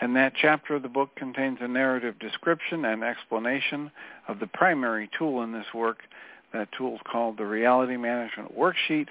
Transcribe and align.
And 0.00 0.16
that 0.16 0.32
chapter 0.40 0.74
of 0.74 0.82
the 0.82 0.88
book 0.88 1.10
contains 1.16 1.58
a 1.60 1.68
narrative 1.68 2.18
description 2.18 2.84
and 2.84 3.04
explanation 3.04 3.90
of 4.28 4.40
the 4.40 4.46
primary 4.46 5.08
tool 5.16 5.42
in 5.42 5.52
this 5.52 5.66
work. 5.74 5.98
That 6.52 6.68
tool 6.76 6.96
is 6.96 7.00
called 7.10 7.38
the 7.38 7.46
Reality 7.46 7.96
Management 7.96 8.56
Worksheet, 8.56 9.08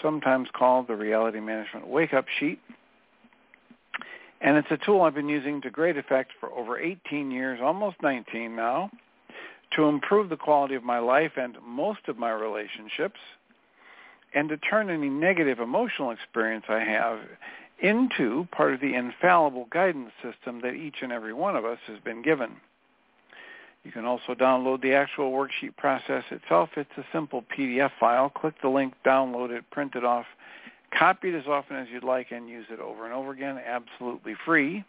sometimes 0.00 0.48
called 0.52 0.88
the 0.88 0.96
Reality 0.96 1.40
Management 1.40 1.88
Wake-Up 1.88 2.26
Sheet. 2.38 2.60
And 4.40 4.56
it's 4.56 4.70
a 4.70 4.76
tool 4.84 5.02
I've 5.02 5.14
been 5.14 5.28
using 5.28 5.60
to 5.62 5.70
great 5.70 5.96
effect 5.96 6.32
for 6.40 6.50
over 6.50 6.78
18 6.78 7.30
years, 7.30 7.60
almost 7.62 7.96
19 8.02 8.56
now, 8.56 8.90
to 9.76 9.84
improve 9.84 10.28
the 10.28 10.36
quality 10.36 10.74
of 10.74 10.82
my 10.82 10.98
life 10.98 11.32
and 11.36 11.56
most 11.64 12.00
of 12.08 12.18
my 12.18 12.30
relationships, 12.32 13.20
and 14.34 14.48
to 14.48 14.56
turn 14.56 14.90
any 14.90 15.08
negative 15.08 15.60
emotional 15.60 16.10
experience 16.10 16.64
I 16.68 16.80
have 16.80 17.20
into 17.82 18.46
part 18.52 18.72
of 18.72 18.80
the 18.80 18.94
infallible 18.94 19.66
guidance 19.70 20.12
system 20.22 20.60
that 20.62 20.74
each 20.74 20.96
and 21.02 21.12
every 21.12 21.34
one 21.34 21.56
of 21.56 21.64
us 21.64 21.78
has 21.86 21.98
been 21.98 22.22
given. 22.22 22.56
You 23.84 23.90
can 23.90 24.04
also 24.04 24.34
download 24.34 24.80
the 24.80 24.94
actual 24.94 25.32
worksheet 25.32 25.76
process 25.76 26.22
itself. 26.30 26.70
It's 26.76 26.90
a 26.96 27.04
simple 27.12 27.44
PDF 27.56 27.90
file. 27.98 28.30
Click 28.30 28.54
the 28.62 28.68
link, 28.68 28.94
download 29.04 29.50
it, 29.50 29.68
print 29.72 29.96
it 29.96 30.04
off, 30.04 30.26
copy 30.96 31.30
it 31.30 31.34
as 31.34 31.46
often 31.48 31.76
as 31.76 31.88
you'd 31.92 32.04
like, 32.04 32.30
and 32.30 32.48
use 32.48 32.66
it 32.70 32.78
over 32.78 33.04
and 33.04 33.12
over 33.12 33.32
again, 33.32 33.58
absolutely 33.58 34.36
free. 34.44 34.84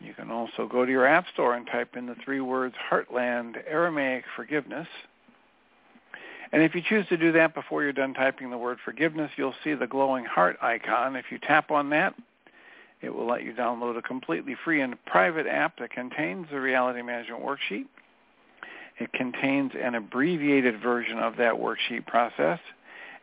You 0.00 0.14
can 0.14 0.30
also 0.30 0.66
go 0.66 0.86
to 0.86 0.90
your 0.90 1.06
App 1.06 1.26
Store 1.34 1.54
and 1.54 1.66
type 1.66 1.94
in 1.96 2.06
the 2.06 2.16
three 2.24 2.40
words 2.40 2.74
Heartland 2.90 3.56
Aramaic 3.68 4.24
Forgiveness 4.34 4.88
and 6.52 6.62
if 6.62 6.74
you 6.74 6.82
choose 6.86 7.06
to 7.08 7.16
do 7.16 7.32
that 7.32 7.54
before 7.54 7.82
you're 7.82 7.92
done 7.92 8.12
typing 8.12 8.50
the 8.50 8.58
word 8.58 8.78
forgiveness, 8.84 9.30
you'll 9.36 9.54
see 9.64 9.74
the 9.74 9.86
glowing 9.86 10.26
heart 10.26 10.58
icon. 10.60 11.16
If 11.16 11.26
you 11.30 11.38
tap 11.38 11.70
on 11.70 11.90
that, 11.90 12.14
it 13.00 13.14
will 13.14 13.26
let 13.26 13.42
you 13.42 13.52
download 13.52 13.96
a 13.96 14.02
completely 14.02 14.54
free 14.62 14.80
and 14.80 15.02
private 15.06 15.46
app 15.46 15.78
that 15.78 15.90
contains 15.90 16.46
the 16.50 16.60
reality 16.60 17.02
management 17.02 17.42
worksheet. 17.42 17.86
It 18.98 19.12
contains 19.12 19.72
an 19.80 19.94
abbreviated 19.94 20.80
version 20.80 21.18
of 21.18 21.36
that 21.38 21.54
worksheet 21.54 22.06
process, 22.06 22.60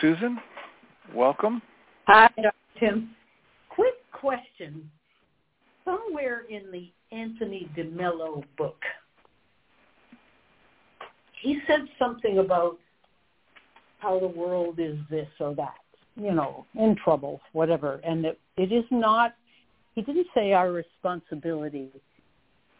Susan, 0.00 0.40
welcome. 1.14 1.60
Hi, 2.08 2.28
Dr. 2.36 2.52
Tim. 2.80 3.10
Quick 3.68 3.94
question. 4.10 4.90
Somewhere 5.84 6.42
in 6.50 6.72
the 6.72 6.90
Anthony 7.16 7.70
DeMello 7.76 8.42
book, 8.58 8.82
he 11.42 11.58
said 11.66 11.80
something 11.98 12.38
about 12.38 12.78
how 13.98 14.18
the 14.20 14.28
world 14.28 14.78
is 14.78 14.96
this 15.10 15.28
or 15.40 15.54
that, 15.56 15.74
you 16.16 16.32
know, 16.32 16.64
in 16.74 16.96
trouble, 17.02 17.40
whatever. 17.52 18.00
And 18.04 18.24
it, 18.24 18.38
it 18.56 18.72
is 18.72 18.84
not, 18.90 19.34
he 19.94 20.02
didn't 20.02 20.28
say 20.34 20.52
our 20.52 20.70
responsibility. 20.70 21.88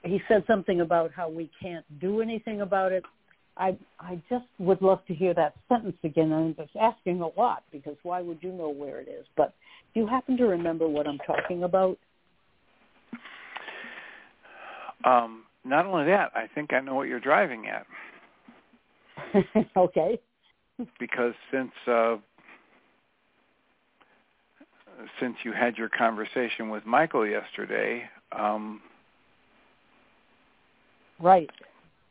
He 0.05 0.21
said 0.29 0.45
something 0.47 0.81
about 0.81 1.11
how 1.13 1.29
we 1.29 1.51
can't 1.61 1.85
do 2.01 2.21
anything 2.21 2.61
about 2.61 2.93
it. 2.93 3.05
I 3.57 3.77
I 4.01 4.21
just 4.31 4.47
would 4.59 4.81
love 4.81 5.05
to 5.09 5.15
hear 5.15 5.35
that 5.35 5.55
sentence 5.69 5.99
again. 6.05 6.33
I'm 6.33 6.55
just 6.55 6.75
asking 6.81 7.21
a 7.21 7.29
lot 7.39 7.65
because 7.71 7.97
why 8.03 8.23
would 8.23 8.39
you 8.41 8.51
know 8.51 8.71
where 8.71 8.99
it 8.99 9.09
is? 9.09 9.27
But 9.37 9.53
do 9.93 10.01
you 10.01 10.07
happen 10.07 10.39
to 10.39 10.45
remember 10.47 10.89
what 10.89 11.07
I'm 11.07 11.19
talking 11.19 11.65
about? 11.65 11.99
Um, 15.05 15.45
not 15.65 15.85
only 15.85 16.07
that, 16.07 16.33
I 16.35 16.47
think 16.55 16.73
I 16.73 16.81
know 16.81 16.95
what 16.95 17.09
you're 17.09 17.21
driving 17.21 17.67
at. 17.67 17.87
okay. 19.77 20.19
Because 20.99 21.35
since 21.51 21.73
uh, 21.87 22.17
since 25.21 25.37
you 25.45 25.53
had 25.53 25.77
your 25.77 25.89
conversation 25.89 26.71
with 26.71 26.85
Michael 26.87 27.27
yesterday, 27.27 28.05
um, 28.37 28.81
right. 31.21 31.51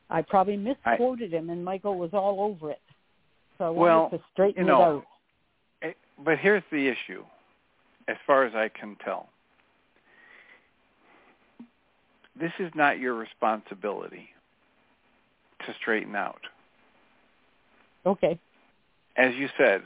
I 0.10 0.22
probably 0.22 0.58
misquoted 0.58 1.34
I, 1.34 1.38
him, 1.38 1.50
and 1.50 1.64
Michael 1.64 1.98
was 1.98 2.10
all 2.14 2.42
over 2.42 2.72
it. 2.72 2.82
So 3.58 3.66
I 3.66 3.70
well, 3.70 4.02
wanted 4.04 4.18
to 4.18 4.24
straighten 4.34 4.66
you 4.66 4.72
know, 4.72 4.82
it 4.82 4.86
out. 4.86 5.04
It, 5.82 5.98
but 6.24 6.38
here's 6.38 6.64
the 6.72 6.88
issue, 6.88 7.24
as 8.08 8.18
far 8.28 8.46
as 8.46 8.54
I 8.54 8.70
can 8.70 8.98
tell. 9.04 9.30
This 12.40 12.52
is 12.60 12.72
not 12.76 13.00
your 13.00 13.14
responsibility 13.14 14.30
to 15.66 15.74
straighten 15.80 16.16
out. 16.16 16.42
Okay. 18.06 18.40
As 19.16 19.36
you 19.36 19.48
said, 19.58 19.82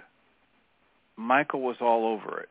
Michael 1.17 1.61
was 1.61 1.77
all 1.81 2.05
over 2.07 2.39
it. 2.39 2.49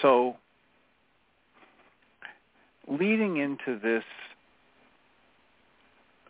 So 0.00 0.36
leading 2.88 3.36
into 3.36 3.78
this 3.78 4.04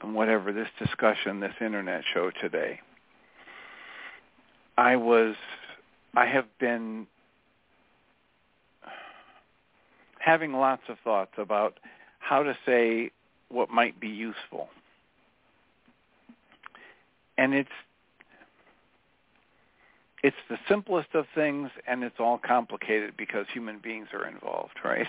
whatever 0.02 0.52
this 0.52 0.68
discussion, 0.78 1.40
this 1.40 1.54
internet 1.60 2.02
show 2.12 2.30
today, 2.40 2.80
I 4.76 4.96
was 4.96 5.34
I 6.14 6.26
have 6.26 6.46
been 6.58 7.06
having 10.18 10.52
lots 10.52 10.82
of 10.88 10.96
thoughts 11.02 11.32
about 11.38 11.78
how 12.18 12.42
to 12.42 12.56
say 12.66 13.10
what 13.48 13.70
might 13.70 13.98
be 14.00 14.08
useful. 14.08 14.68
And 17.38 17.54
it's 17.54 17.70
it's 20.22 20.36
the 20.48 20.58
simplest 20.68 21.14
of 21.14 21.26
things 21.34 21.70
and 21.86 22.04
it's 22.04 22.20
all 22.20 22.38
complicated 22.38 23.14
because 23.16 23.46
human 23.52 23.78
beings 23.78 24.08
are 24.12 24.26
involved, 24.26 24.74
right? 24.84 25.08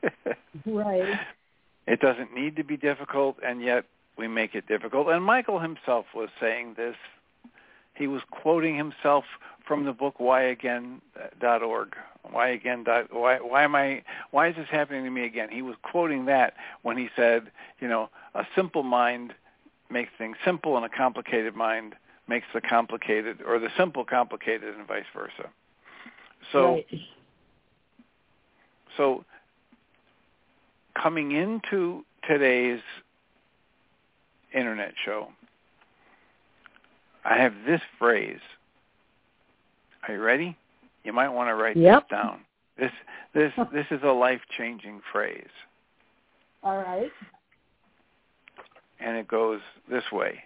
right. 0.66 1.18
It 1.86 2.00
doesn't 2.00 2.32
need 2.32 2.56
to 2.56 2.64
be 2.64 2.76
difficult 2.76 3.38
and 3.44 3.60
yet 3.60 3.86
we 4.16 4.28
make 4.28 4.54
it 4.54 4.66
difficult. 4.68 5.08
And 5.08 5.24
Michael 5.24 5.58
himself 5.58 6.06
was 6.14 6.28
saying 6.40 6.74
this. 6.76 6.96
He 7.94 8.06
was 8.06 8.22
quoting 8.30 8.76
himself 8.76 9.24
from 9.66 9.84
the 9.84 9.92
book 9.92 10.18
whyagain.org. 10.18 11.96
Why 12.30 12.48
again? 12.48 12.84
Why, 13.10 13.38
why 13.38 13.62
am 13.62 13.74
I? 13.74 14.02
Why 14.30 14.48
is 14.48 14.56
this 14.56 14.68
happening 14.70 15.04
to 15.04 15.10
me 15.10 15.24
again? 15.24 15.48
He 15.50 15.62
was 15.62 15.76
quoting 15.82 16.26
that 16.26 16.54
when 16.82 16.96
he 16.96 17.08
said, 17.14 17.50
you 17.80 17.88
know, 17.88 18.10
a 18.34 18.44
simple 18.54 18.82
mind 18.82 19.32
makes 19.90 20.10
things 20.18 20.36
simple, 20.44 20.76
and 20.76 20.84
a 20.84 20.88
complicated 20.88 21.54
mind 21.54 21.94
makes 22.28 22.46
the 22.52 22.60
complicated 22.60 23.38
or 23.46 23.58
the 23.58 23.68
simple 23.76 24.04
complicated 24.04 24.74
and 24.74 24.86
vice 24.86 25.04
versa. 25.14 25.50
So 26.52 26.74
right. 26.74 26.86
so 28.96 29.24
coming 31.00 31.32
into 31.32 32.04
today's 32.28 32.80
internet 34.54 34.94
show, 35.04 35.28
I 37.24 37.38
have 37.38 37.54
this 37.66 37.80
phrase. 37.98 38.40
Are 40.06 40.14
you 40.14 40.20
ready? 40.20 40.56
You 41.04 41.12
might 41.12 41.28
want 41.28 41.48
to 41.48 41.54
write 41.54 41.76
yep. 41.76 42.08
this 42.08 42.18
down. 42.18 42.40
This 42.78 42.92
this 43.34 43.52
this 43.72 43.86
is 43.90 44.00
a 44.02 44.12
life 44.12 44.40
changing 44.56 45.00
phrase. 45.12 45.48
All 46.62 46.78
right. 46.78 47.10
And 49.00 49.16
it 49.16 49.28
goes 49.28 49.60
this 49.90 50.04
way. 50.12 50.42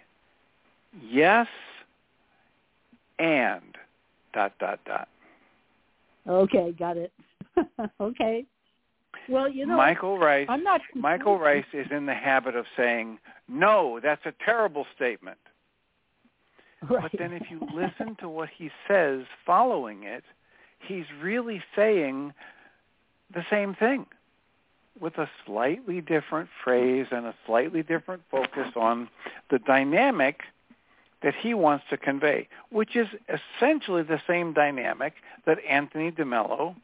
Yes 1.01 1.47
and 3.19 3.77
dot 4.33 4.53
dot 4.59 4.79
dot. 4.85 5.07
Okay, 6.27 6.73
got 6.77 6.97
it. 6.97 7.11
okay. 8.01 8.45
Well, 9.29 9.47
you 9.49 9.65
know, 9.65 9.77
Michael 9.77 10.17
Ryce. 10.17 10.47
I'm 10.49 10.63
not. 10.63 10.81
Michael 10.95 11.37
Ryce 11.37 11.65
is 11.73 11.87
in 11.91 12.05
the 12.05 12.13
habit 12.13 12.55
of 12.55 12.65
saying, 12.75 13.19
"No, 13.47 13.99
that's 14.01 14.25
a 14.25 14.33
terrible 14.43 14.85
statement." 14.95 15.37
Right. 16.89 17.03
But 17.03 17.11
then, 17.17 17.33
if 17.33 17.43
you 17.49 17.61
listen 17.73 18.15
to 18.21 18.29
what 18.29 18.49
he 18.55 18.71
says 18.87 19.21
following 19.45 20.03
it, 20.03 20.23
he's 20.79 21.05
really 21.21 21.61
saying 21.75 22.33
the 23.33 23.45
same 23.49 23.75
thing 23.75 24.07
with 24.99 25.17
a 25.17 25.29
slightly 25.45 26.01
different 26.01 26.49
phrase 26.63 27.07
and 27.11 27.25
a 27.25 27.35
slightly 27.45 27.81
different 27.83 28.23
focus 28.29 28.67
on 28.75 29.09
the 29.49 29.59
dynamic 29.59 30.41
that 31.23 31.33
he 31.35 31.53
wants 31.53 31.85
to 31.89 31.97
convey, 31.97 32.47
which 32.71 32.95
is 32.95 33.07
essentially 33.29 34.03
the 34.03 34.21
same 34.27 34.53
dynamic 34.53 35.13
that 35.45 35.57
Anthony 35.67 36.11
DeMello 36.11 36.75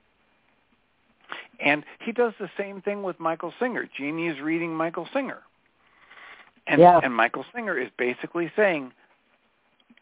and 1.59 1.83
he 1.99 2.11
does 2.11 2.33
the 2.39 2.49
same 2.57 2.81
thing 2.81 3.03
with 3.03 3.19
Michael 3.19 3.53
Singer. 3.59 3.89
Jeanie 3.97 4.27
is 4.27 4.39
reading 4.39 4.75
Michael 4.75 5.07
Singer. 5.13 5.39
And, 6.67 6.81
yeah. 6.81 6.99
and 7.01 7.13
Michael 7.13 7.45
Singer 7.55 7.77
is 7.77 7.89
basically 7.97 8.51
saying, 8.55 8.91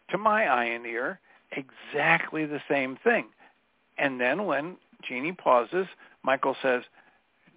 to 0.10 0.18
my 0.18 0.46
eye 0.48 0.66
and 0.66 0.86
ear, 0.86 1.20
exactly 1.52 2.46
the 2.46 2.62
same 2.70 2.98
thing. 3.04 3.28
And 3.98 4.20
then 4.20 4.46
when 4.46 4.78
Jeanie 5.08 5.32
pauses, 5.32 5.88
Michael 6.24 6.56
says, 6.62 6.84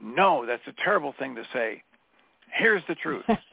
no, 0.03 0.45
that's 0.47 0.63
a 0.67 0.75
terrible 0.83 1.15
thing 1.19 1.35
to 1.35 1.45
say. 1.53 1.83
Here's 2.53 2.83
the 2.89 2.95
truth. 2.95 3.25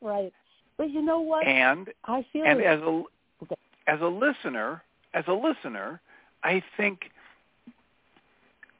right. 0.00 0.32
But 0.76 0.90
you 0.90 1.02
know 1.02 1.20
what? 1.20 1.46
And 1.46 1.88
I 2.04 2.24
feel 2.32 2.44
and 2.44 2.60
it. 2.60 2.66
as 2.66 2.80
a 2.80 3.02
okay. 3.42 3.54
as 3.86 4.00
a 4.00 4.06
listener, 4.06 4.82
as 5.12 5.24
a 5.28 5.32
listener, 5.32 6.00
I 6.42 6.62
think 6.76 7.10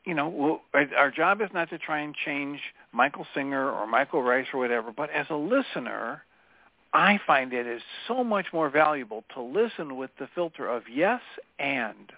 you 0.05 0.15
know, 0.15 0.29
well, 0.29 0.61
our 0.97 1.11
job 1.11 1.41
is 1.41 1.49
not 1.55 1.71
to 1.71 1.79
try 1.79 2.01
and 2.01 2.15
change 2.15 2.61
Michael 2.93 3.27
Singer 3.35 3.71
or 3.71 3.87
Michael 3.87 4.23
Ryce 4.23 4.47
or 4.53 4.61
whatever, 4.61 4.93
but 4.93 5.11
as 5.11 5.27
a 5.31 5.37
listener, 5.37 6.23
I 6.93 7.19
find 7.27 7.53
it 7.53 7.67
is 7.67 7.83
so 8.07 8.23
much 8.23 8.47
more 8.53 8.69
valuable 8.69 9.25
to 9.35 9.41
listen 9.41 9.97
with 9.97 10.11
the 10.19 10.29
filter 10.35 10.69
of 10.69 10.83
yes 10.93 11.21
and. 11.59 12.13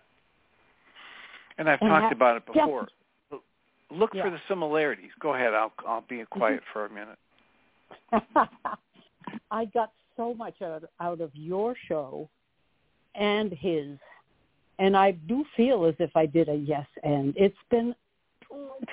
And 1.58 1.70
I've 1.70 1.80
and 1.80 1.88
talked 1.88 2.12
about 2.12 2.36
it 2.36 2.46
before. 2.46 2.88
Look 3.90 4.10
yeah. 4.14 4.24
for 4.24 4.30
the 4.30 4.40
similarities. 4.48 5.10
Go 5.20 5.34
ahead. 5.34 5.54
I'll 5.54 5.72
I'll 5.86 6.04
be 6.08 6.16
mm-hmm. 6.16 6.38
quiet 6.38 6.60
for 6.72 6.86
a 6.86 6.90
minute. 6.90 7.18
I 9.50 9.64
got 9.66 9.92
so 10.16 10.34
much 10.34 10.60
out, 10.62 10.84
out 11.00 11.20
of 11.20 11.30
your 11.34 11.74
show 11.88 12.28
and 13.14 13.52
his 13.52 13.98
and 14.78 14.96
I 14.96 15.12
do 15.12 15.44
feel 15.56 15.86
as 15.86 15.94
if 15.98 16.10
I 16.16 16.26
did 16.26 16.48
a 16.48 16.54
yes 16.54 16.86
and. 17.02 17.34
It's 17.36 17.56
been 17.70 17.94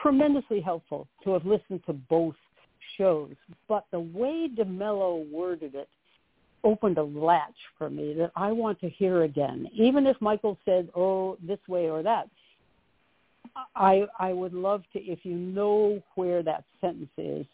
tremendously 0.02 0.62
helpful 0.62 1.08
to 1.24 1.34
have 1.34 1.46
listened 1.46 1.82
to 1.86 1.94
both 1.94 2.36
shows. 2.98 3.36
But 3.68 3.86
the 3.92 4.00
way 4.00 4.48
DeMello 4.56 5.30
worded 5.30 5.76
it 5.76 5.90
opened 6.64 6.98
a 6.98 7.04
latch 7.04 7.56
for 7.78 7.90
me 7.90 8.14
that 8.14 8.32
I 8.36 8.52
want 8.52 8.80
to 8.82 8.90
hear 8.90 9.24
again. 9.24 9.68
Even 9.74 10.08
if 10.08 10.16
Michael 10.22 10.58
said, 10.64 10.90
oh, 10.96 11.38
this 11.46 11.60
way 11.68 11.90
or 11.90 12.02
that, 12.04 12.30
I 13.76 14.06
I 14.20 14.34
would 14.34 14.54
love 14.54 14.84
to, 14.94 15.00
if 15.00 15.20
you 15.24 15.36
know 15.36 16.02
where 16.16 16.42
that 16.44 16.64
sentence 16.82 17.10
is, 17.18 17.46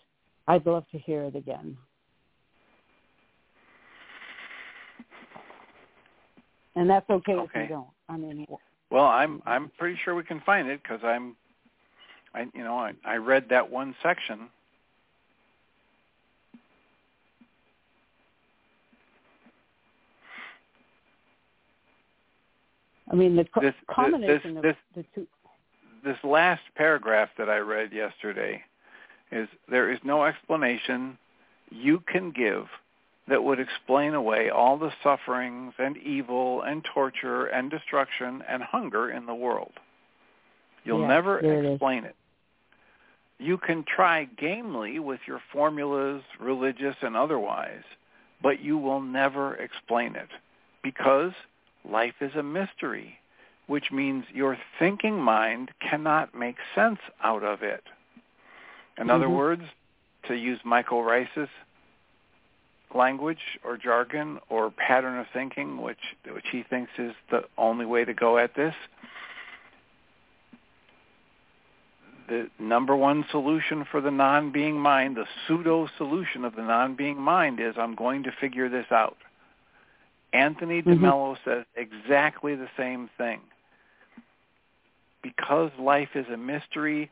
I'd 0.48 0.66
love 0.66 0.86
to 0.92 0.98
hear 0.98 1.24
it 1.24 1.36
again. 1.36 1.78
and 6.76 6.90
that's 6.90 7.10
okay, 7.10 7.34
Okay. 7.34 7.64
if 7.64 7.70
you 7.70 7.76
don't. 7.76 7.88
I 8.08 8.16
mean, 8.18 8.46
Well, 8.90 9.06
I'm 9.06 9.42
I'm 9.46 9.70
pretty 9.78 9.98
sure 10.04 10.16
we 10.16 10.24
can 10.24 10.40
find 10.42 10.68
it 10.70 10.82
because 10.82 11.02
I'm, 11.04 11.36
I 12.34 12.46
you 12.54 12.64
know 12.64 12.78
I 12.78 12.94
I 13.04 13.16
read 13.18 13.50
that 13.50 13.70
one 13.70 13.96
section. 14.02 14.50
I 23.12 23.16
mean 23.16 23.36
the 23.36 23.44
This- 23.44 23.52
this- 23.62 23.76
combination 23.90 24.62
this- 24.62 24.66
of 24.66 24.96
the 24.96 25.04
two. 25.16 25.28
This 26.04 26.18
last 26.24 26.62
paragraph 26.76 27.30
that 27.38 27.50
I 27.50 27.58
read 27.58 27.92
yesterday 27.92 28.64
is 29.32 29.48
there 29.70 29.92
is 29.92 30.00
no 30.04 30.24
explanation 30.26 31.18
you 31.72 32.02
can 32.08 32.32
give 32.32 32.66
that 33.28 33.44
would 33.44 33.60
explain 33.60 34.14
away 34.14 34.50
all 34.50 34.78
the 34.78 34.92
sufferings 35.04 35.74
and 35.78 35.98
evil 35.98 36.64
and 36.64 36.84
torture 36.84 37.46
and 37.46 37.70
destruction 37.70 38.44
and 38.50 38.64
hunger 38.64 39.12
in 39.12 39.26
the 39.26 39.36
world. 39.36 39.74
You'll 40.84 41.02
Yeah, 41.02 41.08
never 41.08 41.40
there 41.42 41.64
it 41.64 41.74
explain 41.74 42.06
it. 42.06 42.16
You 43.38 43.58
can 43.58 43.84
try 43.84 44.26
gamely 44.26 45.00
with 45.00 45.20
your 45.28 45.42
formulas, 45.54 46.24
religious 46.40 46.96
and 47.02 47.16
otherwise, 47.16 47.84
but 48.42 48.60
you 48.62 48.78
will 48.78 49.02
never 49.02 49.56
explain 49.56 50.16
it 50.16 50.30
because 50.84 51.32
life 51.90 52.16
is 52.22 52.36
a 52.36 52.44
mystery, 52.44 53.20
which 53.70 53.92
means 53.92 54.26
your 54.34 54.58
thinking 54.80 55.22
mind 55.22 55.70
cannot 55.80 56.34
make 56.34 56.58
sense 56.74 57.00
out 57.24 57.44
of 57.44 57.62
it. 57.62 57.84
In 58.98 59.12
other 59.12 59.28
Mhm. 59.28 59.36
words, 59.36 59.64
to 60.24 60.36
use 60.36 60.60
Michael 60.66 61.04
Ryce's 61.04 61.50
language 62.96 63.60
or 63.64 63.78
jargon 63.78 64.40
or 64.50 64.72
pattern 64.72 65.20
of 65.20 65.28
thinking, 65.28 65.78
which 65.84 66.16
which 66.26 66.50
he 66.50 66.64
thinks 66.64 66.92
is 66.98 67.14
the 67.30 67.48
only 67.60 67.86
way 67.86 68.04
to 68.04 68.14
go 68.14 68.40
at 68.40 68.56
this. 68.56 68.76
The 72.28 72.50
number 72.58 72.96
one 72.96 73.24
solution 73.26 73.86
for 73.86 74.02
the 74.02 74.10
non-being 74.10 74.80
mind, 74.80 75.16
the 75.16 75.28
pseudo 75.46 75.86
solution 75.86 76.44
of 76.44 76.56
the 76.56 76.64
non-being 76.64 77.22
mind 77.22 77.60
is 77.60 77.78
I'm 77.78 77.94
going 77.94 78.24
to 78.24 78.32
figure 78.32 78.68
this 78.68 78.92
out. 78.92 79.18
Anthony 80.34 80.82
Mhm. 80.82 80.98
DeMello 80.98 81.38
says 81.44 81.66
exactly 81.76 82.56
the 82.56 82.70
same 82.76 83.10
thing. 83.10 83.42
Because 85.22 85.72
life 85.78 86.16
is 86.16 86.28
a 86.30 86.38
mystery, 86.38 87.10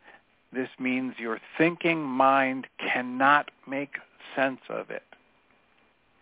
this 0.52 0.70
means 0.80 1.20
your 1.20 1.40
thinking 1.58 2.04
mind 2.04 2.68
cannot 2.78 3.52
make 3.68 3.98
sense 4.36 4.62
of 4.70 4.90
it. 4.90 5.04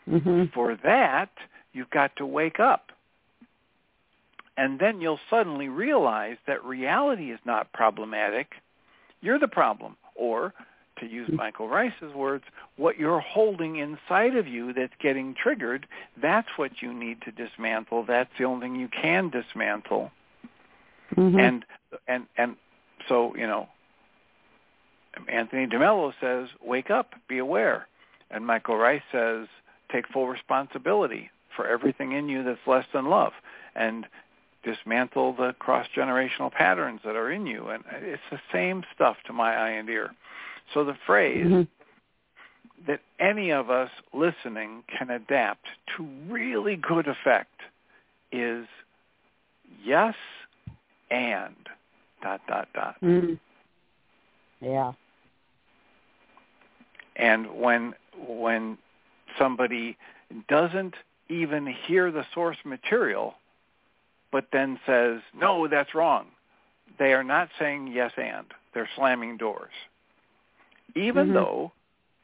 Mhm. 0.09 0.51
For 0.51 0.75
that, 0.75 1.29
you've 1.73 1.89
got 1.89 2.15
to 2.17 2.25
wake 2.25 2.59
up. 2.59 2.91
And 4.57 4.79
then 4.79 5.01
you'll 5.01 5.19
suddenly 5.29 5.67
realize 5.67 6.37
that 6.45 6.63
reality 6.63 7.31
is 7.31 7.39
not 7.45 7.71
problematic. 7.73 8.55
You're 9.21 9.39
the 9.39 9.47
problem. 9.47 9.97
Or, 10.15 10.53
to 10.97 11.05
use 11.05 11.29
Michael 11.29 11.67
Ryce's 11.67 12.13
words, 12.13 12.45
what 12.77 12.97
you're 12.97 13.19
holding 13.19 13.75
inside 13.75 14.37
of 14.37 14.47
you 14.47 14.71
that's 14.71 14.95
getting 14.99 15.33
triggered, 15.33 15.87
that's 16.15 16.57
what 16.57 16.81
you 16.81 16.93
need 16.93 17.21
to 17.23 17.31
dismantle. 17.31 18.03
That's 18.03 18.29
the 18.37 18.45
only 18.45 18.67
thing 18.67 18.75
you 18.77 18.87
can 18.87 19.29
dismantle. 19.29 20.11
Mhm. 21.15 21.39
And 21.39 21.65
and 22.07 22.27
and 22.37 22.55
so, 23.07 23.35
you 23.35 23.47
know, 23.47 23.67
Anthony 25.27 25.67
DeMello 25.67 26.13
says, 26.19 26.49
wake 26.61 26.89
up, 26.89 27.13
be 27.27 27.37
aware. 27.37 27.87
And 28.31 28.45
Michael 28.45 28.75
Ryce 28.77 29.03
says, 29.11 29.47
take 29.91 30.07
full 30.07 30.27
responsibility 30.27 31.29
for 31.55 31.67
everything 31.67 32.11
in 32.11 32.27
you 32.27 32.43
that's 32.43 32.59
less 32.67 32.85
than 32.93 33.05
love 33.05 33.33
and 33.75 34.07
dismantle 34.63 35.33
the 35.33 35.53
cross-generational 35.59 36.51
patterns 36.51 36.99
that 37.05 37.15
are 37.15 37.31
in 37.31 37.45
you. 37.45 37.67
And 37.69 37.83
it's 37.91 38.21
the 38.31 38.41
same 38.51 38.83
stuff 38.93 39.17
to 39.27 39.33
my 39.33 39.55
eye 39.55 39.69
and 39.69 39.87
ear. 39.89 40.13
So 40.73 40.83
the 40.83 40.95
phrase 41.05 41.45
Mhm. 41.45 41.67
that 42.87 43.01
any 43.19 43.51
of 43.51 43.69
us 43.69 43.91
listening 44.11 44.83
can 44.87 45.11
adapt 45.11 45.67
to 45.95 46.03
really 46.27 46.75
good 46.75 47.07
effect 47.07 47.61
is 48.31 48.67
yes 49.83 50.15
and 51.11 51.55
dot 52.21 52.41
dot 52.47 52.67
dot. 52.73 52.95
Mhm. 53.01 53.39
Yeah. 54.61 54.93
And 57.15 57.59
when 57.59 57.95
when 58.27 58.77
somebody 59.37 59.97
doesn't 60.47 60.95
even 61.29 61.65
hear 61.67 62.11
the 62.11 62.25
source 62.33 62.57
material 62.63 63.35
but 64.31 64.51
then 64.51 64.79
says, 64.85 65.21
"No, 65.33 65.67
that's 65.67 65.95
wrong." 65.95 66.31
They 66.97 67.13
are 67.13 67.23
not 67.23 67.49
saying 67.57 67.87
yes 67.87 68.11
and. 68.17 68.53
They're 68.73 68.89
slamming 68.95 69.37
doors. 69.37 69.73
Even 70.93 71.29
Mhm. 71.29 71.33
though 71.33 71.71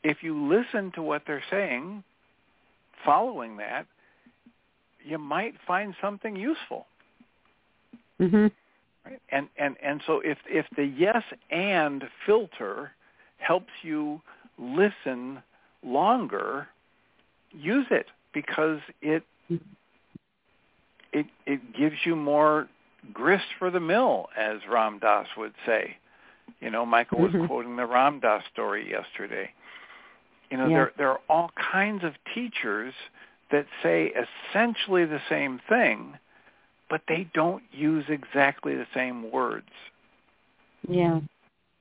if 0.04 0.24
you 0.24 0.48
listen 0.48 0.92
to 0.92 1.02
what 1.02 1.26
they're 1.26 1.44
saying, 1.50 2.04
following 3.04 3.58
that, 3.58 3.86
you 5.04 5.18
might 5.18 5.60
find 5.62 5.96
something 6.02 6.36
useful. 6.36 6.88
Mhm. 8.20 8.52
Right? 9.06 9.22
And 9.30 9.48
and 9.58 9.76
and 9.82 10.02
so 10.06 10.22
if 10.24 10.38
if 10.48 10.66
the 10.76 10.86
yes 10.86 11.24
and 11.50 12.04
filter 12.26 12.92
helps 13.38 13.72
you 13.82 14.22
listen 14.58 15.42
longer, 15.84 16.68
use 17.52 17.88
it 17.90 18.08
because 18.34 18.80
it 19.02 19.24
it 21.14 21.26
it 21.46 21.74
gives 21.76 21.96
you 22.06 22.16
more 22.16 22.68
grist 23.12 23.46
for 23.58 23.72
the 23.72 23.80
mill, 23.80 24.30
as 24.38 24.60
Ram 24.70 25.00
Dass 25.00 25.28
would 25.36 25.54
say. 25.66 25.98
You 26.60 26.70
know, 26.70 26.86
Michael 26.86 27.20
was 27.20 27.32
Mhm. 27.32 27.48
quoting 27.48 27.76
the 27.76 27.86
Ram 27.88 28.20
Dass 28.20 28.46
story 28.46 28.88
yesterday. 28.88 29.52
You 30.52 30.58
know, 30.58 30.68
Yeah. 30.68 30.76
there 30.76 30.92
there 30.98 31.10
are 31.10 31.22
all 31.28 31.50
kinds 31.56 32.04
of 32.04 32.16
teachers 32.26 32.94
that 33.50 33.66
say 33.82 34.08
essentially 34.08 35.06
the 35.06 35.22
same 35.28 35.60
thing, 35.60 36.18
but 36.92 37.02
they 37.08 37.26
don't 37.34 37.64
use 37.72 38.04
exactly 38.10 38.76
the 38.76 38.86
same 38.94 39.32
words. 39.32 39.70
Yeah. 40.88 41.22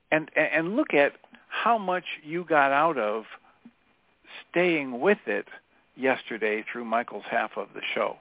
And 0.09 0.31
and 0.35 0.77
look 0.77 0.93
at 0.93 1.13
how 1.49 1.77
much 1.77 2.05
you 2.23 2.45
got 2.45 2.71
out 2.71 2.97
of 2.97 3.25
staying 4.49 5.01
with 5.01 5.19
it 5.27 5.47
yesterday 5.97 6.63
through 6.71 6.85
Michael's 6.85 7.25
half 7.29 7.51
of 7.57 7.67
the 7.75 7.81
show. 7.93 8.15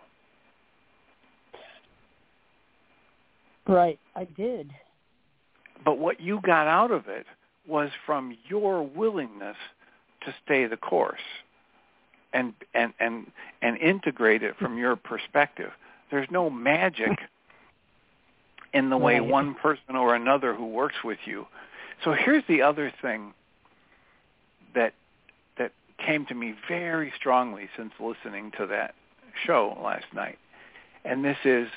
Right. 3.68 4.00
I 4.16 4.24
did. 4.24 4.72
But 5.84 5.98
what 5.98 6.20
you 6.20 6.40
got 6.42 6.66
out 6.66 6.90
of 6.90 7.06
it 7.06 7.26
was 7.68 7.90
from 8.04 8.36
your 8.48 8.82
willingness 8.82 9.56
to 10.24 10.34
stay 10.44 10.66
the 10.66 10.76
course 10.76 11.20
and 12.32 12.52
and 12.74 12.92
and 12.98 13.28
and 13.62 13.78
integrate 13.78 14.42
it 14.42 14.56
from 14.56 14.76
your 14.76 14.96
perspective. 14.96 15.70
There's 16.10 16.30
no 16.30 16.50
magic 16.50 17.18
in 18.72 18.90
the 18.90 18.96
way 18.96 19.20
Right. 19.20 19.28
one 19.28 19.54
person 19.54 19.96
or 19.96 20.14
another 20.14 20.54
who 20.54 20.66
works 20.66 20.96
with 21.04 21.18
you. 21.26 21.46
So 22.04 22.12
here's 22.12 22.44
the 22.48 22.62
other 22.62 22.92
thing 23.02 23.34
that 24.74 24.94
that 25.58 25.72
came 25.98 26.24
to 26.26 26.34
me 26.34 26.54
very 26.68 27.12
strongly 27.16 27.68
since 27.76 27.92
listening 28.00 28.52
to 28.58 28.66
that 28.66 28.94
show 29.44 29.76
last 29.82 30.06
night. 30.14 30.38
And 31.04 31.24
this 31.24 31.38
is 31.44 31.68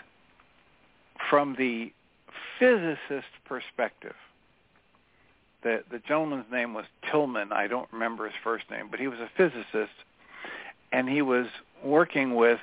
from 1.29 1.55
the 1.57 1.91
physicist 2.59 3.27
perspective. 3.45 4.15
The 5.63 5.83
the 5.91 5.99
gentleman's 5.99 6.51
name 6.51 6.73
was 6.73 6.85
Tillman. 7.09 7.51
I 7.51 7.67
don't 7.67 7.87
remember 7.91 8.25
his 8.25 8.35
first 8.43 8.69
name, 8.69 8.87
but 8.91 8.99
he 8.99 9.07
was 9.07 9.19
a 9.19 9.29
physicist, 9.35 9.93
and 10.91 11.09
he 11.09 11.21
was 11.21 11.47
working 11.83 12.35
with 12.35 12.59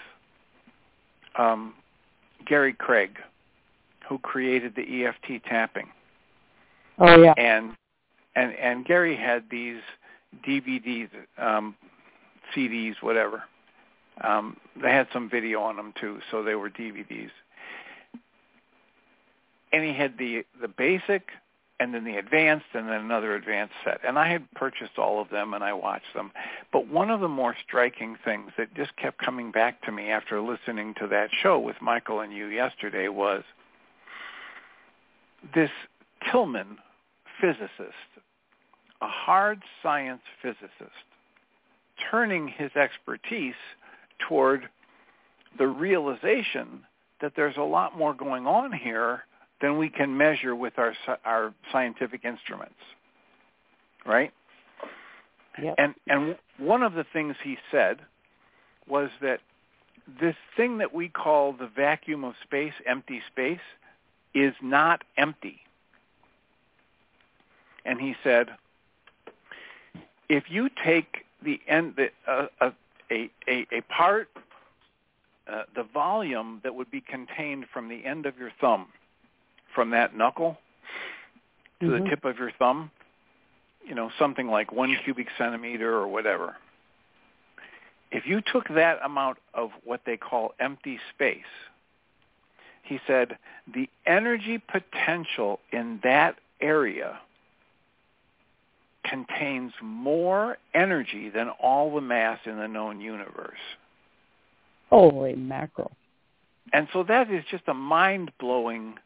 um, 1.37 1.75
Gary 2.47 2.73
Craig, 2.73 3.19
who 4.09 4.19
created 4.19 4.75
the 4.75 5.05
EFT 5.05 5.45
tapping. 5.45 5.89
Oh 6.99 7.21
yeah. 7.21 7.35
And 7.37 7.77
and 8.35 8.55
and 8.55 8.85
Gary 8.85 9.17
had 9.17 9.45
these 9.51 9.81
DVDs, 10.47 11.09
um, 11.39 11.75
CDs, 12.55 12.95
whatever. 13.01 13.45
Um, 14.23 14.57
they 14.81 14.91
had 14.91 15.09
some 15.13 15.31
video 15.31 15.61
on 15.61 15.77
them 15.77 15.95
too, 15.99 16.19
so 16.31 16.43
they 16.43 16.55
were 16.55 16.69
DVDs. 16.69 17.31
And 19.73 19.85
he 19.85 19.95
had 19.95 20.19
the 20.19 20.45
the 20.61 20.69
basic, 20.69 21.31
and 21.81 21.95
then 21.95 22.05
the 22.05 22.17
advanced, 22.17 22.67
and 22.75 22.87
then 22.89 23.01
another 23.01 23.35
advanced 23.35 23.73
set. 23.83 24.01
And 24.07 24.19
I 24.19 24.31
had 24.31 24.51
purchased 24.53 24.99
all 24.99 25.21
of 25.21 25.31
them, 25.31 25.55
and 25.55 25.65
I 25.65 25.73
watched 25.73 26.13
them. 26.15 26.31
But 26.73 26.87
one 26.87 27.11
of 27.11 27.21
the 27.21 27.29
more 27.29 27.57
striking 27.67 28.17
things 28.23 28.53
that 28.59 28.75
just 28.75 28.95
kept 28.97 29.19
coming 29.19 29.51
back 29.51 29.81
to 29.87 29.93
me 29.93 30.11
after 30.11 30.43
listening 30.43 30.95
to 31.01 31.07
that 31.07 31.31
show 31.43 31.59
with 31.59 31.77
Michael 31.81 32.21
and 32.21 32.35
you 32.35 32.47
yesterday 32.49 33.09
was 33.09 33.43
this 35.55 35.71
Tillman 36.31 36.77
physicist, 37.41 37.95
a 39.01 39.09
hard 39.09 39.63
science 39.83 40.21
physicist, 40.43 40.93
turning 42.11 42.47
his 42.47 42.71
expertise 42.77 43.55
toward 44.29 44.69
the 45.57 45.67
realization 45.67 46.85
that 47.23 47.33
there's 47.37 47.57
a 47.57 47.63
lot 47.63 47.97
more 47.97 48.13
going 48.13 48.47
on 48.47 48.71
here 48.71 49.25
than 49.61 49.79
we 49.79 49.89
can 49.89 50.17
measure 50.17 50.55
with 50.55 50.79
our 50.79 50.95
our 51.25 51.55
scientific 51.73 52.25
instruments. 52.25 52.75
Right? 54.07 54.33
Yep. 55.63 55.75
And 55.79 55.95
and 56.09 56.37
one 56.59 56.83
of 56.83 56.95
the 56.95 57.05
things 57.13 57.37
he 57.43 57.57
said 57.71 58.01
was 58.89 59.11
that 59.21 59.41
this 60.21 60.37
thing 60.57 60.79
that 60.79 60.93
we 60.93 61.09
call 61.09 61.53
the 61.53 61.67
vacuum 61.69 62.25
of 62.25 62.35
space, 62.43 62.73
empty 62.87 63.23
space, 63.31 63.61
is 64.35 64.55
not 64.63 65.03
empty. 65.17 65.61
And 67.85 68.01
he 68.01 68.15
said, 68.23 68.49
if 70.29 70.45
you 70.49 70.69
take 70.85 71.25
the 71.43 71.61
end, 71.67 71.95
the, 71.97 72.11
uh, 72.27 72.47
a, 73.11 73.31
a, 73.49 73.67
a 73.73 73.81
part, 73.89 74.29
uh, 75.51 75.63
the 75.75 75.83
volume 75.83 76.61
that 76.63 76.75
would 76.75 76.91
be 76.91 77.01
contained 77.01 77.67
from 77.73 77.89
the 77.89 78.05
end 78.05 78.27
of 78.27 78.39
your 78.39 78.53
thumb, 78.61 78.87
from 79.81 79.89
that 79.89 80.15
knuckle 80.15 80.59
to 81.81 81.87
Mhm. 81.87 82.05
the 82.05 82.11
tip 82.11 82.27
of 82.27 82.39
your 82.39 82.51
thumb, 82.51 82.91
you 83.83 83.95
know, 83.95 84.11
something 84.19 84.47
like 84.47 84.71
one 84.73 84.95
cubic 84.97 85.31
centimeter 85.39 85.91
or 85.95 86.07
whatever. 86.07 86.59
If 88.11 88.27
you 88.27 88.43
took 88.43 88.69
that 88.69 89.01
amount 89.03 89.39
of 89.55 89.73
what 89.85 90.05
they 90.05 90.19
call 90.19 90.53
empty 90.59 91.01
space, 91.15 91.47
he 92.83 93.01
said 93.07 93.39
the 93.69 93.89
energy 94.05 94.59
potential 94.59 95.61
in 95.73 96.01
that 96.03 96.37
area 96.61 97.19
contains 99.05 99.73
more 99.81 100.59
energy 100.75 101.31
than 101.31 101.49
all 101.49 101.95
the 101.95 102.03
mass 102.03 102.39
in 102.45 102.59
the 102.59 102.69
known 102.69 103.01
universe. 103.01 103.79
Holy 104.91 105.37
mackerel. 105.37 105.93
And 106.75 106.87
so 106.93 107.03
that 107.05 107.31
is 107.31 107.47
just 107.47 107.67
a 107.67 107.73
mind-blowing 107.73 108.99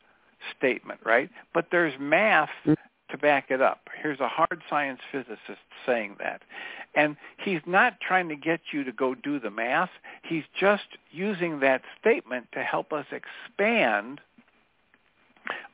statement, 0.57 1.01
right? 1.05 1.31
But 1.53 1.71
there's 1.71 1.99
math 1.99 2.51
Mm. 2.67 2.77
to 3.11 3.19
back 3.19 3.51
it 3.51 3.61
up. 3.61 3.89
Here's 4.03 4.21
a 4.21 4.29
hard 4.29 4.63
science 4.69 5.01
physicist 5.13 5.61
saying 5.87 6.17
that. 6.19 6.43
And 6.95 7.17
he's 7.39 7.61
not 7.67 8.01
trying 8.01 8.29
to 8.29 8.37
get 8.37 8.61
you 8.73 8.85
to 8.85 8.93
go 8.93 9.15
do 9.15 9.39
the 9.39 9.51
math. 9.51 9.91
He's 10.23 10.45
just 10.59 10.97
using 11.11 11.61
that 11.61 11.83
statement 12.01 12.51
to 12.53 12.63
help 12.63 12.93
us 12.93 13.07
expand 13.13 14.21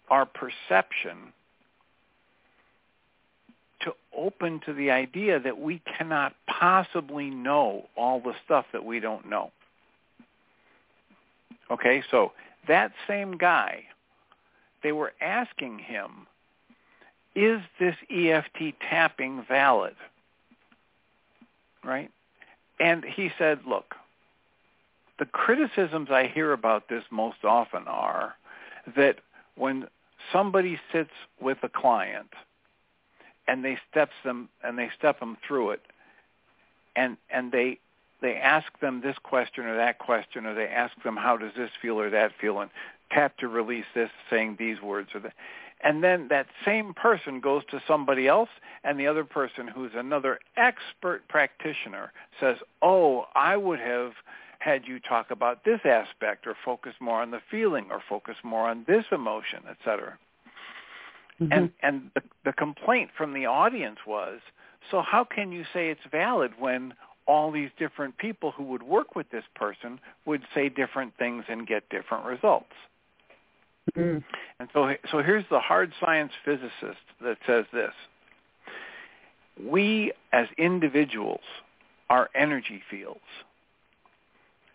our 0.09 0.27
perception 0.27 1.33
to 3.81 3.95
open 4.15 4.61
to 4.61 4.73
the 4.73 4.91
idea 4.91 5.41
that 5.41 5.59
we 5.59 5.79
cannot 5.79 6.35
possibly 6.47 7.31
know 7.31 7.89
all 7.97 8.21
the 8.21 8.35
stuff 8.45 8.67
that 8.73 8.85
we 8.85 9.01
don't 9.01 9.29
know. 9.29 9.51
Okay, 11.71 12.03
so 12.11 12.33
that 12.67 12.93
same 13.07 13.37
guy, 13.37 13.85
they 14.83 14.93
were 14.93 15.13
asking 15.21 15.79
him, 15.79 16.27
is 17.35 17.61
this 17.79 17.97
EFT 18.11 18.75
tapping 18.89 19.45
valid? 19.47 19.95
Right? 21.85 22.11
And 22.79 23.05
he 23.05 23.31
said, 23.39 23.61
look, 23.67 23.95
the 25.19 25.27
criticisms 25.27 26.09
I 26.11 26.27
hear 26.27 26.53
about 26.53 26.89
this 26.89 27.05
most 27.11 27.45
often 27.45 27.87
are 27.87 28.35
that 28.97 29.19
when 29.55 29.87
somebody 30.33 30.81
sits 30.93 31.11
with 31.41 31.59
a 31.63 31.69
client 31.69 32.31
and 33.47 33.65
they 33.65 33.79
steps 33.91 34.15
them 34.25 34.49
and 34.65 34.79
they 34.79 34.91
step 34.97 35.21
them 35.21 35.37
through 35.47 35.71
it 35.71 35.83
and 36.97 37.17
and 37.31 37.53
they 37.53 37.79
they 38.23 38.37
ask 38.37 38.67
them 38.81 39.01
this 39.03 39.17
question 39.23 39.65
or 39.65 39.77
that 39.77 39.99
question 39.99 40.47
or 40.47 40.55
they 40.55 40.69
ask 40.69 40.93
them 41.03 41.17
how 41.17 41.37
does 41.37 41.53
this 41.57 41.71
feel 41.81 42.01
or 42.01 42.11
that 42.11 42.33
feel 42.41 42.61
and 42.61 42.71
tap 43.11 43.37
to 43.39 43.49
release 43.49 43.85
this 43.95 44.11
saying 44.29 44.57
these 44.59 44.81
words 44.81 45.11
or 45.15 45.21
that 45.21 45.33
and 45.83 46.05
then 46.05 46.29
that 46.29 46.47
same 46.65 46.93
person 46.93 47.41
goes 47.41 47.63
to 47.71 47.81
somebody 47.89 48.29
else 48.29 48.51
and 48.85 49.01
the 49.01 49.07
other 49.07 49.25
person 49.25 49.67
who's 49.67 49.93
another 49.95 50.39
expert 50.57 51.27
practitioner 51.29 52.13
says 52.39 52.57
oh 52.83 53.25
i 53.35 53.57
would 53.57 53.81
have 53.81 54.13
had 54.59 54.87
you 54.87 55.01
talk 55.01 55.31
about 55.31 55.65
this 55.65 55.81
aspect 55.85 56.47
or 56.47 56.55
focus 56.65 56.95
more 57.01 57.23
on 57.23 57.31
the 57.31 57.41
feeling 57.51 57.87
or 57.91 58.03
focus 58.09 58.37
more 58.45 58.69
on 58.69 58.85
this 58.87 59.05
emotion 59.13 59.61
etc 59.69 60.19
Mhm. 61.41 61.49
and 61.53 61.71
and 61.83 62.11
the, 62.15 62.23
the 62.45 62.53
complaint 62.53 63.11
from 63.17 63.33
the 63.33 63.47
audience 63.47 63.99
was, 64.07 64.41
so 64.91 65.01
how 65.03 65.25
can 65.25 65.53
you 65.53 65.65
say 65.73 65.89
it's 65.91 66.05
valid 66.11 66.53
when 66.59 66.95
all 67.27 67.51
these 67.51 67.71
different 67.79 68.19
people 68.19 68.51
who 68.51 68.65
would 68.65 68.83
work 68.83 69.15
with 69.15 69.31
this 69.31 69.45
person 69.55 70.01
would 70.27 70.43
say 70.55 70.69
different 70.69 71.17
things 71.17 71.45
and 71.49 71.67
get 71.67 71.89
different 71.89 72.25
results? 72.25 72.73
Mm. 73.97 74.23
And 74.59 74.69
so 74.73 74.95
so 75.11 75.23
here's 75.23 75.45
the 75.51 75.61
hard 75.61 75.93
science 76.01 76.33
physicist 76.45 77.01
that 77.23 77.39
says 77.47 77.65
this. 77.73 77.93
We 79.63 80.13
as 80.33 80.47
individuals 80.59 81.41
are 82.09 82.29
energy 82.35 82.83
fields. 82.91 83.21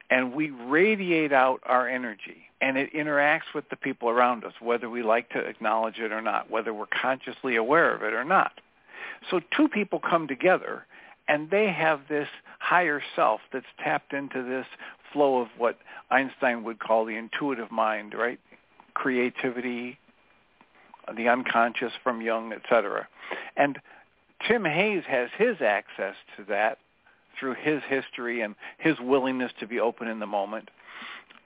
And 0.10 0.34
we 0.34 0.52
radiate 0.52 1.34
out 1.34 1.62
our 1.66 1.88
energy 1.88 2.46
and 2.62 2.78
it 2.78 2.94
interacts 2.94 3.54
with 3.54 3.68
the 3.70 3.76
people 3.76 4.10
around 4.10 4.46
us, 4.46 4.54
whether 4.62 4.90
we 4.90 5.04
like 5.04 5.30
to 5.32 5.40
acknowledge 5.40 5.98
it 5.98 6.12
or 6.12 6.22
not, 6.22 6.50
whether 6.50 6.74
we're 6.74 6.86
consciously 6.86 7.56
aware 7.56 7.94
of 7.94 8.04
it 8.04 8.14
or 8.14 8.24
not. 8.24 8.54
So 9.30 9.42
two 9.56 9.68
people 9.68 10.00
come 10.00 10.28
together 10.28 10.86
and 11.28 11.50
they 11.50 11.72
have 11.72 12.02
this 12.08 12.28
higher 12.60 13.02
self 13.16 13.42
that's 13.52 13.66
tapped 13.84 14.14
into 14.14 14.44
this 14.44 14.66
flow 15.12 15.42
of 15.42 15.48
what 15.58 15.80
Einstein 16.12 16.64
would 16.64 16.80
call 16.80 17.06
the 17.06 17.16
intuitive 17.16 17.72
mind, 17.72 18.14
right? 18.14 18.40
Creativity, 18.96 20.00
the 21.16 21.28
unconscious 21.28 21.94
from 22.04 22.22
Jung, 22.22 22.52
etc. 22.52 23.08
And 23.56 23.80
Tim 24.48 24.66
Hayes 24.66 25.04
has 25.08 25.30
his 25.38 25.58
access 25.62 26.16
to 26.38 26.44
that 26.50 26.80
through 27.40 27.56
his 27.56 27.82
history 27.88 28.42
and 28.42 28.56
his 28.78 28.96
willingness 29.00 29.52
to 29.60 29.68
be 29.68 29.80
open 29.80 30.08
in 30.08 30.20
the 30.20 30.26
moment. 30.26 30.70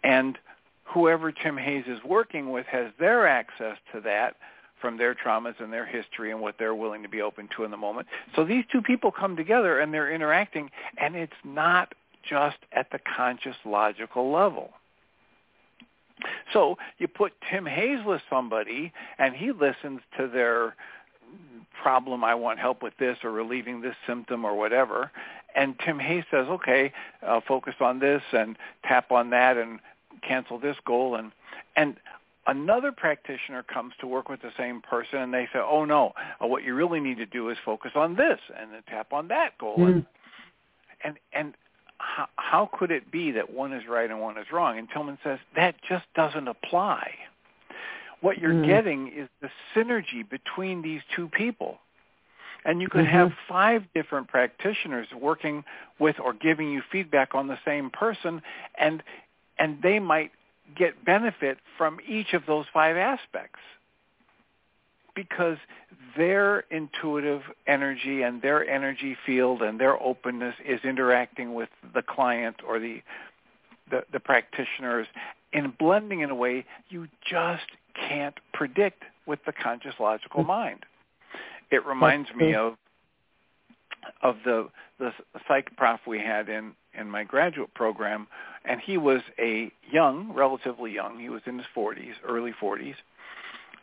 And 0.03 0.37
whoever 0.83 1.31
Tim 1.31 1.57
Hayes 1.57 1.85
is 1.87 1.99
working 2.03 2.51
with 2.51 2.65
has 2.67 2.91
their 2.99 3.27
access 3.27 3.77
to 3.93 4.01
that 4.01 4.35
from 4.81 4.97
their 4.97 5.13
traumas 5.13 5.59
and 5.59 5.73
their 5.73 5.85
history 5.85 6.31
and 6.31 6.39
what 6.39 6.55
they're 6.57 6.75
willing 6.75 7.03
to 7.03 7.09
be 7.09 7.21
open 7.21 7.49
to 7.57 7.63
in 7.63 7.71
the 7.71 7.77
moment. 7.77 8.07
So 8.35 8.45
these 8.45 8.63
two 8.71 8.81
people 8.81 9.11
come 9.11 9.35
together 9.35 9.79
and 9.79 9.93
they're 9.93 10.11
interacting 10.11 10.71
and 10.97 11.15
it's 11.15 11.33
not 11.43 11.93
just 12.27 12.57
at 12.71 12.91
the 12.91 12.99
conscious 13.17 13.55
logical 13.65 14.31
level. 14.31 14.71
So 16.53 16.77
you 16.97 17.07
put 17.07 17.33
Tim 17.49 17.65
Hayes 17.65 17.99
with 18.05 18.21
somebody 18.29 18.91
and 19.17 19.35
he 19.35 19.51
listens 19.51 20.01
to 20.17 20.27
their 20.27 20.75
problem, 21.81 22.23
I 22.23 22.35
want 22.35 22.59
help 22.59 22.83
with 22.83 22.97
this 22.97 23.17
or 23.23 23.31
relieving 23.31 23.81
this 23.81 23.95
symptom 24.05 24.45
or 24.45 24.55
whatever. 24.55 25.11
And 25.55 25.75
Tim 25.83 25.99
Hayes 25.99 26.25
says, 26.29 26.47
okay, 26.47 26.93
uh, 27.25 27.41
focus 27.47 27.75
on 27.79 27.99
this 27.99 28.21
and 28.33 28.57
tap 28.83 29.11
on 29.11 29.29
that 29.31 29.57
and 29.57 29.79
cancel 30.21 30.59
this 30.59 30.75
goal. 30.85 31.15
And, 31.15 31.31
and 31.75 31.95
another 32.47 32.91
practitioner 32.91 33.63
comes 33.63 33.93
to 34.01 34.07
work 34.07 34.29
with 34.29 34.41
the 34.41 34.51
same 34.57 34.81
person 34.81 35.19
and 35.19 35.33
they 35.33 35.47
say, 35.53 35.59
oh 35.59 35.85
no, 35.85 36.13
uh, 36.43 36.47
what 36.47 36.63
you 36.63 36.73
really 36.75 36.99
need 36.99 37.17
to 37.17 37.25
do 37.25 37.49
is 37.49 37.57
focus 37.63 37.91
on 37.95 38.15
this 38.15 38.39
and 38.59 38.73
then 38.73 38.83
tap 38.87 39.13
on 39.13 39.27
that 39.29 39.57
goal. 39.57 39.77
Mm. 39.77 39.85
And, 39.93 40.05
and, 41.03 41.17
and 41.33 41.53
how, 41.99 42.27
how 42.37 42.69
could 42.77 42.91
it 42.91 43.11
be 43.11 43.31
that 43.31 43.53
one 43.53 43.73
is 43.73 43.83
right 43.87 44.09
and 44.09 44.19
one 44.19 44.37
is 44.37 44.47
wrong? 44.51 44.77
And 44.79 44.89
Tillman 44.89 45.17
says, 45.23 45.39
that 45.55 45.75
just 45.87 46.05
doesn't 46.15 46.47
apply. 46.47 47.11
What 48.21 48.39
you're 48.39 48.53
Mm. 48.53 48.65
getting 48.65 49.07
is 49.09 49.29
the 49.41 49.49
synergy 49.75 50.27
between 50.27 50.81
these 50.81 51.01
two 51.15 51.29
people. 51.29 51.79
And 52.65 52.81
you 52.81 52.89
could 52.89 53.05
Mhm. 53.05 53.11
have 53.11 53.33
five 53.47 53.91
different 53.93 54.27
practitioners 54.27 55.11
working 55.13 55.63
with 55.97 56.19
or 56.19 56.33
giving 56.33 56.71
you 56.71 56.81
feedback 56.81 57.33
on 57.33 57.47
the 57.47 57.57
same 57.65 57.89
person 57.89 58.41
and 58.75 59.03
and 59.57 59.81
they 59.81 59.99
might 59.99 60.31
get 60.75 61.03
benefit 61.03 61.59
from 61.77 61.99
each 62.07 62.33
of 62.33 62.45
those 62.45 62.65
five 62.69 62.95
aspects 62.95 63.59
because 65.19 65.57
their 66.15 66.61
intuitive 66.71 67.41
energy 67.67 68.21
and 68.21 68.41
their 68.41 68.65
energy 68.69 69.17
field 69.25 69.61
and 69.61 69.77
their 69.77 70.01
openness 70.01 70.55
is 70.65 70.79
interacting 70.85 71.53
with 71.53 71.67
the 71.93 72.01
client 72.01 72.55
or 72.65 72.79
the 72.79 73.01
the, 73.91 74.03
the 74.13 74.19
practitioners 74.19 75.07
in 75.51 75.73
blending 75.77 76.21
in 76.21 76.29
a 76.29 76.35
way 76.35 76.63
you 76.89 77.07
just 77.29 77.65
can't 78.07 78.39
predict 78.53 79.03
with 79.25 79.39
the 79.45 79.51
conscious 79.51 79.95
logical 79.99 80.43
mind. 80.43 80.85
It 81.69 81.85
reminds 81.85 82.29
me 82.33 82.53
of 82.53 82.75
of 84.21 84.37
the 84.45 84.69
the 84.99 85.11
psych 85.47 85.75
prof 85.75 85.99
we 86.07 86.19
had 86.19 86.47
in 86.47 86.71
in 86.93 87.09
my 87.09 87.25
graduate 87.25 87.73
program, 87.73 88.27
and 88.63 88.79
he 88.79 88.97
was 88.97 89.21
a 89.37 89.71
young, 89.91 90.31
relatively 90.31 90.93
young. 90.93 91.19
He 91.19 91.29
was 91.29 91.41
in 91.45 91.57
his 91.57 91.67
40s, 91.75 92.13
early 92.25 92.53
40s, 92.61 92.95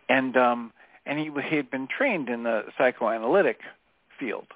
and 0.08 0.36
um, 0.36 0.72
and 1.06 1.18
he 1.18 1.30
he 1.48 1.56
had 1.56 1.70
been 1.70 1.86
trained 1.86 2.28
in 2.28 2.42
the 2.42 2.64
psychoanalytic 2.76 3.60
field, 4.18 4.46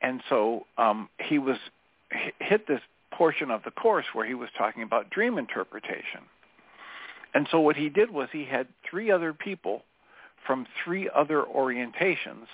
and 0.00 0.22
so 0.28 0.66
um, 0.78 1.08
he 1.18 1.38
was 1.38 1.58
hit 2.40 2.66
this 2.66 2.80
portion 3.12 3.50
of 3.50 3.62
the 3.64 3.70
course 3.70 4.06
where 4.12 4.26
he 4.26 4.34
was 4.34 4.48
talking 4.56 4.82
about 4.82 5.10
dream 5.10 5.38
interpretation. 5.38 6.20
And 7.34 7.46
so 7.50 7.60
what 7.60 7.76
he 7.76 7.88
did 7.88 8.10
was 8.10 8.28
he 8.32 8.44
had 8.44 8.66
three 8.88 9.10
other 9.10 9.32
people 9.32 9.82
from 10.46 10.66
three 10.84 11.08
other 11.14 11.42
orientations 11.42 12.46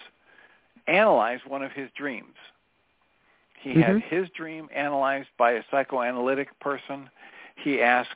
analyze 0.87 1.41
one 1.47 1.63
of 1.63 1.73
his 1.73 1.89
dreams. 1.97 2.35
He 3.61 3.71
mm-hmm. 3.71 3.81
had 3.81 4.03
his 4.03 4.29
dream 4.37 4.69
analyzed 4.75 5.29
by 5.39 5.53
a 5.53 5.63
psychoanalytic 5.71 6.59
person. 6.61 7.09
He 7.57 7.81
asked 7.81 8.11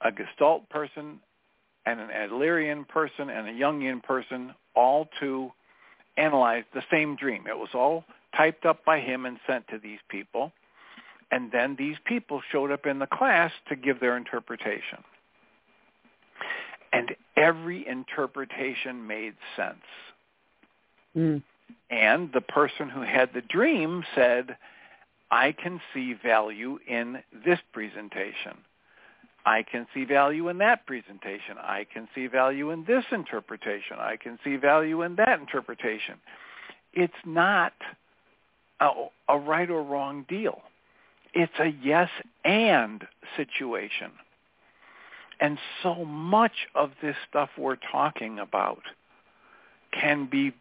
a 0.00 0.10
Gestalt 0.10 0.68
person 0.68 1.20
and 1.86 2.00
an 2.00 2.08
Adlerian 2.08 2.86
person 2.88 3.30
and 3.30 3.48
a 3.48 3.52
Jungian 3.52 4.02
person 4.02 4.54
all 4.74 5.08
to 5.20 5.50
analyze 6.16 6.64
the 6.72 6.82
same 6.90 7.16
dream. 7.16 7.44
It 7.48 7.56
was 7.56 7.70
all 7.74 8.04
typed 8.36 8.64
up 8.64 8.84
by 8.84 9.00
him 9.00 9.26
and 9.26 9.38
sent 9.46 9.68
to 9.68 9.78
these 9.78 9.98
people. 10.08 10.52
And 11.30 11.50
then 11.50 11.76
these 11.78 11.96
people 12.04 12.40
showed 12.52 12.70
up 12.70 12.86
in 12.86 12.98
the 12.98 13.06
class 13.06 13.50
to 13.68 13.76
give 13.76 14.00
their 14.00 14.16
interpretation. 14.16 14.98
And 16.92 17.16
every 17.36 17.86
interpretation 17.86 19.06
made 19.06 19.34
sense. 19.56 19.74
Mm. 21.16 21.42
And 21.90 22.32
the 22.32 22.40
person 22.40 22.88
who 22.88 23.02
had 23.02 23.30
the 23.34 23.42
dream 23.42 24.04
said, 24.14 24.56
I 25.30 25.52
can 25.52 25.80
see 25.92 26.14
value 26.14 26.78
in 26.86 27.18
this 27.44 27.58
presentation. 27.72 28.58
I 29.46 29.62
can 29.62 29.86
see 29.92 30.04
value 30.04 30.48
in 30.48 30.58
that 30.58 30.86
presentation. 30.86 31.58
I 31.58 31.86
can 31.92 32.08
see 32.14 32.26
value 32.26 32.70
in 32.70 32.84
this 32.84 33.04
interpretation. 33.12 33.98
I 33.98 34.16
can 34.16 34.38
see 34.42 34.56
value 34.56 35.02
in 35.02 35.16
that 35.16 35.38
interpretation. 35.38 36.14
It's 36.94 37.12
not 37.26 37.74
a, 38.80 38.90
a 39.28 39.38
right 39.38 39.68
or 39.68 39.82
wrong 39.82 40.24
deal. 40.28 40.62
It's 41.34 41.52
a 41.58 41.74
yes 41.82 42.08
and 42.44 43.04
situation. 43.36 44.12
And 45.40 45.58
so 45.82 46.04
much 46.04 46.68
of 46.74 46.92
this 47.02 47.16
stuff 47.28 47.50
we're 47.58 47.76
talking 47.76 48.38
about 48.38 48.82
can 49.92 50.26
be, 50.30 50.54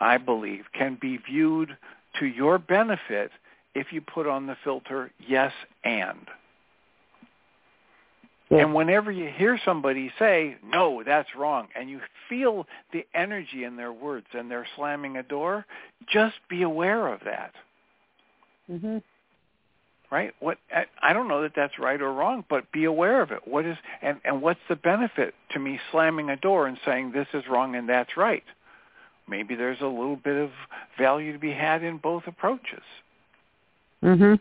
I 0.00 0.18
believe, 0.18 0.64
can 0.72 0.98
be 1.00 1.18
viewed 1.18 1.76
to 2.18 2.26
your 2.26 2.58
benefit 2.58 3.30
if 3.74 3.92
you 3.92 4.00
put 4.00 4.26
on 4.26 4.46
the 4.46 4.56
filter 4.64 5.12
yes 5.26 5.52
and. 5.84 6.26
And 8.60 8.74
whenever 8.74 9.10
you 9.10 9.28
hear 9.28 9.58
somebody 9.64 10.12
say, 10.18 10.56
no, 10.64 11.02
that's 11.04 11.28
wrong, 11.36 11.68
and 11.74 11.88
you 11.88 12.00
feel 12.28 12.66
the 12.92 13.06
energy 13.14 13.64
in 13.64 13.76
their 13.76 13.92
words 13.92 14.26
and 14.32 14.50
they're 14.50 14.66
slamming 14.76 15.16
a 15.16 15.22
door, 15.22 15.64
just 16.12 16.34
be 16.48 16.62
aware 16.62 17.08
of 17.08 17.20
that. 17.24 17.52
Mm-hmm. 18.70 18.98
Right? 20.10 20.34
What 20.40 20.58
I, 20.74 20.84
I 21.00 21.12
don't 21.14 21.28
know 21.28 21.40
that 21.42 21.52
that's 21.56 21.78
right 21.78 22.00
or 22.00 22.12
wrong, 22.12 22.44
but 22.50 22.70
be 22.70 22.84
aware 22.84 23.22
of 23.22 23.30
it. 23.30 23.48
What 23.48 23.64
is 23.64 23.78
and 24.02 24.20
and 24.26 24.42
what's 24.42 24.60
the 24.68 24.76
benefit 24.76 25.32
to 25.52 25.58
me 25.58 25.80
slamming 25.90 26.28
a 26.28 26.36
door 26.36 26.66
and 26.66 26.76
saying 26.84 27.12
this 27.12 27.28
is 27.32 27.44
wrong 27.48 27.74
and 27.76 27.88
that's 27.88 28.14
right? 28.14 28.44
Maybe 29.26 29.54
there's 29.54 29.80
a 29.80 29.86
little 29.86 30.16
bit 30.16 30.36
of 30.36 30.50
value 30.98 31.32
to 31.32 31.38
be 31.38 31.52
had 31.52 31.82
in 31.82 31.96
both 31.96 32.24
approaches. 32.26 32.82
Mhm. 34.02 34.38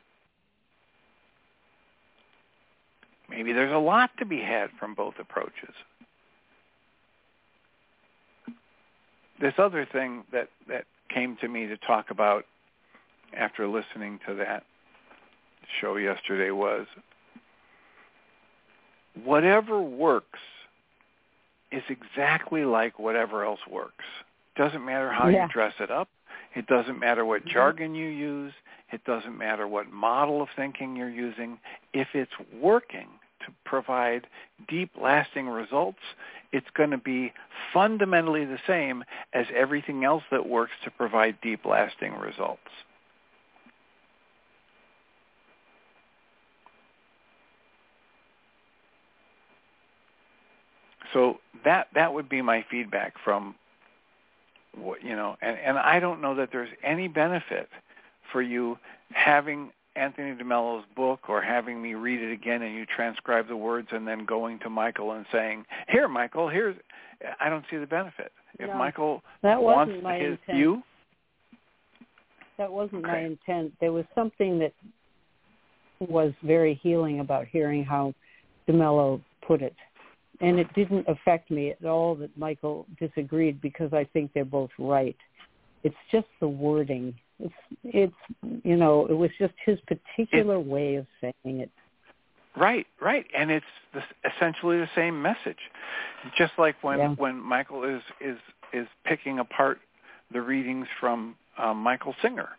Maybe 3.32 3.54
there's 3.54 3.74
a 3.74 3.78
lot 3.78 4.12
to 4.20 4.26
be 4.26 4.42
had 4.42 4.70
from 4.78 4.94
both 4.94 5.16
approaches. 5.18 5.74
This 9.40 9.54
other 9.58 9.88
thing 9.92 10.24
that, 10.32 10.50
that 10.68 10.84
came 11.10 11.38
to 11.38 11.48
me 11.48 11.66
to 11.66 11.78
talk 11.78 12.12
about 12.12 12.46
after 13.36 13.68
listening 13.68 14.20
to 14.28 14.36
that 14.36 14.64
show 15.80 15.96
yesterday 15.96 16.52
was 16.52 16.86
whatever 19.24 19.82
works 19.82 20.40
is 21.72 21.84
exactly 21.90 22.66
like 22.66 23.00
whatever 23.00 23.46
else 23.46 23.62
works. 23.70 24.06
Doesn't 24.58 24.86
matter 24.86 25.12
how 25.12 25.30
yeah. 25.30 25.46
you 25.46 25.52
dress 25.52 25.74
it 25.80 25.90
up. 25.90 26.10
It 26.54 26.68
doesn't 26.68 27.00
matter 27.00 27.26
what 27.26 27.42
mm-hmm. 27.42 27.52
jargon 27.52 27.96
you 27.96 28.08
use. 28.08 28.54
It 28.92 29.04
doesn't 29.06 29.38
matter 29.38 29.68
what 29.68 29.90
model 29.90 30.42
of 30.42 30.50
thinking 30.56 30.98
you're 30.98 31.10
using. 31.10 31.58
If 31.94 32.10
it's 32.14 32.32
working, 32.62 33.08
to 33.46 33.54
provide 33.66 34.28
deep, 34.68 34.92
lasting 35.00 35.48
results, 35.48 36.00
it's 36.52 36.70
going 36.74 36.92
to 36.92 36.98
be 36.98 37.34
fundamentally 37.74 38.46
the 38.46 38.60
same 38.68 39.04
as 39.34 39.46
everything 39.56 40.04
else 40.04 40.24
that 40.32 40.48
works 40.48 40.74
to 40.84 40.92
provide 40.92 41.40
deep, 41.42 41.66
lasting 41.66 42.14
results. 42.14 42.60
So 51.14 51.40
that 51.66 51.88
that 51.94 52.14
would 52.14 52.30
be 52.30 52.42
my 52.42 52.66
feedback 52.70 53.16
from 53.24 53.56
what 54.78 55.04
you 55.04 55.16
know, 55.16 55.36
and, 55.42 55.58
and 55.58 55.78
I 55.78 56.00
don't 56.00 56.22
know 56.22 56.36
that 56.36 56.50
there's 56.52 56.70
any 56.84 57.08
benefit 57.08 57.68
for 58.32 58.42
you 58.42 58.78
having 59.12 59.72
Anthony 59.96 60.34
DeMello's 60.36 60.86
book 60.96 61.30
or 61.30 61.42
having 61.42 61.82
me 61.82 61.96
read 61.96 62.22
it 62.22 62.32
again 62.32 62.62
and 62.62 62.74
you 62.74 62.86
transcribe 62.86 63.48
the 63.48 63.58
words 63.58 63.90
and 63.92 64.08
then 64.08 64.26
going 64.26 64.60
to 64.60 64.70
Michael 64.70 65.12
and 65.14 65.26
saying, 65.32 65.66
"Here, 65.90 66.08
Michael, 66.08 66.50
here's." 66.50 66.76
I 67.40 67.50
don't 67.50 67.66
see 67.70 67.78
the 67.78 67.86
benefit. 67.86 68.32
If 68.58 68.68
no, 68.70 68.78
Michael 68.78 69.22
that 69.44 69.62
wants 69.62 69.94
my 70.02 70.18
his 70.18 70.32
intent. 70.32 70.58
view, 70.58 70.84
that 72.58 72.72
wasn't 72.72 73.06
okay. 73.06 73.12
my 73.12 73.20
intent. 73.20 73.74
There 73.80 73.92
was 73.92 74.06
something 74.16 74.60
that 74.60 74.74
was 76.00 76.34
very 76.44 76.80
healing 76.82 77.20
about 77.20 77.48
hearing 77.48 77.84
how 77.84 78.14
DeMello 78.68 79.22
put 79.46 79.62
it. 79.62 79.76
And 80.40 80.60
it 80.60 80.74
didn't 80.74 81.08
affect 81.08 81.52
me 81.52 81.72
at 81.72 81.86
all 81.86 82.16
that 82.16 82.36
Michael 82.38 82.88
disagreed 83.00 83.62
because 83.62 83.94
I 83.94 84.06
think 84.06 84.32
they're 84.34 84.46
both 84.46 84.72
right. 84.80 85.16
It's 85.84 85.96
just 86.12 86.28
the 86.40 86.48
wording 86.48 87.14
it's 87.44 87.54
it's 87.84 88.62
you 88.64 88.76
know 88.76 89.06
it 89.08 89.14
was 89.14 89.32
just 89.40 89.54
his 89.66 89.80
particular 89.82 90.56
it, 90.56 90.66
way 90.66 90.96
of 90.96 91.06
saying 91.20 91.60
it. 91.60 91.70
Right, 92.56 92.86
right, 93.00 93.26
and 93.38 93.50
it's 93.50 93.66
the, 93.94 94.02
essentially 94.30 94.78
the 94.78 94.90
same 94.94 95.22
message. 95.22 95.60
Just 96.38 96.54
like 96.58 96.76
when 96.84 97.00
yeah. 97.00 97.10
when 97.16 97.40
Michael 97.40 97.84
is 97.84 98.02
is 98.20 98.38
is 98.74 98.88
picking 99.06 99.40
apart 99.40 99.80
the 100.32 100.42
readings 100.42 100.88
from 101.00 101.36
um, 101.58 101.78
Michael 101.78 102.14
Singer, 102.22 102.50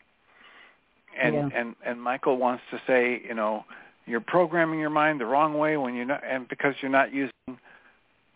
and 1.20 1.34
yeah. 1.34 1.48
and 1.54 1.74
and 1.84 2.00
Michael 2.00 2.38
wants 2.38 2.62
to 2.70 2.80
say, 2.86 3.22
you 3.26 3.34
know, 3.34 3.64
you're 4.06 4.20
programming 4.20 4.80
your 4.80 4.90
mind 4.90 5.20
the 5.20 5.26
wrong 5.26 5.54
way 5.54 5.76
when 5.76 5.94
you're 5.94 6.06
not, 6.06 6.22
and 6.28 6.48
because 6.48 6.74
you're 6.80 6.90
not 6.90 7.12
using 7.12 7.32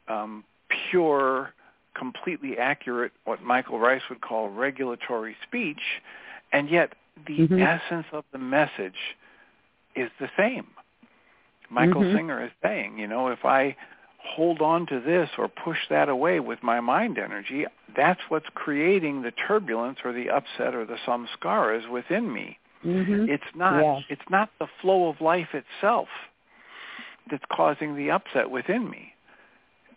um, 0.09 0.45
pure, 0.91 1.53
completely 1.95 2.59
accurate, 2.59 3.13
what 3.25 3.43
Michael 3.43 3.79
Ryce 3.79 4.03
would 4.11 4.21
call 4.21 4.49
regulatory 4.51 5.37
speech, 5.47 5.81
and 6.53 6.71
yet 6.71 6.93
the 7.27 7.39
mm-hmm. 7.39 7.61
essence 7.61 8.07
of 8.13 8.25
the 8.33 8.39
message 8.39 9.17
is 9.95 10.11
the 10.21 10.29
same. 10.37 10.67
Michael 11.71 12.03
mm-hmm. 12.03 12.17
Singer 12.17 12.45
is 12.45 12.51
saying, 12.63 12.99
you 12.99 13.07
know, 13.07 13.29
if 13.29 13.45
I 13.45 13.77
hold 14.19 14.61
on 14.61 14.87
to 14.87 15.01
this 15.01 15.31
or 15.39 15.49
push 15.49 15.79
that 15.91 16.09
away 16.09 16.41
with 16.41 16.63
my 16.63 16.81
mind 16.81 17.19
energy, 17.19 17.65
that's 17.97 18.21
what's 18.29 18.47
creating 18.55 19.23
the 19.23 19.33
turbulence 19.33 19.99
or 20.05 20.13
the 20.13 20.31
upset 20.31 20.75
or 20.75 20.85
the 20.85 20.97
samskaras 21.07 21.91
within 21.91 22.33
me. 22.33 22.59
Mm-hmm. 22.85 23.29
It's 23.29 23.43
not 23.55 23.83
yeah. 23.83 24.01
it's 24.09 24.31
not 24.31 24.51
the 24.61 24.67
flow 24.81 25.09
of 25.09 25.21
life 25.21 25.49
itself 25.55 26.09
that's 27.31 27.43
causing 27.51 27.97
the 27.97 28.11
upset 28.11 28.51
within 28.51 28.89
me. 28.89 29.13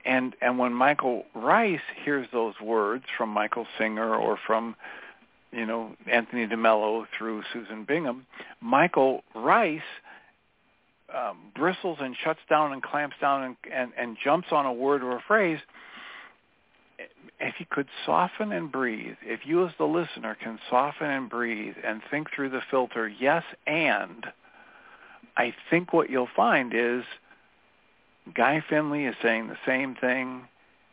And 0.06 0.36
and 0.42 0.58
when 0.58 0.74
Michael 0.74 1.26
Ryce 1.36 1.80
hears 2.04 2.28
those 2.32 2.56
words 2.64 3.04
from 3.18 3.30
Michael 3.30 3.68
Singer 3.78 4.16
or 4.16 4.40
from 4.48 4.76
you 5.52 5.66
know, 5.66 5.96
Anthony 6.12 6.48
DeMello 6.48 7.06
through 7.18 7.44
Susan 7.54 7.84
Bingham, 7.86 8.26
Michael 8.62 9.24
Ryce 9.36 9.82
um, 11.16 11.38
bristles 11.56 11.98
and 12.02 12.16
shuts 12.24 12.40
down 12.50 12.72
and 12.72 12.84
clamps 12.84 13.16
down 13.20 13.44
and, 13.44 13.56
and, 13.74 13.92
and 13.98 14.18
jumps 14.24 14.50
on 14.52 14.66
a 14.66 14.74
word 14.74 15.04
or 15.04 15.18
a 15.18 15.24
phrase. 15.28 15.60
If 17.40 17.56
he 17.56 17.66
could 17.66 17.88
soften 18.06 18.52
and 18.52 18.72
breathe, 18.72 19.16
if 19.24 19.42
you 19.46 19.66
as 19.66 19.72
the 19.78 19.86
listener 19.86 20.36
can 20.42 20.60
soften 20.70 21.10
and 21.10 21.30
breathe 21.30 21.76
and 21.86 22.02
think 22.12 22.28
through 22.36 22.50
the 22.50 22.62
filter, 22.70 23.08
yes, 23.08 23.44
and, 23.66 24.26
I 25.38 25.56
think 25.70 25.94
what 25.94 26.10
you'll 26.10 26.28
find 26.36 26.74
is 26.76 27.04
Guy 28.36 28.62
Finley 28.70 29.06
is 29.06 29.16
saying 29.22 29.48
the 29.48 29.58
same 29.66 29.96
thing 29.96 30.44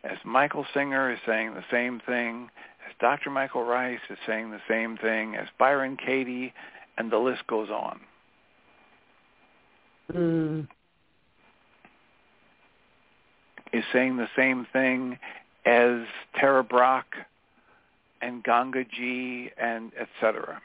as 0.05 0.19
Michael 0.25 0.65
Singer 0.73 1.11
is 1.11 1.19
saying 1.27 1.55
the 1.55 1.65
same 1.71 2.01
thing 2.07 2.49
as 2.87 2.93
Dr. 3.01 3.31
Michael 3.31 3.65
Ryce 3.65 3.99
is 4.09 4.19
saying 4.27 4.51
the 4.51 4.61
same 4.69 4.97
thing, 4.97 5.35
as 5.35 5.49
Byron 5.59 5.97
Katie, 5.97 6.53
and 6.97 7.11
the 7.11 7.19
list 7.19 7.47
goes 7.47 7.69
on. 7.69 8.01
Mm. 10.13 10.69
Is 13.73 13.85
saying 13.93 14.17
the 14.17 14.29
same 14.37 14.67
thing 14.73 15.19
as 15.67 16.03
Tara 16.39 16.63
Brach 16.63 17.07
and 18.23 18.43
Gangaji 18.45 19.51
and 19.59 19.93
etc. 19.99 20.63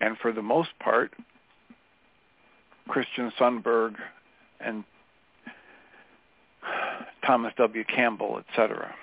And 0.00 0.18
for 0.18 0.32
the 0.32 0.42
most 0.42 0.70
part, 0.80 1.12
Christian 2.88 3.30
Sundberg 3.38 3.94
and 4.64 4.84
Thomas 7.24 7.52
W. 7.56 7.84
Campbell, 7.84 8.40
etc. 8.48 8.94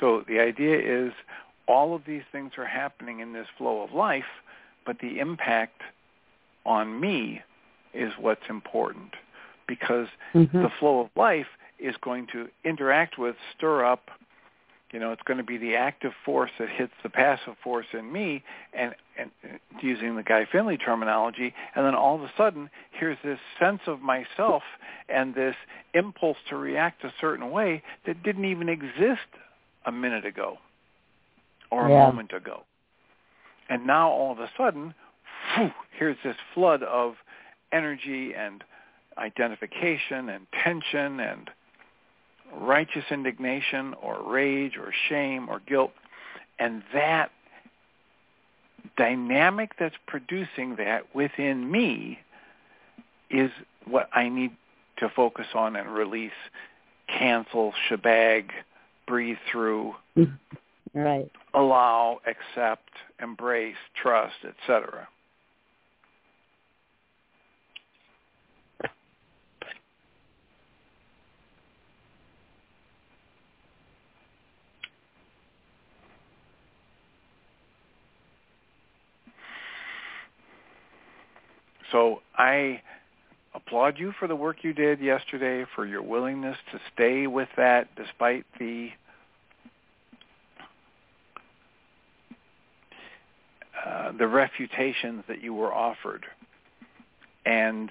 So 0.00 0.24
the 0.26 0.40
idea 0.40 0.78
is 0.78 1.12
all 1.68 1.94
of 1.94 2.02
these 2.06 2.22
things 2.32 2.52
are 2.56 2.66
happening 2.66 3.20
in 3.20 3.34
this 3.34 3.46
flow 3.58 3.82
of 3.82 3.92
life, 3.92 4.24
but 4.86 4.98
the 5.00 5.18
impact 5.18 5.82
on 6.64 6.98
me 6.98 7.42
is 7.92 8.12
what's 8.18 8.48
important 8.48 9.14
because 9.66 10.08
mm-hmm. 10.34 10.62
the 10.62 10.70
flow 10.80 11.00
of 11.00 11.10
life 11.16 11.46
is 11.78 11.94
going 12.02 12.26
to 12.32 12.48
interact 12.64 13.18
with, 13.18 13.36
stir 13.56 13.84
up, 13.84 14.10
you 14.92 14.98
know, 14.98 15.12
it's 15.12 15.22
going 15.22 15.38
to 15.38 15.44
be 15.44 15.56
the 15.56 15.76
active 15.76 16.12
force 16.24 16.50
that 16.58 16.68
hits 16.68 16.92
the 17.02 17.08
passive 17.08 17.54
force 17.62 17.86
in 17.92 18.10
me, 18.12 18.42
and, 18.72 18.94
and 19.18 19.30
using 19.80 20.16
the 20.16 20.22
Guy 20.22 20.46
Finley 20.50 20.76
terminology, 20.76 21.54
and 21.74 21.86
then 21.86 21.94
all 21.94 22.16
of 22.16 22.22
a 22.22 22.32
sudden, 22.36 22.70
here's 22.90 23.18
this 23.22 23.38
sense 23.58 23.80
of 23.86 24.00
myself 24.00 24.62
and 25.08 25.34
this 25.34 25.54
impulse 25.94 26.36
to 26.48 26.56
react 26.56 27.04
a 27.04 27.12
certain 27.20 27.50
way 27.50 27.82
that 28.06 28.22
didn't 28.22 28.44
even 28.44 28.68
exist 28.68 29.28
a 29.86 29.92
minute 29.92 30.26
ago 30.26 30.58
or 31.70 31.86
a 31.86 31.90
yeah. 31.90 32.06
moment 32.06 32.32
ago. 32.32 32.62
And 33.68 33.86
now 33.86 34.10
all 34.10 34.32
of 34.32 34.40
a 34.40 34.50
sudden, 34.58 34.94
whew, 35.54 35.70
here's 35.96 36.16
this 36.24 36.36
flood 36.54 36.82
of 36.82 37.14
energy 37.72 38.34
and 38.34 38.64
identification 39.16 40.28
and 40.28 40.46
tension 40.64 41.20
and 41.20 41.50
righteous 42.54 43.04
indignation 43.10 43.94
or 44.02 44.22
rage 44.22 44.76
or 44.76 44.92
shame 45.08 45.48
or 45.48 45.60
guilt. 45.66 45.92
And 46.58 46.82
that 46.92 47.30
dynamic 48.96 49.72
that's 49.78 49.94
producing 50.06 50.76
that 50.76 51.14
within 51.14 51.70
me 51.70 52.18
is 53.30 53.50
what 53.86 54.08
I 54.12 54.28
need 54.28 54.52
to 54.98 55.08
focus 55.08 55.46
on 55.54 55.76
and 55.76 55.88
release, 55.92 56.32
cancel, 57.08 57.72
shebag, 57.88 58.52
breathe 59.06 59.38
through, 59.50 59.94
right. 60.94 61.30
allow, 61.54 62.20
accept, 62.26 62.90
embrace, 63.20 63.76
trust, 64.00 64.36
etc. 64.44 65.08
So 81.92 82.20
I 82.36 82.80
applaud 83.54 83.98
you 83.98 84.12
for 84.18 84.28
the 84.28 84.36
work 84.36 84.58
you 84.62 84.72
did 84.72 85.00
yesterday, 85.00 85.64
for 85.74 85.86
your 85.86 86.02
willingness 86.02 86.56
to 86.72 86.80
stay 86.94 87.26
with 87.26 87.48
that 87.56 87.88
despite 87.96 88.44
the 88.58 88.90
uh, 93.86 94.12
the 94.18 94.26
refutations 94.26 95.24
that 95.28 95.42
you 95.42 95.54
were 95.54 95.72
offered, 95.72 96.26
and 97.46 97.90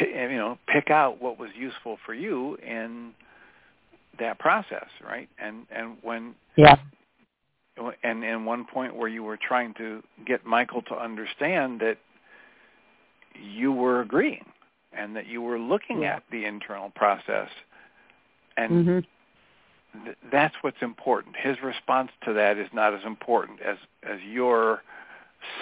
you 0.00 0.36
know 0.36 0.58
pick 0.68 0.90
out 0.90 1.20
what 1.20 1.38
was 1.38 1.50
useful 1.58 1.98
for 2.06 2.14
you 2.14 2.56
in 2.56 3.12
that 4.18 4.38
process, 4.38 4.86
right? 5.04 5.28
And 5.40 5.66
and 5.74 5.96
when 6.02 6.34
yeah 6.56 6.76
and 8.02 8.24
in 8.24 8.44
one 8.44 8.64
point 8.64 8.94
where 8.94 9.08
you 9.08 9.22
were 9.22 9.36
trying 9.36 9.74
to 9.74 10.02
get 10.26 10.44
Michael 10.44 10.82
to 10.82 10.94
understand 10.94 11.80
that 11.80 11.98
you 13.40 13.72
were 13.72 14.00
agreeing 14.00 14.44
and 14.92 15.14
that 15.16 15.26
you 15.26 15.42
were 15.42 15.58
looking 15.58 16.02
yeah. 16.02 16.16
at 16.16 16.22
the 16.30 16.44
internal 16.44 16.90
process 16.90 17.48
and 18.56 18.70
mm-hmm. 18.70 20.04
th- 20.04 20.16
that's 20.30 20.54
what's 20.62 20.82
important 20.82 21.36
his 21.36 21.56
response 21.62 22.10
to 22.24 22.32
that 22.32 22.58
is 22.58 22.68
not 22.72 22.94
as 22.94 23.00
important 23.04 23.60
as 23.60 23.76
as 24.02 24.18
your 24.22 24.82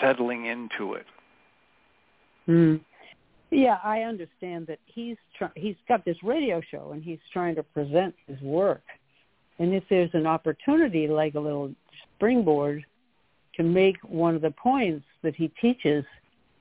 settling 0.01 0.47
into 0.47 0.95
it 0.95 1.07
mm. 2.49 2.81
yeah 3.51 3.79
i 3.85 4.03
understand 4.03 4.67
that 4.67 4.79
he's 4.87 5.17
try- 5.37 5.51
he's 5.55 5.77
got 5.89 6.05
this 6.05 6.17
radio 6.23 6.61
show 6.71 6.91
and 6.93 7.03
he's 7.03 7.19
trying 7.33 7.55
to 7.55 7.63
present 7.63 8.15
his 8.27 8.41
work 8.41 8.83
and 9.59 9.75
if 9.75 9.85
there's 9.91 10.11
an 10.15 10.27
opportunity 10.27 11.09
like 11.09 11.35
a 11.35 11.41
little 11.41 11.73
springboard 12.17 12.85
to 13.57 13.63
make 13.63 13.97
one 14.03 14.35
of 14.35 14.43
the 14.43 14.51
points 14.51 15.05
that 15.23 15.35
he 15.35 15.49
teaches, 15.61 16.05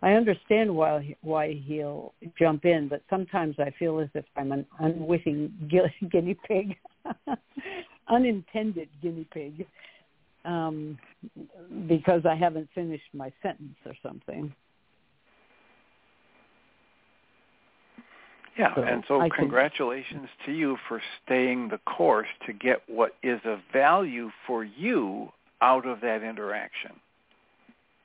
I 0.01 0.13
understand 0.13 0.73
why 0.73 1.15
why 1.21 1.53
he'll 1.65 2.13
jump 2.37 2.65
in, 2.65 2.87
but 2.87 3.01
sometimes 3.09 3.55
I 3.59 3.71
feel 3.77 3.99
as 3.99 4.09
if 4.13 4.25
I'm 4.35 4.51
an 4.51 4.65
unwitting 4.79 5.51
guinea 6.11 6.37
pig, 6.47 6.75
unintended 8.07 8.89
guinea 9.01 9.27
pig, 9.31 9.65
um, 10.43 10.97
because 11.87 12.25
I 12.25 12.35
haven't 12.35 12.69
finished 12.75 13.09
my 13.13 13.31
sentence 13.41 13.77
or 13.85 13.93
something. 14.03 14.53
Yeah, 18.57 18.73
so 18.73 18.83
and 18.83 19.03
so 19.07 19.21
I 19.21 19.29
congratulations 19.29 20.29
to 20.45 20.53
you 20.53 20.77
for 20.87 21.01
staying 21.25 21.69
the 21.69 21.79
course 21.79 22.27
to 22.45 22.53
get 22.53 22.83
what 22.87 23.15
is 23.21 23.39
of 23.43 23.59
value 23.73 24.29
for 24.47 24.63
you 24.63 25.31
out 25.61 25.85
of 25.85 26.01
that 26.01 26.23
interaction. 26.23 26.91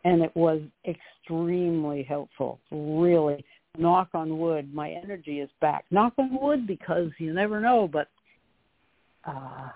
And 0.05 0.23
it 0.23 0.35
was 0.35 0.61
extremely 0.87 2.03
helpful, 2.03 2.59
really. 2.71 3.45
Knock 3.79 4.09
on 4.15 4.39
wood, 4.39 4.75
my 4.75 4.91
energy 4.91 5.41
is 5.41 5.51
back. 5.61 5.85
Knock 5.91 6.15
on 6.19 6.37
wood 6.41 6.67
because 6.67 7.11
you 7.19 7.33
never 7.33 7.61
know, 7.61 7.89
but 7.91 8.09
uh, 9.25 9.69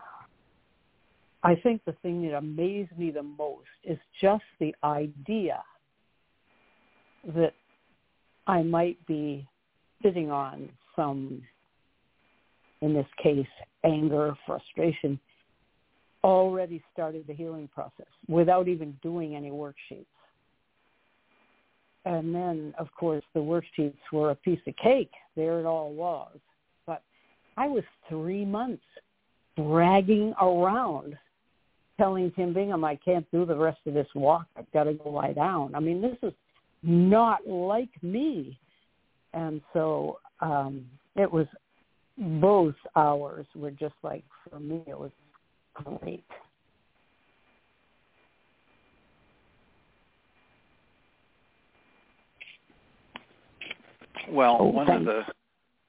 I 1.42 1.54
think 1.56 1.84
the 1.84 1.94
thing 2.02 2.22
that 2.22 2.34
amazed 2.37 2.96
me 2.98 3.10
the 3.10 3.22
most 3.22 3.68
is 3.84 3.98
just 4.20 4.44
the 4.58 4.74
idea 4.82 5.62
that 7.37 7.52
I 8.46 8.62
might 8.62 9.04
be 9.06 9.46
sitting 10.02 10.30
on 10.30 10.70
some, 10.96 11.42
in 12.80 12.94
this 12.94 13.06
case, 13.22 13.46
anger, 13.84 14.34
frustration, 14.46 15.20
already 16.24 16.82
started 16.92 17.26
the 17.26 17.34
healing 17.34 17.68
process 17.72 18.06
without 18.28 18.66
even 18.66 18.96
doing 19.02 19.37
any 19.37 19.50
worksheets. 19.50 20.06
And 22.06 22.34
then, 22.34 22.74
of 22.78 22.88
course, 22.98 23.22
the 23.34 23.40
worksheets 23.40 23.94
were 24.10 24.30
a 24.30 24.34
piece 24.34 24.60
of 24.66 24.74
cake. 24.76 25.12
There 25.37 25.60
it 25.60 25.66
all 25.66 25.92
was. 25.92 26.37
But 26.87 27.02
I 27.56 27.68
was 27.68 27.84
three 28.08 28.44
months 28.44 28.82
bragging 29.56 30.34
around, 30.40 31.16
telling 31.98 32.32
Tim 32.32 32.52
Bingham, 32.52 32.84
I 32.84 32.96
can't 32.96 33.30
do 33.30 33.44
the 33.44 33.56
rest 33.56 33.80
of 33.87 33.94
this 33.94 34.08
walk. 34.14 34.46
I've 34.56 34.70
got 34.72 34.84
to 34.84 34.94
go 34.94 35.10
lie 35.10 35.32
down. 35.32 35.74
I 35.74 35.80
mean, 35.80 36.00
this 36.00 36.16
is 36.22 36.32
not 36.82 37.46
like 37.46 37.90
me. 38.02 38.58
And 39.34 39.60
so 39.72 40.18
um, 40.40 40.87
it 41.16 41.30
was 41.30 41.46
both 42.16 42.74
hours 42.96 43.46
were 43.54 43.70
just 43.70 43.94
like, 44.02 44.24
for 44.48 44.60
me, 44.60 44.82
it 44.87 44.98
was 44.98 45.10
great. 45.74 46.24
Well, 54.30 54.56
oh, 54.60 54.64
one 54.64 54.90
of 54.90 55.04
the 55.04 55.22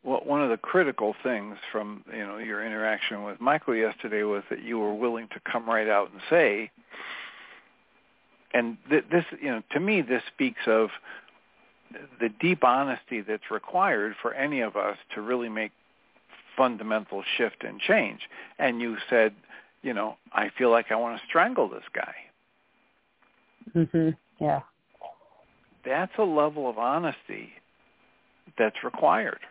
well, 0.03 0.21
one 0.23 0.41
of 0.41 0.49
the 0.49 0.57
critical 0.57 1.15
things 1.23 1.57
from 1.71 2.03
you 2.11 2.25
know 2.25 2.37
your 2.37 2.65
interaction 2.65 3.23
with 3.23 3.39
Michael 3.39 3.75
yesterday 3.75 4.23
was 4.23 4.43
that 4.49 4.61
you 4.61 4.77
were 4.77 4.93
willing 4.93 5.27
to 5.29 5.39
come 5.51 5.67
right 5.67 5.87
out 5.87 6.11
and 6.11 6.21
say, 6.29 6.69
and 8.53 8.77
th- 8.89 9.05
this 9.11 9.25
you 9.41 9.49
know 9.49 9.61
to 9.71 9.79
me 9.79 10.01
this 10.01 10.21
speaks 10.33 10.61
of 10.67 10.89
the 12.19 12.29
deep 12.39 12.63
honesty 12.63 13.21
that's 13.21 13.49
required 13.51 14.15
for 14.21 14.33
any 14.33 14.61
of 14.61 14.75
us 14.75 14.97
to 15.13 15.21
really 15.21 15.49
make 15.49 15.71
fundamental 16.57 17.23
shift 17.37 17.63
and 17.63 17.79
change. 17.79 18.21
And 18.59 18.81
you 18.81 18.97
said, 19.09 19.33
you 19.85 19.93
know, 19.93 20.17
I 20.33 20.49
feel 20.57 20.71
like 20.71 20.87
I 20.91 20.95
want 20.95 21.19
to 21.19 21.27
strangle 21.27 21.69
this 21.69 21.83
guy. 21.93 22.15
Mhm. 23.75 24.17
Yeah. 24.39 24.61
That's 25.85 26.17
a 26.17 26.23
level 26.23 26.67
of 26.67 26.79
honesty 26.79 27.53
that's 28.57 28.83
required. 28.83 29.41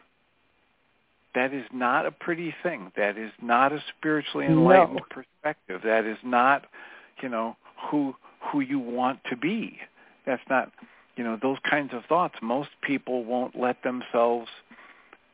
That 1.37 1.53
is 1.53 1.65
not 1.73 2.05
a 2.05 2.11
pretty 2.11 2.51
thing. 2.65 2.91
That 2.97 3.17
is 3.17 3.31
not 3.41 3.73
a 3.73 3.81
spiritually 3.97 4.47
enlightened 4.47 4.97
no. 4.97 5.05
perspective. 5.09 5.83
That 5.85 6.05
is 6.05 6.19
not, 6.25 6.67
you 7.23 7.29
know, 7.29 7.57
who 7.89 8.17
who 8.41 8.59
you 8.59 8.81
want 8.81 9.21
to 9.31 9.37
be. 9.37 9.79
That's 10.27 10.43
not, 10.51 10.73
you 11.17 11.23
know, 11.23 11.37
those 11.41 11.59
kinds 11.61 11.95
of 11.95 12.05
thoughts. 12.07 12.35
Most 12.43 12.71
people 12.83 13.25
won't 13.25 13.55
let 13.55 13.83
themselves 13.85 14.51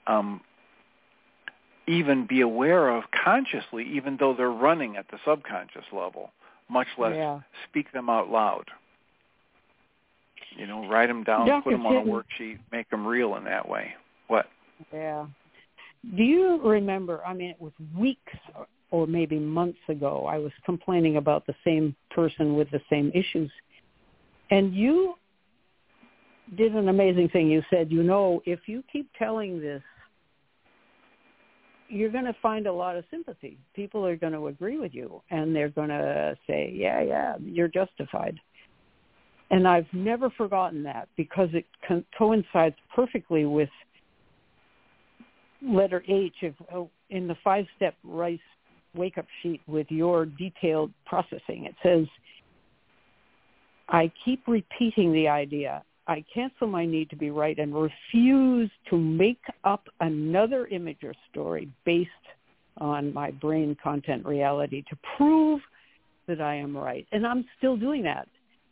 um, 0.07 0.43
even 1.91 2.27
be 2.27 2.41
aware 2.41 2.89
of 2.89 3.05
consciously, 3.25 3.85
even 3.95 4.17
though 4.19 4.35
they're 4.35 4.51
running 4.51 4.97
at 4.97 5.07
the 5.11 5.19
subconscious 5.25 5.85
level, 5.93 6.31
much 6.69 6.87
less 6.97 7.15
yeah. 7.15 7.41
speak 7.69 7.93
them 7.93 8.09
out 8.09 8.31
loud. 8.31 8.65
You 10.57 10.67
know, 10.67 10.89
write 10.89 11.09
them 11.09 11.25
down, 11.25 11.47
Dr. 11.47 11.63
put 11.63 11.71
them 11.73 11.87
on 11.87 11.97
a 11.97 12.11
worksheet, 12.11 12.59
make 12.73 12.89
them 12.91 13.07
real 13.07 13.37
in 13.37 13.45
that 13.45 13.69
way. 13.69 13.95
What? 14.29 14.47
Yeah. 14.93 15.27
Do 16.17 16.23
you 16.23 16.61
remember? 16.63 17.25
I 17.27 17.35
mean, 17.35 17.51
it 17.51 17.61
was 17.61 17.73
weeks 17.97 18.33
or 18.91 19.07
maybe 19.07 19.39
months 19.39 19.79
ago. 19.89 20.27
I 20.27 20.39
was 20.39 20.53
complaining 20.65 21.17
about 21.17 21.47
the 21.47 21.55
same 21.65 21.95
person 22.11 22.55
with 22.55 22.71
the 22.71 22.81
same 22.91 23.11
issues, 23.15 23.51
and 24.51 24.75
you 24.75 25.15
did 26.57 26.75
an 26.75 26.89
amazing 26.89 27.29
thing. 27.29 27.49
You 27.49 27.63
said, 27.71 27.93
you 27.93 28.03
know, 28.03 28.43
if 28.45 28.61
you 28.67 28.83
keep 28.93 29.09
telling 29.19 29.61
this, 29.61 29.83
you're 31.91 32.11
going 32.11 32.25
to 32.25 32.37
find 32.41 32.67
a 32.67 32.73
lot 32.73 32.97
of 32.97 33.05
sympathy. 33.11 33.59
People 33.75 34.07
are 34.07 34.17
going 34.17 34.33
to 34.33 34.47
agree 34.47 34.79
with 34.79 34.95
you, 34.95 35.21
and 35.31 35.55
they're 35.55 35.69
going 35.69 35.89
to 35.89 36.37
say, 36.47 36.73
yeah, 36.75 37.03
yeah, 37.03 37.35
you're 37.43 37.69
justified. 37.69 38.39
And 39.51 39.67
I've 39.67 39.87
never 39.93 40.31
forgotten 40.31 40.83
that 40.85 41.09
because 41.17 41.49
it 41.53 41.67
co- 41.87 42.05
coincides 42.17 42.77
perfectly 42.95 43.45
with 43.45 43.69
letter 45.61 46.05
H 46.09 46.37
of, 46.45 46.55
oh, 46.73 46.91
in 47.11 47.27
the 47.27 47.37
five-step 47.43 47.97
Ryce 48.05 48.39
wake-up 48.95 49.27
sheet 49.43 49.61
with 49.67 49.87
your 49.91 50.27
detailed 50.27 50.93
processing. 51.05 51.65
It 51.65 51.75
says, 51.83 52.07
I 53.89 54.11
keep 54.25 54.47
repeating 54.47 55.13
the 55.13 55.27
idea. 55.29 55.83
I 56.11 56.25
cancel 56.35 56.67
my 56.67 56.85
need 56.85 57.09
to 57.11 57.17
be 57.17 57.31
right 57.31 57.57
and 57.57 57.73
refuse 57.73 58.69
to 58.91 58.99
make 58.99 59.41
up 59.63 59.85
another 60.01 60.67
image 60.67 61.05
or 61.05 61.15
story 61.31 61.71
based 61.85 62.11
on 62.79 63.15
my 63.15 63.31
brain 63.31 63.77
content 63.81 64.27
reality 64.27 64.83
to 64.91 64.99
prove 65.17 65.61
that 66.27 66.41
I 66.41 66.57
am 66.57 66.77
right. 66.77 67.07
And 67.13 67.25
I'm 67.25 67.45
still 67.59 67.77
doing 67.77 68.03
that. 68.03 68.27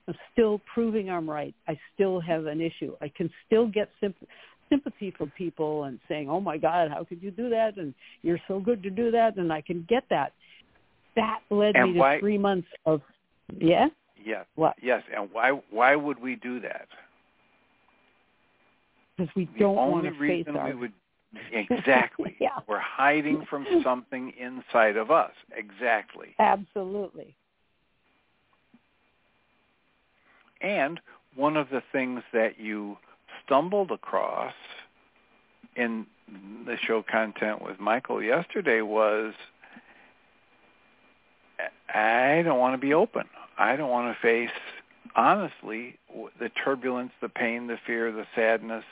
I'm 0.09 0.17
still 0.33 0.61
proving 0.75 1.11
I'm 1.11 1.31
right. 1.31 1.55
I 1.69 1.79
still 1.95 2.19
have 2.19 2.47
an 2.47 2.61
issue. 2.61 2.97
I 3.01 3.09
can 3.09 3.31
still 3.47 3.69
get 3.69 3.89
symp- 4.01 4.27
sympathy 4.69 5.13
from 5.17 5.31
people 5.39 5.85
and 5.85 6.01
saying, 6.09 6.29
"Oh 6.29 6.41
my 6.41 6.57
God, 6.59 6.91
how 6.91 7.05
could 7.05 7.23
you 7.23 7.31
do 7.31 7.49
that?" 7.51 7.77
and 7.77 7.95
"You're 8.23 8.41
so 8.49 8.59
good 8.59 8.83
to 8.83 8.91
do 8.91 9.13
that," 9.13 9.37
and 9.37 9.53
I 9.53 9.61
can 9.61 9.83
get 9.89 10.03
that. 10.09 10.33
That 11.15 11.41
led 11.51 11.77
And 11.77 11.91
me 11.91 11.93
to 11.95 12.01
why- 12.01 12.19
three 12.19 12.39
months 12.39 12.69
of, 12.85 13.01
yeah, 13.59 13.91
Yes. 14.25 14.47
what? 14.57 14.75
Yes. 14.83 15.05
And 15.15 15.31
why 15.33 15.51
why 15.71 15.95
would 15.95 16.19
we 16.19 16.35
do 16.35 16.59
that? 16.61 16.89
Because 19.19 19.35
we 19.35 19.47
The 19.47 19.59
don't 19.59 19.77
want 19.77 20.05
to 20.05 20.19
face 20.19 20.47
our 20.49 20.77
would 20.77 20.93
exactly. 21.53 22.37
Yeah. 22.41 22.61
We're 22.67 22.79
hiding 22.79 23.45
from 23.51 23.67
something 23.83 24.33
inside 24.39 24.97
of 24.97 25.11
us. 25.11 25.33
Exactly. 25.55 26.35
absolutely. 26.39 27.35
And 30.61 31.01
one 31.37 31.57
of 31.57 31.69
the 31.71 31.83
things 31.93 32.23
that 32.33 32.59
you 32.59 32.97
stumbled 33.45 33.91
across 33.91 34.55
in 35.77 36.07
the 36.67 36.77
show 36.87 37.03
content 37.03 37.63
with 37.63 37.79
Michael 37.79 38.23
yesterday 38.23 38.81
was 38.81 39.35
I 41.95 42.43
don't 42.45 42.59
want 42.59 42.75
to 42.75 42.79
be 42.79 42.95
open. 42.95 43.25
I 43.57 43.77
don't 43.77 43.91
want 43.91 44.15
to 44.15 44.21
face 44.21 44.51
honestly 45.15 45.99
the 46.41 46.49
turbulence, 46.65 47.13
the 47.21 47.29
pain, 47.29 47.67
the 47.67 47.79
fear, 47.87 48.11
the 48.13 48.27
sadness, 48.35 48.85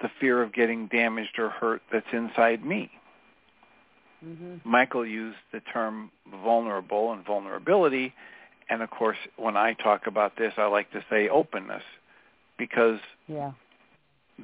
the 0.00 0.08
fear 0.20 0.42
of 0.42 0.52
getting 0.52 0.86
damaged 0.88 1.38
or 1.38 1.50
hurt 1.50 1.82
that's 1.92 2.06
inside 2.12 2.64
me. 2.64 2.90
Mm-hmm. 4.24 4.68
Michael 4.68 5.06
used 5.06 5.36
the 5.52 5.60
term 5.72 6.10
vulnerable 6.42 7.12
and 7.12 7.24
vulnerability. 7.24 8.14
And 8.70 8.82
of 8.82 8.90
course, 8.90 9.18
when 9.36 9.56
I 9.56 9.74
talk 9.74 10.06
about 10.06 10.36
this, 10.36 10.52
I 10.56 10.66
like 10.66 10.90
to 10.92 11.04
say 11.10 11.28
openness 11.28 11.82
because 12.58 13.00
Yeah. 13.28 13.52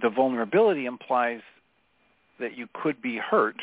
the 0.00 0.10
vulnerability 0.10 0.86
implies 0.86 1.40
that 2.38 2.56
you 2.56 2.68
could 2.72 3.00
be 3.00 3.16
hurt. 3.16 3.56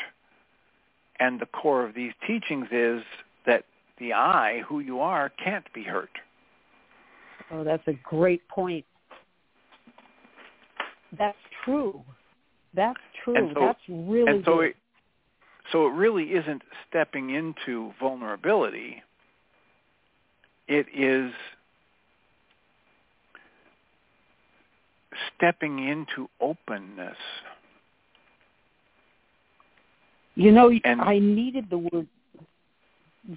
And 1.20 1.40
the 1.40 1.46
core 1.46 1.84
of 1.84 1.94
these 1.94 2.12
teachings 2.26 2.68
is 2.70 3.02
that 3.46 3.64
the 3.98 4.12
I, 4.12 4.62
who 4.66 4.80
you 4.80 5.00
are, 5.00 5.28
can't 5.30 5.70
be 5.72 5.82
hurt. 5.82 6.10
Oh, 7.50 7.64
that's 7.64 7.86
a 7.88 7.94
great 7.94 8.46
point. 8.48 8.84
That's 11.16 11.38
true. 11.64 12.04
That's 12.74 13.00
true. 13.24 13.36
And 13.36 13.54
so- 13.54 13.60
that's 13.60 13.80
really 13.88 14.30
and 14.30 14.44
so 14.44 14.56
good. 14.56 14.70
it, 14.70 14.76
so 15.72 15.86
it 15.86 15.92
really 15.92 16.32
isn't 16.32 16.62
stepping 16.88 17.30
into 17.30 17.92
vulnerability. 18.00 19.02
It 20.66 20.86
is 20.94 21.32
stepping 25.34 25.88
into 25.88 26.28
openness. 26.40 27.16
You 30.34 30.52
know, 30.52 30.70
And- 30.84 31.00
I 31.00 31.18
needed 31.18 31.68
the 31.68 31.78
word 31.78 32.06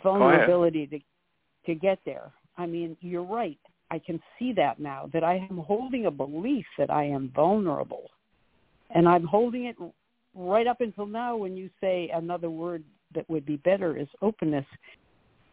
vulnerability 0.03 0.87
to 0.87 0.99
to 1.65 1.75
get 1.75 1.99
there. 2.05 2.31
I 2.57 2.65
mean, 2.65 2.97
you're 3.01 3.23
right. 3.23 3.59
I 3.91 3.99
can 3.99 4.21
see 4.39 4.53
that 4.53 4.79
now 4.79 5.09
that 5.13 5.23
I 5.23 5.45
am 5.49 5.57
holding 5.57 6.05
a 6.05 6.11
belief 6.11 6.65
that 6.77 6.89
I 6.89 7.03
am 7.03 7.29
vulnerable. 7.35 8.09
And 8.95 9.07
I'm 9.07 9.25
holding 9.25 9.65
it 9.65 9.75
right 10.33 10.65
up 10.65 10.79
until 10.79 11.05
now 11.05 11.35
when 11.35 11.55
you 11.57 11.69
say 11.81 12.09
another 12.13 12.49
word 12.49 12.83
that 13.13 13.29
would 13.29 13.45
be 13.45 13.57
better 13.57 13.97
is 13.97 14.07
openness. 14.21 14.65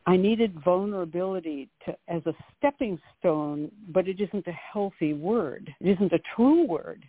I 0.07 0.16
needed 0.16 0.55
vulnerability 0.64 1.68
to 1.85 1.96
as 2.07 2.22
a 2.27 2.33
stepping 2.57 2.98
stone, 3.18 3.70
but 3.88 4.09
it 4.09 4.20
isn't 4.20 4.46
a 4.46 4.53
healthy 4.53 5.12
word. 5.12 5.74
It 5.81 5.90
isn't 5.90 6.12
a 6.12 6.20
true 6.35 6.64
word. 6.64 7.05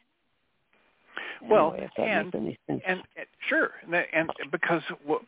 Well, 1.42 1.74
Anyway, 1.74 1.90
and- 1.98 2.26
makes 2.26 2.36
any 2.36 2.58
sense. 2.68 2.82
And 2.86 3.04
and 3.16 3.28
sure, 3.48 3.72
and 4.14 4.30
because 4.52 4.82
wh- 5.08 5.24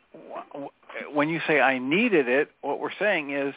wh- 0.53 1.15
when 1.15 1.29
you 1.29 1.39
say 1.47 1.61
I 1.61 1.77
needed 1.79 2.27
it, 2.27 2.51
what 2.61 2.79
we're 2.79 2.91
saying 2.99 3.31
is 3.31 3.53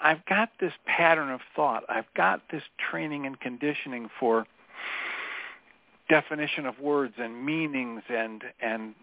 I've 0.00 0.24
got 0.26 0.50
this 0.60 0.72
pattern 0.86 1.30
of 1.30 1.40
thought. 1.56 1.84
I've 1.88 2.12
got 2.16 2.42
this 2.50 2.62
training 2.90 3.26
and 3.26 3.38
conditioning 3.38 4.08
for 4.18 4.46
definition 6.08 6.66
of 6.66 6.78
words 6.80 7.14
and 7.18 7.44
meanings 7.44 8.02
and 8.08 8.42
and 8.60 8.94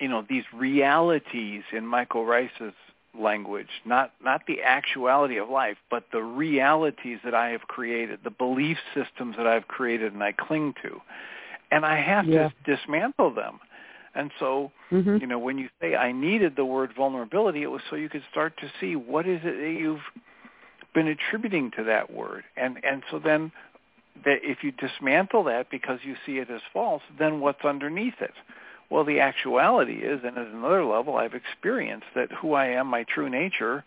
you 0.00 0.08
know 0.08 0.24
these 0.28 0.44
realities 0.54 1.62
in 1.72 1.86
Michael 1.86 2.24
Ryce's 2.24 2.72
language, 3.18 3.68
not 3.84 4.12
not 4.22 4.42
the 4.46 4.62
actuality 4.62 5.36
of 5.36 5.48
life, 5.48 5.76
but 5.90 6.04
the 6.12 6.22
realities 6.22 7.18
that 7.24 7.34
I 7.34 7.50
have 7.50 7.62
created, 7.62 8.20
the 8.24 8.30
belief 8.30 8.78
systems 8.94 9.36
that 9.36 9.46
I've 9.46 9.68
created 9.68 10.12
and 10.12 10.22
I 10.22 10.32
cling 10.32 10.74
to. 10.82 11.00
And 11.70 11.84
I 11.84 12.00
have 12.00 12.26
Yeah. 12.26 12.48
to 12.48 12.76
dismantle 12.76 13.30
them. 13.30 13.60
And 14.14 14.30
so, 14.38 14.70
Mhm. 14.90 15.20
you 15.20 15.26
know, 15.26 15.38
when 15.38 15.58
you 15.58 15.68
say 15.80 15.96
I 15.96 16.12
needed 16.12 16.56
the 16.56 16.64
word 16.64 16.92
vulnerability, 16.92 17.62
it 17.62 17.70
was 17.70 17.82
so 17.90 17.96
you 17.96 18.08
could 18.08 18.24
start 18.30 18.56
to 18.58 18.68
see 18.80 18.96
what 18.96 19.26
is 19.26 19.44
it 19.44 19.56
that 19.58 19.72
you've 19.72 20.08
been 20.92 21.08
attributing 21.08 21.70
to 21.72 21.84
that 21.84 22.10
word. 22.10 22.44
And 22.56 22.84
and 22.84 23.02
so 23.10 23.18
then 23.18 23.52
that 24.24 24.44
if 24.44 24.62
you 24.62 24.70
dismantle 24.70 25.44
that 25.44 25.68
because 25.70 26.04
you 26.04 26.16
see 26.24 26.38
it 26.38 26.48
as 26.50 26.62
false, 26.72 27.02
then 27.18 27.40
what's 27.40 27.64
underneath 27.64 28.20
it? 28.22 28.34
Well, 28.90 29.04
the 29.04 29.18
actuality 29.20 30.02
is, 30.02 30.22
and 30.22 30.38
at 30.38 30.46
another 30.46 30.84
level, 30.84 31.16
I've 31.16 31.34
experienced 31.34 32.06
that 32.14 32.30
who 32.30 32.52
I 32.52 32.66
am, 32.66 32.86
my 32.86 33.02
true 33.04 33.28
nature, 33.28 33.84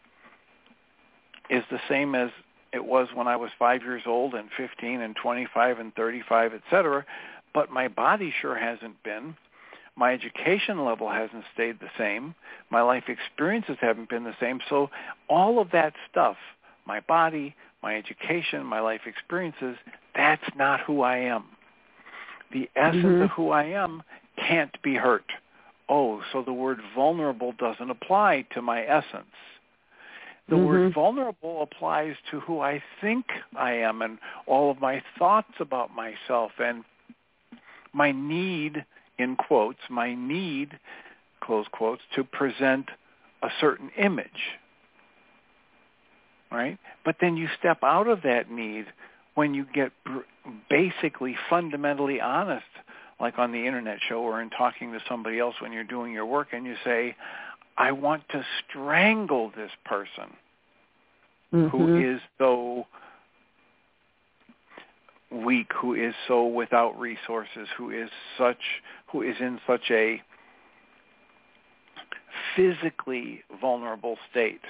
is 1.49 1.63
the 1.71 1.79
same 1.87 2.13
as 2.13 2.29
it 2.73 2.83
was 2.83 3.07
when 3.13 3.27
I 3.27 3.37
was 3.37 3.51
five 3.57 3.83
years 3.83 4.03
old 4.05 4.33
and 4.33 4.49
15 4.57 5.01
and 5.01 5.15
25 5.15 5.79
and 5.79 5.95
35, 5.95 6.53
et 6.53 6.61
cetera. 6.69 7.05
But 7.53 7.71
my 7.71 7.87
body 7.87 8.33
sure 8.41 8.57
hasn't 8.57 9.01
been. 9.03 9.37
My 9.97 10.13
education 10.13 10.85
level 10.85 11.09
hasn't 11.09 11.43
stayed 11.53 11.79
the 11.79 11.89
same. 11.97 12.35
My 12.69 12.81
life 12.81 13.05
experiences 13.09 13.77
haven't 13.81 14.09
been 14.09 14.23
the 14.23 14.35
same. 14.39 14.59
So 14.69 14.91
all 15.27 15.59
of 15.59 15.71
that 15.71 15.93
stuff, 16.09 16.37
my 16.85 16.99
body, 16.99 17.55
my 17.81 17.95
education, 17.95 18.63
my 18.63 18.79
life 18.79 19.01
experiences, 19.07 19.75
that's 20.15 20.43
not 20.55 20.81
who 20.81 21.01
I 21.01 21.17
am. 21.17 21.45
The 22.51 22.69
essence 22.75 23.03
Mhm. 23.03 23.23
of 23.23 23.31
who 23.31 23.49
I 23.49 23.63
am 23.63 24.03
can't 24.37 24.79
be 24.83 24.95
hurt. 24.95 25.31
Oh, 25.89 26.21
so 26.31 26.43
the 26.43 26.53
word 26.53 26.79
vulnerable 26.93 27.53
doesn't 27.53 27.89
apply 27.89 28.43
to 28.51 28.61
my 28.61 28.85
essence. 28.85 29.35
The 30.47 30.57
word 30.57 30.91
Mhm. 30.91 30.93
vulnerable 30.93 31.61
applies 31.63 32.15
to 32.29 32.39
who 32.41 32.61
I 32.61 32.79
think 33.01 33.33
I 33.55 33.71
am 33.73 34.01
and 34.01 34.19
all 34.45 34.69
of 34.69 34.79
my 34.79 34.99
thoughts 35.17 35.59
about 35.59 35.93
myself 35.93 36.59
and 36.59 36.85
my 37.93 38.11
need, 38.11 38.85
in 39.19 39.35
quotes, 39.35 39.79
my 39.89 40.15
need, 40.15 40.77
close 41.41 41.65
quotes, 41.71 42.01
to 42.15 42.23
present 42.23 42.89
a 43.41 43.49
certain 43.59 43.89
image. 43.97 44.29
Right? 46.51 46.77
But 47.03 47.17
then 47.19 47.35
you 47.35 47.47
step 47.59 47.79
out 47.83 48.07
of 48.07 48.21
that 48.23 48.49
need 48.49 48.85
when 49.35 49.53
you 49.53 49.65
get 49.73 49.91
basically 50.69 51.35
fundamentally 51.49 52.21
honest 52.21 52.65
like 53.19 53.37
on 53.39 53.51
the 53.51 53.65
internet 53.65 53.99
show 54.07 54.21
or 54.21 54.41
in 54.41 54.49
talking 54.49 54.91
to 54.93 54.99
somebody 55.09 55.39
else 55.39 55.55
when 55.61 55.71
you're 55.71 55.83
doing 55.83 56.13
your 56.13 56.25
work 56.25 56.49
and 56.53 56.65
you 56.65 56.75
say, 56.83 57.15
I 57.77 57.91
want 57.91 58.23
to 58.29 58.45
strangle 58.67 59.51
this 59.55 59.71
person 59.85 60.35
mm-hmm. 61.53 61.67
who 61.67 62.13
is 62.15 62.21
so 62.37 62.85
weak, 65.31 65.71
who 65.75 65.93
is 65.93 66.13
so 66.27 66.45
without 66.45 66.99
resources, 66.99 67.67
who 67.77 67.91
is 67.91 68.09
such 68.37 68.61
who 69.11 69.21
is 69.21 69.35
in 69.39 69.59
such 69.65 69.89
a 69.89 70.21
physically 72.55 73.43
vulnerable 73.61 74.17
state. 74.29 74.61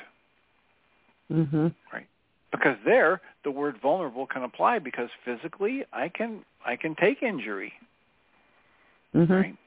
Mm-hmm. 1.31 1.67
Right. 1.91 2.07
Because 2.51 2.77
there 2.85 3.21
the 3.43 3.51
word 3.51 3.77
vulnerable 3.81 4.25
can 4.25 4.43
apply 4.43 4.79
because 4.79 5.09
physically 5.25 5.83
I 5.91 6.09
can 6.09 6.43
I 6.65 6.75
can 6.75 6.95
take 6.95 7.21
injury. 7.21 7.73
Mm-hmm. 9.15 9.33
Right. 9.33 9.57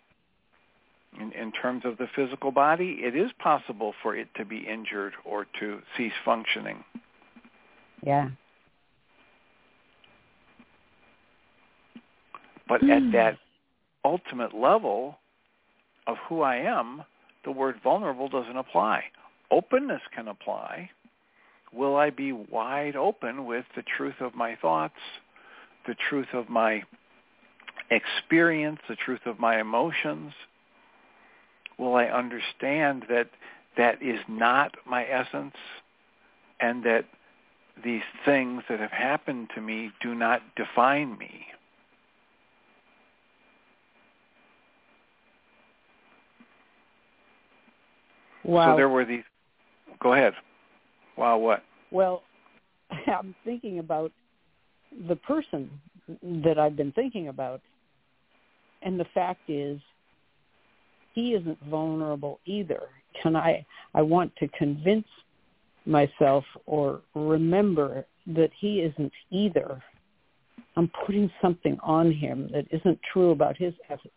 In, 1.20 1.32
in 1.32 1.50
terms 1.50 1.82
of 1.84 1.98
the 1.98 2.06
physical 2.14 2.52
body, 2.52 3.00
it 3.02 3.16
is 3.16 3.30
possible 3.40 3.94
for 4.00 4.14
it 4.14 4.28
to 4.36 4.44
be 4.44 4.58
injured 4.58 5.14
or 5.24 5.46
to 5.58 5.80
cease 5.96 6.12
functioning. 6.24 6.84
Yeah. 8.06 8.28
But 12.68 12.88
at 12.88 13.02
that 13.12 13.36
ultimate 14.04 14.54
level 14.54 15.18
of 16.06 16.16
who 16.28 16.42
I 16.42 16.56
am, 16.56 17.02
the 17.44 17.50
word 17.50 17.76
vulnerable 17.82 18.28
doesn't 18.28 18.56
apply. 18.56 19.04
Openness 19.50 20.02
can 20.14 20.28
apply. 20.28 20.90
Will 21.72 21.96
I 21.96 22.10
be 22.10 22.32
wide 22.32 22.96
open 22.96 23.46
with 23.46 23.64
the 23.76 23.82
truth 23.82 24.20
of 24.20 24.34
my 24.34 24.56
thoughts, 24.56 24.98
the 25.86 25.94
truth 25.94 26.28
of 26.32 26.48
my 26.48 26.82
experience, 27.90 28.80
the 28.88 28.96
truth 28.96 29.20
of 29.26 29.38
my 29.38 29.60
emotions? 29.60 30.32
Will 31.78 31.94
I 31.94 32.06
understand 32.06 33.06
that 33.08 33.30
that 33.76 34.02
is 34.02 34.20
not 34.28 34.76
my 34.84 35.06
essence 35.06 35.54
and 36.60 36.84
that 36.84 37.06
these 37.82 38.02
things 38.24 38.62
that 38.68 38.80
have 38.80 38.90
happened 38.90 39.48
to 39.54 39.60
me 39.60 39.92
do 40.02 40.14
not 40.14 40.42
define 40.56 41.16
me? 41.18 41.46
Wow. 48.50 48.72
So 48.72 48.76
there 48.76 48.88
were 48.88 49.04
these. 49.04 49.22
Go 50.02 50.14
ahead. 50.14 50.32
Wow, 51.16 51.38
what? 51.38 51.62
Well, 51.92 52.22
I'm 53.06 53.34
thinking 53.44 53.78
about 53.78 54.10
the 55.08 55.14
person 55.14 55.70
that 56.44 56.58
I've 56.58 56.74
been 56.74 56.90
thinking 56.90 57.28
about, 57.28 57.60
and 58.82 58.98
the 58.98 59.06
fact 59.14 59.42
is, 59.48 59.78
he 61.14 61.34
isn't 61.34 61.58
vulnerable 61.70 62.40
either. 62.44 62.88
Can 63.22 63.36
I? 63.36 63.64
I 63.94 64.02
want 64.02 64.34
to 64.36 64.48
convince 64.48 65.06
myself 65.86 66.44
or 66.66 67.02
remember 67.14 68.04
that 68.26 68.50
he 68.58 68.80
isn't 68.80 69.12
either. 69.30 69.80
I'm 70.76 70.90
putting 71.06 71.30
something 71.40 71.78
on 71.84 72.10
him 72.10 72.50
that 72.52 72.66
isn't 72.72 72.98
true 73.12 73.30
about 73.30 73.56
his 73.56 73.74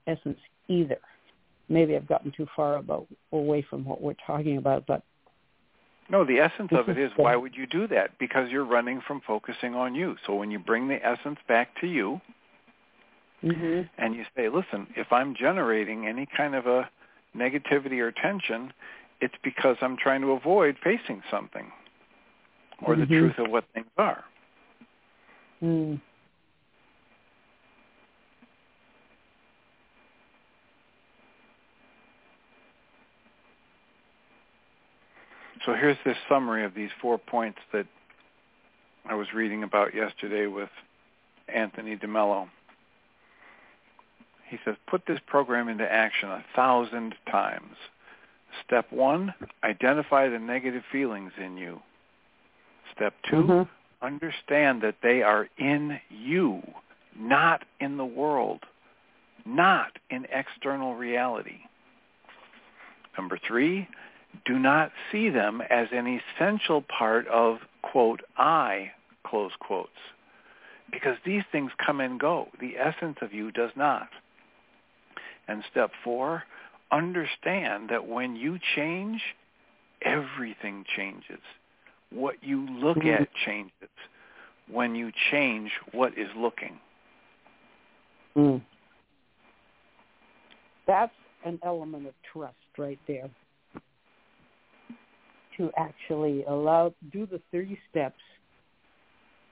essence 0.08 0.40
either 0.68 1.00
maybe 1.70 1.96
I've 1.96 2.08
gotten 2.08 2.32
too 2.36 2.48
far 2.56 2.78
about 2.78 3.08
away 3.32 3.66
from 3.68 3.86
what 3.86 4.02
we're 4.02 4.16
talking 4.26 4.58
about, 4.58 4.86
but 4.86 5.04
no, 6.10 6.26
the 6.26 6.40
essence 6.40 6.72
of 6.74 6.90
it 6.90 6.98
is 6.98 7.12
why 7.16 7.36
would 7.36 7.56
you 7.56 7.66
do 7.66 7.88
that? 7.88 8.18
Because 8.20 8.50
you're 8.52 8.66
running 8.66 9.02
from 9.08 9.22
focusing 9.26 9.74
on 9.74 9.96
you. 9.96 10.16
So 10.26 10.36
when 10.36 10.52
you 10.52 10.60
bring 10.60 10.88
the 10.88 11.04
essence 11.04 11.40
back 11.48 11.70
to 11.80 11.88
you 11.88 12.20
mm-hmm. 13.44 13.82
and 13.98 14.14
you 14.14 14.26
say, 14.36 14.50
listen, 14.50 14.88
if 14.96 15.12
I'm 15.12 15.34
generating 15.34 16.06
any 16.06 16.28
kind 16.38 16.56
of 16.56 16.68
a 16.68 16.90
negativity 17.36 18.00
or 18.00 18.12
tension, 18.12 18.74
it's 19.22 19.36
because 19.44 19.78
I'm 19.82 19.96
trying 19.98 20.22
to 20.22 20.32
avoid 20.32 20.76
facing 20.84 21.24
something 21.32 21.72
or 22.86 22.96
mm-hmm. 22.96 23.02
the 23.02 23.08
truth 23.08 23.40
of 23.40 23.50
what 23.50 23.64
things 23.74 23.88
are. 23.98 24.24
Mm. 25.64 26.02
So 35.66 35.74
here's 35.74 35.98
this 36.06 36.18
summary 36.28 36.66
of 36.66 36.74
these 36.74 36.90
four 37.02 37.18
points 37.18 37.60
that 37.72 37.86
I 39.06 39.16
was 39.16 39.28
reading 39.34 39.64
about 39.64 39.96
yesterday 39.96 40.48
with 40.48 40.70
Anthony 41.48 41.96
DeMello. 41.96 42.48
He 44.50 44.58
says, 44.66 44.76
put 44.88 45.04
this 45.08 45.20
program 45.26 45.70
into 45.70 45.90
action 45.90 46.30
a 46.30 46.44
thousand 46.56 47.16
times. 47.32 47.76
Step 48.66 48.92
one, 48.92 49.34
identify 49.64 50.30
the 50.30 50.38
negative 50.38 50.84
feelings 50.92 51.32
in 51.44 51.58
you. 51.58 51.82
Step 52.96 53.14
2 53.30 53.36
mm-hmm. 53.36 54.06
understand 54.06 54.82
that 54.84 54.96
they 55.02 55.24
are 55.24 55.48
in 55.58 56.00
you, 56.10 56.62
not 57.18 57.64
in 57.80 57.98
the 57.98 58.06
world, 58.06 58.60
not 59.46 59.98
in 60.10 60.28
external 60.32 60.96
reality. 60.96 61.60
Number 63.18 63.40
three, 63.48 63.88
do 64.46 64.60
not 64.60 64.92
see 65.12 65.30
them 65.30 65.62
as 65.70 65.88
an 65.92 66.20
essential 66.38 66.82
part 66.82 67.28
of, 67.28 67.60
quote, 67.82 68.22
I, 68.38 68.92
close 69.26 69.52
quotes. 69.60 69.90
Because 70.92 71.18
these 71.26 71.44
things 71.52 71.72
come 71.84 72.00
and 72.00 72.20
go. 72.20 72.48
The 72.60 72.78
essence 72.78 73.18
of 73.22 73.34
you 73.34 73.52
does 73.52 73.72
not. 73.76 74.10
And 75.48 75.64
step 75.72 75.92
four, 76.04 76.44
understand 76.92 77.90
that 77.90 78.08
when 78.08 78.36
you 78.36 78.60
change, 78.76 79.22
everything 80.02 80.86
changes. 80.96 81.42
What 82.12 82.36
you 82.42 82.68
look 82.70 82.98
mm-hmm. 82.98 83.24
at 83.24 83.30
changes. 83.46 83.90
When 84.70 84.96
you 84.96 85.12
change, 85.32 85.72
what 85.92 86.18
is 86.18 86.30
looking? 86.38 86.80
Mm. 88.38 88.62
That's 90.88 91.12
an 91.46 91.60
element 91.64 92.08
of 92.08 92.14
trust 92.32 92.56
right 92.78 93.00
there 93.08 93.30
to 95.58 95.72
actually 95.78 96.44
allow 96.46 96.94
do 97.12 97.26
the 97.26 97.42
30 97.52 97.78
steps 97.90 98.20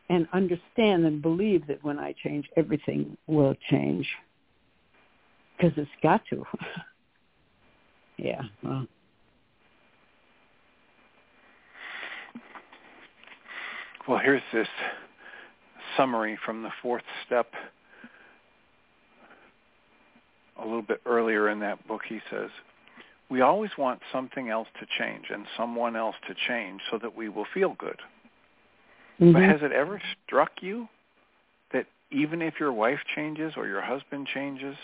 and 0.09 0.27
understand 0.33 1.05
and 1.05 1.21
believe 1.21 1.65
that 1.67 1.83
when 1.83 1.97
I 1.97 2.13
change, 2.23 2.45
everything 2.57 3.17
will 3.27 3.55
change. 3.69 4.07
Because 5.57 5.71
it's 5.77 5.89
got 6.03 6.21
to. 6.31 6.43
yeah. 8.17 8.41
Well. 8.63 8.87
well, 14.07 14.19
here's 14.19 14.41
this 14.51 14.67
summary 15.95 16.37
from 16.45 16.63
the 16.63 16.71
fourth 16.81 17.03
step. 17.25 17.51
A 20.61 20.65
little 20.65 20.81
bit 20.81 21.01
earlier 21.05 21.49
in 21.49 21.59
that 21.59 21.87
book, 21.87 22.01
he 22.07 22.19
says, 22.29 22.49
we 23.31 23.39
always 23.39 23.71
want 23.77 24.01
something 24.11 24.49
else 24.49 24.67
to 24.77 24.85
change 24.99 25.27
and 25.33 25.45
someone 25.57 25.95
else 25.95 26.17
to 26.27 26.35
change 26.49 26.81
so 26.91 26.99
that 27.01 27.15
we 27.15 27.29
will 27.29 27.45
feel 27.53 27.75
good. 27.79 27.97
Mm-hmm. 29.21 29.31
But 29.31 29.43
has 29.43 29.61
it 29.63 29.71
ever 29.71 30.01
struck 30.25 30.51
you 30.59 30.89
that 31.71 31.85
even 32.11 32.41
if 32.41 32.55
your 32.59 32.73
wife 32.73 32.99
changes 33.15 33.53
or 33.55 33.67
your 33.67 33.81
husband 33.81 34.27
changes 34.33 34.75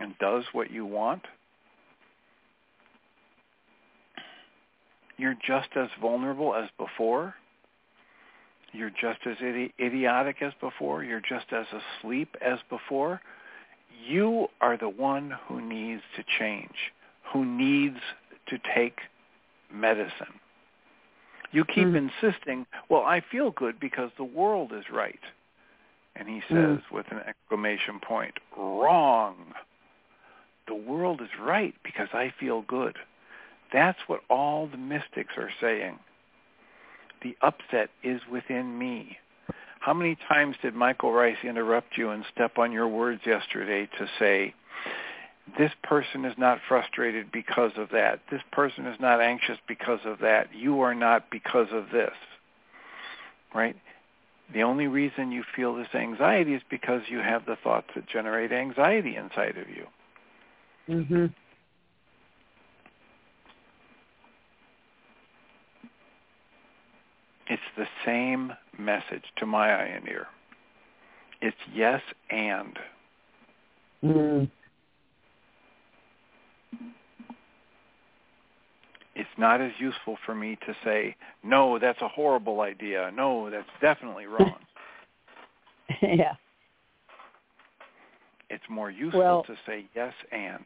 and 0.00 0.18
does 0.18 0.42
what 0.52 0.72
you 0.72 0.84
want, 0.84 1.22
you're 5.16 5.36
just 5.46 5.68
as 5.76 5.88
vulnerable 6.00 6.52
as 6.52 6.68
before? 6.76 7.34
You're 8.72 8.90
just 8.90 9.20
as 9.24 9.36
idi- 9.36 9.72
idiotic 9.78 10.42
as 10.42 10.52
before? 10.60 11.04
You're 11.04 11.20
just 11.20 11.46
as 11.52 11.66
asleep 12.02 12.34
as 12.44 12.58
before? 12.68 13.20
You 14.04 14.48
are 14.60 14.76
the 14.76 14.88
one 14.88 15.32
who 15.46 15.60
needs 15.60 16.02
to 16.16 16.24
change 16.40 16.74
who 17.34 17.44
needs 17.44 17.98
to 18.46 18.58
take 18.74 19.00
medicine. 19.70 20.40
You 21.50 21.64
keep 21.64 21.88
mm. 21.88 22.10
insisting, 22.22 22.64
well, 22.88 23.02
I 23.02 23.22
feel 23.30 23.50
good 23.50 23.78
because 23.78 24.10
the 24.16 24.24
world 24.24 24.72
is 24.72 24.84
right. 24.90 25.20
And 26.16 26.28
he 26.28 26.40
says 26.48 26.78
mm. 26.78 26.82
with 26.92 27.06
an 27.10 27.18
exclamation 27.26 27.98
point, 28.00 28.34
wrong. 28.56 29.34
The 30.68 30.76
world 30.76 31.20
is 31.20 31.28
right 31.40 31.74
because 31.84 32.08
I 32.14 32.32
feel 32.38 32.62
good. 32.62 32.96
That's 33.72 33.98
what 34.06 34.20
all 34.30 34.68
the 34.68 34.78
mystics 34.78 35.34
are 35.36 35.50
saying. 35.60 35.98
The 37.22 37.36
upset 37.42 37.90
is 38.04 38.20
within 38.30 38.78
me. 38.78 39.18
How 39.80 39.92
many 39.92 40.16
times 40.28 40.54
did 40.62 40.74
Michael 40.74 41.12
Ryce 41.12 41.36
interrupt 41.42 41.98
you 41.98 42.10
and 42.10 42.24
step 42.32 42.58
on 42.58 42.70
your 42.70 42.88
words 42.88 43.22
yesterday 43.26 43.88
to 43.98 44.06
say, 44.20 44.54
this 45.58 45.72
person 45.82 46.24
is 46.24 46.34
not 46.38 46.58
frustrated 46.66 47.30
because 47.30 47.72
of 47.76 47.90
that. 47.90 48.20
This 48.30 48.42
person 48.50 48.86
is 48.86 48.98
not 48.98 49.20
anxious 49.20 49.58
because 49.68 50.00
of 50.04 50.18
that. 50.20 50.48
You 50.54 50.80
are 50.80 50.94
not 50.94 51.30
because 51.30 51.68
of 51.70 51.90
this. 51.90 52.14
Right? 53.54 53.76
The 54.52 54.62
only 54.62 54.86
reason 54.86 55.32
you 55.32 55.44
feel 55.54 55.74
this 55.74 55.94
anxiety 55.94 56.54
is 56.54 56.62
because 56.68 57.02
you 57.08 57.18
have 57.18 57.46
the 57.46 57.56
thoughts 57.56 57.88
that 57.94 58.06
generate 58.06 58.52
anxiety 58.52 59.16
inside 59.16 59.56
of 59.56 59.68
you. 59.68 59.86
Mhm. 60.88 61.32
It's 67.46 67.62
the 67.76 67.88
same 68.04 68.54
message 68.78 69.24
to 69.36 69.46
my 69.46 69.70
eye 69.70 69.84
and 69.84 70.08
ear. 70.08 70.26
It's 71.40 71.56
yes 71.72 72.02
and. 72.30 72.78
Mm. 74.02 74.50
It's 79.16 79.28
not 79.38 79.60
as 79.60 79.70
useful 79.78 80.16
for 80.26 80.34
me 80.34 80.58
to 80.66 80.74
say, 80.84 81.14
no, 81.44 81.78
that's 81.78 82.00
a 82.02 82.08
horrible 82.08 82.60
idea. 82.62 83.12
No, 83.14 83.48
that's 83.48 83.68
definitely 83.80 84.26
wrong. 84.26 84.56
yeah. 86.02 86.34
It's 88.50 88.64
more 88.68 88.90
useful 88.90 89.20
Well- 89.20 89.44
to 89.44 89.54
say 89.66 89.86
yes 89.94 90.12
and. 90.32 90.64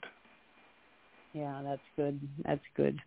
Yeah, 1.35 1.61
that's 1.63 1.83
good. 1.95 2.21
That's 2.45 2.65
good. 2.75 2.99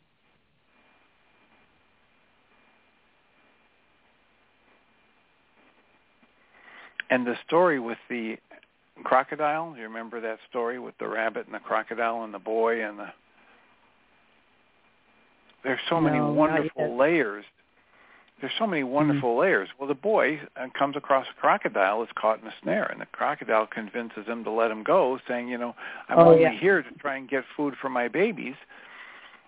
And 7.09 7.27
the 7.27 7.35
story 7.45 7.79
with 7.79 7.97
the 8.09 8.37
crocodile, 9.03 9.75
you 9.77 9.83
remember 9.83 10.21
that 10.21 10.39
story 10.49 10.79
with 10.79 10.97
the 10.99 11.07
rabbit 11.07 11.45
and 11.45 11.55
the 11.55 11.59
crocodile 11.59 12.23
and 12.23 12.33
the 12.33 12.39
boy 12.39 12.83
and 12.83 12.99
the 12.99 13.07
There's 15.63 15.79
so 15.89 16.01
many 16.01 16.17
No, 16.17 16.27
not 16.27 16.35
wonderful 16.35 16.97
layers. 16.97 17.45
There's 18.39 18.53
so 18.57 18.65
many 18.65 18.83
wonderful 18.83 19.37
layers. 19.37 19.69
Well, 19.77 19.87
the 19.87 19.93
boy 19.93 20.41
uh, 20.55 20.67
comes 20.77 20.95
across 20.95 21.27
a 21.29 21.39
crocodile, 21.39 22.01
is 22.01 22.09
caught 22.15 22.41
in 22.41 22.47
a 22.47 22.53
snare, 22.63 22.85
and 22.85 22.99
the 22.99 23.05
crocodile 23.05 23.67
convinces 23.67 24.25
him 24.25 24.43
to 24.45 24.49
let 24.49 24.71
him 24.71 24.81
go, 24.81 25.19
saying, 25.27 25.47
you 25.47 25.59
know, 25.59 25.75
I'm 26.09 26.17
Oh, 26.17 26.31
only 26.31 26.41
yeah. 26.41 26.51
here 26.59 26.81
to 26.81 26.91
try 26.97 27.17
and 27.17 27.29
get 27.29 27.43
food 27.55 27.75
for 27.79 27.89
my 27.89 28.07
babies, 28.07 28.55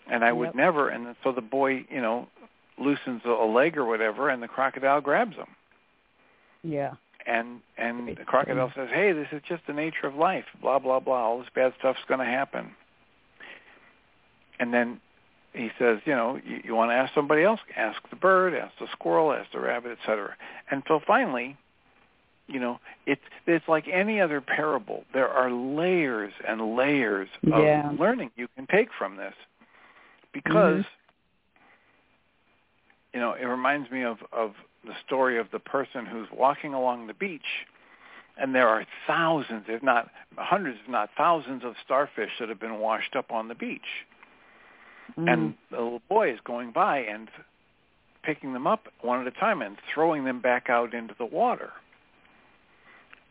and 0.08 0.24
I 0.24 0.32
would 0.32 0.54
never. 0.54 0.90
And 0.90 1.16
so 1.24 1.32
the 1.32 1.42
boy, 1.42 1.86
you 1.90 2.02
know, 2.02 2.28
loosens 2.78 3.24
a 3.26 3.30
leg 3.30 3.78
or 3.78 3.86
whatever, 3.86 4.30
and 4.30 4.44
the 4.44 4.48
crocodile 4.48 5.02
grabs 5.02 5.36
him 5.36 5.56
Yeah. 6.62 6.94
And 7.26 7.62
and 7.78 8.08
the 8.18 8.26
crocodile 8.26 8.72
says, 8.76 8.90
"Hey, 8.94 9.12
this 9.12 9.28
is 9.32 9.42
just 9.48 9.66
the 9.68 9.74
nature 9.74 10.08
of 10.08 10.16
life. 10.16 10.46
Blah 10.62 10.80
blah 10.80 11.00
blah. 11.00 11.24
All 11.24 11.40
this 11.40 11.48
bad 11.56 11.74
stuff's 11.80 12.00
going 12.08 12.20
to 12.20 12.26
happen." 12.26 12.72
And 14.60 14.74
then 14.74 15.00
he 15.54 15.70
says, 15.80 16.00
"You 16.06 16.14
know, 16.16 16.40
you, 16.46 16.62
you 16.66 16.76
want 16.76 16.92
to 16.92 16.96
ask 16.96 17.14
somebody 17.14 17.44
else? 17.44 17.60
Ask 17.76 18.02
the 18.10 18.16
bird, 18.16 18.54
ask 18.54 18.74
the 18.80 18.88
squirrel, 18.92 19.34
ask 19.34 19.52
the 19.52 19.60
rabbit, 19.60 19.98
etc." 20.00 20.36
Until 20.72 21.00
finally, 21.06 21.58
you 22.48 22.60
know, 22.60 22.80
it's 23.06 23.22
it's 23.46 23.68
like 23.68 23.88
any 23.88 24.20
other 24.22 24.42
parable. 24.42 25.04
There 25.14 25.30
are 25.30 25.52
layers 25.52 26.34
and 26.48 26.76
layers 26.76 27.30
of 27.52 27.64
Yeah. 27.64 27.92
learning 28.00 28.32
you 28.36 28.48
can 28.56 28.68
take 28.68 28.90
from 28.98 29.18
this, 29.18 29.34
because. 30.34 30.80
Mm-hmm. 30.82 31.00
You 33.16 33.20
know, 33.20 33.34
it 33.34 33.46
reminds 33.46 33.92
me 33.92 34.02
of, 34.04 34.18
of 34.32 34.54
the 34.86 34.94
story 35.06 35.38
of 35.40 35.48
the 35.52 35.60
person 35.60 36.06
who's 36.06 36.28
walking 36.32 36.74
along 36.74 37.08
the 37.08 37.14
beach 37.14 37.66
and 38.38 38.56
there 38.56 38.68
are 38.68 38.86
thousands, 39.06 39.66
if 39.68 39.84
not 39.84 40.10
hundreds, 40.38 40.80
if 40.84 40.90
not 40.90 41.10
thousands 41.16 41.64
of 41.64 41.76
starfish 41.84 42.32
that 42.40 42.50
have 42.50 42.60
been 42.60 42.80
washed 42.80 43.16
up 43.16 43.32
on 43.32 43.48
the 43.48 43.56
beach. 43.56 44.06
Mm. 45.18 45.32
And 45.32 45.54
the 45.70 45.78
little 45.78 46.02
boy 46.10 46.32
is 46.32 46.40
going 46.44 46.72
by 46.72 47.00
and 47.00 47.30
picking 48.24 48.54
them 48.54 48.66
up 48.66 48.88
one 49.02 49.22
at 49.22 49.28
a 49.28 49.40
time 49.40 49.62
and 49.62 49.78
throwing 49.94 50.24
them 50.24 50.42
back 50.42 50.70
out 50.70 50.94
into 50.94 51.14
the 51.18 51.26
water. 51.26 51.72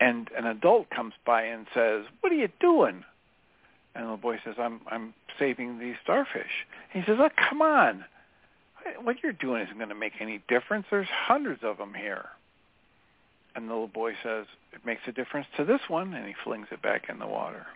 And 0.00 0.30
an 0.36 0.46
adult 0.46 0.90
comes 0.90 1.14
by 1.24 1.42
and 1.44 1.66
says, 1.74 2.04
"What 2.20 2.32
are 2.32 2.36
you 2.36 2.48
doing?" 2.60 3.04
And 3.94 4.04
the 4.04 4.10
little 4.10 4.16
boy 4.16 4.40
says, 4.44 4.56
"I'm 4.58 4.80
I'm 4.88 5.14
saving 5.38 5.78
these 5.78 5.96
starfish." 6.02 6.66
And 6.92 7.02
he 7.02 7.10
says, 7.10 7.18
"Oh, 7.20 7.30
come 7.48 7.62
on! 7.62 8.04
What 9.02 9.16
you're 9.22 9.32
doing 9.32 9.62
isn't 9.62 9.76
going 9.76 9.88
to 9.88 9.94
make 9.94 10.14
any 10.20 10.42
difference. 10.48 10.86
There's 10.90 11.08
hundreds 11.08 11.62
of 11.64 11.78
them 11.78 11.94
here." 11.94 12.26
And 13.54 13.68
the 13.68 13.72
little 13.72 13.88
boy 13.88 14.14
says, 14.22 14.46
"It 14.72 14.84
makes 14.84 15.02
a 15.06 15.12
difference 15.12 15.46
to 15.56 15.64
this 15.64 15.80
one," 15.88 16.14
and 16.14 16.26
he 16.26 16.34
flings 16.44 16.68
it 16.70 16.80
back 16.82 17.08
in 17.08 17.18
the 17.18 17.26
water. 17.26 17.66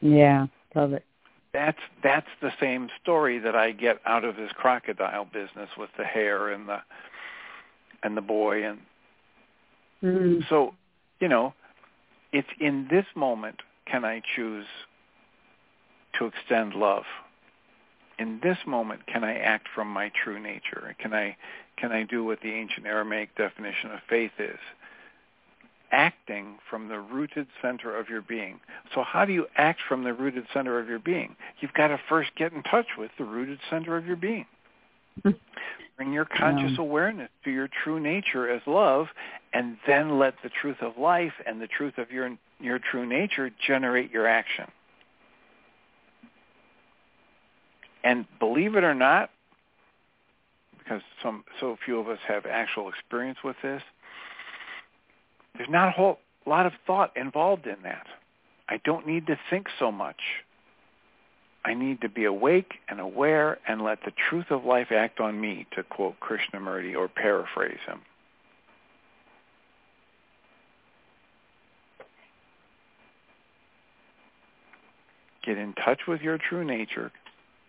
yeah. 0.00 0.46
Love 0.74 0.92
it. 0.92 1.04
That's 1.52 1.78
that's 2.02 2.28
the 2.40 2.52
same 2.60 2.88
story 3.02 3.38
that 3.38 3.56
I 3.56 3.72
get 3.72 4.00
out 4.04 4.24
of 4.24 4.36
this 4.36 4.52
crocodile 4.52 5.24
business 5.24 5.70
with 5.78 5.90
the 5.96 6.04
hare 6.04 6.50
and 6.50 6.68
the 6.68 6.82
and 8.02 8.16
the 8.16 8.20
boy 8.20 8.64
and 8.64 8.78
Mm. 10.02 10.48
so 10.48 10.74
you 11.18 11.26
know 11.26 11.54
it's 12.32 12.48
in 12.60 12.86
this 12.88 13.06
moment 13.16 13.62
can 13.86 14.04
I 14.04 14.22
choose 14.36 14.66
to 16.16 16.26
extend 16.26 16.74
love 16.74 17.02
in 18.18 18.40
this 18.42 18.58
moment 18.66 19.06
can 19.06 19.24
I 19.24 19.34
act 19.34 19.68
from 19.74 19.88
my 19.88 20.10
true 20.22 20.40
nature? 20.40 20.94
Can 20.98 21.14
I 21.14 21.36
can 21.76 21.92
I 21.92 22.02
do 22.02 22.24
what 22.24 22.40
the 22.40 22.52
ancient 22.52 22.86
Aramaic 22.86 23.36
definition 23.36 23.90
of 23.92 24.00
faith 24.08 24.32
is? 24.38 24.58
Acting 25.90 26.58
from 26.68 26.88
the 26.88 26.98
rooted 26.98 27.46
center 27.62 27.96
of 27.96 28.08
your 28.08 28.20
being. 28.20 28.60
So 28.94 29.02
how 29.02 29.24
do 29.24 29.32
you 29.32 29.46
act 29.56 29.80
from 29.88 30.04
the 30.04 30.12
rooted 30.12 30.44
center 30.52 30.78
of 30.78 30.88
your 30.88 30.98
being? 30.98 31.36
You've 31.60 31.72
got 31.72 31.88
to 31.88 32.00
first 32.08 32.30
get 32.36 32.52
in 32.52 32.62
touch 32.62 32.86
with 32.98 33.10
the 33.16 33.24
rooted 33.24 33.58
center 33.70 33.96
of 33.96 34.06
your 34.06 34.16
being. 34.16 34.46
Bring 35.22 36.12
your 36.12 36.26
conscious 36.26 36.78
awareness 36.78 37.30
to 37.44 37.50
your 37.50 37.68
true 37.82 37.98
nature 37.98 38.48
as 38.48 38.62
love 38.66 39.06
and 39.52 39.78
then 39.86 40.18
let 40.18 40.34
the 40.42 40.48
truth 40.48 40.76
of 40.80 40.96
life 40.96 41.32
and 41.46 41.60
the 41.60 41.66
truth 41.66 41.98
of 41.98 42.10
your 42.12 42.36
your 42.60 42.78
true 42.78 43.06
nature 43.06 43.50
generate 43.66 44.10
your 44.10 44.26
action 44.26 44.66
and 48.08 48.24
believe 48.38 48.74
it 48.74 48.84
or 48.84 48.94
not 48.94 49.30
because 50.78 51.02
some 51.22 51.44
so 51.60 51.76
few 51.84 52.00
of 52.00 52.08
us 52.08 52.18
have 52.26 52.46
actual 52.46 52.88
experience 52.88 53.38
with 53.44 53.56
this 53.62 53.82
there's 55.56 55.68
not 55.68 55.88
a 55.88 55.90
whole 55.90 56.18
lot 56.46 56.64
of 56.64 56.72
thought 56.86 57.14
involved 57.16 57.66
in 57.66 57.76
that 57.82 58.06
i 58.68 58.80
don't 58.84 59.06
need 59.06 59.26
to 59.26 59.38
think 59.50 59.66
so 59.78 59.92
much 59.92 60.20
I 61.64 61.74
need 61.74 62.00
to 62.00 62.08
be 62.08 62.24
awake 62.24 62.74
and 62.88 62.98
aware 62.98 63.58
and 63.68 63.82
let 63.82 63.98
the 64.04 64.12
truth 64.30 64.46
of 64.50 64.64
life 64.64 64.86
act 64.90 65.20
on 65.20 65.38
me, 65.38 65.66
to 65.76 65.82
quote 65.82 66.14
Krishnamurti 66.18 66.96
or 66.96 67.08
paraphrase 67.08 67.80
him. 67.86 68.00
Get 75.44 75.58
in 75.58 75.74
touch 75.74 76.02
with 76.06 76.22
your 76.22 76.38
true 76.38 76.64
nature. 76.64 77.12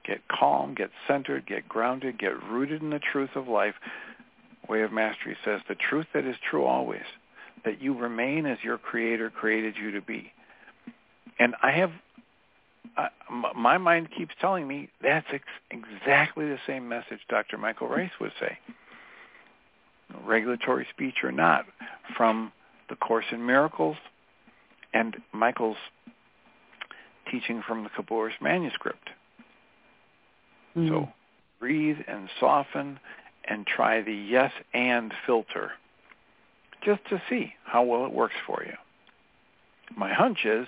Get 0.10 0.28
calm, 0.28 0.74
get 0.74 0.90
centered, 1.08 1.46
get 1.46 1.70
grounded, 1.70 2.18
get 2.18 2.42
rooted 2.50 2.82
in 2.82 2.90
the 2.90 3.00
truth 3.00 3.30
of 3.36 3.48
life. 3.48 3.76
Way 4.68 4.82
of 4.82 4.92
Mastery 4.92 5.38
says 5.46 5.62
the 5.70 5.76
truth 5.76 6.08
that 6.16 6.26
is 6.26 6.36
true 6.50 6.66
always, 6.66 7.04
that 7.64 7.80
you 7.80 7.96
remain 7.96 8.48
as 8.48 8.58
your 8.64 8.80
Creator 8.80 9.30
created 9.30 9.76
you 9.80 9.92
to 9.92 10.02
be. 10.02 10.34
And 11.38 11.54
I 11.62 11.74
have 11.74 11.92
my 13.56 13.78
mind 13.78 14.10
keeps 14.18 14.34
telling 14.42 14.68
me 14.68 14.90
that's 15.00 15.28
ex- 15.32 15.44
exactly 15.70 16.46
the 16.50 16.58
same 16.66 16.90
message 16.90 17.20
Dr. 17.30 17.60
Michael 17.60 17.88
Ryce 17.88 18.10
would 18.20 18.32
say, 18.40 18.58
regulatory 20.26 20.88
speech 20.90 21.18
or 21.24 21.32
not, 21.32 21.66
from 22.18 22.52
the 22.90 22.96
Course 22.96 23.26
in 23.32 23.46
Miracles 23.46 23.98
and 24.92 25.18
Michael's 25.34 25.78
teaching 27.30 27.62
from 27.68 27.84
the 27.84 27.90
Kabbalist 27.90 28.42
manuscript. 28.42 29.10
Mm. 30.76 30.90
So 30.90 31.10
breathe 31.60 31.98
and 32.08 32.30
soften 32.40 33.00
and 33.46 33.66
try 33.66 34.02
the 34.02 34.14
yes 34.14 34.52
and 34.74 35.14
filter 35.26 35.72
just 36.84 37.02
to 37.10 37.22
see 37.30 37.54
how 37.66 37.84
well 37.84 38.06
it 38.06 38.14
works 38.14 38.36
for 38.46 38.64
you. 38.64 38.74
My 39.98 40.14
hunch 40.14 40.46
is 40.46 40.68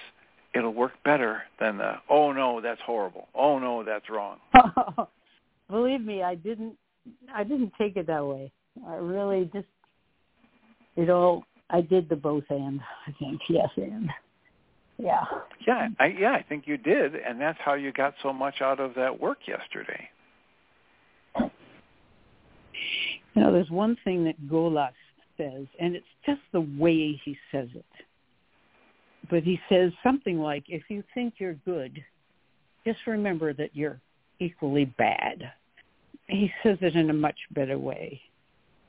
it'll 0.54 0.74
work 0.74 0.93
better 1.06 1.43
than 1.60 1.78
the 1.78 1.93
oh 2.10 2.34
no 2.34 2.60
that's 2.60 2.82
horrible 2.82 3.30
oh 3.34 3.58
no 3.58 3.84
that's 3.86 4.10
wrong 4.10 4.38
Believe 5.72 6.02
me, 6.02 6.22
I 6.22 6.36
didn't. 6.36 6.78
I 7.34 7.43
didn't 7.43 7.72
take 7.78 7.95
it 7.95 8.06
that 8.08 8.26
way. 8.26 8.52
I 8.86 8.95
really 8.95 9.49
just. 9.54 9.68
It 10.97 11.10
all. 11.10 11.45
I 11.70 11.80
did 11.80 12.10
the 12.10 12.16
both 12.18 12.43
and. 12.49 12.82
I 13.08 13.14
think 13.18 13.41
yes 13.49 13.70
and. 13.78 14.10
Yeah. 15.02 15.24
yeah 15.68 15.88
i 15.99 16.06
yeah 16.06 16.34
i 16.34 16.45
think 16.47 16.68
you 16.68 16.78
did 16.78 17.16
and 17.16 17.41
that's 17.41 17.58
how 17.64 17.74
you 17.74 17.91
got 17.91 18.14
so 18.22 18.32
much 18.32 18.62
out 18.62 18.80
of 18.80 18.93
that 18.95 19.20
work 19.20 19.39
yesterday 19.47 20.10
You 23.34 23.41
know, 23.41 23.52
there's 23.52 23.70
one 23.70 23.97
thing 24.04 24.26
that 24.26 24.49
Golas 24.49 24.91
says, 25.38 25.66
and 25.80 25.95
it's 25.95 26.06
just 26.26 26.41
the 26.52 26.62
way 26.62 27.20
he 27.24 27.38
says 27.52 27.70
it. 27.74 27.86
But 29.30 29.43
he 29.43 29.60
says 29.70 29.91
something 30.04 30.39
like, 30.39 30.64
if 30.68 30.84
you 30.89 31.04
think 31.14 31.36
you're 31.38 31.54
good, 31.66 32.04
just 32.86 32.99
remember 33.08 33.54
that 33.54 33.70
you're 33.74 33.99
equally 34.39 34.86
bad. 34.86 35.52
He 36.28 36.52
says 36.64 36.78
it 36.82 36.95
in 36.95 37.10
a 37.10 37.14
much 37.14 37.38
better 37.52 37.78
way. 37.78 38.20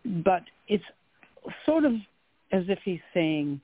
But 0.05 0.43
it's 0.69 0.85
sort 1.65 1.85
of 1.85 1.93
as 2.51 2.65
if 2.69 2.79
he's 2.85 3.01
saying, 3.15 3.61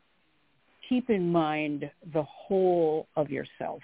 keep 0.88 1.10
in 1.10 1.30
mind 1.30 1.90
the 2.12 2.22
whole 2.22 3.06
of 3.16 3.30
yourself, 3.30 3.80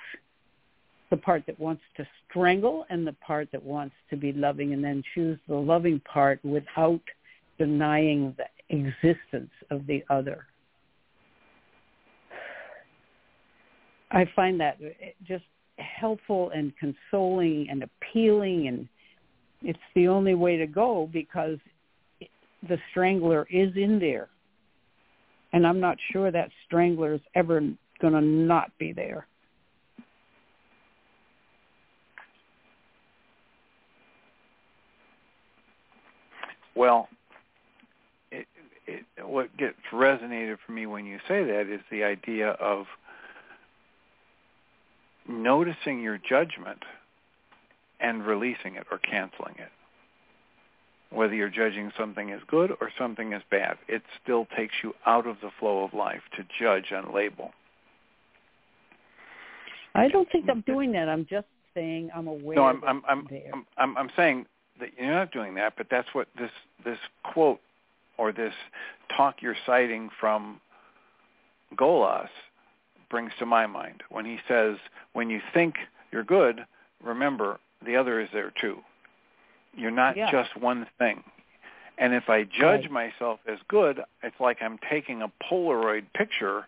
the 1.11 1.17
part 1.17 1.45
that 1.47 1.59
wants 1.59 1.83
to 1.97 2.07
strangle 2.29 2.87
and 2.91 3.07
the 3.07 3.13
part 3.15 3.49
that 3.53 3.63
wants 3.63 3.95
to 4.11 4.17
be 4.17 4.33
loving, 4.33 4.73
and 4.73 4.83
then 4.83 5.03
choose 5.15 5.39
the 5.49 5.55
loving 5.55 6.01
part 6.01 6.45
without 6.45 7.01
denying 7.59 8.35
the 8.37 8.77
existence 8.77 9.51
of 9.71 9.87
the 9.87 10.03
other. 10.11 10.47
I 14.11 14.29
find 14.37 14.61
that 14.61 14.79
just 15.27 15.45
helpful 15.79 16.51
and 16.55 16.73
consoling 16.79 17.67
and 17.69 17.83
appealing 17.83 18.69
and 18.69 18.89
it's 19.63 19.79
the 19.95 20.09
only 20.09 20.35
way 20.35 20.57
to 20.57 20.67
go 20.67 21.09
because 21.13 21.59
the 22.69 22.79
strangler 22.91 23.47
is 23.51 23.71
in 23.77 23.99
there. 23.99 24.29
And 25.55 25.65
I'm 25.65 25.79
not 25.79 25.99
sure 26.13 26.33
that 26.33 26.51
strangler 26.67 27.15
is 27.15 27.21
ever 27.37 27.61
going 28.01 28.13
to 28.13 28.21
not 28.21 28.77
be 28.77 28.93
there. 28.93 29.25
Well, 36.75 37.07
it, 38.33 38.49
it, 38.89 39.05
what 39.25 39.57
gets 39.57 39.77
resonated 39.93 40.57
for 40.67 40.73
me 40.73 40.87
when 40.87 41.07
you 41.07 41.19
say 41.29 41.45
that 41.45 41.73
is 41.73 41.83
the 41.89 42.03
idea 42.03 42.49
of 42.49 42.87
noticing 45.29 46.03
your 46.03 46.19
judgment 46.19 46.83
and 48.01 48.27
releasing 48.27 48.75
it 48.75 48.89
or 48.91 48.99
canceling 48.99 49.55
it. 49.59 49.71
Whether 51.15 51.35
you're 51.35 51.49
judging 51.49 51.93
something 51.97 52.33
as 52.33 52.41
good 52.49 52.73
or 52.81 52.91
something 52.99 53.33
as 53.33 53.43
bad, 53.51 53.77
it 53.89 54.03
still 54.23 54.47
takes 54.57 54.75
you 54.83 54.95
out 55.07 55.27
of 55.27 55.37
the 55.43 55.51
flow 55.61 55.85
of 55.85 55.95
life 55.95 56.23
to 56.37 56.45
judge 56.61 56.87
and 56.91 57.15
label. 57.15 57.53
I 59.95 60.09
don't 60.09 60.31
think 60.33 60.47
I'm 60.51 60.63
doing 60.63 60.91
that. 60.93 61.09
I'm 61.09 61.25
just 61.31 61.47
saying 61.73 62.11
I'm 62.15 62.27
aware. 62.27 62.57
No, 62.57 62.65
I'm 62.65 62.83
I'm 62.85 63.03
I'm, 63.09 63.29
I'm 63.53 63.67
I'm 63.77 63.97
I'm 63.97 64.11
saying 64.17 64.47
that 64.81 64.91
you're 64.99 65.15
not 65.15 65.31
doing 65.31 65.55
that, 65.55 65.75
but 65.77 65.87
that's 65.91 66.09
what 66.13 66.27
this 66.39 66.51
this 66.85 66.99
quote 67.23 67.61
or 68.19 68.33
this 68.33 68.55
talk 69.17 69.37
you're 69.41 69.57
citing 69.67 70.11
from 70.21 70.61
Golas 71.77 72.29
brings 73.11 73.33
to 73.39 73.47
my 73.47 73.67
mind 73.67 74.03
when 74.11 74.25
he 74.25 74.39
says, 74.49 74.77
when 75.13 75.31
you 75.31 75.41
think 75.53 75.75
you're 76.11 76.25
good, 76.25 76.65
remember 77.03 77.59
the 77.85 77.97
other 77.97 78.21
is 78.21 78.29
there 78.33 78.53
too. 78.61 78.79
You're 79.77 79.91
not 79.91 80.17
yeah. 80.17 80.31
just 80.31 80.57
one 80.57 80.87
thing. 80.99 81.23
And 81.97 82.13
if 82.13 82.29
I 82.29 82.45
judge 82.45 82.89
right. 82.91 83.13
myself 83.13 83.41
as 83.47 83.59
good, 83.69 84.01
it's 84.23 84.41
like 84.41 84.59
I'm 84.61 84.79
taking 84.91 85.23
a 85.23 85.31
Polaroid 85.51 86.07
picture 86.15 86.67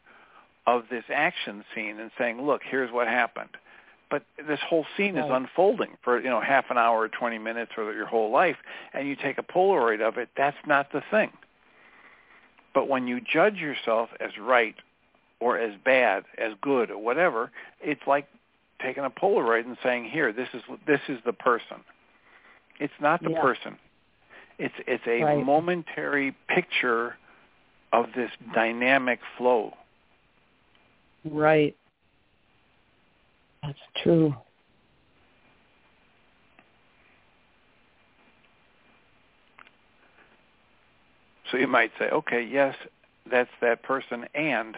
of 0.67 0.85
this 0.91 1.05
action 1.13 1.65
scene 1.75 1.99
and 1.99 2.11
saying, 2.19 2.43
look, 2.43 2.63
here's 2.69 2.93
what 2.93 3.09
happened. 3.09 3.51
But 4.09 4.23
this 4.47 4.61
whole 4.69 4.87
scene 4.97 5.17
right. 5.17 5.25
is 5.25 5.31
unfolding 5.31 5.97
for, 6.03 6.21
you 6.21 6.31
know, 6.31 6.41
half 6.41 6.67
an 6.71 6.79
hour 6.79 7.01
or 7.01 7.09
20 7.09 7.39
minutes 7.39 7.73
or 7.77 7.93
your 7.93 8.07
whole 8.07 8.31
life, 8.31 8.57
and 8.93 9.09
you 9.09 9.17
take 9.17 9.39
a 9.39 9.43
Polaroid 9.43 10.01
of 10.01 10.17
it, 10.17 10.29
that's 10.37 10.57
not 10.67 10.93
the 10.93 11.03
thing. 11.11 11.31
But 12.73 12.89
when 12.89 13.09
you 13.09 13.21
judge 13.21 13.57
yourself 13.57 14.11
as 14.21 14.31
right 14.39 14.77
or 15.41 15.59
as 15.59 15.75
bad, 15.85 16.25
as 16.39 16.53
good, 16.61 16.91
or 16.91 16.99
whatever, 16.99 17.51
it's 17.81 18.03
like 18.07 18.29
taking 18.81 19.05
a 19.05 19.11
Polaroid 19.11 19.65
and 19.65 19.77
saying, 19.83 20.05
"Here, 20.05 20.33
this 20.33 20.49
is 20.53 20.63
this 20.87 21.01
is 21.09 21.19
the 21.25 21.33
person." 21.33 21.83
It's 22.81 22.93
not 23.01 23.23
the 23.23 23.31
yeah. 23.31 23.41
person. 23.41 23.77
It's 24.59 24.75
it's 24.87 25.05
a 25.07 25.23
right. 25.23 25.45
momentary 25.45 26.35
picture 26.49 27.17
of 27.93 28.07
this 28.15 28.31
dynamic 28.55 29.21
flow. 29.37 29.75
Right. 31.25 31.77
That's 33.63 33.79
true. 34.03 34.35
So 41.51 41.59
you 41.59 41.69
might 41.69 41.93
say, 41.99 42.07
okay, 42.11 42.43
yes, 42.43 42.75
that's 43.31 43.51
that 43.61 43.83
person, 43.83 44.27
and 44.35 44.77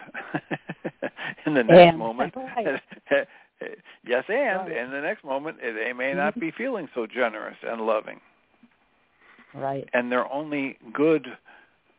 in 1.45 1.53
the 1.55 1.63
next 1.63 1.89
and, 1.89 1.97
moment, 1.97 2.35
right. 2.35 2.81
yes, 4.05 4.23
and 4.27 4.71
in 4.71 4.91
the 4.91 5.01
next 5.01 5.23
moment, 5.23 5.57
they 5.61 5.93
may 5.93 6.13
not 6.13 6.39
be 6.39 6.51
feeling 6.51 6.89
so 6.93 7.07
generous 7.07 7.57
and 7.63 7.81
loving. 7.81 8.19
Right. 9.53 9.89
And 9.93 10.11
their 10.11 10.31
only 10.31 10.77
good 10.93 11.27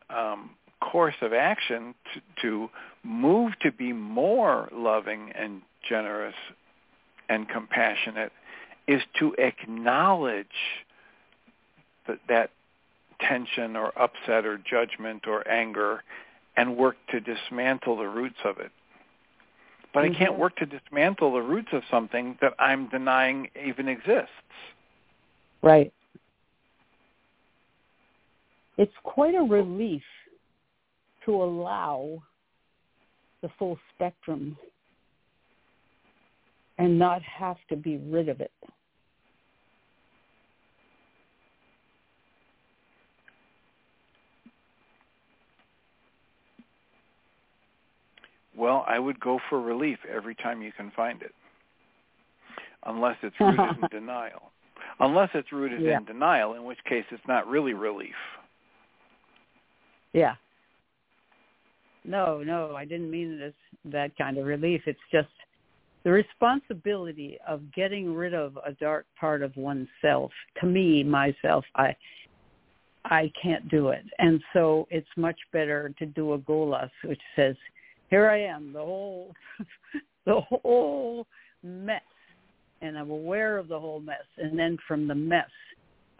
um, 0.08 0.50
course 0.80 1.16
of 1.20 1.32
action 1.32 1.94
to, 2.14 2.20
to 2.42 2.70
move 3.02 3.52
to 3.62 3.72
be 3.72 3.92
more 3.92 4.68
loving 4.72 5.32
and 5.34 5.62
generous 5.88 6.34
and 7.28 7.48
compassionate 7.48 8.32
is 8.86 9.02
to 9.18 9.34
acknowledge 9.38 10.46
that, 12.06 12.18
that 12.28 12.50
tension 13.20 13.76
or 13.76 13.92
upset 14.00 14.46
or 14.46 14.58
judgment 14.58 15.26
or 15.26 15.46
anger 15.48 16.02
and 16.56 16.76
work 16.76 16.96
to 17.10 17.20
dismantle 17.20 17.96
the 17.96 18.08
roots 18.08 18.38
of 18.44 18.58
it. 18.58 18.72
But 19.92 20.04
mm-hmm. 20.04 20.14
I 20.14 20.18
can't 20.18 20.38
work 20.38 20.56
to 20.56 20.66
dismantle 20.66 21.32
the 21.32 21.42
roots 21.42 21.68
of 21.72 21.82
something 21.90 22.38
that 22.40 22.54
I'm 22.58 22.88
denying 22.88 23.48
even 23.64 23.88
exists. 23.88 24.30
Right. 25.62 25.92
It's 28.78 28.92
quite 29.02 29.34
a 29.34 29.42
relief 29.42 30.02
to 31.26 31.42
allow 31.42 32.22
the 33.42 33.50
full 33.58 33.78
spectrum 33.94 34.56
and 36.78 36.98
not 36.98 37.20
have 37.22 37.56
to 37.68 37.76
be 37.76 37.98
rid 37.98 38.28
of 38.28 38.40
it. 38.40 38.52
Well, 48.60 48.84
I 48.86 48.98
would 48.98 49.18
go 49.20 49.40
for 49.48 49.58
relief 49.58 49.98
every 50.14 50.34
time 50.34 50.60
you 50.60 50.70
can 50.70 50.92
find 50.94 51.22
it. 51.22 51.34
Unless 52.84 53.16
it's 53.22 53.34
rooted 53.40 53.78
in 53.82 53.88
denial. 53.90 54.52
Unless 55.00 55.30
it's 55.32 55.50
rooted 55.50 55.80
yeah. 55.80 55.96
in 55.96 56.04
denial, 56.04 56.52
in 56.52 56.64
which 56.64 56.78
case 56.86 57.04
it's 57.10 57.26
not 57.26 57.46
really 57.46 57.72
relief. 57.72 58.14
Yeah. 60.12 60.34
No, 62.04 62.42
no, 62.42 62.76
I 62.76 62.84
didn't 62.84 63.10
mean 63.10 63.40
it 63.40 63.46
as 63.46 63.52
that 63.86 64.16
kind 64.18 64.36
of 64.36 64.44
relief. 64.44 64.82
It's 64.84 64.98
just 65.10 65.28
the 66.04 66.10
responsibility 66.10 67.38
of 67.48 67.62
getting 67.74 68.14
rid 68.14 68.34
of 68.34 68.58
a 68.66 68.72
dark 68.72 69.06
part 69.18 69.42
of 69.42 69.56
oneself. 69.56 70.32
To 70.60 70.66
me, 70.66 71.02
myself, 71.02 71.64
I 71.76 71.96
I 73.06 73.32
can't 73.42 73.66
do 73.70 73.88
it. 73.88 74.04
And 74.18 74.42
so 74.52 74.86
it's 74.90 75.08
much 75.16 75.38
better 75.50 75.94
to 75.98 76.04
do 76.04 76.34
a 76.34 76.38
golas 76.38 76.90
which 77.04 77.20
says, 77.34 77.56
here 78.10 78.28
I 78.28 78.42
am, 78.42 78.72
the 78.72 78.80
whole 78.80 79.34
the 80.26 80.40
whole 80.40 81.26
mess 81.62 82.02
and 82.82 82.98
I'm 82.98 83.10
aware 83.10 83.58
of 83.58 83.68
the 83.68 83.78
whole 83.78 84.00
mess 84.00 84.24
and 84.38 84.58
then 84.58 84.76
from 84.86 85.08
the 85.08 85.14
mess 85.14 85.50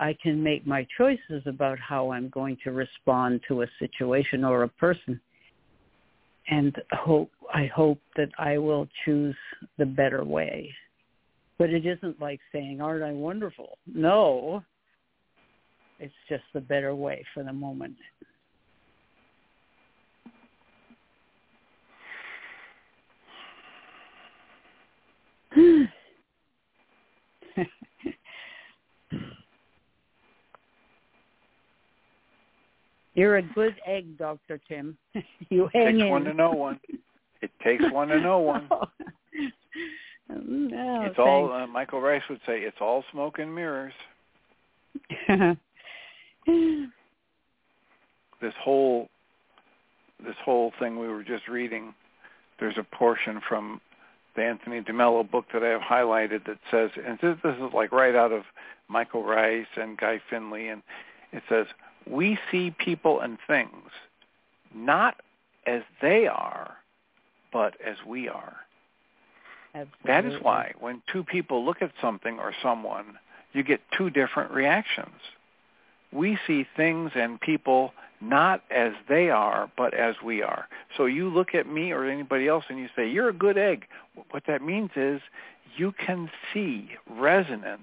I 0.01 0.17
can 0.23 0.43
make 0.43 0.67
my 0.67 0.87
choices 0.97 1.43
about 1.45 1.79
how 1.79 2.11
I'm 2.11 2.31
going 2.31 2.57
to 2.65 2.73
respond 2.73 3.43
to 3.49 3.63
a 3.63 3.67
situation 3.79 4.45
or 4.45 4.63
a 4.63 4.69
person. 4.69 5.21
And 6.49 6.75
hope 6.93 7.31
I 7.53 7.67
hope 7.67 8.01
that 8.17 8.31
I 8.39 8.57
will 8.57 8.89
choose 9.05 9.37
the 9.79 9.85
better 9.85 10.25
way. 10.25 10.73
But 11.59 11.71
it 11.71 11.85
isn't 11.85 12.21
like 12.21 12.41
saying, 12.51 12.81
Aren't 12.81 13.05
I 13.05 13.13
wonderful? 13.13 13.79
No. 13.87 14.65
It's 16.01 16.15
just 16.31 16.45
the 16.55 16.61
better 16.61 16.95
way 16.95 17.23
for 17.35 17.45
the 17.45 17.53
moment. 17.53 17.97
You're 33.15 33.37
a 33.39 33.43
good 33.43 33.75
egg, 33.87 34.17
Dr. 34.19 34.61
Tim. 34.69 34.97
you 35.49 35.69
hang 35.73 36.01
in. 36.01 36.01
It 36.01 36.01
takes 36.01 36.05
in. 36.05 36.11
one 36.11 36.25
to 36.25 36.33
know 36.35 36.53
one. 36.53 36.81
It 37.43 37.51
takes 37.63 37.85
one 37.91 38.09
to 38.09 38.21
know 38.21 38.39
one. 38.39 38.69
no, 40.29 41.03
it's 41.03 41.19
all 41.19 41.53
uh, 41.53 41.67
Michael 41.67 42.01
Ryce 42.01 42.23
would 42.31 42.41
say. 42.47 42.61
It's 42.61 42.77
all 42.81 43.05
smoke 43.13 43.39
and 43.39 43.55
mirrors. 43.55 43.93
this 48.41 48.55
whole 48.63 49.09
this 50.25 50.37
whole 50.45 50.73
thing 50.79 50.99
we 50.99 51.09
were 51.09 51.25
just 51.25 51.49
reading. 51.49 51.95
There's 52.59 52.79
a 52.79 52.97
portion 52.97 53.41
from 53.49 53.81
the 54.41 54.47
Anthony 54.47 54.81
DeMello 54.81 55.31
book 55.31 55.45
that 55.53 55.63
I 55.63 55.69
have 55.69 55.83
highlighted 55.83 56.47
that 56.47 56.59
says, 56.71 56.91
and 57.07 57.19
this, 57.21 57.37
this 57.45 57.57
is 57.57 57.75
like 57.75 57.93
right 57.93 58.15
out 58.15 58.33
of 58.33 58.45
Michael 58.89 59.23
Ryce 59.23 59.67
and 59.77 59.99
Guy 59.99 60.21
Finley, 60.31 60.69
and 60.69 60.83
it 61.33 61.43
says, 61.49 61.67
we 62.11 62.39
see 62.51 62.71
people 62.71 63.21
and 63.21 63.37
things 63.47 63.91
not 64.75 65.17
as 65.67 65.83
they 66.01 66.27
are, 66.27 66.77
but 67.53 67.75
as 67.87 67.97
we 68.07 68.29
are. 68.29 68.57
Absolutely. 69.75 69.99
That 70.07 70.25
is 70.25 70.43
why 70.43 70.73
when 70.81 71.03
two 71.13 71.23
people 71.23 71.65
look 71.65 71.83
at 71.83 71.93
something 72.01 72.39
or 72.39 72.55
someone, 72.63 73.19
you 73.53 73.63
get 73.63 73.81
two 73.97 74.09
different 74.09 74.53
reactions. 74.53 75.21
We 76.13 76.39
see 76.47 76.67
things 76.77 77.11
and 77.15 77.39
people 77.41 77.93
not 78.21 78.63
as 78.71 78.93
they 79.09 79.31
are, 79.31 79.71
but 79.77 79.95
as 79.95 80.15
we 80.25 80.43
are. 80.43 80.69
So 80.97 81.07
you 81.07 81.29
look 81.29 81.55
at 81.55 81.67
me 81.67 81.93
or 81.93 82.05
anybody 82.05 82.49
else 82.49 82.65
and 82.69 82.79
you 82.79 82.89
say, 82.95 83.09
you're 83.09 83.31
a 83.31 83.35
good 83.35 83.57
egg. 83.57 83.87
What 84.31 84.45
that 84.47 84.63
means 84.63 84.91
is 84.97 85.21
you 85.77 85.93
can 85.93 86.31
see 86.53 86.91
resonance 87.09 87.83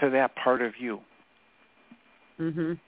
to 0.00 0.10
that 0.10 0.34
part 0.36 0.62
of 0.62 0.76
you. 0.78 1.00
Mhm. 2.38 2.78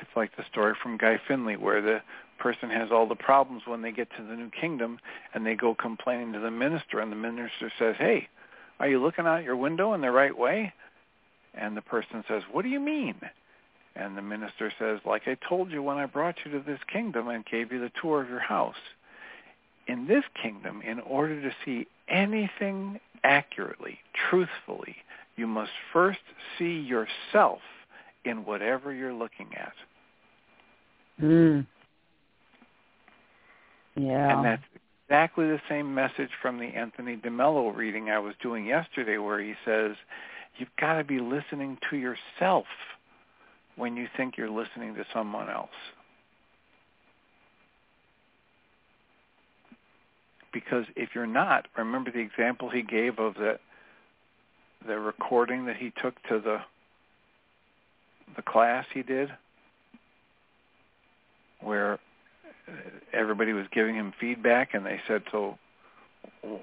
It's 0.00 0.16
like 0.16 0.36
the 0.36 0.44
story 0.44 0.74
from 0.82 0.96
Guy 0.96 1.18
Finley 1.28 1.56
where 1.56 1.80
the 1.80 2.02
person 2.38 2.68
has 2.70 2.90
all 2.90 3.06
the 3.06 3.14
problems 3.14 3.66
when 3.66 3.80
they 3.80 3.92
get 3.92 4.10
to 4.16 4.22
the 4.22 4.34
new 4.34 4.50
kingdom 4.50 4.98
and 5.32 5.46
they 5.46 5.54
go 5.54 5.74
complaining 5.74 6.32
to 6.32 6.40
the 6.40 6.50
minister 6.50 7.00
and 7.00 7.10
the 7.10 7.16
minister 7.16 7.70
says, 7.78 7.96
"Hey, 7.96 8.28
are 8.80 8.88
you 8.88 8.98
looking 9.00 9.26
out 9.26 9.44
your 9.44 9.56
window 9.56 9.94
in 9.94 10.00
the 10.00 10.10
right 10.10 10.36
way?" 10.36 10.72
And 11.56 11.76
the 11.76 11.82
person 11.82 12.24
says, 12.28 12.42
"What 12.50 12.62
do 12.62 12.68
you 12.68 12.80
mean?" 12.80 13.14
And 13.96 14.16
the 14.16 14.22
minister 14.22 14.72
says, 14.78 15.00
"Like 15.04 15.28
I 15.28 15.36
told 15.48 15.70
you 15.70 15.82
when 15.82 15.98
I 15.98 16.06
brought 16.06 16.44
you 16.44 16.50
to 16.52 16.60
this 16.60 16.80
kingdom 16.84 17.28
and 17.28 17.44
gave 17.44 17.72
you 17.72 17.80
the 17.80 17.92
tour 18.00 18.22
of 18.22 18.28
your 18.28 18.40
house. 18.40 18.74
In 19.86 20.06
this 20.06 20.24
kingdom, 20.40 20.82
in 20.82 21.00
order 21.00 21.40
to 21.40 21.54
see 21.64 21.86
anything 22.08 23.00
accurately, 23.22 24.00
truthfully, 24.28 24.96
you 25.36 25.46
must 25.46 25.72
first 25.92 26.20
see 26.58 26.78
yourself 26.80 27.60
in 28.24 28.44
whatever 28.44 28.92
you're 28.92 29.12
looking 29.12 29.54
at." 29.54 29.74
Mm. 31.20 31.66
Yeah. 33.94 34.36
And 34.36 34.44
that's 34.44 34.62
exactly 35.06 35.46
the 35.46 35.60
same 35.68 35.94
message 35.94 36.30
from 36.42 36.58
the 36.58 36.66
Anthony 36.66 37.16
DeMello 37.16 37.74
reading 37.74 38.10
I 38.10 38.18
was 38.18 38.34
doing 38.42 38.66
yesterday 38.66 39.18
where 39.18 39.40
he 39.40 39.54
says, 39.64 39.96
you've 40.56 40.74
got 40.80 40.98
to 40.98 41.04
be 41.04 41.20
listening 41.20 41.78
to 41.90 41.96
yourself 41.96 42.66
when 43.76 43.96
you 43.96 44.06
think 44.16 44.36
you're 44.36 44.50
listening 44.50 44.94
to 44.94 45.04
someone 45.12 45.50
else. 45.50 45.68
Because 50.52 50.84
if 50.94 51.10
you're 51.14 51.26
not, 51.26 51.66
remember 51.76 52.12
the 52.12 52.20
example 52.20 52.70
he 52.70 52.82
gave 52.82 53.18
of 53.18 53.34
the 53.34 53.58
the 54.86 54.98
recording 54.98 55.64
that 55.66 55.76
he 55.76 55.90
took 56.02 56.14
to 56.24 56.38
the 56.38 56.58
the 58.36 58.42
class 58.42 58.84
he 58.92 59.02
did 59.02 59.30
where 61.60 61.98
everybody 63.12 63.52
was 63.52 63.66
giving 63.72 63.94
him 63.94 64.12
feedback 64.20 64.74
and 64.74 64.84
they 64.84 65.00
said 65.08 65.22
so 65.32 65.58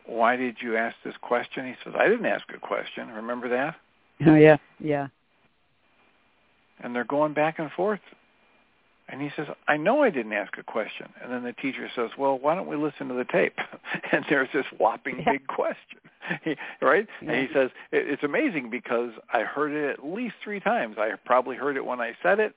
why 0.05 0.35
did 0.35 0.57
you 0.61 0.77
ask 0.77 0.95
this 1.03 1.15
question 1.21 1.65
he 1.65 1.73
says 1.83 1.93
i 1.97 2.07
didn't 2.07 2.25
ask 2.25 2.45
a 2.55 2.59
question 2.59 3.07
remember 3.09 3.49
that 3.49 3.75
Oh 4.27 4.35
yeah, 4.35 4.57
yeah. 4.79 5.07
and 6.79 6.95
they're 6.95 7.03
going 7.03 7.33
back 7.33 7.57
and 7.59 7.71
forth 7.71 7.99
and 9.09 9.21
he 9.21 9.29
says 9.35 9.47
i 9.67 9.77
know 9.77 10.03
i 10.03 10.09
didn't 10.09 10.33
ask 10.33 10.57
a 10.57 10.63
question 10.63 11.07
and 11.21 11.31
then 11.31 11.43
the 11.43 11.53
teacher 11.53 11.89
says 11.95 12.11
well 12.17 12.37
why 12.37 12.55
don't 12.55 12.67
we 12.67 12.75
listen 12.75 13.07
to 13.07 13.13
the 13.13 13.25
tape 13.25 13.57
and 14.11 14.25
there's 14.29 14.49
this 14.53 14.65
whopping 14.79 15.17
Yeah. 15.19 15.33
big 15.33 15.47
question 15.47 15.99
right 16.81 17.07
Yeah. 17.21 17.31
and 17.31 17.47
he 17.47 17.53
says 17.53 17.69
it's 17.91 18.23
amazing 18.23 18.69
because 18.69 19.11
i 19.33 19.41
heard 19.41 19.71
it 19.71 19.89
at 19.89 20.05
least 20.05 20.35
three 20.43 20.59
times 20.59 20.97
i 20.99 21.11
probably 21.25 21.55
heard 21.55 21.75
it 21.77 21.85
when 21.85 21.99
i 22.01 22.13
said 22.23 22.39
it 22.39 22.53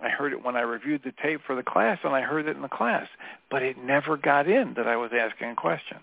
I 0.00 0.08
heard 0.08 0.32
it 0.32 0.44
when 0.44 0.56
I 0.56 0.62
reviewed 0.62 1.02
the 1.04 1.12
tape 1.22 1.42
for 1.46 1.54
the 1.54 1.62
class, 1.62 1.98
and 2.02 2.12
I 2.12 2.22
heard 2.22 2.48
it 2.48 2.56
in 2.56 2.62
the 2.62 2.68
class. 2.68 3.06
But 3.52 3.62
it 3.62 3.76
never 3.78 4.16
got 4.16 4.48
in 4.48 4.74
that 4.74 4.88
I 4.88 4.96
was 4.96 5.12
asking 5.16 5.50
a 5.50 5.54
question. 5.54 5.98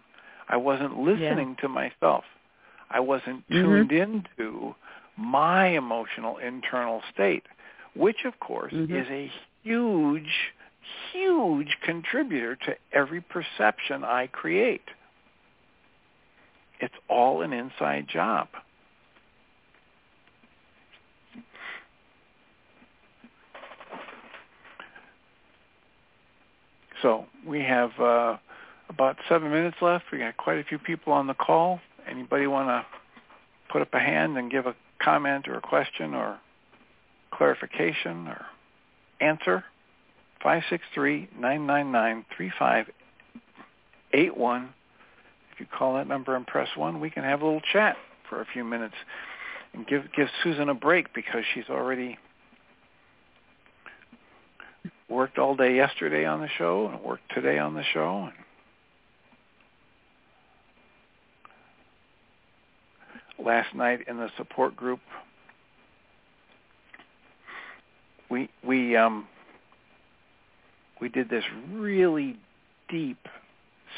I 0.50 0.58
wasn't 0.58 1.00
listening 1.00 1.56
to 1.62 1.70
myself. 1.70 2.26
I 2.90 3.00
wasn't 3.00 3.48
Mhm. 3.50 3.62
tuned 3.62 3.92
into 3.92 4.76
my 5.16 5.68
emotional 5.68 6.38
internal 6.38 7.04
state, 7.14 7.46
which, 7.94 8.26
of 8.26 8.40
course, 8.40 8.74
Mhm. 8.74 8.90
is 8.90 9.10
a 9.10 9.32
huge, 9.64 10.54
huge 11.12 11.80
contributor 11.82 12.56
to 12.56 12.76
every 12.92 13.22
perception 13.22 14.04
I 14.04 14.28
create. 14.28 14.90
It's 16.80 16.98
all 17.08 17.42
an 17.42 17.54
inside 17.54 18.08
job. 18.08 18.48
So 27.02 27.28
we 27.46 27.62
have 27.64 27.98
uh, 28.00 28.38
about 28.90 29.18
seven 29.30 29.52
minutes 29.52 29.78
left. 29.82 30.06
We 30.12 30.18
got 30.18 30.38
quite 30.38 30.58
a 30.58 30.64
few 30.64 30.80
people 30.80 31.14
on 31.14 31.28
the 31.28 31.34
call. 31.34 31.80
Anybody 32.10 32.48
want 32.48 32.68
to 32.70 32.86
put 33.72 33.82
up 33.82 33.94
a 33.94 34.00
hand 34.00 34.38
and 34.38 34.52
give 34.52 34.66
a 34.66 34.76
comment 35.02 35.48
or 35.48 35.56
a 35.56 35.62
question 35.62 36.14
or 36.14 36.40
clarification 37.32 38.28
or 38.28 38.46
answer? 39.22 39.64
Five 40.44 40.64
six 40.70 40.84
three 40.94 41.30
nine 41.38 41.66
nine 41.66 41.92
nine 41.92 42.26
three 42.36 42.52
five 42.58 42.88
eight 44.14 44.36
one. 44.36 44.70
If 45.54 45.60
you 45.60 45.66
call 45.66 45.96
that 45.96 46.08
number 46.08 46.36
and 46.36 46.48
press 46.48 46.70
one, 46.76 47.00
we 47.00 47.10
can 47.10 47.24
have 47.24 47.42
a 47.42 47.46
little 47.46 47.62
chat 47.74 47.98
for 48.30 48.42
a 48.42 48.46
few 48.46 48.64
minutes 48.64 48.96
and 49.74 49.86
give 49.86 50.04
give 50.16 50.28
Susan 50.44 50.70
a 50.70 50.74
break 50.74 51.14
because 51.14 51.44
she's 51.54 51.70
already 51.70 52.18
worked 55.10 55.38
all 55.38 55.56
day 55.56 55.76
yesterday 55.76 56.26
on 56.26 56.40
the 56.40 56.50
show 56.58 56.88
and 56.88 57.02
worked 57.02 57.34
today 57.34 57.60
on 57.60 57.74
the 57.74 57.84
show. 57.94 58.26
And 58.26 58.34
last 63.44 63.74
night 63.76 64.08
in 64.08 64.18
the 64.18 64.30
support 64.38 64.76
group, 64.76 65.00
we 68.30 68.50
we 68.66 68.96
um 68.96 69.28
we 71.02 71.10
did 71.10 71.30
this 71.30 71.44
really 71.72 72.38
deep 72.90 73.28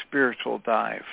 spiritual 0.06 0.58
dive. 0.64 1.04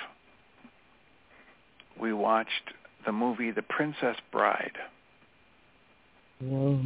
We 2.00 2.12
watched 2.12 2.74
the 3.04 3.12
movie 3.12 3.50
The 3.50 3.62
Princess 3.62 4.16
Bride. 4.32 4.76
Whoa. 6.40 6.84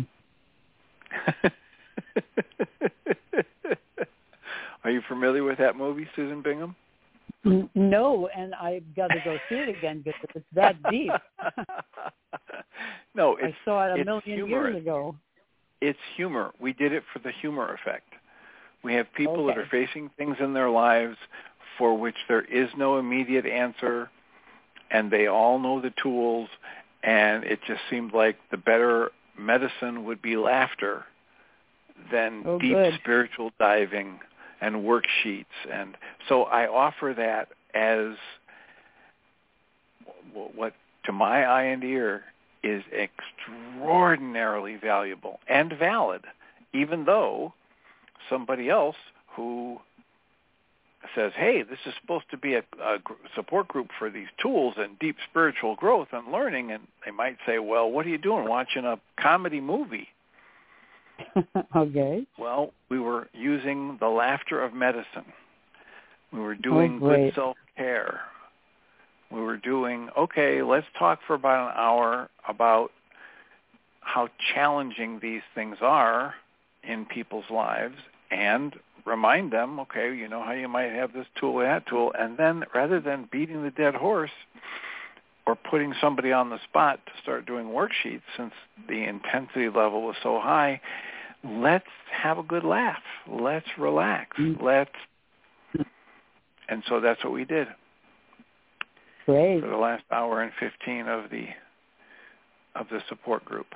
Are 4.84 4.90
you 4.90 5.00
familiar 5.08 5.44
with 5.44 5.58
that 5.58 5.76
movie, 5.76 6.08
Susan 6.14 6.42
Bingham? 6.42 6.76
No, 7.74 8.28
and 8.36 8.54
I've 8.54 8.84
got 8.96 9.08
to 9.08 9.20
go 9.24 9.36
see 9.48 9.56
it 9.56 9.68
again 9.76 10.02
because 10.04 10.30
it's 10.34 10.46
that 10.54 10.76
deep. 10.90 11.12
no, 13.14 13.36
I 13.36 13.46
it's 13.48 13.56
saw 13.64 13.86
it 13.94 14.00
a 14.00 14.04
million 14.04 14.22
humorous. 14.24 14.72
years 14.74 14.82
ago. 14.82 15.14
it's 15.80 15.98
humor. 16.16 16.52
We 16.60 16.72
did 16.72 16.92
it 16.92 17.02
for 17.12 17.18
the 17.18 17.32
humor 17.40 17.74
effect. 17.74 18.08
We 18.82 18.94
have 18.94 19.06
people 19.14 19.46
that 19.46 19.58
are 19.58 19.66
facing 19.70 20.10
things 20.16 20.36
in 20.40 20.52
their 20.54 20.70
lives 20.70 21.16
for 21.78 21.96
which 21.98 22.16
there 22.28 22.42
is 22.42 22.68
no 22.76 22.98
immediate 22.98 23.46
answer, 23.46 24.10
and 24.90 25.10
they 25.10 25.26
all 25.26 25.58
know 25.58 25.80
the 25.80 25.92
tools, 26.02 26.48
and 27.02 27.44
it 27.44 27.60
just 27.66 27.80
seemed 27.90 28.12
like 28.14 28.36
the 28.50 28.56
better 28.56 29.10
medicine 29.38 30.04
would 30.04 30.22
be 30.22 30.36
laughter 30.36 31.04
than 32.12 32.42
Oh, 32.46 32.58
deep 32.58 32.74
good. 32.74 32.94
spiritual 33.00 33.50
diving 33.58 34.18
and 34.60 34.76
worksheets. 34.76 35.44
And 35.72 35.96
so 36.28 36.44
I 36.44 36.66
offer 36.66 37.14
that 37.16 37.48
as 37.74 38.16
what, 40.54 40.74
to 41.04 41.12
my 41.12 41.44
eye 41.44 41.64
and 41.64 41.84
ear, 41.84 42.24
is 42.62 42.82
extraordinarily 42.92 44.76
valuable 44.76 45.38
and 45.48 45.72
valid, 45.78 46.22
even 46.72 47.04
though 47.04 47.52
somebody 48.28 48.70
else 48.70 48.96
who 49.36 49.78
says, 51.14 51.32
hey, 51.36 51.62
this 51.62 51.78
is 51.86 51.92
supposed 52.00 52.24
to 52.30 52.36
be 52.38 52.54
a, 52.54 52.62
a 52.82 52.98
support 53.34 53.68
group 53.68 53.90
for 53.98 54.08
these 54.10 54.28
tools 54.40 54.74
and 54.78 54.98
deep 54.98 55.16
spiritual 55.28 55.76
growth 55.76 56.08
and 56.12 56.32
learning, 56.32 56.72
and 56.72 56.86
they 57.04 57.10
might 57.10 57.36
say, 57.46 57.58
well, 57.58 57.90
what 57.90 58.06
are 58.06 58.08
you 58.08 58.18
doing 58.18 58.48
watching 58.48 58.84
a 58.84 58.98
comedy 59.20 59.60
movie? 59.60 60.08
okay. 61.76 62.26
Well, 62.38 62.72
we 62.88 62.98
were 62.98 63.28
using 63.32 63.96
the 64.00 64.08
laughter 64.08 64.62
of 64.62 64.74
medicine. 64.74 65.32
We 66.32 66.40
were 66.40 66.56
oh, 66.58 66.62
doing 66.62 66.98
good 66.98 67.34
self-care. 67.34 68.20
We 69.30 69.40
were 69.40 69.56
doing, 69.56 70.10
okay, 70.16 70.62
let's 70.62 70.86
talk 70.98 71.20
for 71.26 71.34
about 71.34 71.70
an 71.70 71.76
hour 71.76 72.28
about 72.48 72.90
how 74.00 74.28
challenging 74.54 75.18
these 75.20 75.42
things 75.54 75.78
are 75.80 76.34
in 76.82 77.06
people's 77.06 77.50
lives 77.50 77.96
and 78.30 78.76
remind 79.04 79.52
them, 79.52 79.80
okay, 79.80 80.14
you 80.14 80.28
know 80.28 80.42
how 80.42 80.52
you 80.52 80.68
might 80.68 80.92
have 80.92 81.12
this 81.12 81.26
tool 81.38 81.54
or 81.54 81.64
that 81.64 81.86
tool, 81.86 82.12
and 82.18 82.36
then 82.36 82.64
rather 82.74 83.00
than 83.00 83.28
beating 83.30 83.62
the 83.62 83.70
dead 83.70 83.94
horse 83.94 84.30
or 85.46 85.54
putting 85.56 85.94
somebody 86.00 86.32
on 86.32 86.50
the 86.50 86.58
spot 86.64 87.00
to 87.06 87.12
start 87.22 87.46
doing 87.46 87.66
worksheets 87.66 88.22
since 88.36 88.52
the 88.88 89.04
intensity 89.04 89.68
level 89.68 90.02
was 90.02 90.16
so 90.22 90.40
high, 90.40 90.80
let's 91.44 91.84
have 92.10 92.38
a 92.38 92.42
good 92.42 92.64
laugh. 92.64 93.02
Let's 93.28 93.66
relax. 93.78 94.36
Mm-hmm. 94.38 94.64
Let's 94.64 94.90
and 96.68 96.82
so 96.88 97.00
that's 97.00 97.22
what 97.22 97.32
we 97.32 97.44
did 97.44 97.68
Great. 99.26 99.60
for 99.60 99.68
the 99.68 99.76
last 99.76 100.04
hour 100.10 100.42
and 100.42 100.52
15 100.58 101.08
of 101.08 101.30
the 101.30 101.46
of 102.74 102.88
the 102.90 103.00
support 103.08 103.44
group. 103.44 103.66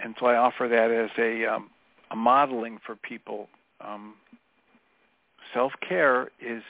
And 0.00 0.14
so 0.20 0.26
I 0.26 0.36
offer 0.36 0.68
that 0.68 0.90
as 0.90 1.10
a 1.18 1.46
um, 1.46 1.70
a 2.10 2.16
modeling 2.16 2.78
for 2.84 2.96
people. 2.96 3.48
Um, 3.80 4.14
self-care 5.54 6.30
is 6.40 6.62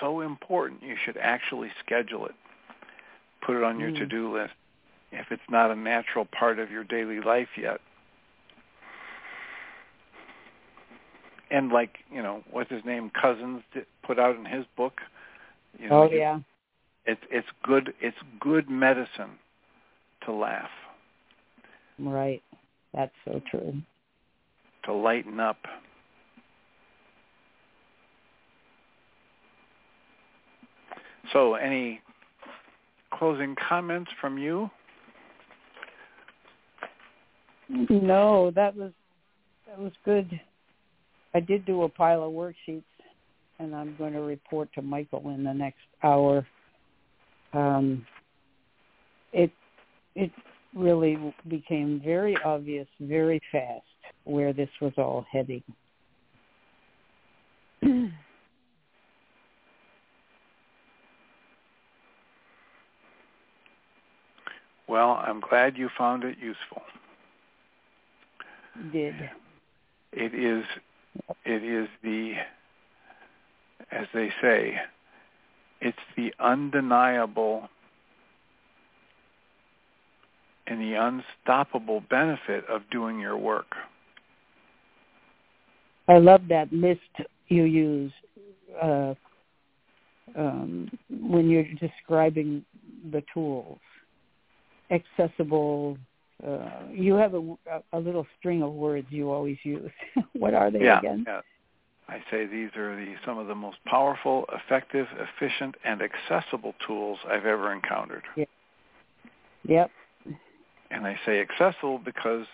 so 0.00 0.20
important. 0.20 0.82
You 0.82 0.96
should 1.04 1.16
actually 1.16 1.70
schedule 1.84 2.26
it. 2.26 2.34
Put 3.44 3.56
it 3.56 3.62
on 3.62 3.78
your 3.80 3.90
Mm. 3.90 3.98
to-do 3.98 4.32
list 4.32 4.54
if 5.12 5.30
it's 5.30 5.48
not 5.48 5.70
a 5.70 5.76
natural 5.76 6.24
part 6.26 6.58
of 6.58 6.70
your 6.70 6.84
daily 6.84 7.20
life 7.20 7.48
yet. 7.56 7.80
And 11.50 11.70
like, 11.72 11.98
you 12.12 12.22
know, 12.22 12.42
what's 12.50 12.70
his 12.70 12.84
name 12.84 13.10
Cousins 13.10 13.62
di- 13.72 13.84
put 14.02 14.18
out 14.18 14.36
in 14.36 14.44
his 14.44 14.66
book, 14.76 15.00
you 15.78 15.88
know, 15.88 16.02
oh 16.02 16.10
yeah. 16.10 16.40
it's 17.06 17.22
it's 17.30 17.48
good 17.62 17.94
it's 18.00 18.18
good 18.38 18.68
medicine 18.68 19.38
to 20.26 20.32
laugh, 20.32 20.70
Right. 21.98 22.42
That's 22.92 23.14
so 23.24 23.40
true. 23.50 23.82
to 24.84 24.92
lighten 24.92 25.40
up. 25.40 25.58
So, 31.32 31.54
any 31.54 32.00
closing 33.12 33.54
comments 33.68 34.10
from 34.20 34.38
you? 34.38 34.70
No, 37.68 38.50
that 38.52 38.74
was 38.74 38.92
that 39.66 39.78
was 39.78 39.92
good. 40.04 40.40
I 41.34 41.40
did 41.40 41.66
do 41.66 41.82
a 41.82 41.88
pile 41.88 42.24
of 42.24 42.32
worksheets, 42.32 42.82
and 43.58 43.74
I'm 43.76 43.94
going 43.98 44.14
to 44.14 44.20
report 44.20 44.70
to 44.74 44.82
Michael 44.82 45.28
in 45.30 45.44
the 45.44 45.52
next 45.52 45.84
hour. 46.02 46.46
Um, 47.52 48.06
it 49.32 49.50
it 50.14 50.30
really 50.74 51.34
became 51.48 52.00
very 52.02 52.36
obvious 52.44 52.86
very 53.00 53.40
fast 53.52 53.84
where 54.24 54.52
this 54.52 54.70
was 54.80 54.92
all 54.96 55.26
heading. 55.30 55.62
Well, 64.88 65.22
I'm 65.24 65.40
glad 65.40 65.76
you 65.76 65.88
found 65.96 66.24
it 66.24 66.38
useful. 66.38 66.82
did. 68.92 69.14
It 70.12 70.34
is 70.34 70.64
it 71.44 71.62
is 71.62 71.88
the 72.02 72.34
as 73.90 74.06
they 74.12 74.30
say, 74.42 74.76
it's 75.80 75.98
the 76.16 76.32
undeniable 76.40 77.68
and 80.66 80.80
the 80.80 80.94
unstoppable 80.94 82.02
benefit 82.10 82.64
of 82.68 82.82
doing 82.90 83.18
your 83.18 83.36
work. 83.36 83.74
I 86.08 86.18
love 86.18 86.42
that 86.48 86.72
list 86.72 87.00
you 87.48 87.64
use 87.64 88.12
uh, 88.82 89.14
um, 90.36 90.90
when 91.10 91.48
you're 91.48 91.64
describing 91.80 92.64
the 93.10 93.22
tools. 93.32 93.78
Accessible. 94.90 95.98
Uh, 96.46 96.68
you 96.92 97.14
have 97.14 97.34
a, 97.34 97.56
a 97.92 97.98
little 97.98 98.26
string 98.38 98.62
of 98.62 98.72
words 98.72 99.06
you 99.10 99.30
always 99.30 99.58
use. 99.64 99.90
what 100.34 100.54
are 100.54 100.70
they 100.70 100.80
yeah, 100.84 100.98
again? 101.00 101.24
yeah. 101.26 101.40
I 102.08 102.22
say 102.30 102.46
these 102.46 102.70
are 102.76 102.96
the 102.96 103.14
some 103.26 103.38
of 103.38 103.48
the 103.48 103.54
most 103.54 103.76
powerful, 103.84 104.46
effective, 104.52 105.06
efficient, 105.18 105.74
and 105.84 106.00
accessible 106.00 106.74
tools 106.86 107.18
I've 107.28 107.44
ever 107.44 107.72
encountered. 107.72 108.22
Yep. 109.64 109.90
And 110.90 111.06
I 111.06 111.18
say 111.26 111.40
accessible 111.40 111.98
because 112.02 112.46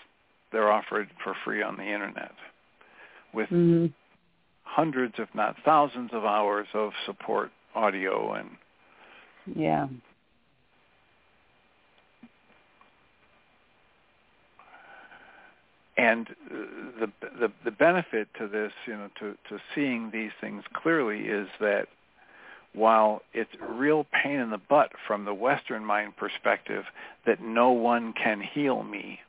they're 0.50 0.72
offered 0.72 1.08
for 1.22 1.34
free 1.44 1.62
on 1.62 1.76
the 1.76 1.84
internet 1.84 2.32
with 3.32 3.48
hmm 3.48 3.86
hundreds, 4.66 5.14
if 5.18 5.28
not 5.34 5.54
thousands, 5.64 6.10
of 6.12 6.24
hours 6.24 6.66
of 6.74 6.92
support 7.06 7.50
audio 7.74 8.32
and 8.32 8.48
Yeah. 9.54 9.86
And 15.96 16.28
uh, 16.28 16.54
the 17.00 17.12
the 17.40 17.52
the 17.64 17.70
benefit 17.70 18.28
to 18.38 18.48
this, 18.48 18.72
you 18.86 18.94
know, 18.94 19.08
to 19.20 19.36
to 19.48 19.60
seeing 19.74 20.10
these 20.10 20.32
things 20.40 20.64
clearly 20.72 21.20
is 21.20 21.48
that 21.60 21.88
while 22.72 23.22
it's 23.32 23.50
real 23.60 24.04
pain 24.12 24.40
in 24.40 24.50
the 24.50 24.58
butt 24.58 24.90
from 25.06 25.24
the 25.24 25.34
Western 25.34 25.84
mind 25.84 26.16
perspective 26.16 26.84
that 27.24 27.40
no 27.40 27.70
one 27.70 28.12
can 28.12 28.40
heal 28.40 28.82
me, 28.82 29.20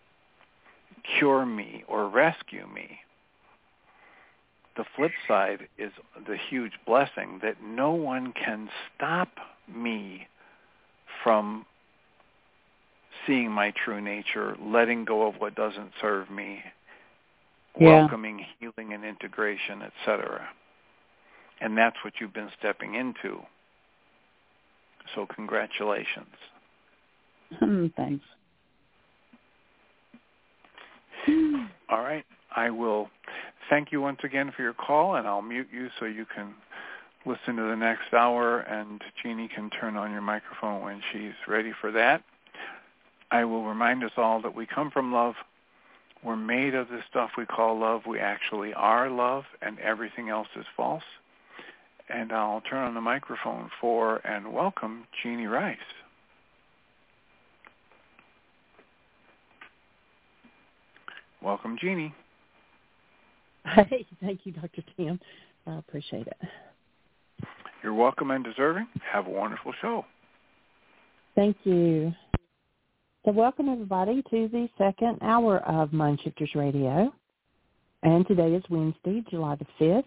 cure 1.20 1.46
me, 1.46 1.84
or 1.88 2.10
rescue 2.10 2.68
me, 2.68 3.00
the 4.76 4.86
flip 4.96 5.12
side 5.28 5.68
is 5.78 5.92
the 6.28 6.38
huge 6.50 6.74
blessing 6.86 7.40
that 7.44 7.62
no 7.64 7.92
one 7.92 8.34
can 8.34 8.70
stop 8.96 9.30
me 9.74 10.28
from 11.24 11.66
seeing 13.28 13.52
my 13.52 13.72
true 13.84 14.02
nature, 14.02 14.56
letting 14.62 15.06
go 15.06 15.28
of 15.28 15.36
what 15.40 15.56
doesn't 15.56 15.92
serve 16.02 16.30
me, 16.30 16.64
Yeah. 17.78 18.02
welcoming 18.02 18.46
healing 18.60 18.94
and 18.94 19.04
integration, 19.04 19.82
etc. 19.82 20.48
And 21.62 21.78
that's 21.78 21.98
what 22.04 22.20
you've 22.20 22.34
been 22.34 22.52
stepping 22.60 22.96
into. 22.96 23.46
So 25.14 25.26
congratulations. 25.28 26.36
Thanks. 27.96 28.26
All 31.90 32.02
right. 32.02 32.26
I 32.56 32.70
will 32.70 33.10
thank 33.70 33.92
you 33.92 34.02
once 34.02 34.20
again 34.24 34.52
for 34.56 34.62
your 34.62 34.74
call, 34.74 35.16
and 35.16 35.28
I'll 35.28 35.42
mute 35.42 35.68
you 35.72 35.90
so 36.00 36.06
you 36.06 36.26
can 36.26 36.54
listen 37.26 37.56
to 37.56 37.64
the 37.64 37.76
next 37.76 38.14
hour, 38.14 38.60
and 38.60 39.02
Jeanie 39.22 39.48
can 39.54 39.70
turn 39.72 39.98
on 39.98 40.12
your 40.12 40.22
microphone 40.22 40.82
when 40.82 41.02
she's 41.12 41.34
ready 41.48 41.74
for 41.82 41.92
that. 41.92 42.24
I 43.32 43.44
will 43.44 43.66
remind 43.66 44.04
us 44.04 44.12
all 44.18 44.42
that 44.42 44.56
we 44.56 44.66
come 44.66 44.92
from 44.92 45.12
love. 45.12 45.36
We're 46.24 46.36
made 46.36 46.74
of 46.74 46.88
the 46.90 47.02
stuff 47.10 47.32
we 47.38 47.46
call 47.46 47.80
love. 47.80 48.02
We 48.08 48.20
actually 48.20 48.74
are 48.74 49.10
love, 49.10 49.44
and 49.62 49.80
everything 49.80 50.30
else 50.30 50.48
is 50.56 50.66
false. 50.76 51.04
And 52.10 52.32
I'll 52.32 52.62
turn 52.62 52.84
on 52.84 52.94
the 52.94 53.02
microphone 53.02 53.70
for 53.82 54.18
and 54.26 54.52
welcome 54.54 55.08
Jeanie 55.22 55.48
Ryce. 55.48 55.78
Welcome, 61.42 61.78
Jeanie. 61.80 62.14
Hey, 63.66 64.06
thank 64.22 64.42
you, 64.46 64.52
Dr. 64.52 64.84
Tim. 64.96 65.20
I 65.68 65.78
appreciate 65.78 66.28
it. 66.28 66.38
You're 67.84 67.94
welcome 67.94 68.32
and 68.32 68.44
deserving. 68.44 68.88
Have 69.12 69.28
a 69.28 69.30
wonderful 69.30 69.74
show. 69.82 70.06
Thank 71.36 71.58
you. 71.64 72.14
So 73.26 73.32
welcome 73.32 73.70
everybody 73.70 74.22
to 74.30 74.48
the 74.50 74.70
second 74.78 75.18
hour 75.24 75.58
of 75.66 75.92
Mind 75.92 76.22
Shifters 76.24 76.52
Radio. 76.54 77.12
And 78.04 78.28
today 78.28 78.54
is 78.54 78.64
Wednesday, 78.70 79.24
July 79.32 79.56
the 79.56 79.66
5th, 79.84 80.04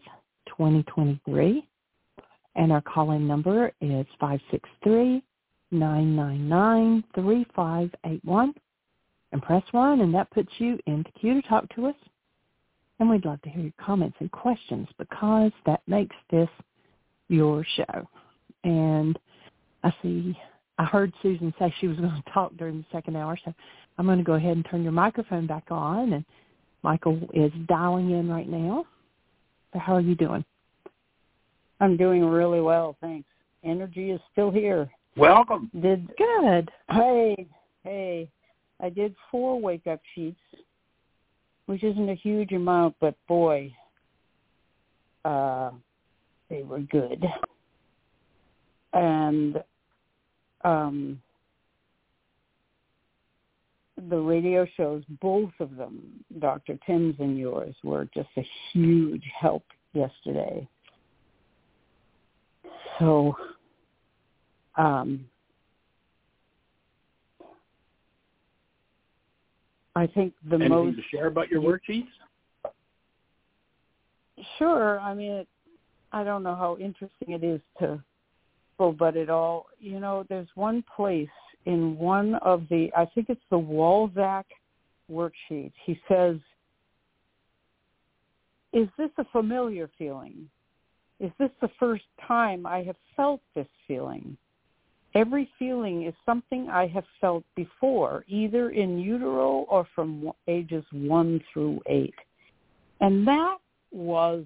2023. 0.47 1.67
And 2.55 2.71
our 2.71 2.81
call-in 2.81 3.27
number 3.27 3.73
is 3.81 4.07
563-999-3581. 5.73 8.55
And 9.33 9.43
press 9.43 9.65
1 9.73 10.01
and 10.01 10.15
that 10.15 10.31
puts 10.31 10.53
you 10.59 10.79
into 10.87 11.11
queue 11.21 11.43
to 11.43 11.49
talk 11.49 11.69
to 11.75 11.87
us. 11.87 11.97
And 13.01 13.11
we'd 13.11 13.25
love 13.25 13.43
to 13.43 13.51
hear 13.51 13.65
your 13.65 13.73
comments 13.85 14.19
and 14.21 14.31
questions 14.31 14.87
because 14.97 15.51
that 15.67 15.81
makes 15.89 16.15
this 16.31 16.49
your 17.27 17.67
show. 17.77 18.09
And 18.63 19.19
I 19.83 19.93
see, 20.03 20.39
I 20.79 20.85
heard 20.85 21.13
Susan 21.23 21.53
say 21.59 21.75
she 21.81 21.89
was 21.89 21.97
going 22.01 22.11
to 22.11 22.33
talk 22.33 22.57
during 22.57 22.79
the 22.79 22.87
second 22.93 23.17
hour, 23.17 23.39
so 23.45 23.53
I'm 23.99 24.07
going 24.07 24.19
to 24.19 24.25
go 24.25 24.35
ahead 24.35 24.57
and 24.57 24.67
turn 24.71 24.83
your 24.83 24.93
microphone 24.93 25.47
back 25.47 25.65
on. 25.71 26.13
And 26.15 26.25
Michael 26.83 27.21
is 27.35 27.53
dialing 27.67 28.11
in 28.13 28.29
right 28.29 28.49
now. 28.49 28.87
So 29.73 29.79
how 29.79 29.95
are 29.95 30.01
you 30.01 30.15
doing? 30.15 30.45
I'm 31.81 31.97
doing 31.97 32.25
really 32.25 32.61
well, 32.61 32.97
thanks. 33.01 33.29
Energy 33.65 34.11
is 34.11 34.21
still 34.33 34.51
here. 34.51 34.91
Welcome. 35.17 35.71
Did 35.81 36.09
Good. 36.17 36.71
hey, 36.91 37.47
hey. 37.85 38.31
I 38.81 38.89
did 38.89 39.15
four 39.31 39.61
wake 39.61 39.89
up 39.89 40.01
sheets, 40.15 40.41
which 41.67 41.83
isn't 41.83 42.09
a 42.09 42.15
huge 42.15 42.53
amount, 42.53 42.95
but 43.01 43.17
boy, 43.27 43.73
uh 45.25 45.71
they 46.49 46.63
were 46.63 46.81
good. 46.81 47.25
And 48.93 49.63
um 50.65 51.21
the 54.09 54.17
radio 54.19 54.67
shows, 54.77 55.03
both 55.21 55.51
of 55.61 55.77
them, 55.77 56.25
Dr. 56.39 56.79
Tim's 56.87 57.17
and 57.19 57.39
yours, 57.39 57.75
were 57.83 58.09
just 58.15 58.29
a 58.37 58.47
huge 58.73 59.25
help 59.39 59.65
yesterday. 59.93 60.69
So, 62.99 63.35
um, 64.77 65.25
I 69.97 70.07
think 70.07 70.33
the 70.49 70.55
Anything 70.55 70.71
most 70.71 70.97
to 70.97 71.03
share 71.11 71.27
about 71.27 71.49
your 71.49 71.61
work, 71.61 71.83
worksheets? 71.89 72.07
Sure. 74.59 75.01
I 75.01 75.13
mean, 75.15 75.33
it, 75.33 75.49
I 76.13 76.23
don't 76.23 76.45
know 76.45 76.55
how 76.55 76.77
interesting 76.79 77.33
it 77.33 77.43
is 77.43 77.61
to, 77.81 78.03
well, 78.79 78.93
but 78.93 79.17
it 79.17 79.29
all, 79.29 79.67
you 79.81 80.01
know, 80.01 80.25
there's 80.29 80.49
one 80.55 80.85
place 80.95 81.29
in 81.67 81.99
one 81.99 82.37
of 82.37 82.63
the, 82.71 82.91
I 82.97 83.07
think 83.07 83.29
it's 83.29 83.41
the 83.51 83.59
Walzak 83.59 84.45
worksheet. 85.11 85.73
He 85.85 86.01
says, 86.09 86.37
is 88.73 88.89
this 88.97 89.11
a 89.19 89.25
familiar 89.33 89.91
feeling? 89.99 90.49
Is 91.21 91.31
this 91.39 91.51
the 91.61 91.71
first 91.81 92.05
time 92.27 92.67
I 92.67 92.83
have 92.83 92.97
felt 93.17 93.41
this 93.55 93.67
feeling? 93.89 94.37
Every 95.15 95.51
feeling 95.59 96.07
is 96.07 96.15
something 96.25 96.69
I 96.69 96.87
have 96.89 97.05
felt 97.21 97.43
before, 97.57 98.25
either 98.29 98.71
in 98.71 98.99
utero 98.99 99.67
or 99.69 99.87
from 99.95 100.31
ages 100.47 100.85
one 100.93 101.41
through 101.53 101.81
eight. 101.87 102.15
And 103.01 103.27
that 103.27 103.57
was 103.91 104.45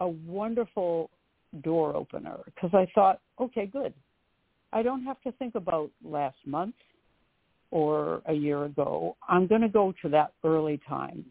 a 0.00 0.08
wonderful 0.08 1.08
door 1.62 1.96
opener 1.96 2.38
because 2.46 2.70
I 2.72 2.86
thought, 2.94 3.20
okay, 3.40 3.66
good. 3.66 3.92
I 4.72 4.82
don't 4.82 5.04
have 5.04 5.20
to 5.22 5.32
think 5.32 5.54
about 5.56 5.90
last 6.04 6.36
month 6.46 6.74
or 7.70 8.22
a 8.26 8.32
year 8.32 8.64
ago. 8.64 9.16
I'm 9.28 9.46
going 9.46 9.62
to 9.62 9.68
go 9.68 9.92
to 10.02 10.08
that 10.10 10.32
early 10.44 10.80
time. 10.88 11.24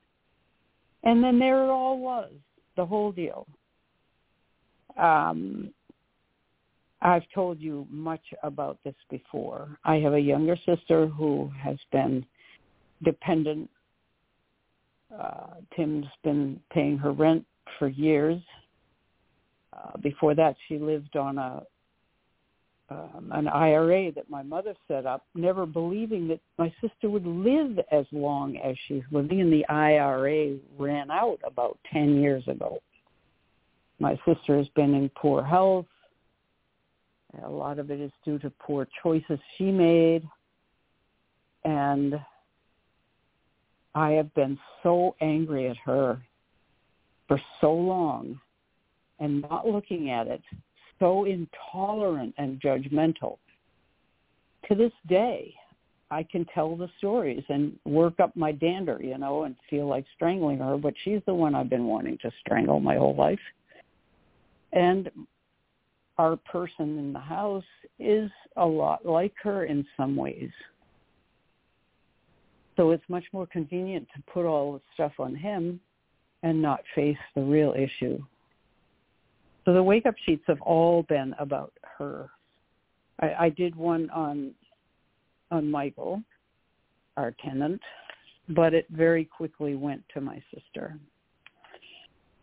And 1.04 1.24
then 1.24 1.40
there 1.40 1.64
it 1.64 1.70
all 1.70 2.00
was, 2.00 2.32
the 2.76 2.86
whole 2.86 3.12
deal. 3.12 3.48
Um, 4.98 5.74
I've 7.02 7.24
told 7.34 7.60
you 7.60 7.88
much 7.90 8.24
about 8.44 8.78
this 8.84 8.96
before. 9.10 9.78
I 9.86 9.96
have 9.96 10.14
a 10.14 10.20
younger 10.20 10.58
sister 10.66 11.08
who 11.08 11.50
has 11.58 11.78
been 11.92 12.26
dependent. 13.04 13.70
Uh, 15.18 15.56
Tim's 15.76 16.06
been 16.24 16.60
paying 16.74 16.98
her 16.98 17.14
rent 17.14 17.46
for 17.78 17.88
years. 17.88 18.42
Uh, 19.76 19.98
before 20.02 20.36
that, 20.36 20.56
she 20.68 20.78
lived 20.78 21.16
on 21.16 21.38
a 21.38 21.64
um, 22.92 23.30
an 23.34 23.48
IRA 23.48 24.12
that 24.14 24.30
my 24.30 24.42
mother 24.42 24.74
set 24.88 25.06
up, 25.06 25.26
never 25.36 25.66
believing 25.66 26.28
that 26.28 26.40
my 26.58 26.74
sister 26.82 27.10
would 27.10 27.26
live 27.26 27.80
as 27.92 28.06
long 28.12 28.58
as 28.58 28.76
she's 28.88 29.04
living. 29.12 29.42
And 29.42 29.54
the 29.54 29.66
IRA 29.68 30.58
ran 30.78 31.12
out 31.12 31.38
about 31.44 31.78
10 31.94 32.20
years 32.20 32.44
ago. 32.48 32.80
My 34.00 34.20
sister 34.26 34.58
has 34.58 34.68
been 34.70 34.96
in 34.96 35.10
poor 35.10 35.44
health. 35.44 35.86
A 37.44 37.50
lot 37.50 37.78
of 37.78 37.92
it 37.92 38.00
is 38.00 38.12
due 38.26 38.40
to 38.40 38.50
poor 38.50 38.88
choices 39.04 39.40
she 39.58 39.66
made. 39.66 40.28
And 41.64 42.20
I 43.94 44.12
have 44.12 44.34
been 44.34 44.58
so 44.82 45.16
angry 45.22 45.70
at 45.70 45.78
her 45.78 46.20
for 47.28 47.40
so 47.62 47.72
long 47.72 48.40
and 49.20 49.42
not 49.42 49.68
looking 49.68 50.10
at 50.10 50.28
it 50.28 50.42
so 51.00 51.26
intolerant 51.26 52.36
and 52.38 52.62
judgmental. 52.62 53.38
To 54.68 54.76
this 54.76 54.92
day, 55.08 55.54
I 56.12 56.24
can 56.24 56.46
tell 56.54 56.76
the 56.76 56.90
stories 56.98 57.44
and 57.50 57.78
work 57.86 58.20
up 58.20 58.36
my 58.36 58.52
dander, 58.52 59.00
you 59.02 59.18
know, 59.18 59.44
and 59.44 59.56
feel 59.70 59.88
like 59.88 60.06
strangling 60.16 60.60
her, 60.60 60.78
but 60.78 60.94
she's 61.04 61.22
the 61.26 61.34
one 61.34 61.56
I've 61.56 61.70
been 61.70 61.86
wanting 61.86 62.18
to 62.22 62.32
strangle 62.40 62.80
my 62.80 62.96
whole 62.96 63.16
life. 63.16 63.40
And 64.74 65.10
our 66.18 66.36
person 66.36 67.00
in 67.00 67.14
the 67.14 67.20
house 67.20 67.64
is 68.00 68.30
a 68.58 68.66
lot 68.66 69.06
like 69.06 69.34
her 69.42 69.66
in 69.66 69.86
some 69.96 70.16
ways. 70.16 70.52
So 72.76 72.92
it's 72.92 73.04
much 73.08 73.26
more 73.32 73.48
convenient 73.48 74.08
to 74.16 74.24
put 74.32 74.46
all 74.46 74.74
the 74.74 74.82
stuff 74.94 75.14
on 75.20 75.36
him 75.36 75.80
and 76.44 76.62
not 76.62 76.82
face 76.96 77.18
the 77.36 77.42
real 77.42 77.74
issue 77.74 78.22
so 79.70 79.74
the 79.74 79.84
wake 79.84 80.08
up 80.08 80.16
sheets 80.26 80.42
have 80.48 80.60
all 80.62 81.04
been 81.04 81.36
about 81.38 81.72
her. 82.00 82.32
I, 83.20 83.34
I 83.40 83.50
did 83.50 83.76
one 83.76 84.10
on 84.10 84.52
on 85.52 85.70
Michael, 85.70 86.24
our 87.18 87.36
tenant, 87.46 87.80
but 88.50 88.74
it 88.74 88.88
very 88.90 89.26
quickly 89.26 89.76
went 89.76 90.02
to 90.16 90.22
my 90.22 90.42
sister. 90.52 90.98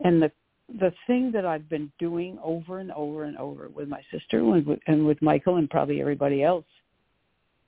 And 0.04 0.22
the 0.22 0.30
the 0.78 0.92
thing 1.08 1.32
that 1.32 1.44
I've 1.44 1.68
been 1.68 1.90
doing 1.98 2.38
over 2.44 2.78
and 2.78 2.92
over 2.92 3.24
and 3.24 3.36
over 3.38 3.70
with 3.70 3.88
my 3.88 4.02
sister 4.12 4.38
and 4.38 4.64
with, 4.64 4.78
and 4.86 5.04
with 5.04 5.20
Michael 5.20 5.56
and 5.56 5.68
probably 5.68 6.00
everybody 6.00 6.44
else 6.44 6.64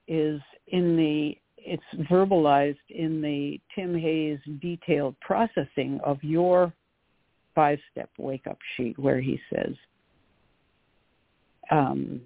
is 0.07 0.41
in 0.69 0.97
the 0.97 1.37
it's 1.57 2.09
verbalized 2.09 2.77
in 2.91 3.21
the 3.21 3.59
Tim 3.75 3.99
Hayes 3.99 4.39
detailed 4.61 5.19
processing 5.21 5.99
of 6.05 6.23
your 6.23 6.73
five-step 7.59 8.09
wake-up 8.19 8.57
sheet 8.77 8.97
where 9.01 9.21
he 9.21 9.41
says, 9.53 9.75
um, 11.73 12.21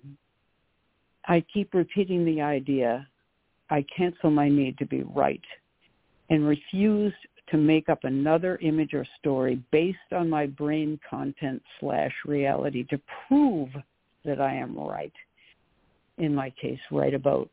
I 1.24 1.42
keep 1.54 1.72
repeating 1.72 2.26
the 2.26 2.42
idea, 2.42 3.08
I 3.70 3.82
cancel 3.96 4.30
my 4.30 4.50
need 4.50 4.76
to 4.76 4.84
be 4.84 5.04
right 5.04 5.40
and 6.28 6.46
refuse 6.46 7.14
to 7.50 7.56
make 7.56 7.88
up 7.88 8.00
another 8.04 8.58
image 8.58 8.92
or 8.92 9.06
story 9.20 9.62
based 9.72 10.12
on 10.14 10.28
my 10.28 10.44
brain 10.44 11.00
content 11.08 11.62
slash 11.80 12.12
reality 12.26 12.84
to 12.90 13.00
prove 13.26 13.70
that 14.26 14.38
I 14.38 14.52
am 14.52 14.78
right. 14.78 15.14
In 16.18 16.34
my 16.34 16.50
case, 16.60 16.78
right 16.90 17.14
about 17.14 17.48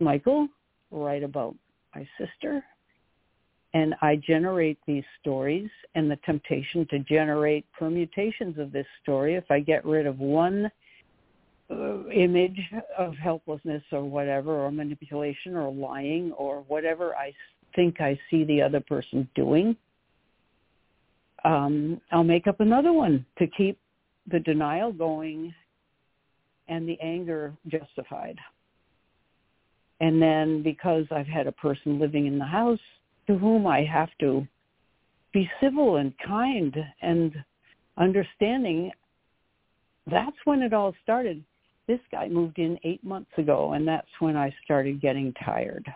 Michael, 0.00 0.48
right 0.90 1.22
about 1.22 1.54
my 1.94 2.04
sister, 2.18 2.64
and 3.74 3.94
I 4.02 4.16
generate 4.16 4.78
these 4.86 5.04
stories 5.20 5.70
and 5.94 6.10
the 6.10 6.18
temptation 6.24 6.86
to 6.90 6.98
generate 7.00 7.64
permutations 7.72 8.58
of 8.58 8.72
this 8.72 8.86
story. 9.02 9.34
If 9.34 9.50
I 9.50 9.60
get 9.60 9.84
rid 9.84 10.06
of 10.06 10.18
one 10.18 10.70
uh, 11.70 12.06
image 12.08 12.60
of 12.98 13.14
helplessness 13.16 13.82
or 13.92 14.04
whatever, 14.04 14.64
or 14.64 14.70
manipulation 14.70 15.56
or 15.56 15.72
lying 15.72 16.32
or 16.32 16.64
whatever 16.68 17.14
I 17.14 17.32
think 17.74 18.00
I 18.00 18.18
see 18.30 18.44
the 18.44 18.60
other 18.60 18.80
person 18.80 19.28
doing, 19.34 19.74
um, 21.44 22.00
I'll 22.10 22.24
make 22.24 22.46
up 22.46 22.60
another 22.60 22.92
one 22.92 23.24
to 23.38 23.46
keep 23.46 23.78
the 24.30 24.38
denial 24.38 24.92
going 24.92 25.54
and 26.68 26.86
the 26.88 26.98
anger 27.00 27.54
justified. 27.68 28.38
And 30.00 30.20
then 30.20 30.62
because 30.62 31.06
I've 31.10 31.26
had 31.26 31.46
a 31.46 31.52
person 31.52 31.98
living 31.98 32.26
in 32.26 32.38
the 32.38 32.44
house 32.44 32.78
to 33.26 33.38
whom 33.38 33.66
I 33.66 33.84
have 33.84 34.10
to 34.20 34.46
be 35.32 35.50
civil 35.60 35.96
and 35.96 36.12
kind 36.26 36.74
and 37.00 37.32
understanding. 37.96 38.90
That's 40.10 40.36
when 40.44 40.62
it 40.62 40.72
all 40.72 40.94
started. 41.02 41.42
This 41.86 42.00
guy 42.10 42.28
moved 42.28 42.58
in 42.58 42.78
eight 42.84 43.02
months 43.04 43.30
ago, 43.38 43.72
and 43.72 43.86
that's 43.86 44.08
when 44.20 44.36
I 44.36 44.54
started 44.64 45.00
getting 45.00 45.32
tired. 45.44 45.86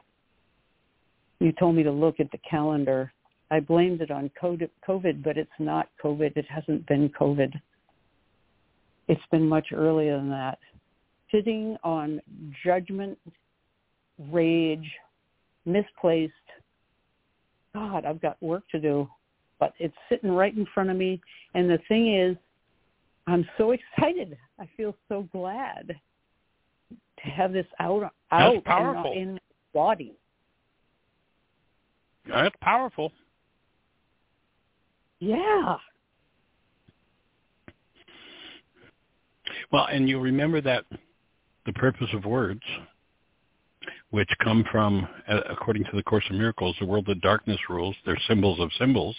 You 1.41 1.53
told 1.53 1.77
me 1.77 1.83
to 1.83 1.93
look 1.93 2.19
at 2.19 2.31
the 2.31 2.39
calendar. 2.49 3.13
I 3.51 3.61
blamed 3.61 4.01
it 4.01 4.11
on 4.11 4.31
COVID, 4.43 5.23
but 5.23 5.37
it's 5.37 5.51
not 5.59 5.89
COVID. 6.03 6.37
It 6.37 6.47
hasn't 6.49 6.87
been 6.87 7.09
COVID. 7.11 7.53
It's 9.09 9.21
been 9.31 9.47
much 9.49 9.69
earlier 9.73 10.17
than 10.17 10.31
that. 10.31 10.59
Sitting 11.31 11.77
on 11.85 12.21
judgment, 12.65 13.19
rage, 14.31 14.91
misplaced 15.65 16.33
God, 17.77 18.07
I've 18.07 18.23
got 18.23 18.43
work 18.43 18.63
to 18.71 18.81
do, 18.81 19.07
but 19.61 19.75
it's 19.79 19.95
sitting 20.09 20.31
right 20.31 20.57
in 20.57 20.67
front 20.73 20.89
of 20.89 20.97
me. 20.97 21.21
And 21.55 21.69
the 21.69 21.79
thing 21.89 22.15
is, 22.15 22.37
I'm 23.27 23.47
so 23.59 23.73
excited. 23.99 24.37
I 24.59 24.67
feel 24.77 24.95
so 25.09 25.29
glad 25.31 25.95
to 26.89 27.31
have 27.31 27.53
this 27.53 27.67
out 27.79 28.11
out 28.33 28.65
powerful. 28.65 29.13
in 29.13 29.35
my 29.35 29.41
body. 29.75 30.15
That's 32.27 32.55
powerful. 32.63 33.13
Yeah. 35.21 35.77
Well, 39.71 39.87
and 39.91 40.09
you 40.09 40.19
remember 40.19 40.61
that 40.63 40.85
the 41.67 41.73
purpose 41.75 42.09
of 42.15 42.25
words 42.25 42.63
which 44.17 44.31
come 44.43 44.65
from, 44.73 45.07
according 45.29 45.85
to 45.85 45.91
the 45.93 46.03
Course 46.03 46.25
of 46.31 46.37
Miracles, 46.37 46.75
the 46.81 46.87
world 46.87 47.07
of 47.11 47.21
darkness 47.21 47.59
rules. 47.69 47.95
They're 48.07 48.19
symbols 48.27 48.59
of 48.59 48.71
symbols. 48.79 49.15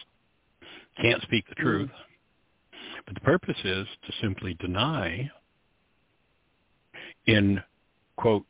Can't 1.00 1.22
speak 1.22 1.48
the 1.48 1.54
mm. 1.54 1.64
truth. 1.64 1.90
But 3.06 3.14
the 3.14 3.22
purpose 3.22 3.60
is 3.64 3.86
to 4.08 4.14
simply 4.22 4.56
deny 4.56 5.30
in, 7.28 7.62
quote, 8.16 8.44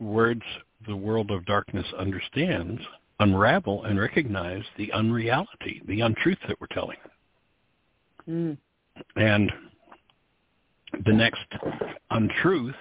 words 0.00 0.40
the 0.86 0.96
world 0.96 1.30
of 1.30 1.44
darkness 1.44 1.86
understands 1.98 2.80
unravel 3.20 3.84
and 3.84 4.00
recognize 4.00 4.62
the 4.78 4.90
unreality, 4.90 5.82
the 5.86 6.00
untruth 6.00 6.38
that 6.48 6.58
we're 6.62 6.66
telling. 6.68 6.96
Mm. 8.26 8.56
And 9.16 9.52
the 11.04 11.12
next 11.12 11.44
untruth 12.10 12.74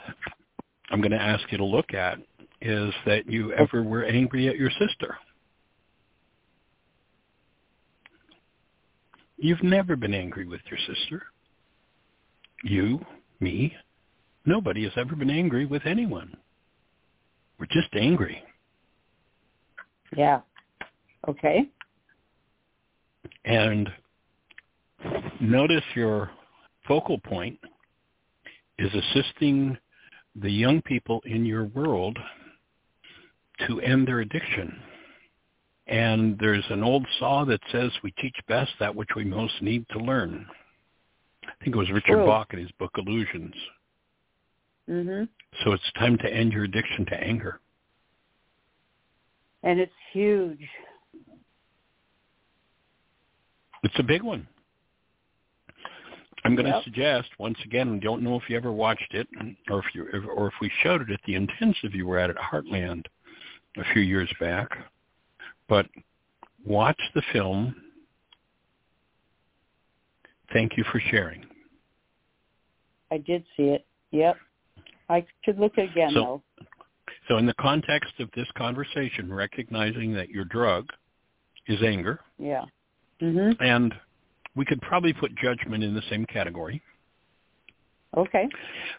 I'm 0.93 1.01
going 1.01 1.11
to 1.11 1.21
ask 1.21 1.51
you 1.51 1.57
to 1.57 1.65
look 1.65 1.93
at 1.95 2.19
is 2.63 2.93
that 3.05 3.29
you 3.29 3.51
ever 3.53 3.83
were 3.83 4.05
angry 4.05 4.47
at 4.47 4.55
your 4.55 4.71
sister. 4.79 5.17
You've 9.37 9.63
never 9.63 9.97
been 9.97 10.13
angry 10.13 10.47
with 10.47 10.61
your 10.69 10.79
sister. 10.87 11.23
You, 12.63 13.05
me, 13.41 13.75
nobody 14.45 14.83
has 14.85 14.93
ever 14.95 15.13
been 15.17 15.29
angry 15.29 15.65
with 15.65 15.85
anyone. 15.85 16.37
We're 17.59 17.65
just 17.65 17.93
angry. 17.93 18.41
Yeah. 20.15 20.39
Okay. 21.27 21.67
And 23.43 23.89
notice 25.41 25.83
your 25.95 26.31
focal 26.87 27.19
point 27.19 27.59
is 28.79 28.89
assisting 28.93 29.77
the 30.37 30.51
young 30.51 30.81
people 30.81 31.21
in 31.25 31.45
your 31.45 31.65
world 31.65 32.17
to 33.67 33.81
end 33.81 34.07
their 34.07 34.19
addiction. 34.19 34.81
And 35.87 36.37
there's 36.39 36.63
an 36.69 36.83
old 36.83 37.05
saw 37.19 37.43
that 37.45 37.59
says 37.71 37.91
we 38.03 38.11
teach 38.11 38.35
best 38.47 38.71
that 38.79 38.95
which 38.95 39.09
we 39.15 39.25
most 39.25 39.61
need 39.61 39.85
to 39.89 39.99
learn. 39.99 40.45
I 41.45 41.63
think 41.63 41.75
it 41.75 41.79
was 41.79 41.91
Richard 41.91 42.13
True. 42.13 42.25
Bach 42.25 42.53
in 42.53 42.59
his 42.59 42.71
book 42.79 42.91
Illusions. 42.97 43.55
Mhm. 44.89 45.27
So 45.63 45.73
it's 45.73 45.91
time 45.93 46.17
to 46.19 46.33
end 46.33 46.53
your 46.53 46.63
addiction 46.63 47.05
to 47.07 47.21
anger. 47.21 47.59
And 49.61 49.79
it's 49.79 49.95
huge. 50.11 50.69
It's 53.83 53.99
a 53.99 54.03
big 54.03 54.23
one. 54.23 54.47
I'm 56.45 56.55
going 56.55 56.69
to 56.69 56.81
suggest 56.83 57.29
once 57.39 57.57
again. 57.63 57.95
I 57.95 57.99
don't 57.99 58.21
know 58.21 58.35
if 58.35 58.49
you 58.49 58.57
ever 58.57 58.71
watched 58.71 59.13
it, 59.13 59.27
or 59.69 59.79
if 59.79 59.95
you, 59.95 60.05
or 60.27 60.47
if 60.47 60.53
we 60.59 60.69
showed 60.81 61.01
it 61.01 61.09
at 61.09 61.21
the 61.25 61.35
intensive 61.35 61.95
you 61.95 62.05
were 62.05 62.17
at 62.17 62.29
at 62.29 62.35
Heartland 62.35 63.05
a 63.77 63.83
few 63.93 64.01
years 64.01 64.31
back. 64.39 64.69
But 65.67 65.87
watch 66.65 66.99
the 67.15 67.21
film. 67.31 67.75
Thank 70.51 70.77
you 70.77 70.83
for 70.91 70.99
sharing. 71.11 71.45
I 73.11 73.17
did 73.17 73.43
see 73.57 73.63
it. 73.63 73.85
Yep. 74.11 74.37
I 75.09 75.25
should 75.43 75.59
look 75.59 75.77
again 75.77 76.11
So- 76.13 76.41
though. 76.59 76.65
So, 77.29 77.37
in 77.37 77.45
the 77.45 77.53
context 77.53 78.19
of 78.19 78.29
this 78.35 78.47
conversation, 78.57 79.31
recognizing 79.33 80.11
that 80.13 80.29
your 80.29 80.43
drug 80.43 80.89
is 81.67 81.81
anger, 81.81 82.19
Yeah. 82.37 82.65
Mm-hmm. 83.21 83.63
and 83.63 83.95
we 84.55 84.65
could 84.65 84.81
probably 84.81 85.13
put 85.13 85.33
judgment 85.35 85.85
in 85.85 85.93
the 85.93 86.01
same 86.09 86.25
category. 86.25 86.81
Okay. 88.15 88.47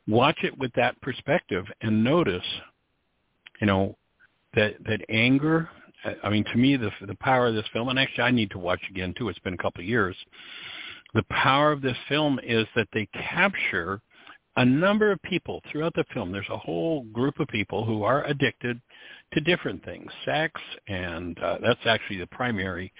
watch 0.09 0.43
it 0.43 0.59
with 0.59 0.73
that 0.73 1.01
perspective 1.01 1.65
and 1.83 2.03
notice, 2.03 2.45
you 3.61 3.67
know, 3.67 3.97
that 4.55 4.75
that 4.87 5.01
anger. 5.09 5.69
I 6.23 6.29
mean, 6.29 6.45
to 6.45 6.57
me, 6.59 6.77
the 6.77 6.91
the 7.07 7.17
power 7.17 7.47
of 7.47 7.55
this 7.55 7.65
film, 7.73 7.89
and 7.89 7.99
actually, 7.99 8.25
I 8.25 8.31
need 8.31 8.51
to 8.51 8.59
watch 8.59 8.81
again 8.91 9.15
too. 9.17 9.29
It's 9.29 9.39
been 9.41 9.55
a 9.55 9.59
couple 9.59 9.81
of 9.83 9.89
years. 9.89 10.17
The 11.15 11.25
power 11.31 11.73
of 11.73 11.81
this 11.81 11.97
film 12.09 12.41
is 12.43 12.67
that 12.75 12.89
they 12.93 13.07
capture 13.13 14.01
a 14.57 14.65
number 14.65 15.11
of 15.11 15.21
people 15.23 15.61
throughout 15.71 15.95
the 15.95 16.05
film. 16.13 16.31
There's 16.31 16.49
a 16.51 16.57
whole 16.57 17.05
group 17.05 17.41
of 17.41 17.49
people 17.49 17.85
who 17.85 18.05
are 18.05 18.25
addicted 18.25 18.81
to 19.33 19.41
different 19.41 19.85
things, 19.85 20.11
sex, 20.25 20.61
and 20.87 21.39
uh, 21.41 21.59
that's 21.61 21.81
actually 21.87 22.19
the 22.19 22.27
primary, 22.29 22.93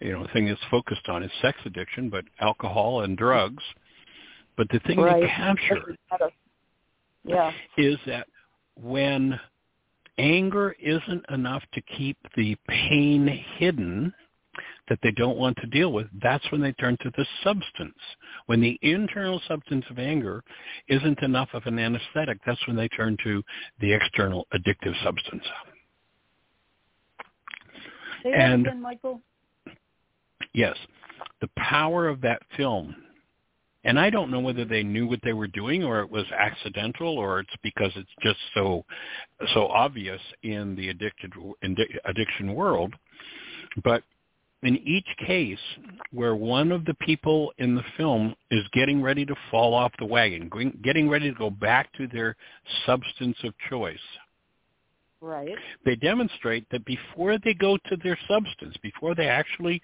you 0.00 0.12
know, 0.12 0.26
thing 0.32 0.46
that's 0.46 0.60
focused 0.70 1.08
on 1.08 1.22
is 1.22 1.30
sex 1.42 1.58
addiction, 1.64 2.10
but 2.10 2.24
alcohol 2.40 3.02
and 3.02 3.16
drugs. 3.16 3.62
But 4.56 4.68
the 4.70 4.80
thing 4.80 5.00
Right. 5.00 5.22
they 5.22 5.28
capture 5.28 5.96
Yeah. 7.24 7.52
is 7.76 7.98
that 8.06 8.26
when 8.74 9.38
anger 10.18 10.74
isn't 10.80 11.24
enough 11.30 11.62
to 11.74 11.80
keep 11.82 12.16
the 12.36 12.56
pain 12.68 13.26
hidden 13.58 14.12
that 14.88 14.98
they 15.02 15.10
don't 15.10 15.36
want 15.36 15.56
to 15.58 15.66
deal 15.66 15.92
with, 15.92 16.06
that's 16.22 16.50
when 16.50 16.60
they 16.60 16.72
turn 16.72 16.96
to 17.02 17.10
the 17.16 17.26
substance. 17.42 17.98
When 18.46 18.60
the 18.60 18.78
internal 18.82 19.40
substance 19.48 19.84
of 19.90 19.98
anger 19.98 20.42
isn't 20.88 21.22
enough 21.22 21.48
of 21.52 21.66
an 21.66 21.78
anesthetic, 21.78 22.38
that's 22.46 22.64
when 22.66 22.76
they 22.76 22.88
turn 22.88 23.16
to 23.24 23.42
the 23.80 23.92
external 23.92 24.46
addictive 24.54 24.94
substance. 25.02 25.44
Say 28.22 28.32
And- 28.32 28.66
again, 28.66 28.80
Michael. 28.80 29.20
Yes, 30.52 30.76
the 31.40 31.48
power 31.58 32.08
of 32.08 32.20
that 32.22 32.42
film. 32.56 32.94
And 33.86 34.00
I 34.00 34.10
don't 34.10 34.32
know 34.32 34.40
whether 34.40 34.64
they 34.64 34.82
knew 34.82 35.06
what 35.06 35.20
they 35.22 35.32
were 35.32 35.46
doing 35.46 35.84
or 35.84 36.00
it 36.00 36.10
was 36.10 36.24
accidental 36.36 37.16
or 37.16 37.38
it's 37.38 37.56
because 37.62 37.92
it's 37.94 38.10
just 38.20 38.38
so 38.52 38.84
so 39.54 39.68
obvious 39.68 40.20
in 40.42 40.74
the 40.74 40.88
addicted 40.88 41.32
addiction 42.04 42.52
world. 42.52 42.92
But 43.84 44.02
in 44.64 44.76
each 44.78 45.06
case 45.24 45.60
where 46.10 46.34
one 46.34 46.72
of 46.72 46.84
the 46.84 46.94
people 46.94 47.52
in 47.58 47.76
the 47.76 47.84
film 47.96 48.34
is 48.50 48.64
getting 48.72 49.00
ready 49.00 49.24
to 49.24 49.36
fall 49.52 49.72
off 49.72 49.92
the 50.00 50.04
wagon, 50.04 50.50
getting 50.82 51.08
ready 51.08 51.30
to 51.30 51.38
go 51.38 51.50
back 51.50 51.92
to 51.92 52.08
their 52.08 52.34
substance 52.86 53.36
of 53.44 53.54
choice, 53.70 53.98
Right. 55.20 55.56
they 55.84 55.96
demonstrate 55.96 56.68
that 56.70 56.84
before 56.84 57.38
they 57.38 57.54
go 57.54 57.78
to 57.88 57.96
their 57.96 58.18
substance, 58.28 58.76
before 58.82 59.14
they 59.14 59.28
actually 59.28 59.80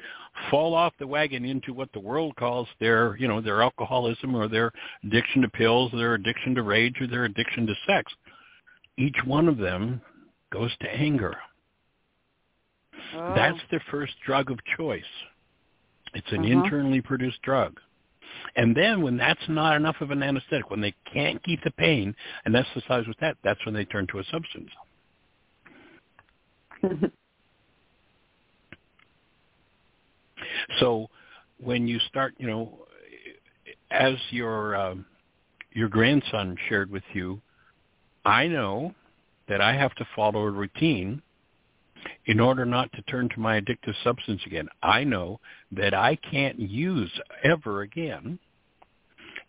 fall 0.51 0.75
off 0.75 0.93
the 0.99 1.07
wagon 1.07 1.45
into 1.45 1.73
what 1.73 1.91
the 1.93 2.01
world 2.01 2.37
calls 2.37 2.69
their, 2.81 3.17
you 3.17 3.27
know, 3.27 3.41
their 3.41 3.63
alcoholism 3.63 4.35
or 4.35 4.47
their 4.47 4.71
addiction 5.05 5.43
to 5.43 5.49
pills, 5.49 5.91
their 5.93 6.15
addiction 6.15 6.55
to 6.55 6.63
rage, 6.63 7.01
or 7.01 7.07
their 7.07 7.25
addiction 7.25 7.67
to 7.67 7.75
sex, 7.87 8.13
each 8.99 9.17
one 9.25 9.49
of 9.49 9.57
them 9.57 10.01
goes 10.53 10.71
to 10.81 10.89
anger. 10.95 11.35
Oh. 13.15 13.33
That's 13.35 13.59
their 13.71 13.83
first 13.91 14.13
drug 14.25 14.51
of 14.51 14.59
choice. 14.77 15.03
It's 16.15 16.31
an 16.31 16.41
Uh-huh. 16.41 16.63
internally 16.65 17.01
produced 17.01 17.41
drug. 17.43 17.81
And 18.57 18.77
then 18.77 19.03
when 19.03 19.17
that's 19.17 19.49
not 19.49 19.77
enough 19.77 20.01
of 20.01 20.11
an 20.11 20.23
anesthetic, 20.23 20.71
when 20.71 20.81
they 20.81 20.95
can't 21.13 21.43
keep 21.43 21.63
the 21.63 21.71
pain 21.71 22.15
and 22.45 22.55
anesthetize 22.55 23.09
with 23.09 23.19
that, 23.19 23.37
that's 23.43 23.65
when 23.65 23.75
they 23.75 23.85
turn 23.87 24.07
to 24.09 24.19
a 24.19 24.25
substance. 24.25 24.71
So 30.79 31.09
when 31.59 31.87
you 31.87 31.99
start, 32.09 32.35
you 32.39 32.47
know, 32.47 32.79
as 33.91 34.15
your 34.31 34.75
um, 34.77 35.07
your 35.73 35.89
grandson 35.89 36.57
shared 36.69 36.91
with 36.91 37.03
you, 37.13 37.41
I 38.25 38.47
know 38.49 38.95
that 39.49 39.61
I 39.61 39.75
have 39.75 39.95
to 39.97 40.07
follow 40.15 40.43
a 40.43 40.51
routine 40.51 41.23
in 42.27 42.41
order 42.41 42.65
not 42.65 42.93
to 42.93 43.03
turn 43.03 43.29
to 43.31 43.41
my 43.41 43.61
addictive 43.61 43.95
substance 44.03 44.41
again. 44.47 44.69
I 44.83 45.05
know 45.05 45.41
that 45.73 45.95
I 45.95 46.17
can't 46.17 46.59
use 46.59 47.13
ever 47.45 47.83
again, 47.83 48.39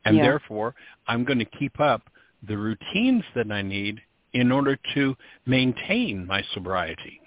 and 0.06 0.18
Yeah. 0.18 0.24
therefore 0.24 0.76
I'm 1.08 1.24
going 1.24 1.40
to 1.40 1.46
keep 1.46 1.80
up 1.80 2.10
the 2.44 2.58
routines 2.58 3.24
that 3.36 3.52
I 3.52 3.62
need 3.62 4.02
in 4.34 4.52
order 4.52 4.78
to 4.94 5.16
maintain 5.46 6.26
my 6.26 6.44
sobriety. 6.54 7.23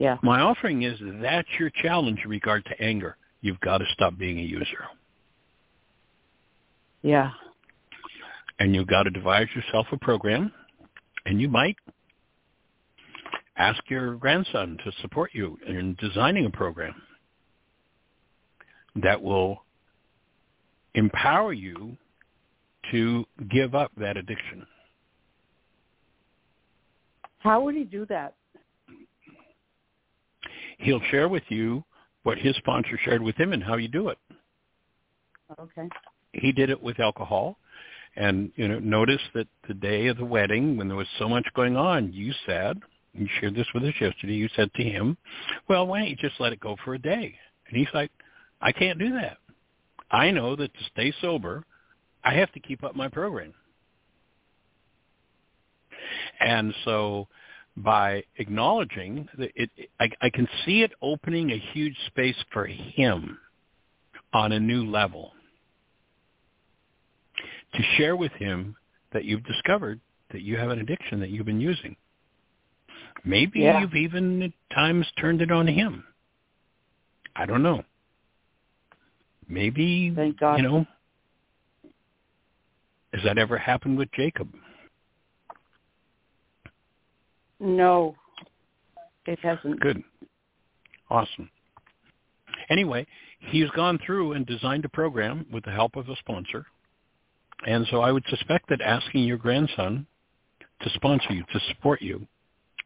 Yeah. 0.00 0.18
My 0.22 0.40
offering 0.40 0.82
is 0.82 0.98
that's 1.20 1.48
your 1.58 1.70
challenge 1.82 2.20
in 2.24 2.30
regard 2.30 2.64
to 2.66 2.80
anger. 2.80 3.16
You've 3.40 3.60
got 3.60 3.78
to 3.78 3.84
stop 3.92 4.16
being 4.16 4.38
a 4.38 4.42
user. 4.42 4.84
Yeah. 7.02 7.30
And 8.58 8.74
you've 8.74 8.86
got 8.86 9.04
to 9.04 9.10
devise 9.10 9.48
yourself 9.54 9.86
a 9.92 9.96
program. 9.96 10.52
And 11.26 11.40
you 11.40 11.48
might 11.48 11.76
ask 13.56 13.80
your 13.88 14.14
grandson 14.16 14.78
to 14.84 14.92
support 15.02 15.30
you 15.34 15.58
in 15.66 15.96
designing 16.00 16.46
a 16.46 16.50
program 16.50 16.94
that 18.96 19.20
will 19.20 19.64
empower 20.94 21.52
you 21.52 21.96
to 22.90 23.24
give 23.50 23.74
up 23.74 23.92
that 23.96 24.16
addiction. 24.16 24.66
How 27.40 27.60
would 27.60 27.74
he 27.74 27.84
do 27.84 28.06
that? 28.06 28.34
He'll 30.78 31.02
share 31.10 31.28
with 31.28 31.42
you 31.48 31.84
what 32.22 32.38
his 32.38 32.56
sponsor 32.56 32.98
shared 33.04 33.22
with 33.22 33.36
him 33.36 33.52
and 33.52 33.62
how 33.62 33.76
you 33.76 33.88
do 33.88 34.08
it. 34.08 34.18
Okay. 35.58 35.88
he 36.32 36.52
did 36.52 36.68
it 36.68 36.82
with 36.82 37.00
alcohol 37.00 37.56
and 38.16 38.52
you 38.56 38.68
know 38.68 38.78
notice 38.80 39.20
that 39.34 39.46
the 39.66 39.74
day 39.74 40.08
of 40.08 40.18
the 40.18 40.24
wedding 40.24 40.76
when 40.76 40.88
there 40.88 40.96
was 40.96 41.06
so 41.18 41.28
much 41.28 41.46
going 41.54 41.76
on 41.76 42.12
you 42.12 42.32
said 42.44 42.78
you 43.14 43.26
shared 43.40 43.54
this 43.54 43.66
with 43.72 43.82
us 43.84 43.94
yesterday 43.98 44.34
you 44.34 44.48
said 44.54 44.70
to 44.74 44.82
him 44.82 45.16
well 45.68 45.86
why 45.86 46.00
don't 46.00 46.08
you 46.10 46.16
just 46.16 46.38
let 46.38 46.52
it 46.52 46.60
go 46.60 46.76
for 46.84 46.94
a 46.94 46.98
day 46.98 47.34
and 47.68 47.76
he's 47.76 47.88
like 47.94 48.10
i 48.60 48.70
can't 48.70 48.98
do 48.98 49.10
that 49.12 49.38
i 50.10 50.30
know 50.30 50.54
that 50.54 50.72
to 50.74 50.84
stay 50.92 51.12
sober 51.22 51.64
i 52.24 52.34
have 52.34 52.52
to 52.52 52.60
keep 52.60 52.84
up 52.84 52.94
my 52.94 53.08
program 53.08 53.54
and 56.40 56.74
so 56.84 57.26
by 57.82 58.24
acknowledging 58.36 59.28
that 59.38 59.50
it, 59.54 59.70
I, 60.00 60.10
I 60.20 60.30
can 60.30 60.48
see 60.64 60.82
it 60.82 60.92
opening 61.00 61.50
a 61.50 61.58
huge 61.72 61.96
space 62.06 62.36
for 62.52 62.66
him 62.66 63.38
on 64.32 64.52
a 64.52 64.60
new 64.60 64.84
level 64.90 65.32
to 67.74 67.82
share 67.96 68.16
with 68.16 68.32
him 68.32 68.76
that 69.12 69.24
you've 69.24 69.44
discovered 69.44 70.00
that 70.32 70.42
you 70.42 70.56
have 70.56 70.70
an 70.70 70.80
addiction 70.80 71.20
that 71.20 71.30
you've 71.30 71.46
been 71.46 71.60
using. 71.60 71.96
Maybe 73.24 73.60
Yeah. 73.60 73.80
you've 73.80 73.94
even 73.94 74.42
at 74.42 74.52
times 74.74 75.06
turned 75.20 75.40
it 75.42 75.50
on 75.50 75.66
him. 75.66 76.04
I 77.36 77.46
don't 77.46 77.62
know. 77.62 77.84
Maybe 79.48 80.12
Thank 80.14 80.38
God. 80.38 80.56
you 80.56 80.62
know. 80.62 80.86
Has 83.14 83.22
that 83.24 83.38
ever 83.38 83.56
happened 83.56 83.96
with 83.96 84.10
Jacob? 84.12 84.52
No, 87.60 88.14
it 89.26 89.38
hasn't. 89.40 89.80
Good. 89.80 90.02
Awesome. 91.10 91.50
Anyway, 92.70 93.06
he's 93.40 93.70
gone 93.70 93.98
through 94.04 94.32
and 94.32 94.46
designed 94.46 94.84
a 94.84 94.88
program 94.88 95.46
with 95.52 95.64
the 95.64 95.70
help 95.70 95.96
of 95.96 96.08
a 96.08 96.16
sponsor. 96.16 96.66
And 97.66 97.86
so 97.90 98.00
I 98.00 98.12
would 98.12 98.24
suspect 98.28 98.68
that 98.68 98.80
asking 98.80 99.24
your 99.24 99.38
grandson 99.38 100.06
to 100.82 100.90
sponsor 100.90 101.32
you, 101.32 101.44
to 101.52 101.60
support 101.68 102.00
you 102.00 102.26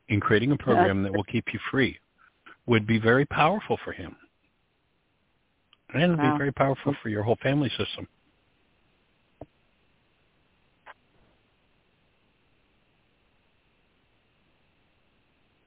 in 0.08 0.20
creating 0.20 0.52
a 0.52 0.56
program 0.56 1.02
that 1.02 1.12
will 1.12 1.24
keep 1.24 1.52
you 1.52 1.60
free 1.70 1.98
would 2.66 2.86
be 2.86 2.98
very 2.98 3.26
powerful 3.26 3.78
for 3.84 3.92
him. 3.92 4.16
And 5.92 6.02
it 6.02 6.08
would 6.08 6.18
Wow. 6.18 6.32
be 6.32 6.38
very 6.38 6.52
powerful 6.52 6.94
for 7.02 7.08
your 7.10 7.22
whole 7.22 7.36
family 7.36 7.68
system. 7.70 8.08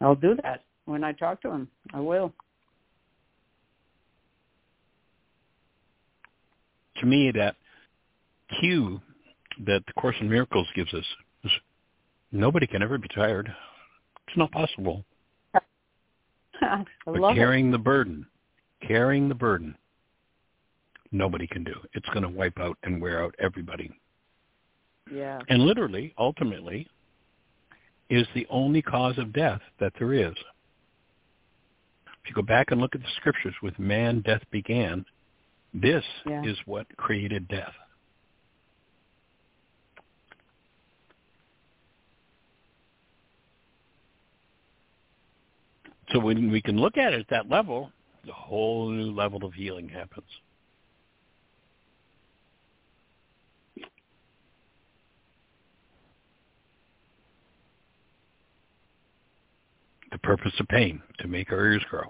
I'll 0.05 0.15
do 0.15 0.37
that 0.43 0.61
when 0.85 1.03
I 1.03 1.13
talk 1.13 1.41
to 1.41 1.49
him. 1.49 1.67
I 1.91 1.99
will. 1.99 2.31
To 6.97 7.05
me, 7.07 7.31
that 7.31 7.55
cue 8.59 9.01
that 9.65 9.83
the 9.87 9.93
Course 9.93 10.15
in 10.21 10.29
Miracles 10.29 10.67
gives 10.75 10.93
us 10.93 11.03
is 11.43 11.51
nobody 12.31 12.67
can 12.67 12.83
ever 12.83 12.99
be 12.99 13.07
tired. 13.07 13.51
It's 14.27 14.37
not 14.37 14.51
possible. 14.51 15.03
I 16.61 16.85
But 17.05 17.19
love 17.19 17.31
it. 17.31 17.39
carrying 17.39 17.71
the 17.71 17.79
burden, 17.79 18.27
carrying 18.87 19.27
the 19.27 19.35
burden, 19.35 19.75
nobody 21.11 21.47
can 21.47 21.63
do. 21.63 21.73
It's 21.93 22.07
going 22.09 22.23
to 22.23 22.29
wipe 22.29 22.59
out 22.59 22.77
and 22.83 23.01
wear 23.01 23.23
out 23.23 23.33
everybody. 23.39 23.91
Yeah. 25.11 25.39
And 25.49 25.63
literally, 25.63 26.13
ultimately, 26.19 26.87
is 28.09 28.27
the 28.33 28.45
only 28.49 28.81
cause 28.81 29.17
of 29.17 29.33
death 29.33 29.61
that 29.79 29.93
there 29.97 30.13
is. 30.13 30.35
If 32.23 32.29
you 32.29 32.35
go 32.35 32.41
back 32.41 32.71
and 32.71 32.81
look 32.81 32.95
at 32.95 33.01
the 33.01 33.11
scriptures, 33.17 33.55
with 33.61 33.77
man 33.77 34.21
death 34.21 34.43
began, 34.51 35.05
this 35.73 36.05
Yeah. 36.25 36.43
is 36.43 36.57
what 36.65 36.87
created 36.97 37.47
death. 37.47 37.75
So 46.11 46.19
when 46.19 46.51
we 46.51 46.61
can 46.61 46.77
look 46.77 46.97
at 46.97 47.13
it 47.13 47.19
at 47.19 47.27
that 47.29 47.49
level, 47.49 47.91
a 48.27 48.31
whole 48.31 48.89
new 48.89 49.11
level 49.11 49.43
of 49.43 49.53
healing 49.53 49.89
happens. 49.89 50.29
The 60.15 60.19
purpose 60.19 60.53
of 60.61 60.69
pain, 60.69 61.01
to 61.19 61.27
make 61.27 61.51
our 61.51 61.65
ears 61.65 61.83
grow, 61.89 62.05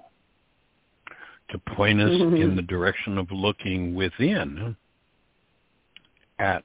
to 1.49 1.57
point 1.75 1.99
us 1.99 2.11
mm-hmm. 2.11 2.35
in 2.35 2.55
the 2.55 2.61
direction 2.61 3.17
of 3.17 3.31
looking 3.31 3.95
within 3.95 4.75
at 6.37 6.63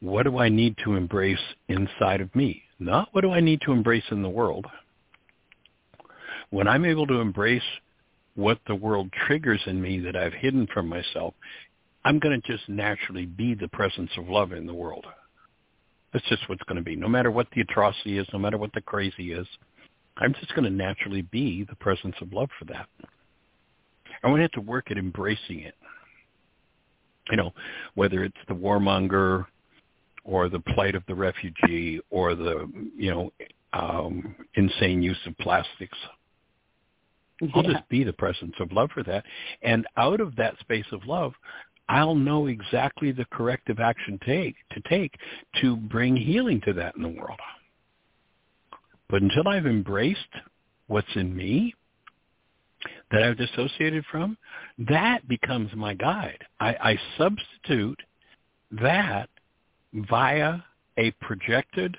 what 0.00 0.24
do 0.24 0.36
I 0.36 0.50
need 0.50 0.76
to 0.84 0.92
embrace 0.92 1.40
inside 1.68 2.20
of 2.20 2.36
me, 2.36 2.64
not 2.78 3.08
what 3.12 3.22
do 3.22 3.30
I 3.30 3.40
need 3.40 3.62
to 3.62 3.72
embrace 3.72 4.04
in 4.10 4.20
the 4.20 4.28
world. 4.28 4.66
When 6.50 6.68
I'm 6.68 6.84
able 6.84 7.06
to 7.06 7.20
embrace 7.20 7.62
what 8.34 8.58
the 8.66 8.74
world 8.74 9.10
triggers 9.26 9.62
in 9.64 9.80
me 9.80 10.00
that 10.00 10.16
I've 10.16 10.34
hidden 10.34 10.66
from 10.66 10.86
myself, 10.86 11.32
I'm 12.04 12.18
going 12.18 12.38
to 12.38 12.46
just 12.46 12.68
naturally 12.68 13.24
be 13.24 13.54
the 13.54 13.68
presence 13.68 14.10
of 14.18 14.28
love 14.28 14.52
in 14.52 14.66
the 14.66 14.74
world. 14.74 15.06
That's 16.12 16.28
just 16.28 16.46
what's 16.50 16.62
going 16.64 16.76
to 16.76 16.84
be. 16.84 16.94
No 16.94 17.08
matter 17.08 17.30
what 17.30 17.46
the 17.54 17.62
atrocity 17.62 18.18
is, 18.18 18.26
no 18.34 18.38
matter 18.38 18.58
what 18.58 18.74
the 18.74 18.82
crazy 18.82 19.32
is, 19.32 19.46
I'm 20.18 20.34
just 20.34 20.54
going 20.54 20.64
to 20.64 20.70
naturally 20.70 21.22
be 21.22 21.64
the 21.68 21.76
presence 21.76 22.16
of 22.20 22.32
love 22.32 22.48
for 22.58 22.64
that. 22.66 22.88
I 24.22 24.28
want 24.28 24.38
to 24.38 24.42
have 24.42 24.52
to 24.52 24.60
work 24.60 24.90
at 24.90 24.98
embracing 24.98 25.60
it. 25.60 25.74
You 27.30 27.36
know, 27.36 27.52
whether 27.94 28.24
it's 28.24 28.36
the 28.48 28.54
warmonger 28.54 29.46
or 30.24 30.48
the 30.48 30.60
plight 30.60 30.94
of 30.94 31.02
the 31.06 31.14
refugee 31.14 32.00
or 32.10 32.34
the, 32.34 32.70
you 32.96 33.10
know, 33.10 33.32
um, 33.72 34.34
insane 34.54 35.02
use 35.02 35.18
of 35.26 35.36
plastics. 35.38 35.98
I'll 37.54 37.62
just 37.62 37.86
be 37.88 38.02
the 38.02 38.12
presence 38.12 38.54
of 38.60 38.72
love 38.72 38.90
for 38.94 39.02
that. 39.02 39.24
And 39.62 39.86
out 39.96 40.20
of 40.20 40.34
that 40.36 40.58
space 40.60 40.86
of 40.92 41.04
love, 41.06 41.32
I'll 41.88 42.14
know 42.14 42.46
exactly 42.46 43.12
the 43.12 43.26
corrective 43.26 43.78
action 43.78 44.18
take 44.24 44.56
to 44.72 44.80
take 44.88 45.14
to 45.60 45.76
bring 45.76 46.16
healing 46.16 46.60
to 46.62 46.72
that 46.74 46.96
in 46.96 47.02
the 47.02 47.08
world. 47.08 47.38
But 49.08 49.22
until 49.22 49.48
I've 49.48 49.66
embraced 49.66 50.20
what's 50.88 51.14
in 51.14 51.34
me 51.34 51.74
that 53.10 53.22
I've 53.22 53.38
dissociated 53.38 54.04
from, 54.10 54.36
that 54.78 55.26
becomes 55.28 55.70
my 55.74 55.94
guide. 55.94 56.42
I, 56.60 56.74
I 56.80 56.98
substitute 57.16 58.00
that 58.72 59.28
via 59.92 60.58
a 60.98 61.10
projected 61.20 61.96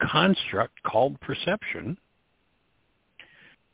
construct 0.00 0.82
called 0.82 1.20
perception 1.20 1.96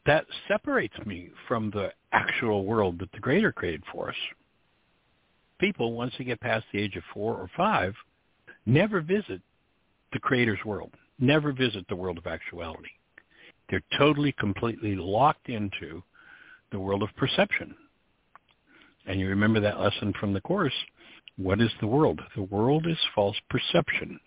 that 0.07 0.27
separates 0.47 0.97
me 1.05 1.31
from 1.47 1.71
the 1.71 1.93
actual 2.13 2.65
world 2.65 2.99
that 2.99 3.13
the 3.13 3.21
Creator 3.21 3.53
created 3.53 3.83
for 3.93 4.09
us. 4.09 4.17
People, 5.59 5.93
once 5.93 6.15
they 6.17 6.25
get 6.25 6.41
past 6.41 6.65
the 6.73 6.81
age 6.81 6.97
of 6.97 7.03
four 7.13 7.35
or 7.35 7.51
five, 7.57 7.95
never 8.65 9.01
visit 9.01 9.43
the 10.13 10.19
Creator's 10.19 10.65
world, 10.65 10.93
never 11.19 11.53
visit 11.53 11.85
the 11.89 11.97
world 11.97 12.19
of 12.19 12.27
actuality. 12.27 12.91
They're 13.69 13.83
totally, 13.99 14.33
completely 14.33 14.95
locked 14.97 15.49
into 15.49 16.03
the 16.73 16.81
world 16.81 17.03
of 17.03 17.15
perception. 17.17 17.75
And 19.07 19.19
you 19.21 19.29
remember 19.29 19.61
that 19.61 19.81
lesson 19.81 20.13
from 20.19 20.33
the 20.33 20.41
Course. 20.41 20.75
What 21.37 21.61
is 21.61 21.71
the 21.81 21.87
world? 21.87 22.21
The 22.35 22.43
world 22.43 22.87
is 22.87 22.99
false 23.15 23.37
perception. 23.49 24.19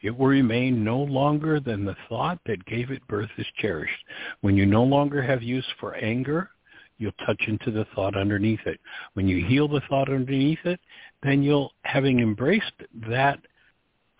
It 0.00 0.16
will 0.16 0.28
remain 0.28 0.84
no 0.84 0.98
longer 0.98 1.60
than 1.60 1.84
the 1.84 1.96
thought 2.08 2.38
that 2.46 2.64
gave 2.64 2.90
it 2.90 3.06
birth 3.08 3.30
is 3.36 3.46
cherished. 3.58 4.04
When 4.40 4.56
you 4.56 4.64
no 4.64 4.82
longer 4.82 5.22
have 5.22 5.42
use 5.42 5.66
for 5.80 5.94
anger, 5.96 6.50
you'll 6.98 7.12
touch 7.26 7.42
into 7.46 7.70
the 7.70 7.86
thought 7.94 8.16
underneath 8.16 8.64
it. 8.66 8.80
When 9.14 9.28
you 9.28 9.44
heal 9.44 9.68
the 9.68 9.82
thought 9.88 10.08
underneath 10.08 10.64
it, 10.64 10.80
then 11.22 11.42
you'll, 11.42 11.72
having 11.82 12.20
embraced 12.20 12.72
that 13.08 13.38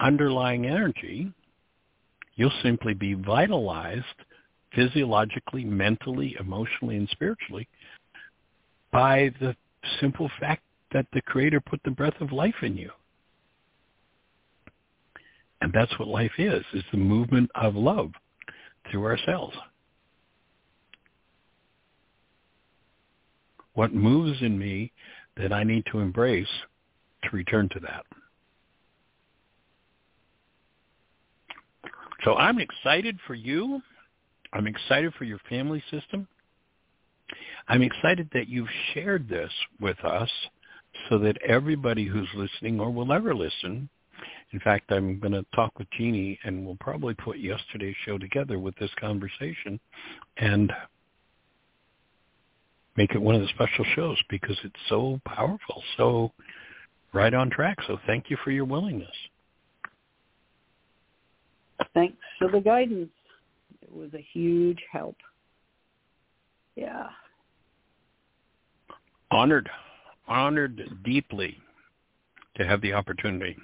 underlying 0.01 0.67
energy, 0.67 1.33
you'll 2.35 2.53
simply 2.63 2.95
be 2.95 3.15
vitalized 3.15 4.05
physiologically, 4.75 5.65
mentally, 5.65 6.37
emotionally, 6.39 6.97
and 6.97 7.09
spiritually 7.11 7.69
by 8.93 9.31
the 9.41 9.57
simple 10.01 10.31
fact 10.39 10.63
that 10.93 11.07
the 11.13 11.23
Creator 11.23 11.61
put 11.61 11.81
the 11.85 11.91
breath 11.91 12.21
of 12.21 12.33
life 12.33 12.55
in 12.63 12.77
you. 12.77 12.91
And 15.61 15.73
that's 15.73 15.99
what 15.99 16.09
life 16.09 16.33
is, 16.39 16.65
is 16.75 16.85
the 16.93 16.99
movement 16.99 17.51
of 17.55 17.75
love 17.75 18.13
through 18.91 19.05
our 19.05 19.19
cells. 19.25 19.55
What 23.75 23.93
moves 23.93 24.41
in 24.43 24.59
me 24.59 24.93
that 25.37 25.53
I 25.53 25.65
need 25.65 25.85
to 25.93 25.99
embrace 25.99 26.47
to 27.25 27.37
return 27.37 27.69
to 27.71 27.81
that. 27.81 28.05
So 32.27 32.35
I'm 32.35 32.59
excited 32.59 33.21
for 33.25 33.35
you. 33.35 33.81
I'm 34.53 34.67
excited 34.67 35.15
for 35.15 35.23
your 35.23 35.39
family 35.49 35.81
system. 35.93 36.27
I'm 37.69 37.83
excited 37.83 38.29
that 38.33 38.49
you've 38.49 38.69
shared 38.93 39.29
this 39.29 39.51
with 39.81 39.99
us 40.05 40.31
so 41.09 41.19
that 41.19 41.41
everybody 41.47 42.05
who's 42.05 42.29
listening 42.35 42.81
or 42.81 42.91
will 42.91 43.13
ever 43.13 43.33
listen, 43.33 43.89
in 44.53 44.59
fact, 44.59 44.91
I'm 44.91 45.21
going 45.21 45.35
to 45.35 45.47
talk 45.55 45.79
with 45.79 45.87
Jeanie 45.97 46.37
and 46.43 46.67
we'll 46.67 46.79
probably 46.81 47.15
put 47.15 47.39
yesterday's 47.39 47.95
show 48.05 48.19
together 48.19 48.59
with 48.59 48.75
this 48.77 48.91
conversation 48.99 49.79
and 50.37 50.73
make 52.97 53.15
it 53.15 53.23
one 53.23 53.37
of 53.37 53.41
the 53.41 53.49
special 53.49 53.85
shows 53.95 54.19
because 54.31 54.57
it's 54.65 54.75
so 54.89 55.21
powerful, 55.25 55.81
so 55.97 56.33
right 57.13 57.35
on 57.35 57.51
track. 57.51 57.79
So 57.87 57.99
thank 58.05 58.31
you 58.31 58.37
for 58.43 58.51
your 58.51 58.65
willingness. 58.65 59.15
Thanks 61.95 62.17
for 62.39 62.51
the 62.51 62.61
guidance. 62.61 63.11
It 63.83 63.93
was 63.95 64.13
a 64.15 64.27
huge 64.33 64.79
help. 64.91 65.17
Yeah. 66.75 67.09
Honored, 69.31 69.69
honored 70.29 70.83
deeply 71.05 71.59
to 72.57 72.67
have 72.67 72.81
the 72.81 72.93
opportunity, 72.93 73.57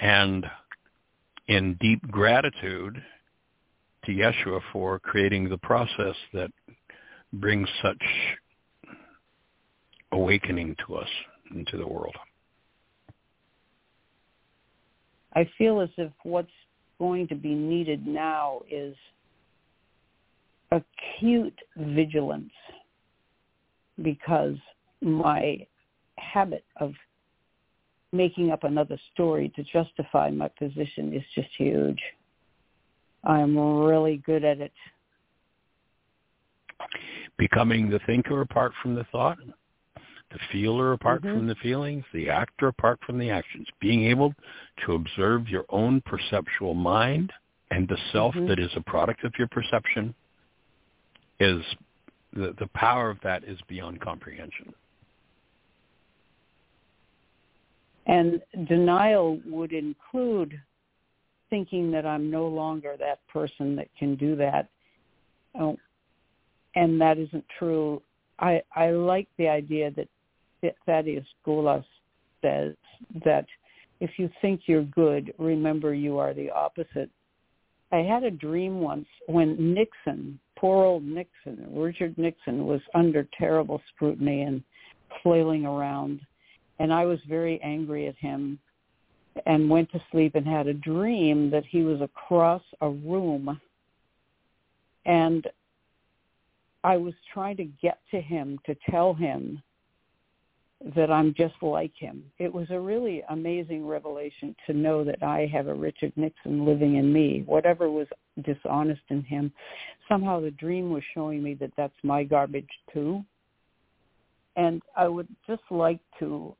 and 0.00 0.46
in 1.46 1.74
deep 1.80 2.02
gratitude 2.10 3.02
to 4.04 4.12
Yeshua 4.12 4.60
for 4.72 4.98
creating 4.98 5.48
the 5.48 5.58
process 5.58 6.14
that 6.32 6.50
brings 7.32 7.68
such 7.82 8.02
awakening 10.12 10.76
to 10.86 10.96
us 10.96 11.08
into 11.54 11.76
the 11.76 11.86
world. 11.86 12.14
I 15.34 15.48
feel 15.56 15.80
as 15.80 15.90
if 15.96 16.10
what's 16.22 16.48
going 16.98 17.28
to 17.28 17.34
be 17.34 17.54
needed 17.54 18.06
now 18.06 18.60
is 18.70 18.94
acute 20.72 21.58
vigilance 21.76 22.50
because 24.02 24.56
my 25.00 25.66
habit 26.18 26.64
of 26.80 26.92
making 28.12 28.50
up 28.50 28.64
another 28.64 28.98
story 29.12 29.52
to 29.54 29.62
justify 29.64 30.30
my 30.30 30.48
position 30.48 31.12
is 31.14 31.22
just 31.34 31.48
huge. 31.56 32.00
I'm 33.24 33.56
really 33.58 34.22
good 34.24 34.44
at 34.44 34.60
it. 34.60 34.72
Becoming 37.36 37.90
the 37.90 38.00
thinker 38.06 38.40
apart 38.40 38.72
from 38.82 38.94
the 38.94 39.04
thought, 39.12 39.38
the 40.30 40.38
feeler 40.52 40.92
apart 40.92 41.22
mm-hmm. 41.22 41.36
from 41.36 41.46
the 41.46 41.54
feelings, 41.56 42.04
the 42.12 42.28
actor 42.28 42.68
apart 42.68 42.98
from 43.06 43.18
the 43.18 43.30
actions. 43.30 43.66
Being 43.80 44.04
able 44.04 44.34
to 44.84 44.92
observe 44.92 45.48
your 45.48 45.64
own 45.70 46.02
perceptual 46.02 46.74
mind 46.74 47.32
and 47.70 47.88
the 47.88 47.98
self 48.12 48.34
mm-hmm. 48.34 48.46
that 48.48 48.58
is 48.58 48.70
a 48.76 48.80
product 48.82 49.24
of 49.24 49.32
your 49.38 49.48
perception 49.48 50.14
is 51.40 51.62
the, 52.32 52.54
the 52.58 52.68
power 52.74 53.10
of 53.10 53.18
that 53.22 53.44
is 53.44 53.58
beyond 53.68 54.00
comprehension. 54.00 54.72
And 58.06 58.40
denial 58.66 59.38
would 59.46 59.72
include 59.72 60.58
thinking 61.50 61.90
that 61.90 62.06
I'm 62.06 62.30
no 62.30 62.46
longer 62.46 62.96
that 62.98 63.20
person 63.28 63.76
that 63.76 63.88
can 63.98 64.16
do 64.16 64.34
that. 64.36 64.68
Oh, 65.58 65.76
and 66.74 67.00
that 67.00 67.18
isn't 67.18 67.44
true. 67.58 68.02
I, 68.38 68.62
I 68.74 68.90
like 68.90 69.28
the 69.36 69.48
idea 69.48 69.90
that 69.92 70.08
Thaddeus 70.86 71.26
Golas 71.46 71.84
says 72.42 72.74
that 73.24 73.46
if 74.00 74.10
you 74.18 74.30
think 74.40 74.62
you're 74.66 74.84
good, 74.84 75.32
remember 75.38 75.94
you 75.94 76.18
are 76.18 76.34
the 76.34 76.50
opposite. 76.50 77.10
I 77.90 77.98
had 77.98 78.22
a 78.22 78.30
dream 78.30 78.80
once 78.80 79.06
when 79.26 79.74
Nixon, 79.74 80.38
poor 80.56 80.84
old 80.84 81.04
Nixon, 81.04 81.66
Richard 81.70 82.16
Nixon 82.18 82.66
was 82.66 82.80
under 82.94 83.26
terrible 83.38 83.80
scrutiny 83.94 84.42
and 84.42 84.62
flailing 85.22 85.64
around 85.64 86.20
and 86.78 86.92
I 86.92 87.04
was 87.06 87.18
very 87.28 87.60
angry 87.62 88.06
at 88.06 88.16
him 88.16 88.58
and 89.46 89.70
went 89.70 89.90
to 89.92 90.02
sleep 90.10 90.34
and 90.34 90.46
had 90.46 90.66
a 90.66 90.74
dream 90.74 91.50
that 91.50 91.64
he 91.68 91.82
was 91.82 92.00
across 92.00 92.62
a 92.80 92.88
room 92.88 93.60
and 95.06 95.46
I 96.84 96.96
was 96.96 97.14
trying 97.32 97.56
to 97.56 97.64
get 97.64 97.98
to 98.10 98.20
him 98.20 98.58
to 98.66 98.76
tell 98.90 99.14
him 99.14 99.62
that 100.94 101.10
I'm 101.10 101.34
just 101.36 101.54
like 101.60 101.92
him. 101.96 102.22
It 102.38 102.52
was 102.52 102.68
a 102.70 102.78
really 102.78 103.22
amazing 103.30 103.84
revelation 103.84 104.54
to 104.66 104.72
know 104.72 105.02
that 105.04 105.22
I 105.22 105.50
have 105.52 105.66
a 105.66 105.74
Richard 105.74 106.12
Nixon 106.16 106.64
living 106.64 106.96
in 106.96 107.12
me. 107.12 107.42
Whatever 107.46 107.90
was 107.90 108.06
dishonest 108.44 109.02
in 109.08 109.22
him, 109.22 109.52
somehow 110.08 110.40
the 110.40 110.52
dream 110.52 110.92
was 110.92 111.02
showing 111.14 111.42
me 111.42 111.54
that 111.54 111.72
that's 111.76 111.96
my 112.04 112.22
garbage 112.22 112.68
too. 112.92 113.24
And 114.56 114.82
I 114.96 115.08
would 115.08 115.28
just 115.46 115.62
like 115.70 116.00
to 116.20 116.54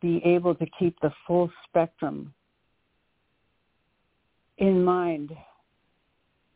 be 0.00 0.20
able 0.24 0.54
to 0.56 0.66
keep 0.78 0.98
the 1.00 1.12
full 1.26 1.50
spectrum 1.68 2.34
in 4.58 4.84
mind 4.84 5.32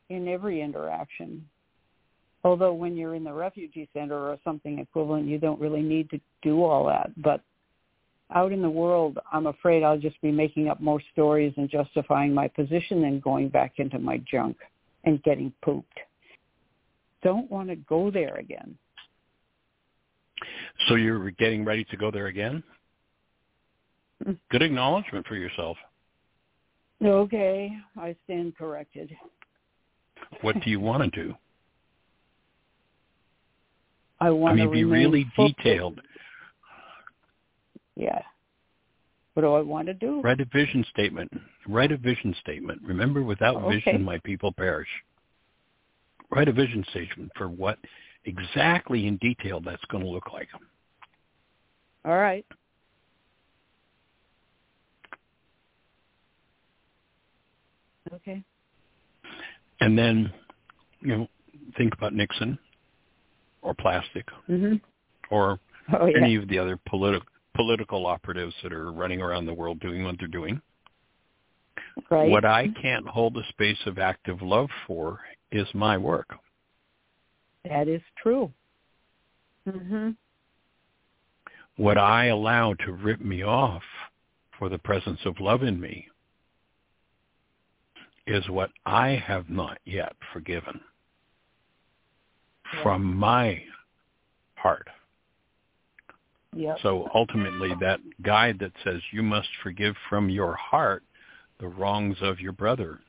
in 0.08 0.28
every 0.28 0.60
interaction. 0.60 1.44
Although 2.46 2.74
when 2.74 2.96
you're 2.96 3.16
in 3.16 3.24
the 3.24 3.32
refugee 3.32 3.88
center 3.92 4.14
or 4.14 4.38
something 4.44 4.78
equivalent, 4.78 5.26
you 5.26 5.36
don't 5.36 5.60
really 5.60 5.82
need 5.82 6.08
to 6.10 6.20
do 6.42 6.62
all 6.62 6.86
that. 6.86 7.10
But 7.20 7.40
out 8.32 8.52
in 8.52 8.62
the 8.62 8.70
world, 8.70 9.18
I'm 9.32 9.48
afraid 9.48 9.82
I'll 9.82 9.98
just 9.98 10.20
be 10.20 10.30
making 10.30 10.68
up 10.68 10.80
more 10.80 11.02
stories 11.12 11.52
and 11.56 11.68
justifying 11.68 12.32
my 12.32 12.46
position 12.46 13.02
and 13.02 13.20
going 13.20 13.48
back 13.48 13.72
into 13.78 13.98
my 13.98 14.22
junk 14.30 14.58
and 15.02 15.20
getting 15.24 15.52
pooped. 15.64 15.98
Don't 17.24 17.50
want 17.50 17.68
to 17.68 17.74
go 17.74 18.12
there 18.12 18.36
again. 18.36 18.78
So 20.86 20.94
you're 20.94 21.32
getting 21.32 21.64
ready 21.64 21.82
to 21.86 21.96
go 21.96 22.12
there 22.12 22.28
again? 22.28 22.62
Hmm. 24.24 24.34
Good 24.52 24.62
acknowledgement 24.62 25.26
for 25.26 25.34
yourself. 25.34 25.76
Okay, 27.04 27.76
I 27.98 28.14
stand 28.22 28.56
corrected. 28.56 29.10
What 30.42 30.60
do 30.62 30.70
you 30.70 30.78
want 30.78 31.12
to 31.12 31.24
do? 31.24 31.34
I 34.20 34.30
want 34.30 34.60
I 34.60 34.64
mean, 34.64 34.72
be 34.72 34.84
really 34.84 35.26
focused. 35.36 35.58
detailed. 35.58 36.00
Yeah. 37.96 38.22
What 39.34 39.42
do 39.42 39.52
I 39.52 39.60
want 39.60 39.86
to 39.88 39.94
do? 39.94 40.22
Write 40.22 40.40
a 40.40 40.46
vision 40.46 40.84
statement. 40.90 41.30
Write 41.68 41.92
a 41.92 41.98
vision 41.98 42.34
statement. 42.40 42.80
Remember, 42.82 43.22
without 43.22 43.56
okay. 43.56 43.76
vision, 43.76 44.02
my 44.02 44.18
people 44.24 44.52
perish. 44.52 44.88
Write 46.30 46.48
a 46.48 46.52
vision 46.52 46.84
statement 46.90 47.30
for 47.36 47.48
what 47.48 47.78
exactly 48.24 49.06
in 49.06 49.18
detail 49.18 49.60
that's 49.60 49.84
going 49.90 50.02
to 50.02 50.10
look 50.10 50.32
like. 50.32 50.48
All 52.04 52.16
right. 52.16 52.46
Okay. 58.14 58.42
And 59.80 59.98
then, 59.98 60.32
you 61.00 61.16
know, 61.16 61.28
think 61.76 61.92
about 61.94 62.14
Nixon 62.14 62.58
or 63.66 63.74
plastic 63.74 64.26
mm-hmm. 64.48 64.76
or 65.30 65.58
oh, 65.98 66.06
yeah. 66.06 66.18
any 66.18 66.36
of 66.36 66.48
the 66.48 66.58
other 66.58 66.78
political 66.88 67.26
political 67.54 68.06
operatives 68.06 68.54
that 68.62 68.72
are 68.72 68.92
running 68.92 69.22
around 69.22 69.46
the 69.46 69.54
world 69.54 69.80
doing 69.80 70.04
what 70.04 70.16
they're 70.18 70.28
doing. 70.28 70.60
Right. 72.10 72.30
What 72.30 72.44
I 72.44 72.68
can't 72.82 73.08
hold 73.08 73.36
a 73.38 73.48
space 73.48 73.78
of 73.86 73.98
active 73.98 74.42
love 74.42 74.68
for 74.86 75.20
is 75.50 75.66
my 75.72 75.96
work. 75.96 76.28
That 77.64 77.88
is 77.88 78.02
true. 78.22 78.52
hmm 79.68 80.10
What 81.76 81.96
I 81.96 82.26
allow 82.26 82.74
to 82.74 82.92
rip 82.92 83.22
me 83.22 83.42
off 83.42 83.82
for 84.58 84.68
the 84.68 84.78
presence 84.78 85.20
of 85.24 85.40
love 85.40 85.62
in 85.62 85.80
me 85.80 86.06
is 88.26 88.46
what 88.50 88.70
I 88.84 89.22
have 89.26 89.48
not 89.48 89.78
yet 89.86 90.14
forgiven. 90.32 90.80
From 92.82 93.16
my 93.16 93.62
heart. 94.54 94.88
Yep. 96.54 96.78
So 96.82 97.08
ultimately, 97.14 97.72
that 97.80 98.00
guide 98.22 98.58
that 98.60 98.72
says 98.82 99.00
you 99.12 99.22
must 99.22 99.48
forgive 99.62 99.94
from 100.08 100.30
your 100.30 100.54
heart 100.54 101.02
the 101.60 101.68
wrongs 101.68 102.16
of 102.22 102.40
your 102.40 102.52
brother. 102.52 103.00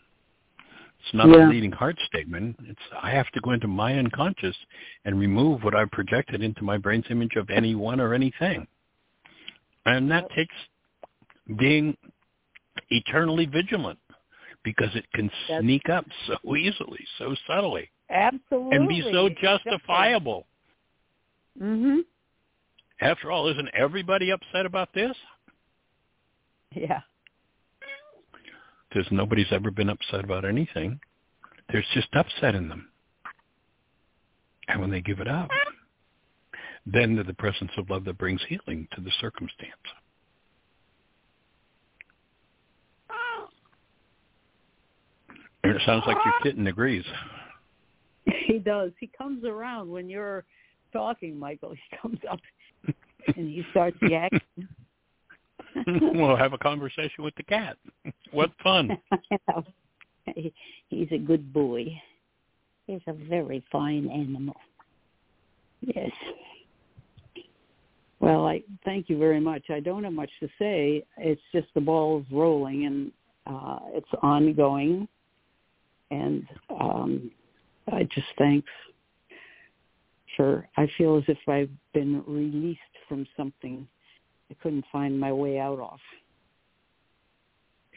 It's 0.60 1.14
not 1.14 1.30
yeah. 1.30 1.48
a 1.48 1.50
leading 1.50 1.72
heart 1.72 1.96
statement. 2.08 2.58
It's 2.68 2.80
I 3.02 3.12
have 3.12 3.30
to 3.32 3.40
go 3.42 3.52
into 3.52 3.68
my 3.68 3.94
unconscious 3.94 4.56
and 5.06 5.20
remove 5.20 5.64
what 5.64 5.76
I've 5.76 5.92
projected 5.92 6.42
into 6.42 6.64
my 6.64 6.78
brain's 6.78 7.06
image 7.10 7.36
of 7.36 7.50
anyone 7.50 8.02
or 8.02 8.14
anything. 8.14 8.68
And 9.86 10.12
that 10.12 10.30
takes 10.32 10.56
being 11.58 11.96
eternally 12.90 13.46
vigilant 13.46 14.00
because 14.64 14.94
it 14.96 15.06
can 15.14 15.32
That's, 15.48 15.64
sneak 15.64 15.88
up 15.88 16.06
so 16.28 16.56
easily, 16.56 17.00
so 17.18 17.36
subtly. 17.48 17.90
Absolutely. 18.10 18.76
And 18.76 18.88
be 18.88 19.02
so 19.12 19.30
justifiable. 19.30 20.48
Mhm. 21.60 22.06
After 23.02 23.32
all, 23.32 23.48
isn't 23.48 23.70
everybody 23.74 24.32
upset 24.32 24.66
about 24.66 24.94
this? 24.94 25.16
Yeah. 26.74 27.02
Because 28.90 29.12
nobody's 29.12 29.52
ever 29.52 29.72
been 29.72 29.90
upset 29.90 30.24
about 30.24 30.46
anything. 30.46 31.00
There's 31.70 31.88
just 31.94 32.08
upset 32.16 32.56
in 32.56 32.70
them. 32.70 32.92
And 34.70 34.80
when 34.82 34.90
they 34.90 35.02
give 35.02 35.20
it 35.20 35.28
up, 35.28 35.50
then 36.86 37.16
the 37.16 37.34
presence 37.34 37.72
of 37.78 37.90
love 37.90 38.06
that 38.06 38.18
brings 38.18 38.42
healing 38.46 38.88
to 38.94 39.02
the 39.02 39.12
circumstance. 39.20 39.72
It 45.64 45.82
sounds 45.86 46.04
like 46.08 46.18
your 46.24 46.34
kitten 46.42 46.68
agrees. 46.68 47.06
He 48.48 48.60
does. 48.60 48.92
He 49.00 49.10
comes 49.18 49.44
around 49.46 49.90
when 49.90 50.10
you're 50.10 50.44
talking, 50.94 51.38
Michael. 51.38 51.74
He 51.74 51.98
comes 51.98 52.20
up 52.30 52.40
and 53.36 53.48
he 53.48 53.64
starts 53.72 53.98
yakking. 54.02 54.42
we'll 56.16 56.36
have 56.36 56.54
a 56.54 56.58
conversation 56.58 57.24
with 57.24 57.36
the 57.36 57.44
cat. 57.44 57.78
What 58.32 58.52
fun. 58.64 58.98
He's 60.26 61.08
a 61.12 61.18
good 61.18 61.54
boy. 61.54 61.86
He's 62.88 63.02
a 63.08 63.14
very 63.14 63.64
fine 63.72 64.10
animal. 64.10 64.56
Yes. 65.82 66.12
Well, 68.20 68.48
I 68.48 68.64
thank 68.84 69.10
you 69.10 69.18
very 69.18 69.40
much. 69.40 69.64
I 69.70 69.80
don't 69.80 70.04
have 70.04 70.14
much 70.14 70.32
to 70.40 70.48
say. 70.58 71.04
It's 71.18 71.42
just 71.54 71.68
the 71.76 71.82
ball's 71.82 72.26
rolling 72.32 72.86
and 72.86 73.12
uh, 73.46 73.80
it's 73.94 74.10
ongoing, 74.24 75.08
and 76.12 76.48
um, 76.70 77.32
I 77.92 78.04
just 78.04 78.28
thanks 78.38 78.70
for. 80.36 80.68
I 80.78 80.88
feel 80.98 81.18
as 81.18 81.24
if 81.28 81.38
I've 81.48 81.70
been 81.94 82.24
released 82.28 82.80
from 83.08 83.26
something 83.36 83.88
I 84.50 84.56
couldn't 84.62 84.86
find 84.92 85.20
my 85.20 85.32
way 85.32 85.60
out 85.60 85.80
of. 85.80 86.00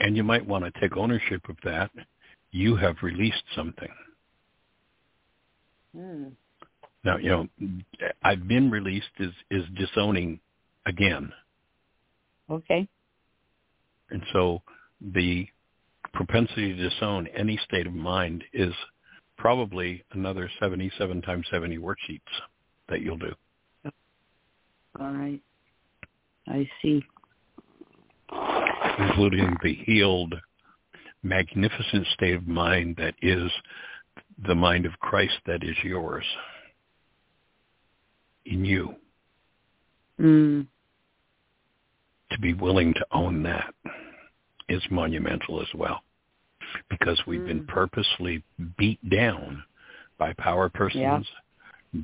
And 0.01 0.17
you 0.17 0.25
might 0.25 0.47
want 0.47 0.65
to 0.65 0.81
take 0.81 0.97
ownership 0.97 1.49
of 1.49 1.57
that. 1.65 1.91
You 2.51 2.77
have 2.77 2.97
released 3.03 3.43
something. 3.55 3.93
Mm. 5.97 6.33
Now, 7.05 7.17
you 7.17 7.29
know, 7.31 7.49
I've 8.23 8.47
been 8.47 8.71
released 8.71 9.11
is 9.19 9.33
is 9.51 9.65
disowning 9.77 10.41
again. 10.87 11.33
Okay. 12.51 12.89
And 14.11 14.23
so 14.33 14.63
the 15.01 15.47
propensity 16.13 16.75
to 16.75 16.89
disown 16.91 17.29
any 17.29 17.59
state 17.65 17.87
of 17.87 17.95
mind 17.95 18.45
is 18.53 18.75
probably 19.41 20.05
another 20.13 20.51
77 20.61 21.23
times 21.23 21.47
70 21.51 21.79
worksheets 21.79 22.21
that 22.91 23.01
you'll 23.01 23.17
do. 23.17 23.33
All 25.01 25.13
right. 25.13 25.41
I 26.47 26.69
see. 26.83 27.03
Including 28.99 29.57
the 29.63 29.75
healed, 29.87 30.35
magnificent 31.23 32.07
state 32.13 32.35
of 32.35 32.47
mind 32.47 32.97
that 32.99 33.15
is 33.23 33.51
the 34.47 34.55
mind 34.55 34.85
of 34.85 34.93
Christ 35.01 35.39
that 35.47 35.65
is 35.65 35.77
yours 35.83 36.25
in 38.45 38.65
you. 38.65 38.95
Mm. 40.21 40.67
To 42.33 42.39
be 42.41 42.53
willing 42.53 42.93
to 42.93 43.07
own 43.13 43.43
that 43.45 43.73
is 44.69 44.83
monumental 44.91 45.63
as 45.63 45.69
well. 45.75 46.03
Because 46.89 47.21
we've 47.27 47.41
mm. 47.41 47.49
been 47.49 47.67
purposely 47.67 48.43
beat 48.79 48.99
down 49.11 49.63
by 50.19 50.33
power 50.35 50.69
persons, 50.69 51.01
yeah. 51.03 51.21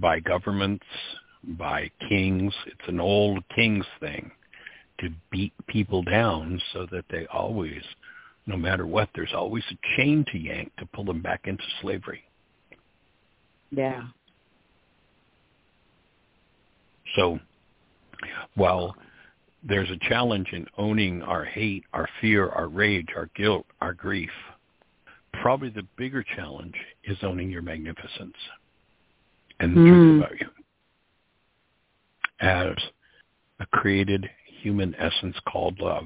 by 0.01 0.21
governments, 0.21 0.87
by 1.59 1.91
kings. 2.09 2.53
It's 2.67 2.89
an 2.89 3.01
old 3.01 3.43
kings 3.55 3.85
thing 4.01 4.31
to 5.01 5.11
beat 5.31 5.53
people 5.67 6.03
down 6.03 6.61
so 6.73 6.87
that 6.91 7.05
they 7.11 7.27
always, 7.27 7.83
no 8.47 8.57
matter 8.57 8.87
what, 8.87 9.11
there's 9.15 9.35
always 9.35 9.65
a 9.71 9.97
chain 9.97 10.25
to 10.33 10.39
yank 10.39 10.73
to 10.79 10.87
pull 10.87 11.05
them 11.05 11.21
back 11.21 11.43
into 11.45 11.63
slavery. 11.83 12.23
Yeah. 13.71 14.05
So 17.15 17.39
while 18.55 18.97
there's 19.63 19.91
a 19.91 20.09
challenge 20.09 20.49
in 20.53 20.67
owning 20.79 21.23
our 21.23 21.45
hate, 21.45 21.85
our 21.93 22.09
fear, 22.21 22.49
our 22.49 22.69
rage, 22.69 23.09
our 23.17 23.29
guilt, 23.37 23.67
our 23.81 23.93
grief, 23.93 24.31
probably 25.43 25.71
the 25.71 25.87
bigger 25.97 26.25
challenge 26.37 26.75
is 27.05 27.17
owning 27.23 27.51
your 27.51 27.63
magnificence 27.63 28.37
and 29.61 29.77
the 29.77 29.81
mm. 29.81 29.87
truth 29.87 30.25
about 30.25 30.41
you 30.41 30.47
as 32.41 32.77
a 33.61 33.67
created 33.67 34.29
human 34.63 34.95
essence 34.97 35.37
called 35.49 35.79
love. 35.81 36.05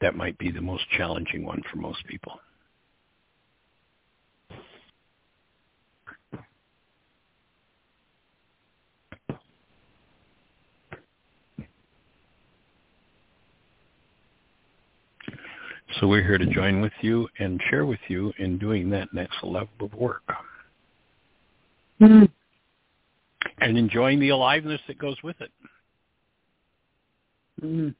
That 0.00 0.16
might 0.16 0.36
be 0.38 0.50
the 0.50 0.60
most 0.60 0.84
challenging 0.96 1.44
one 1.44 1.62
for 1.70 1.78
most 1.78 2.04
people. 2.06 2.32
So 16.00 16.08
we're 16.08 16.22
here 16.22 16.38
to 16.38 16.46
join 16.46 16.80
with 16.80 16.92
you 17.02 17.28
and 17.38 17.60
share 17.70 17.86
with 17.86 18.00
you 18.08 18.32
in 18.38 18.58
doing 18.58 18.90
that 18.90 19.12
next 19.12 19.36
level 19.42 19.68
of 19.80 19.94
work. 19.94 20.22
Mm-hmm. 22.00 22.24
And 23.58 23.78
enjoying 23.78 24.18
the 24.18 24.30
aliveness 24.30 24.80
that 24.88 24.98
goes 24.98 25.16
with 25.22 25.40
it. 25.40 25.50
Mm-hmm. 27.62 27.90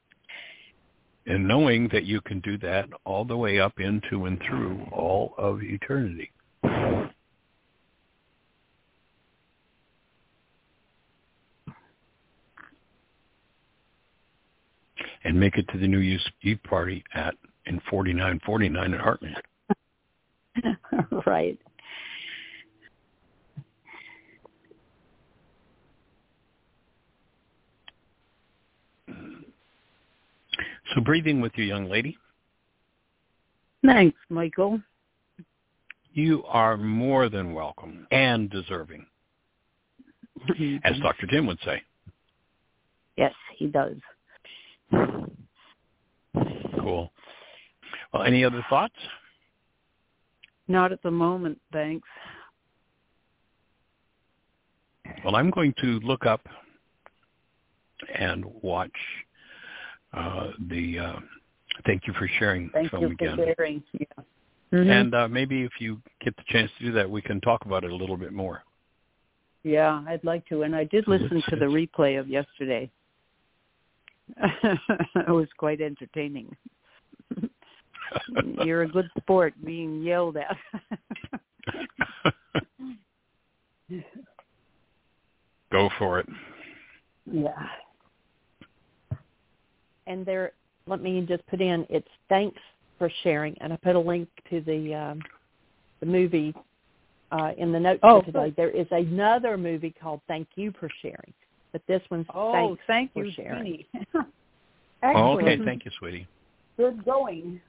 And 1.27 1.47
knowing 1.47 1.89
that 1.93 2.03
you 2.03 2.21
can 2.21 2.39
do 2.41 2.57
that 2.59 2.89
all 3.05 3.23
the 3.23 3.37
way 3.37 3.59
up 3.59 3.79
into 3.79 4.25
and 4.25 4.41
through 4.47 4.85
all 4.91 5.33
of 5.37 5.61
eternity. 5.63 6.31
and 15.25 15.39
make 15.39 15.57
it 15.57 15.67
to 15.69 15.79
the 15.79 15.87
New 15.87 15.99
Year's 15.99 16.25
Eve 16.43 16.59
party 16.63 17.03
at 17.15 17.33
in 17.67 17.81
4949 17.89 18.93
at 18.93 19.01
Heartland. 19.01 19.41
right. 21.25 21.59
So 30.93 31.01
breathing 31.01 31.41
with 31.41 31.51
you, 31.55 31.65
young 31.65 31.89
lady. 31.89 32.17
Thanks, 33.85 34.17
Michael. 34.29 34.79
You 36.13 36.43
are 36.45 36.77
more 36.77 37.27
than 37.27 37.53
welcome 37.53 38.07
and 38.11 38.49
deserving, 38.49 39.05
as 40.85 40.97
Dr. 41.01 41.27
Tim 41.27 41.45
would 41.47 41.59
say. 41.65 41.81
Yes, 43.17 43.33
he 43.57 43.67
does. 43.67 43.97
Cool. 46.79 47.11
Well, 48.15 48.23
any 48.23 48.45
other 48.45 48.65
thoughts? 48.69 48.95
Not 50.69 50.93
at 50.93 51.03
the 51.03 51.11
moment, 51.11 51.59
thanks. 51.73 52.07
Well, 55.25 55.35
I'm 55.35 55.49
going 55.49 55.73
to 55.81 55.99
look 55.99 56.25
up 56.25 56.47
and 58.17 58.45
watch 58.61 58.89
uh, 60.13 60.51
the 60.69 60.97
uh, 60.97 61.15
Thank 61.85 62.07
You 62.07 62.13
for 62.13 62.29
Sharing 62.39 62.69
Thank 62.69 62.91
film 62.91 63.03
you 63.03 63.09
again. 63.09 63.35
For 63.35 63.53
sharing. 63.57 63.83
Yeah. 63.91 64.05
Mm-hmm. 64.71 64.89
And 64.89 65.13
uh, 65.13 65.27
maybe 65.27 65.63
if 65.63 65.73
you 65.79 66.01
get 66.23 66.37
the 66.37 66.43
chance 66.47 66.71
to 66.79 66.85
do 66.85 66.91
that, 66.93 67.09
we 67.09 67.21
can 67.21 67.41
talk 67.41 67.65
about 67.65 67.83
it 67.83 67.91
a 67.91 67.95
little 67.95 68.17
bit 68.17 68.31
more. 68.31 68.63
Yeah, 69.63 70.01
I'd 70.07 70.23
like 70.23 70.47
to. 70.47 70.61
And 70.61 70.73
I 70.73 70.85
did 70.85 71.05
listen 71.09 71.43
to 71.49 71.55
the 71.57 71.65
replay 71.65 72.17
of 72.17 72.29
yesterday. 72.29 72.89
it 74.37 75.27
was 75.27 75.47
quite 75.57 75.81
entertaining. 75.81 76.55
You're 78.65 78.83
a 78.83 78.87
good 78.87 79.09
sport 79.17 79.53
being 79.63 80.01
yelled 80.01 80.37
at. 80.37 80.57
Go 85.71 85.89
for 85.97 86.19
it. 86.19 86.27
Yeah. 87.25 87.67
And 90.07 90.25
there, 90.25 90.51
let 90.87 91.01
me 91.01 91.25
just 91.27 91.45
put 91.47 91.61
in. 91.61 91.85
It's 91.89 92.07
thanks 92.29 92.59
for 92.97 93.09
sharing, 93.23 93.57
and 93.61 93.73
I 93.73 93.77
put 93.77 93.95
a 93.95 93.99
link 93.99 94.29
to 94.49 94.61
the 94.61 94.93
um, 94.93 95.21
the 95.99 96.05
movie 96.05 96.53
uh, 97.31 97.51
in 97.57 97.71
the 97.71 97.79
notes 97.79 97.99
oh, 98.03 98.21
for 98.21 98.25
today. 98.27 98.53
There 98.55 98.69
is 98.69 98.87
another 98.91 99.57
movie 99.57 99.93
called 99.99 100.21
Thank 100.27 100.47
You 100.55 100.73
for 100.79 100.89
Sharing, 101.01 101.33
but 101.71 101.81
this 101.87 102.01
one's 102.11 102.27
oh, 102.33 102.77
thanks 102.77 102.83
thank 102.87 103.13
for 103.13 103.25
you, 103.25 103.31
sharing. 103.35 103.83
okay, 105.03 105.57
thank 105.65 105.85
you, 105.85 105.91
sweetie. 105.99 106.27
Good 106.77 107.03
going. 107.03 107.59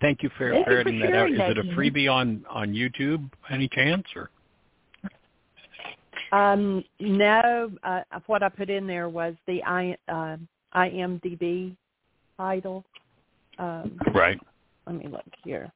Thank 0.00 0.22
you 0.22 0.30
for 0.38 0.52
Thank 0.52 0.66
for 0.66 0.84
that 0.84 1.14
out. 1.14 1.30
Is 1.30 1.40
it 1.40 1.58
a 1.58 1.62
freebie 1.74 2.10
on 2.10 2.44
on 2.48 2.72
YouTube? 2.72 3.28
Any 3.50 3.68
chance 3.68 4.04
or? 4.14 4.30
Um, 6.30 6.84
no, 7.00 7.70
uh, 7.82 8.02
what 8.26 8.42
I 8.42 8.48
put 8.48 8.68
in 8.68 8.86
there 8.86 9.08
was 9.08 9.34
the 9.46 9.62
I, 9.64 9.96
uh, 10.08 10.36
IMDb 10.74 11.74
title. 12.36 12.84
Um, 13.58 13.98
right. 14.12 14.38
Let 14.86 14.96
me 14.96 15.08
look 15.08 15.24
here. 15.44 15.72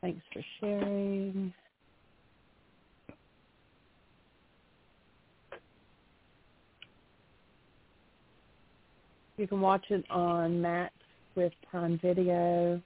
Thanks 0.00 0.22
for 0.32 0.42
sharing. 0.60 1.52
You 9.36 9.46
can 9.46 9.60
watch 9.60 9.84
it 9.90 10.04
on 10.10 10.60
Max 10.60 10.92
with 11.38 11.52
Prime 11.70 12.00
Video, 12.02 12.82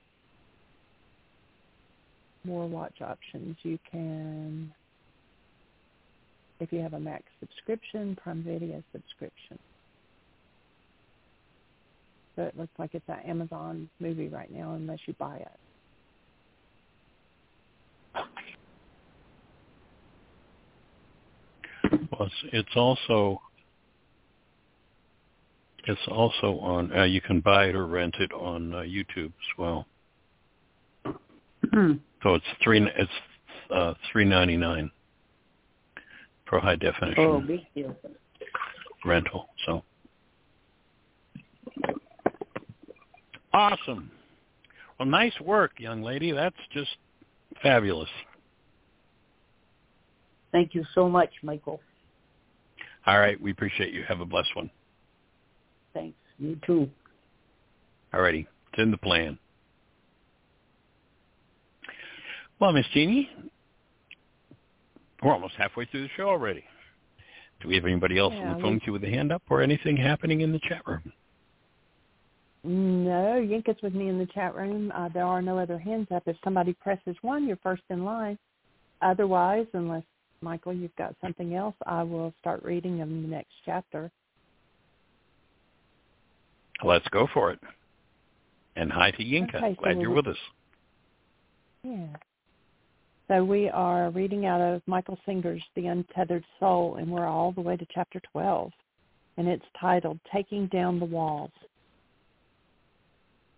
more 2.45 2.69
watch 2.69 3.01
options. 3.01 3.57
You 3.63 3.79
can, 3.91 4.71
if 6.61 6.71
you 6.71 6.81
have 6.81 6.93
a 6.93 7.01
Max 7.01 7.25
subscription, 7.41 8.15
Prime 8.23 8.43
Video 8.43 8.83
subscription. 8.93 9.59
So 12.37 12.43
it 12.43 12.55
looks 12.59 12.73
like 12.79 12.91
it's 12.93 13.09
an 13.09 13.21
Amazon 13.27 13.89
movie 14.01 14.29
right 14.29 14.53
now 14.53 14.75
unless 14.75 14.99
you 15.07 15.15
buy 15.19 15.37
it. 15.37 15.59
Well, 22.11 22.31
it's 22.53 22.77
also 22.77 23.41
it's 25.85 26.01
also 26.09 26.59
on. 26.59 26.97
Uh, 26.97 27.05
you 27.05 27.21
can 27.21 27.41
buy 27.41 27.67
it 27.67 27.75
or 27.75 27.87
rent 27.87 28.15
it 28.21 28.33
on 28.33 28.75
uh, 28.75 28.79
YouTube 28.79 29.27
as 29.27 29.59
well. 29.59 29.87
Hmm. 31.73 31.95
So 32.23 32.35
it's 32.35 32.45
three. 32.63 32.81
It's 32.97 33.11
uh, 33.71 33.95
three 34.11 34.25
ninety 34.25 34.57
nine 34.57 34.91
for 36.49 36.61
high 36.61 36.77
definition 36.77 37.25
Oh, 37.25 37.41
big 37.41 37.61
deal. 37.75 37.97
rental. 39.05 39.49
So 39.67 39.83
awesome. 43.53 44.11
Well, 44.99 45.09
nice 45.09 45.39
work, 45.41 45.73
young 45.79 46.03
lady. 46.03 46.31
That's 46.33 46.55
just 46.73 46.91
fabulous. 47.63 48.11
Thank 50.53 50.75
you 50.75 50.85
so 50.95 51.09
much, 51.09 51.31
Michael. 51.43 51.81
All 53.07 53.19
right, 53.19 53.41
we 53.41 53.51
appreciate 53.51 53.93
you. 53.93 54.05
Have 54.07 54.21
a 54.21 54.27
blessed 54.27 54.55
one. 54.55 54.71
Thanks. 55.95 56.17
You 56.39 56.59
too. 56.67 56.89
All 58.13 58.21
righty, 58.21 58.47
it's 58.73 58.83
in 58.83 58.91
the 58.91 58.97
plan. 58.99 59.39
Well, 62.59 62.73
Miss 62.73 62.87
Jeanie, 62.93 63.29
we're 65.23 65.33
almost 65.33 65.55
halfway 65.57 65.85
through 65.87 66.03
the 66.03 66.09
show 66.17 66.29
already. 66.29 66.65
Do 67.61 67.69
we 67.69 67.75
have 67.77 67.85
anybody 67.85 68.19
else 68.19 68.35
Yeah, 68.35 68.49
on 68.51 68.57
the 68.57 68.63
phone 68.63 68.75
we- 68.75 68.81
queue 68.81 68.93
with 68.93 69.05
a 69.05 69.11
hand 69.11 69.33
up 69.33 69.43
or 69.49 69.63
anything 69.63 69.97
happening 69.97 70.41
in 70.41 70.53
the 70.53 70.59
chat 70.61 70.87
room? 70.87 71.13
No, 72.65 73.41
Yinka's 73.41 73.81
with 73.83 73.95
me 73.95 74.09
in 74.09 74.19
the 74.19 74.27
chat 74.27 74.55
room. 74.55 74.93
Uh, 74.95 75.09
there 75.09 75.25
are 75.25 75.43
no 75.43 75.59
other 75.59 75.79
hands 75.79 76.07
up. 76.13 76.29
If 76.29 76.37
somebody 76.45 76.73
presses 76.75 77.17
one, 77.23 77.47
you're 77.47 77.57
first 77.57 77.83
in 77.91 78.05
line. 78.05 78.39
Otherwise, 79.01 79.67
unless 79.73 80.05
Michael, 80.43 80.73
you've 80.73 80.95
got 80.97 81.17
something 81.21 81.55
else, 81.55 81.75
I 81.87 82.03
will 82.03 82.33
start 82.41 82.63
reading 82.63 82.99
in 82.99 83.23
the 83.23 83.29
next 83.29 83.53
chapter. 83.65 84.11
Let's 86.85 87.07
go 87.09 87.29
for 87.33 87.51
it. 87.53 87.61
And 88.77 88.91
hi 88.91 89.11
to 89.13 89.23
Yinka. 89.23 89.57
Okay, 89.57 89.75
so 89.77 89.83
Glad 89.83 90.01
you're 90.01 90.11
with 90.11 90.27
us. 90.27 90.37
Yeah. 91.85 92.07
So 93.29 93.45
we 93.45 93.69
are 93.69 94.11
reading 94.11 94.47
out 94.47 94.61
of 94.61 94.83
Michael 94.87 95.19
Singer's 95.27 95.63
The 95.75 95.87
Untethered 95.87 96.45
Soul, 96.59 96.97
and 96.97 97.09
we're 97.11 97.27
all 97.27 97.53
the 97.53 97.61
way 97.61 97.77
to 97.77 97.87
chapter 97.95 98.21
12. 98.33 98.71
And 99.37 99.49
it's 99.49 99.65
titled 99.81 100.19
Taking 100.33 100.67
Down 100.67 100.99
the 100.99 101.07
Walls. 101.07 101.53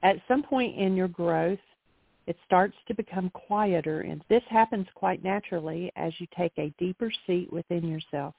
At 0.03 0.16
some 0.28 0.43
point 0.43 0.78
in 0.78 0.95
your 0.95 1.09
growth, 1.09 1.59
it 2.27 2.36
starts 2.47 2.77
to 2.89 2.95
become 2.95 3.31
quieter, 3.31 4.01
and 4.01 4.23
this 4.28 4.43
happens 4.49 4.86
quite 4.95 5.24
naturally 5.24 5.91
as 5.97 6.12
you 6.19 6.27
take 6.36 6.53
a 6.59 6.73
deeper 6.78 7.11
seat 7.27 7.53
within 7.53 7.89
yourself. 7.89 8.35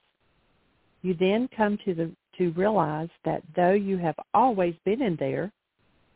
You 1.02 1.16
then 1.20 1.50
come 1.56 1.78
to 1.86 1.94
the 1.94 2.12
to 2.38 2.52
realize 2.52 3.10
that 3.24 3.44
though 3.56 3.74
you 3.74 3.98
have 3.98 4.16
always 4.34 4.76
been 4.86 5.02
in 5.02 5.16
there, 5.18 5.52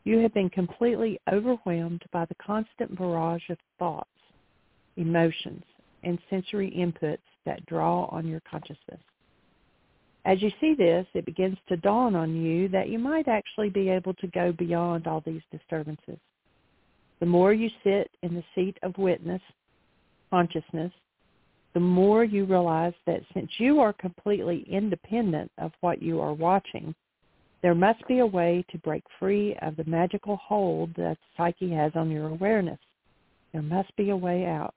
you 0.03 0.19
have 0.19 0.33
been 0.33 0.49
completely 0.49 1.19
overwhelmed 1.31 2.03
by 2.11 2.25
the 2.25 2.35
constant 2.35 2.97
barrage 2.97 3.49
of 3.49 3.57
thoughts, 3.77 4.09
emotions, 4.97 5.63
and 6.03 6.17
sensory 6.29 6.71
inputs 6.71 7.17
that 7.45 7.65
draw 7.65 8.05
on 8.05 8.27
your 8.27 8.41
consciousness. 8.49 9.01
As 10.25 10.41
you 10.41 10.51
see 10.59 10.75
this, 10.75 11.05
it 11.13 11.25
begins 11.25 11.57
to 11.67 11.77
dawn 11.77 12.15
on 12.15 12.35
you 12.35 12.67
that 12.69 12.89
you 12.89 12.99
might 12.99 13.27
actually 13.27 13.69
be 13.69 13.89
able 13.89 14.13
to 14.15 14.27
go 14.27 14.51
beyond 14.51 15.07
all 15.07 15.21
these 15.25 15.41
disturbances. 15.51 16.17
The 17.19 17.25
more 17.25 17.53
you 17.53 17.69
sit 17.83 18.11
in 18.21 18.35
the 18.35 18.43
seat 18.55 18.77
of 18.83 18.97
witness, 18.97 19.41
consciousness, 20.29 20.91
the 21.73 21.79
more 21.79 22.23
you 22.23 22.45
realize 22.45 22.93
that 23.05 23.21
since 23.33 23.49
you 23.57 23.79
are 23.79 23.93
completely 23.93 24.65
independent 24.69 25.51
of 25.57 25.71
what 25.81 26.01
you 26.01 26.19
are 26.19 26.33
watching, 26.33 26.95
there 27.61 27.75
must 27.75 28.05
be 28.07 28.19
a 28.19 28.25
way 28.25 28.65
to 28.71 28.77
break 28.79 29.03
free 29.19 29.55
of 29.61 29.75
the 29.75 29.83
magical 29.83 30.37
hold 30.37 30.93
that 30.95 31.17
psyche 31.35 31.71
has 31.71 31.91
on 31.95 32.09
your 32.09 32.27
awareness. 32.27 32.79
There 33.51 33.61
must 33.61 33.95
be 33.95 34.09
a 34.11 34.17
way 34.17 34.45
out. 34.45 34.73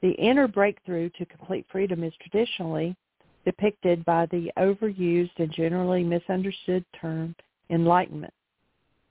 The 0.00 0.12
inner 0.12 0.46
breakthrough 0.46 1.10
to 1.10 1.26
complete 1.26 1.66
freedom 1.70 2.04
is 2.04 2.12
traditionally 2.20 2.94
depicted 3.44 4.04
by 4.04 4.26
the 4.26 4.50
overused 4.58 5.38
and 5.38 5.52
generally 5.52 6.04
misunderstood 6.04 6.84
term 6.98 7.34
enlightenment. 7.70 8.32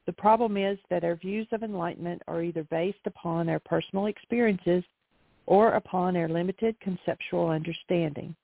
The 0.05 0.13
problem 0.13 0.57
is 0.57 0.77
that 0.89 1.03
our 1.03 1.15
views 1.15 1.47
of 1.51 1.63
enlightenment 1.63 2.21
are 2.27 2.43
either 2.43 2.63
based 2.65 3.05
upon 3.05 3.49
our 3.49 3.59
personal 3.59 4.07
experiences 4.07 4.83
or 5.45 5.73
upon 5.73 6.15
our 6.15 6.29
limited 6.29 6.79
conceptual 6.79 7.49
understanding. 7.49 8.35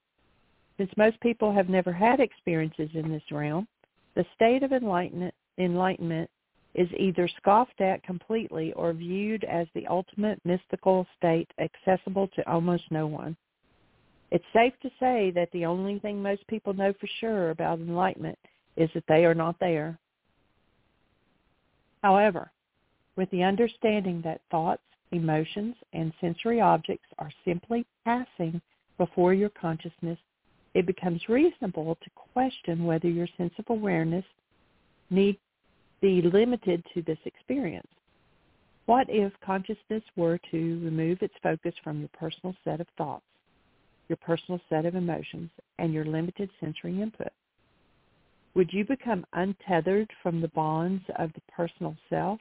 Since 0.78 0.92
most 0.98 1.20
people 1.22 1.52
have 1.52 1.70
never 1.70 1.92
had 1.92 2.20
experiences 2.20 2.90
in 2.94 3.12
this 3.12 3.24
realm, 3.32 3.68
the 4.16 4.26
state 4.36 4.64
of 4.64 4.72
enlightenment, 4.72 5.34
enlightenment 5.58 6.30
is 6.76 6.88
either 6.98 7.28
scoffed 7.38 7.82
at 7.82 8.04
completely 8.04 8.74
or 8.74 8.94
viewed 8.94 9.44
as 9.44 9.68
the 9.74 9.88
ultimate 9.88 10.40
mystical 10.46 11.06
state 11.18 11.50
accessible 11.60 12.28
to 12.36 12.50
almost 12.50 12.84
no 12.92 13.08
one. 13.08 13.36
It's 14.32 14.46
safe 14.54 14.74
to 14.82 14.92
say 15.00 15.32
that 15.32 15.52
the 15.52 15.66
only 15.66 16.00
thing 16.00 16.22
most 16.22 16.46
people 16.48 16.74
know 16.74 16.94
for 17.00 17.08
sure 17.20 17.50
about 17.50 17.80
enlightenment 17.80 18.38
is 18.78 18.90
that 18.94 19.04
they 19.08 19.26
are 19.26 19.34
not 19.34 19.60
there. 19.60 19.98
However, 22.04 22.52
with 23.16 23.30
the 23.32 23.44
understanding 23.44 24.22
that 24.24 24.42
thoughts, 24.52 24.84
emotions, 25.12 25.76
and 25.94 26.14
sensory 26.22 26.62
objects 26.62 27.08
are 27.18 27.32
simply 27.46 27.86
passing 28.06 28.62
before 28.98 29.34
your 29.34 29.50
consciousness, 29.50 30.20
it 30.74 30.86
becomes 30.86 31.30
reasonable 31.30 31.98
to 32.04 32.10
question 32.34 32.86
whether 32.86 33.10
your 33.10 33.28
sense 33.38 33.54
of 33.58 33.66
awareness 33.70 34.26
need 35.10 35.38
be 36.02 36.22
limited 36.22 36.84
to 36.94 37.02
this 37.02 37.18
experience. 37.26 37.88
What 38.86 39.08
if 39.10 39.34
consciousness 39.46 40.04
were 40.16 40.40
to 40.52 40.82
remove 40.84 41.22
its 41.22 41.34
focus 41.44 41.74
from 41.84 42.00
your 42.00 42.10
personal 42.10 42.56
set 42.64 42.82
of 42.82 42.88
thoughts, 42.98 43.26
your 44.08 44.18
personal 44.18 44.60
set 44.70 44.86
of 44.86 44.96
emotions, 44.96 45.50
and 45.78 45.94
your 45.94 46.06
limited 46.06 46.50
sensory 46.60 47.02
input? 47.02 47.32
Would 48.56 48.74
you 48.74 48.86
become 48.86 49.26
untethered 49.34 50.10
from 50.24 50.42
the 50.42 50.48
bonds 50.50 51.04
of 51.18 51.32
the 51.34 51.42
personal 51.56 51.96
self 52.10 52.40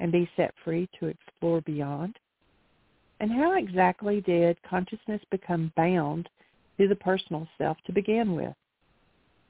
and 0.00 0.12
be 0.12 0.28
set 0.36 0.54
free 0.64 0.88
to 1.00 1.06
explore 1.06 1.60
beyond? 1.62 2.16
And 3.20 3.30
how 3.30 3.56
exactly 3.56 4.20
did 4.20 4.62
consciousness 4.62 5.22
become 5.30 5.72
bound 5.76 6.28
to 6.78 6.88
the 6.88 6.96
personal 6.96 7.48
self 7.56 7.78
to 7.86 7.92
begin 7.92 8.34
with? 8.34 8.54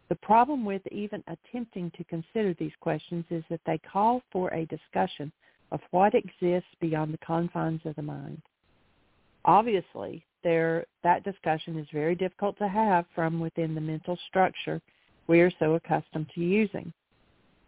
The 0.08 0.16
problem 0.16 0.64
with 0.64 0.82
even 0.92 1.24
attempting 1.26 1.90
to 1.96 2.04
consider 2.04 2.54
these 2.54 2.72
questions 2.80 3.24
is 3.30 3.42
that 3.50 3.60
they 3.66 3.78
call 3.78 4.22
for 4.30 4.54
a 4.54 4.66
discussion 4.66 5.32
of 5.72 5.80
what 5.90 6.14
exists 6.14 6.70
beyond 6.80 7.12
the 7.12 7.18
confines 7.18 7.80
of 7.84 7.96
the 7.96 8.02
mind. 8.02 8.40
Obviously, 9.44 10.24
there, 10.44 10.84
that 11.02 11.24
discussion 11.24 11.76
is 11.76 11.88
very 11.92 12.14
difficult 12.14 12.56
to 12.58 12.68
have 12.68 13.04
from 13.14 13.40
within 13.40 13.74
the 13.74 13.80
mental 13.80 14.16
structure 14.28 14.80
we 15.26 15.40
are 15.40 15.50
so 15.58 15.74
accustomed 15.74 16.28
to 16.34 16.40
using. 16.40 16.92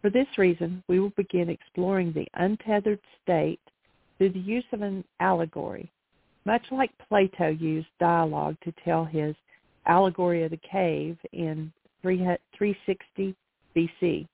For 0.01 0.09
this 0.09 0.27
reason, 0.37 0.81
we 0.87 0.99
will 0.99 1.11
begin 1.11 1.49
exploring 1.49 2.13
the 2.13 2.27
untethered 2.35 2.99
state 3.21 3.59
through 4.17 4.31
the 4.31 4.39
use 4.39 4.65
of 4.71 4.81
an 4.81 5.03
allegory, 5.19 5.91
much 6.45 6.63
like 6.71 6.91
Plato 7.07 7.49
used 7.49 7.87
dialogue 7.99 8.55
to 8.63 8.73
tell 8.85 9.03
his 9.03 9.35
allegory 9.85 10.43
of 10.43 10.51
the 10.51 10.59
cave 10.71 11.17
in 11.33 11.71
360 12.01 13.35
BC. 13.75 14.27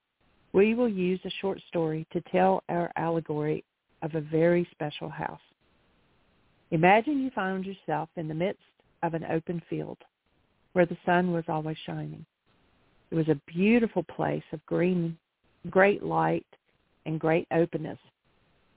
We 0.54 0.76
will 0.76 0.90
use 0.90 1.20
a 1.26 1.32
short 1.42 1.60
story 1.68 2.06
to 2.14 2.22
tell 2.32 2.64
our 2.70 2.92
allegory 2.96 3.64
of 4.02 4.14
a 4.14 4.22
very 4.22 4.68
special 4.72 5.10
house. 5.10 5.42
Imagine 6.72 7.22
you 7.22 7.32
found 7.32 7.66
yourself 7.66 8.10
in 8.16 8.28
the 8.28 8.34
midst 8.34 8.62
of 9.04 9.14
an 9.14 9.26
open 9.26 9.62
field 9.70 9.98
where 10.74 10.86
the 10.86 10.98
sun 11.06 11.32
was 11.32 11.44
always 11.48 11.78
shining. 11.86 12.26
It 13.12 13.16
was 13.16 13.30
a 13.30 13.42
beautiful 13.48 14.04
place 14.04 14.44
of 14.52 14.66
green, 14.66 15.18
great 15.70 16.04
light 16.04 16.46
and 17.06 17.20
great 17.20 17.48
openness. 17.52 18.00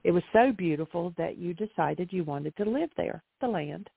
It 0.04 0.12
was 0.12 0.22
so 0.32 0.52
beautiful 0.52 1.12
that 1.18 1.38
you 1.38 1.54
decided 1.54 2.12
you 2.12 2.24
wanted 2.24 2.56
to 2.56 2.64
live 2.64 2.90
there, 2.96 3.22
the 3.40 3.48
land. 3.48 3.90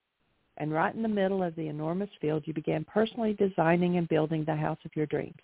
And 0.58 0.74
right 0.74 0.94
in 0.94 1.02
the 1.02 1.08
middle 1.08 1.44
of 1.44 1.56
the 1.56 1.68
enormous 1.68 2.10
field, 2.20 2.44
you 2.46 2.54
began 2.54 2.86
personally 2.86 3.34
designing 3.34 3.98
and 3.98 4.08
building 4.10 4.44
the 4.44 4.56
house 4.56 4.80
of 4.86 4.96
your 4.96 5.06
dreams. 5.06 5.40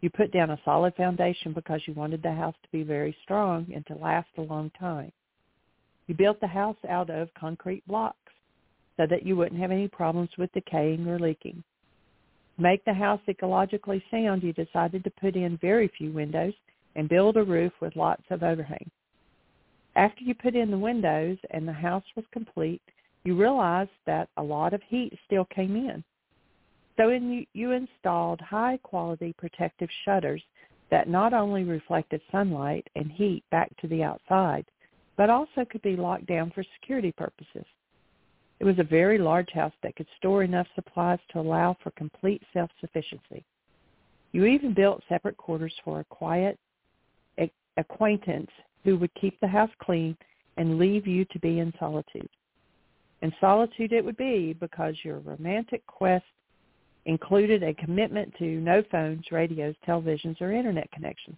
You 0.00 0.10
put 0.10 0.32
down 0.32 0.50
a 0.50 0.60
solid 0.64 0.94
foundation 0.96 1.52
because 1.52 1.80
you 1.86 1.94
wanted 1.94 2.22
the 2.22 2.32
house 2.32 2.54
to 2.62 2.68
be 2.70 2.82
very 2.82 3.16
strong 3.22 3.66
and 3.74 3.86
to 3.86 3.94
last 3.94 4.28
a 4.36 4.42
long 4.42 4.70
time. 4.78 5.12
You 6.06 6.14
built 6.14 6.40
the 6.40 6.46
house 6.46 6.76
out 6.88 7.10
of 7.10 7.32
concrete 7.34 7.86
blocks 7.86 8.18
so 8.96 9.06
that 9.08 9.24
you 9.24 9.36
wouldn't 9.36 9.60
have 9.60 9.70
any 9.70 9.88
problems 9.88 10.30
with 10.36 10.52
decaying 10.52 11.06
or 11.08 11.18
leaking. 11.18 11.62
Make 12.56 12.84
the 12.84 12.94
house 12.94 13.20
ecologically 13.26 14.02
sound, 14.10 14.42
you 14.42 14.52
decided 14.52 15.02
to 15.04 15.10
put 15.10 15.34
in 15.34 15.56
very 15.58 15.88
few 15.88 16.12
windows 16.12 16.54
and 16.94 17.08
build 17.08 17.36
a 17.36 17.42
roof 17.42 17.72
with 17.80 17.96
lots 17.96 18.22
of 18.30 18.42
overhang. 18.42 18.90
After 19.96 20.22
you 20.22 20.34
put 20.34 20.54
in 20.54 20.70
the 20.70 20.78
windows 20.78 21.38
and 21.50 21.66
the 21.66 21.72
house 21.72 22.04
was 22.14 22.24
complete, 22.32 22.82
you 23.24 23.36
realized 23.36 23.90
that 24.06 24.28
a 24.36 24.42
lot 24.42 24.72
of 24.72 24.82
heat 24.88 25.18
still 25.26 25.46
came 25.46 25.76
in. 25.76 26.04
So 26.96 27.10
in, 27.10 27.44
you 27.54 27.72
installed 27.72 28.40
high-quality 28.40 29.34
protective 29.36 29.88
shutters 30.04 30.42
that 30.90 31.08
not 31.08 31.32
only 31.32 31.64
reflected 31.64 32.20
sunlight 32.30 32.86
and 32.94 33.10
heat 33.10 33.42
back 33.50 33.76
to 33.78 33.88
the 33.88 34.02
outside, 34.04 34.64
but 35.16 35.30
also 35.30 35.64
could 35.68 35.82
be 35.82 35.96
locked 35.96 36.26
down 36.26 36.52
for 36.52 36.64
security 36.80 37.10
purposes. 37.10 37.66
It 38.60 38.64
was 38.64 38.78
a 38.78 38.84
very 38.84 39.18
large 39.18 39.50
house 39.50 39.72
that 39.82 39.96
could 39.96 40.06
store 40.16 40.42
enough 40.42 40.66
supplies 40.74 41.18
to 41.32 41.40
allow 41.40 41.76
for 41.82 41.90
complete 41.92 42.42
self-sufficiency. 42.52 43.44
You 44.32 44.46
even 44.46 44.74
built 44.74 45.02
separate 45.08 45.36
quarters 45.36 45.74
for 45.84 46.00
a 46.00 46.04
quiet 46.04 46.58
acquaintance 47.76 48.50
who 48.84 48.96
would 48.96 49.12
keep 49.14 49.38
the 49.40 49.48
house 49.48 49.70
clean 49.80 50.16
and 50.56 50.78
leave 50.78 51.06
you 51.06 51.24
to 51.26 51.38
be 51.40 51.58
in 51.58 51.72
solitude. 51.78 52.28
And 53.22 53.32
solitude 53.40 53.92
it 53.92 54.04
would 54.04 54.16
be 54.16 54.52
because 54.52 54.94
your 55.02 55.18
romantic 55.20 55.84
quest 55.86 56.24
included 57.06 57.62
a 57.62 57.74
commitment 57.74 58.32
to 58.38 58.44
no 58.44 58.82
phones, 58.90 59.24
radios, 59.30 59.74
televisions, 59.86 60.40
or 60.40 60.52
internet 60.52 60.90
connections. 60.92 61.36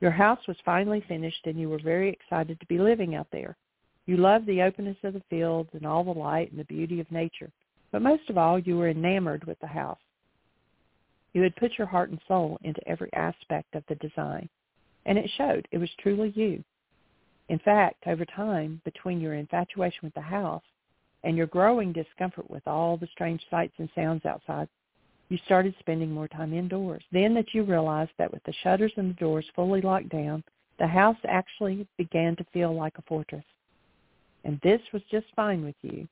Your 0.00 0.10
house 0.10 0.40
was 0.46 0.56
finally 0.64 1.02
finished 1.08 1.46
and 1.46 1.58
you 1.58 1.68
were 1.68 1.80
very 1.82 2.10
excited 2.10 2.60
to 2.60 2.66
be 2.66 2.78
living 2.78 3.14
out 3.14 3.28
there. 3.32 3.56
You 4.06 4.18
loved 4.18 4.46
the 4.46 4.62
openness 4.62 4.98
of 5.02 5.14
the 5.14 5.22
fields 5.30 5.70
and 5.72 5.86
all 5.86 6.04
the 6.04 6.10
light 6.10 6.50
and 6.50 6.60
the 6.60 6.64
beauty 6.64 7.00
of 7.00 7.10
nature. 7.10 7.50
But 7.90 8.02
most 8.02 8.28
of 8.28 8.36
all, 8.36 8.58
you 8.58 8.76
were 8.76 8.90
enamored 8.90 9.44
with 9.44 9.58
the 9.60 9.66
house. 9.66 9.98
You 11.32 11.42
had 11.42 11.56
put 11.56 11.78
your 11.78 11.86
heart 11.86 12.10
and 12.10 12.20
soul 12.28 12.58
into 12.62 12.86
every 12.88 13.12
aspect 13.12 13.74
of 13.74 13.84
the 13.88 13.94
design. 13.96 14.48
And 15.06 15.18
it 15.18 15.30
showed. 15.36 15.66
It 15.70 15.78
was 15.78 15.90
truly 16.00 16.32
you. 16.36 16.62
In 17.48 17.58
fact, 17.58 18.06
over 18.06 18.24
time, 18.24 18.80
between 18.84 19.20
your 19.20 19.34
infatuation 19.34 20.00
with 20.02 20.14
the 20.14 20.20
house 20.20 20.62
and 21.24 21.36
your 21.36 21.46
growing 21.46 21.92
discomfort 21.92 22.50
with 22.50 22.66
all 22.66 22.96
the 22.96 23.08
strange 23.08 23.42
sights 23.50 23.74
and 23.78 23.88
sounds 23.94 24.24
outside, 24.24 24.68
you 25.28 25.38
started 25.44 25.74
spending 25.78 26.12
more 26.12 26.28
time 26.28 26.52
indoors. 26.52 27.02
Then 27.10 27.34
that 27.34 27.54
you 27.54 27.64
realized 27.64 28.12
that 28.18 28.32
with 28.32 28.42
the 28.44 28.52
shutters 28.62 28.92
and 28.96 29.10
the 29.10 29.14
doors 29.14 29.46
fully 29.54 29.80
locked 29.80 30.10
down, 30.10 30.44
the 30.78 30.86
house 30.86 31.16
actually 31.26 31.86
began 31.96 32.36
to 32.36 32.46
feel 32.52 32.74
like 32.74 32.96
a 32.98 33.02
fortress. 33.02 33.44
And 34.44 34.60
this 34.62 34.80
was 34.92 35.02
just 35.10 35.26
fine 35.34 35.64
with 35.64 35.74
you. 35.82 36.06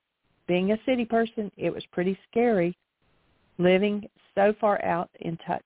Being 0.49 0.73
a 0.73 0.79
city 0.85 1.05
person, 1.05 1.51
it 1.57 1.73
was 1.73 1.85
pretty 1.93 2.19
scary 2.31 2.77
living 3.59 4.09
so 4.35 4.55
far 4.61 4.83
out 4.85 5.11
in 5.21 5.37
touch, 5.47 5.65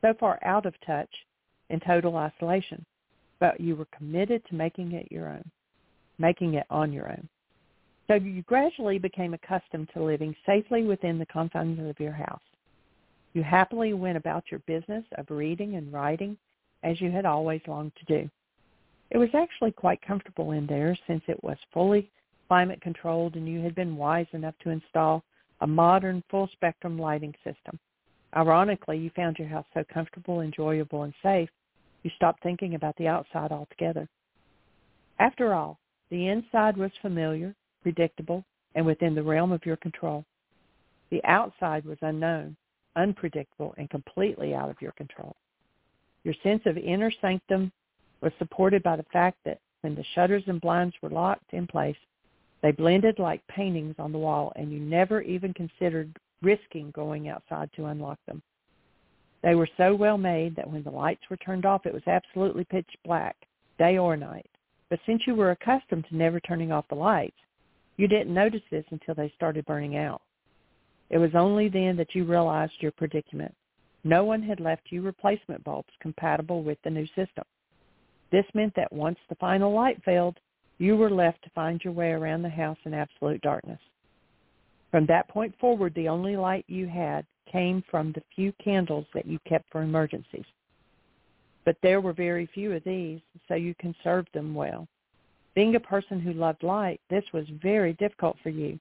so 0.00 0.14
far 0.18 0.38
out 0.44 0.66
of 0.66 0.74
touch 0.86 1.10
in 1.70 1.80
total 1.80 2.16
isolation. 2.16 2.84
But 3.40 3.60
you 3.60 3.74
were 3.76 3.88
committed 3.96 4.42
to 4.48 4.54
making 4.54 4.92
it 4.92 5.10
your 5.10 5.28
own, 5.28 5.44
making 6.18 6.54
it 6.54 6.66
on 6.70 6.92
your 6.92 7.10
own. 7.10 7.28
So 8.06 8.14
you 8.14 8.42
gradually 8.42 8.98
became 8.98 9.34
accustomed 9.34 9.90
to 9.94 10.02
living 10.02 10.34
safely 10.46 10.84
within 10.84 11.18
the 11.18 11.26
confines 11.26 11.78
of 11.88 11.98
your 11.98 12.12
house. 12.12 12.40
You 13.32 13.42
happily 13.42 13.94
went 13.94 14.16
about 14.16 14.44
your 14.50 14.60
business 14.66 15.04
of 15.16 15.30
reading 15.30 15.76
and 15.76 15.92
writing 15.92 16.36
as 16.82 17.00
you 17.00 17.10
had 17.10 17.24
always 17.24 17.60
longed 17.66 17.92
to 17.98 18.04
do. 18.04 18.30
It 19.12 19.18
was 19.18 19.28
actually 19.34 19.72
quite 19.72 20.00
comfortable 20.00 20.52
in 20.52 20.66
there 20.66 20.96
since 21.06 21.22
it 21.28 21.42
was 21.44 21.58
fully 21.72 22.10
climate 22.48 22.80
controlled 22.80 23.36
and 23.36 23.46
you 23.46 23.60
had 23.60 23.74
been 23.74 23.96
wise 23.96 24.26
enough 24.32 24.54
to 24.62 24.70
install 24.70 25.22
a 25.60 25.66
modern 25.66 26.22
full 26.30 26.48
spectrum 26.52 26.98
lighting 26.98 27.34
system. 27.44 27.78
Ironically, 28.34 28.98
you 28.98 29.10
found 29.14 29.38
your 29.38 29.48
house 29.48 29.66
so 29.74 29.84
comfortable, 29.92 30.40
enjoyable, 30.40 31.02
and 31.02 31.12
safe, 31.22 31.50
you 32.02 32.10
stopped 32.16 32.42
thinking 32.42 32.74
about 32.74 32.96
the 32.96 33.06
outside 33.06 33.52
altogether. 33.52 34.08
After 35.18 35.52
all, 35.52 35.78
the 36.10 36.28
inside 36.28 36.78
was 36.78 36.90
familiar, 37.02 37.54
predictable, 37.82 38.44
and 38.74 38.84
within 38.84 39.14
the 39.14 39.22
realm 39.22 39.52
of 39.52 39.64
your 39.66 39.76
control. 39.76 40.24
The 41.10 41.22
outside 41.24 41.84
was 41.84 41.98
unknown, 42.00 42.56
unpredictable, 42.96 43.74
and 43.76 43.90
completely 43.90 44.54
out 44.54 44.70
of 44.70 44.80
your 44.80 44.92
control. 44.92 45.36
Your 46.24 46.34
sense 46.42 46.62
of 46.64 46.78
inner 46.78 47.12
sanctum 47.20 47.72
was 48.22 48.32
supported 48.38 48.82
by 48.82 48.96
the 48.96 49.06
fact 49.12 49.38
that 49.44 49.58
when 49.82 49.94
the 49.94 50.04
shutters 50.14 50.44
and 50.46 50.60
blinds 50.60 50.94
were 51.02 51.10
locked 51.10 51.52
in 51.52 51.66
place, 51.66 51.96
they 52.62 52.70
blended 52.70 53.18
like 53.18 53.46
paintings 53.48 53.96
on 53.98 54.12
the 54.12 54.18
wall, 54.18 54.52
and 54.56 54.72
you 54.72 54.78
never 54.78 55.20
even 55.22 55.52
considered 55.52 56.16
risking 56.40 56.92
going 56.92 57.28
outside 57.28 57.68
to 57.74 57.86
unlock 57.86 58.18
them. 58.26 58.40
They 59.42 59.56
were 59.56 59.68
so 59.76 59.94
well 59.94 60.18
made 60.18 60.54
that 60.54 60.70
when 60.70 60.84
the 60.84 60.90
lights 60.90 61.22
were 61.28 61.36
turned 61.36 61.66
off, 61.66 61.84
it 61.84 61.92
was 61.92 62.06
absolutely 62.06 62.64
pitch 62.64 62.88
black, 63.04 63.36
day 63.78 63.98
or 63.98 64.16
night. 64.16 64.48
But 64.88 65.00
since 65.04 65.22
you 65.26 65.34
were 65.34 65.50
accustomed 65.50 66.06
to 66.08 66.16
never 66.16 66.38
turning 66.38 66.70
off 66.70 66.86
the 66.88 66.94
lights, 66.94 67.36
you 67.96 68.06
didn't 68.06 68.32
notice 68.32 68.62
this 68.70 68.84
until 68.90 69.16
they 69.16 69.32
started 69.34 69.66
burning 69.66 69.96
out. 69.96 70.22
It 71.10 71.18
was 71.18 71.34
only 71.34 71.68
then 71.68 71.96
that 71.96 72.14
you 72.14 72.24
realized 72.24 72.74
your 72.80 72.92
predicament. 72.92 73.54
No 74.04 74.24
one 74.24 74.42
had 74.42 74.60
left 74.60 74.82
you 74.90 75.02
replacement 75.02 75.64
bulbs 75.64 75.92
compatible 76.00 76.62
with 76.62 76.78
the 76.84 76.90
new 76.90 77.06
system. 77.08 77.44
This 78.32 78.46
meant 78.54 78.74
that 78.74 78.92
once 78.92 79.18
the 79.28 79.36
final 79.36 79.72
light 79.72 80.02
failed, 80.04 80.40
you 80.78 80.96
were 80.96 81.10
left 81.10 81.44
to 81.44 81.50
find 81.50 81.80
your 81.84 81.92
way 81.92 82.10
around 82.10 82.42
the 82.42 82.48
house 82.48 82.78
in 82.84 82.94
absolute 82.94 83.42
darkness. 83.42 83.78
From 84.90 85.06
that 85.06 85.28
point 85.28 85.54
forward, 85.60 85.94
the 85.94 86.08
only 86.08 86.36
light 86.36 86.64
you 86.66 86.88
had 86.88 87.24
came 87.50 87.84
from 87.90 88.12
the 88.12 88.22
few 88.34 88.52
candles 88.52 89.04
that 89.14 89.26
you 89.26 89.38
kept 89.46 89.70
for 89.70 89.82
emergencies. 89.82 90.46
But 91.64 91.76
there 91.82 92.00
were 92.00 92.14
very 92.14 92.46
few 92.46 92.72
of 92.72 92.82
these, 92.84 93.20
so 93.46 93.54
you 93.54 93.74
conserved 93.78 94.30
them 94.32 94.54
well. 94.54 94.88
Being 95.54 95.76
a 95.76 95.80
person 95.80 96.18
who 96.18 96.32
loved 96.32 96.62
light, 96.62 97.00
this 97.10 97.24
was 97.34 97.46
very 97.62 97.92
difficult 97.94 98.38
for 98.42 98.48
you. 98.48 98.80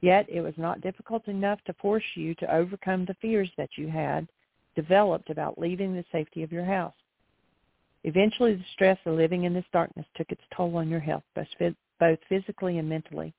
Yet 0.00 0.26
it 0.28 0.40
was 0.40 0.54
not 0.56 0.80
difficult 0.80 1.28
enough 1.28 1.62
to 1.66 1.74
force 1.74 2.04
you 2.14 2.34
to 2.36 2.54
overcome 2.54 3.04
the 3.04 3.16
fears 3.20 3.50
that 3.58 3.70
you 3.76 3.88
had 3.88 4.26
developed 4.74 5.30
about 5.30 5.58
leaving 5.58 5.94
the 5.94 6.04
safety 6.10 6.42
of 6.42 6.52
your 6.52 6.64
house. 6.64 6.94
Eventually, 8.06 8.54
the 8.54 8.64
stress 8.72 8.98
of 9.04 9.16
living 9.16 9.44
in 9.44 9.52
this 9.52 9.64
darkness 9.72 10.06
took 10.14 10.30
its 10.30 10.40
toll 10.56 10.76
on 10.76 10.88
your 10.88 11.00
health, 11.00 11.24
both 11.34 12.18
physically 12.28 12.78
and 12.78 12.88
mentally. 12.88 13.34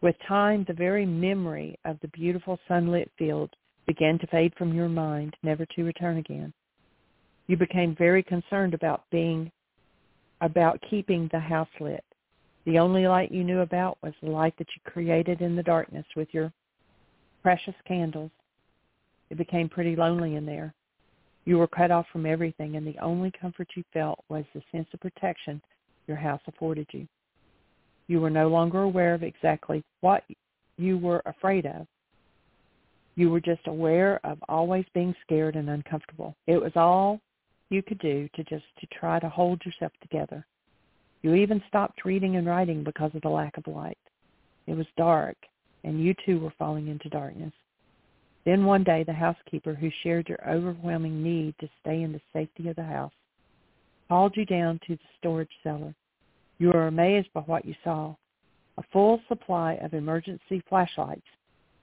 With 0.00 0.16
time, 0.26 0.64
the 0.66 0.74
very 0.74 1.06
memory 1.06 1.78
of 1.84 1.96
the 2.00 2.08
beautiful 2.08 2.58
sunlit 2.66 3.10
field 3.16 3.54
began 3.86 4.18
to 4.18 4.26
fade 4.26 4.52
from 4.58 4.74
your 4.74 4.88
mind, 4.88 5.36
never 5.44 5.64
to 5.66 5.84
return 5.84 6.16
again. 6.16 6.52
You 7.46 7.56
became 7.56 7.94
very 7.94 8.24
concerned 8.24 8.74
about 8.74 9.04
being, 9.12 9.52
about 10.40 10.82
keeping 10.90 11.28
the 11.30 11.38
house 11.38 11.68
lit. 11.78 12.04
The 12.66 12.78
only 12.78 13.06
light 13.06 13.30
you 13.30 13.44
knew 13.44 13.60
about 13.60 13.98
was 14.02 14.14
the 14.20 14.30
light 14.30 14.54
that 14.58 14.68
you 14.74 14.90
created 14.90 15.42
in 15.42 15.54
the 15.54 15.62
darkness 15.62 16.06
with 16.16 16.28
your 16.32 16.52
precious 17.42 17.74
candles. 17.86 18.32
It 19.30 19.38
became 19.38 19.68
pretty 19.68 19.94
lonely 19.94 20.34
in 20.34 20.44
there. 20.44 20.74
You 21.50 21.58
were 21.58 21.66
cut 21.66 21.90
off 21.90 22.06
from 22.12 22.26
everything, 22.26 22.76
and 22.76 22.86
the 22.86 22.96
only 23.00 23.32
comfort 23.32 23.66
you 23.74 23.82
felt 23.92 24.20
was 24.28 24.44
the 24.54 24.62
sense 24.70 24.86
of 24.94 25.00
protection 25.00 25.60
your 26.06 26.16
house 26.16 26.40
afforded 26.46 26.86
you. 26.92 27.08
You 28.06 28.20
were 28.20 28.30
no 28.30 28.46
longer 28.46 28.82
aware 28.82 29.14
of 29.14 29.24
exactly 29.24 29.82
what 30.00 30.22
you 30.78 30.96
were 30.96 31.22
afraid 31.26 31.66
of. 31.66 31.88
You 33.16 33.30
were 33.30 33.40
just 33.40 33.66
aware 33.66 34.20
of 34.22 34.38
always 34.48 34.84
being 34.94 35.12
scared 35.22 35.56
and 35.56 35.70
uncomfortable. 35.70 36.36
It 36.46 36.62
was 36.62 36.70
all 36.76 37.20
you 37.68 37.82
could 37.82 37.98
do 37.98 38.28
to 38.36 38.44
just 38.44 38.66
to 38.78 38.86
try 38.96 39.18
to 39.18 39.28
hold 39.28 39.60
yourself 39.66 39.90
together. 40.02 40.46
You 41.22 41.34
even 41.34 41.60
stopped 41.66 42.04
reading 42.04 42.36
and 42.36 42.46
writing 42.46 42.84
because 42.84 43.10
of 43.16 43.22
the 43.22 43.28
lack 43.28 43.56
of 43.56 43.66
light. 43.66 43.98
It 44.68 44.74
was 44.74 44.86
dark, 44.96 45.36
and 45.82 46.00
you 46.00 46.14
too 46.24 46.38
were 46.38 46.54
falling 46.56 46.86
into 46.86 47.08
darkness. 47.08 47.52
Then 48.44 48.64
one 48.64 48.84
day 48.84 49.04
the 49.04 49.12
housekeeper 49.12 49.74
who 49.74 49.90
shared 50.02 50.28
your 50.28 50.48
overwhelming 50.48 51.22
need 51.22 51.54
to 51.60 51.68
stay 51.80 52.02
in 52.02 52.12
the 52.12 52.20
safety 52.32 52.68
of 52.68 52.76
the 52.76 52.84
house 52.84 53.12
called 54.08 54.36
you 54.36 54.44
down 54.44 54.80
to 54.86 54.96
the 54.96 55.02
storage 55.18 55.52
cellar. 55.62 55.94
You 56.58 56.68
were 56.68 56.88
amazed 56.88 57.32
by 57.32 57.42
what 57.42 57.64
you 57.64 57.74
saw. 57.84 58.14
A 58.76 58.82
full 58.92 59.20
supply 59.28 59.74
of 59.74 59.94
emergency 59.94 60.62
flashlights 60.68 61.26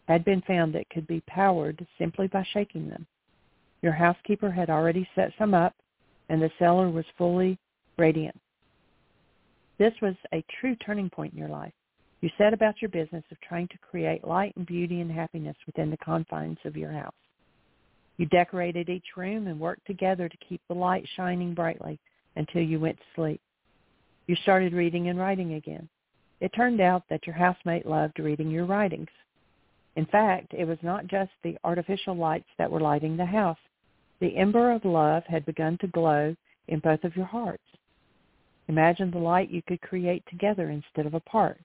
had 0.07 0.25
been 0.25 0.41
found 0.41 0.73
that 0.73 0.89
could 0.89 1.07
be 1.07 1.21
powered 1.21 1.85
simply 1.97 2.27
by 2.27 2.45
shaking 2.53 2.89
them. 2.89 3.05
Your 3.81 3.93
housekeeper 3.93 4.51
had 4.51 4.69
already 4.69 5.07
set 5.15 5.31
some 5.37 5.53
up, 5.53 5.73
and 6.29 6.41
the 6.41 6.51
cellar 6.59 6.89
was 6.89 7.05
fully 7.17 7.57
radiant. 7.97 8.39
This 9.77 9.93
was 10.01 10.15
a 10.33 10.43
true 10.59 10.75
turning 10.77 11.09
point 11.09 11.33
in 11.33 11.39
your 11.39 11.49
life. 11.49 11.73
You 12.21 12.29
set 12.37 12.53
about 12.53 12.81
your 12.81 12.89
business 12.89 13.23
of 13.31 13.39
trying 13.41 13.67
to 13.67 13.77
create 13.77 14.27
light 14.27 14.55
and 14.55 14.65
beauty 14.65 15.01
and 15.01 15.11
happiness 15.11 15.55
within 15.65 15.91
the 15.91 15.97
confines 15.97 16.57
of 16.65 16.75
your 16.75 16.91
house. 16.91 17.13
You 18.17 18.25
decorated 18.25 18.89
each 18.89 19.15
room 19.15 19.45
and 19.47 19.59
worked 19.59 19.85
together 19.85 20.27
to 20.27 20.37
keep 20.37 20.61
the 20.67 20.73
light 20.73 21.07
shining 21.15 21.53
brightly 21.53 21.99
until 22.35 22.63
you 22.63 22.79
went 22.79 22.97
to 22.97 23.03
sleep. 23.15 23.41
You 24.25 24.35
started 24.37 24.73
reading 24.73 25.09
and 25.09 25.19
writing 25.19 25.53
again. 25.53 25.87
It 26.39 26.51
turned 26.55 26.81
out 26.81 27.03
that 27.09 27.25
your 27.27 27.35
housemate 27.35 27.85
loved 27.85 28.19
reading 28.19 28.49
your 28.49 28.65
writings. 28.65 29.09
In 29.95 30.05
fact, 30.07 30.53
it 30.53 30.65
was 30.65 30.77
not 30.81 31.07
just 31.07 31.31
the 31.43 31.57
artificial 31.63 32.15
lights 32.15 32.49
that 32.57 32.69
were 32.69 32.79
lighting 32.79 33.15
the 33.15 33.25
house. 33.25 33.57
The 34.19 34.35
ember 34.35 34.71
of 34.71 34.85
love 34.85 35.23
had 35.27 35.45
begun 35.45 35.77
to 35.79 35.87
glow 35.87 36.35
in 36.67 36.79
both 36.79 37.03
of 37.03 37.15
your 37.15 37.25
hearts. 37.25 37.63
Imagine 38.67 39.11
the 39.11 39.17
light 39.17 39.49
you 39.49 39.61
could 39.67 39.81
create 39.81 40.23
together 40.29 40.69
instead 40.69 41.05
of 41.05 41.13
apart. 41.13 41.61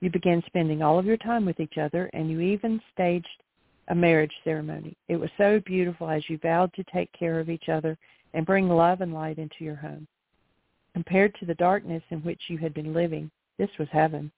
You 0.00 0.10
began 0.10 0.42
spending 0.46 0.82
all 0.82 0.98
of 0.98 1.06
your 1.06 1.16
time 1.16 1.46
with 1.46 1.60
each 1.60 1.78
other, 1.78 2.10
and 2.12 2.30
you 2.30 2.40
even 2.40 2.80
staged 2.92 3.42
a 3.88 3.94
marriage 3.94 4.32
ceremony. 4.44 4.96
It 5.08 5.16
was 5.16 5.30
so 5.38 5.60
beautiful 5.64 6.08
as 6.08 6.28
you 6.28 6.38
vowed 6.38 6.72
to 6.74 6.84
take 6.84 7.10
care 7.12 7.40
of 7.40 7.48
each 7.48 7.68
other 7.68 7.96
and 8.34 8.44
bring 8.44 8.68
love 8.68 9.00
and 9.00 9.14
light 9.14 9.38
into 9.38 9.64
your 9.64 9.76
home. 9.76 10.06
Compared 10.92 11.34
to 11.36 11.46
the 11.46 11.54
darkness 11.54 12.02
in 12.10 12.20
which 12.20 12.40
you 12.48 12.58
had 12.58 12.74
been 12.74 12.92
living, 12.92 13.30
this 13.58 13.70
was 13.78 13.88
heaven. 13.90 14.30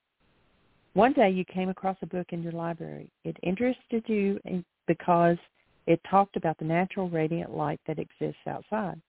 One 0.95 1.13
day 1.13 1.31
you 1.31 1.45
came 1.45 1.69
across 1.69 1.97
a 2.03 2.07
book 2.07 2.29
in 2.31 2.43
your 2.43 2.53
library. 2.53 3.11
It 3.25 3.37
interested 3.43 4.05
you 4.07 4.41
because 4.87 5.37
it 5.87 6.01
talked 6.11 6.37
about 6.37 6.59
the 6.59 6.65
natural 6.65 7.09
radiant 7.09 7.57
light 7.57 7.81
that 7.87 7.99
exists 7.99 8.47
outside. 8.47 9.01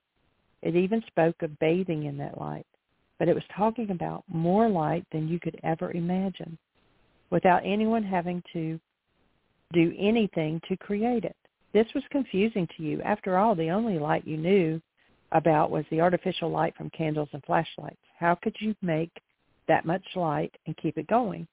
It 0.61 0.75
even 0.75 1.03
spoke 1.07 1.41
of 1.41 1.57
bathing 1.59 2.05
in 2.05 2.17
that 2.17 2.39
light, 2.39 2.65
but 3.19 3.27
it 3.27 3.35
was 3.35 3.43
talking 3.55 3.91
about 3.91 4.23
more 4.27 4.69
light 4.69 5.05
than 5.11 5.27
you 5.27 5.39
could 5.39 5.59
ever 5.63 5.91
imagine 5.91 6.57
without 7.29 7.61
anyone 7.65 8.03
having 8.03 8.41
to 8.53 8.79
do 9.73 9.93
anything 9.99 10.59
to 10.67 10.77
create 10.77 11.25
it. 11.25 11.35
This 11.73 11.85
was 11.93 12.03
confusing 12.09 12.67
to 12.75 12.83
you. 12.83 13.01
After 13.03 13.37
all, 13.37 13.53
the 13.53 13.69
only 13.69 13.99
light 13.99 14.25
you 14.25 14.37
knew 14.37 14.81
about 15.31 15.69
was 15.69 15.85
the 15.91 16.01
artificial 16.01 16.49
light 16.49 16.75
from 16.75 16.89
candles 16.89 17.29
and 17.33 17.43
flashlights. 17.43 17.99
How 18.17 18.35
could 18.35 18.55
you 18.59 18.73
make 18.81 19.11
that 19.67 19.85
much 19.85 20.03
light 20.15 20.51
and 20.65 20.75
keep 20.77 20.97
it 20.97 21.05
going? 21.05 21.47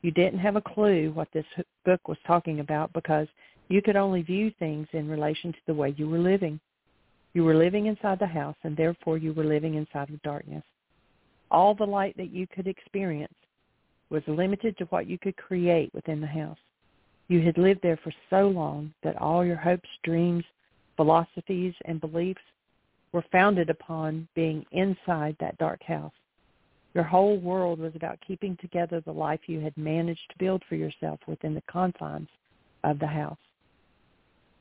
You 0.00 0.12
didn't 0.12 0.38
have 0.38 0.56
a 0.56 0.62
clue 0.62 1.10
what 1.12 1.28
this 1.34 1.44
book 1.84 2.08
was 2.08 2.16
talking 2.26 2.60
about 2.60 2.92
because 2.94 3.26
you 3.68 3.82
could 3.82 3.96
only 3.96 4.22
view 4.22 4.50
things 4.58 4.86
in 4.92 5.08
relation 5.08 5.52
to 5.52 5.58
the 5.66 5.74
way 5.74 5.94
you 5.98 6.08
were 6.08 6.18
living. 6.18 6.58
You 7.34 7.44
were 7.44 7.56
living 7.56 7.86
inside 7.86 8.18
the 8.18 8.26
house 8.26 8.56
and 8.62 8.76
therefore 8.76 9.18
you 9.18 9.34
were 9.34 9.44
living 9.44 9.74
inside 9.74 10.08
of 10.08 10.22
darkness. 10.22 10.64
All 11.50 11.74
the 11.74 11.84
light 11.84 12.16
that 12.16 12.32
you 12.32 12.46
could 12.46 12.66
experience 12.66 13.34
was 14.10 14.22
limited 14.26 14.76
to 14.78 14.84
what 14.86 15.06
you 15.06 15.18
could 15.18 15.36
create 15.36 15.92
within 15.94 16.20
the 16.20 16.26
house. 16.26 16.58
You 17.28 17.42
had 17.42 17.58
lived 17.58 17.80
there 17.82 17.98
for 17.98 18.12
so 18.30 18.48
long 18.48 18.92
that 19.02 19.20
all 19.20 19.44
your 19.44 19.56
hopes, 19.56 19.88
dreams, 20.02 20.44
philosophies, 20.96 21.74
and 21.84 22.00
beliefs 22.00 22.40
were 23.12 23.24
founded 23.30 23.70
upon 23.70 24.28
being 24.34 24.64
inside 24.72 25.36
that 25.40 25.58
dark 25.58 25.82
house. 25.82 26.12
Your 26.94 27.04
whole 27.04 27.38
world 27.38 27.78
was 27.78 27.94
about 27.94 28.18
keeping 28.26 28.56
together 28.56 29.00
the 29.00 29.12
life 29.12 29.40
you 29.46 29.60
had 29.60 29.76
managed 29.76 30.30
to 30.30 30.38
build 30.38 30.62
for 30.68 30.74
yourself 30.74 31.20
within 31.26 31.54
the 31.54 31.62
confines 31.70 32.28
of 32.82 32.98
the 32.98 33.06
house. 33.06 33.38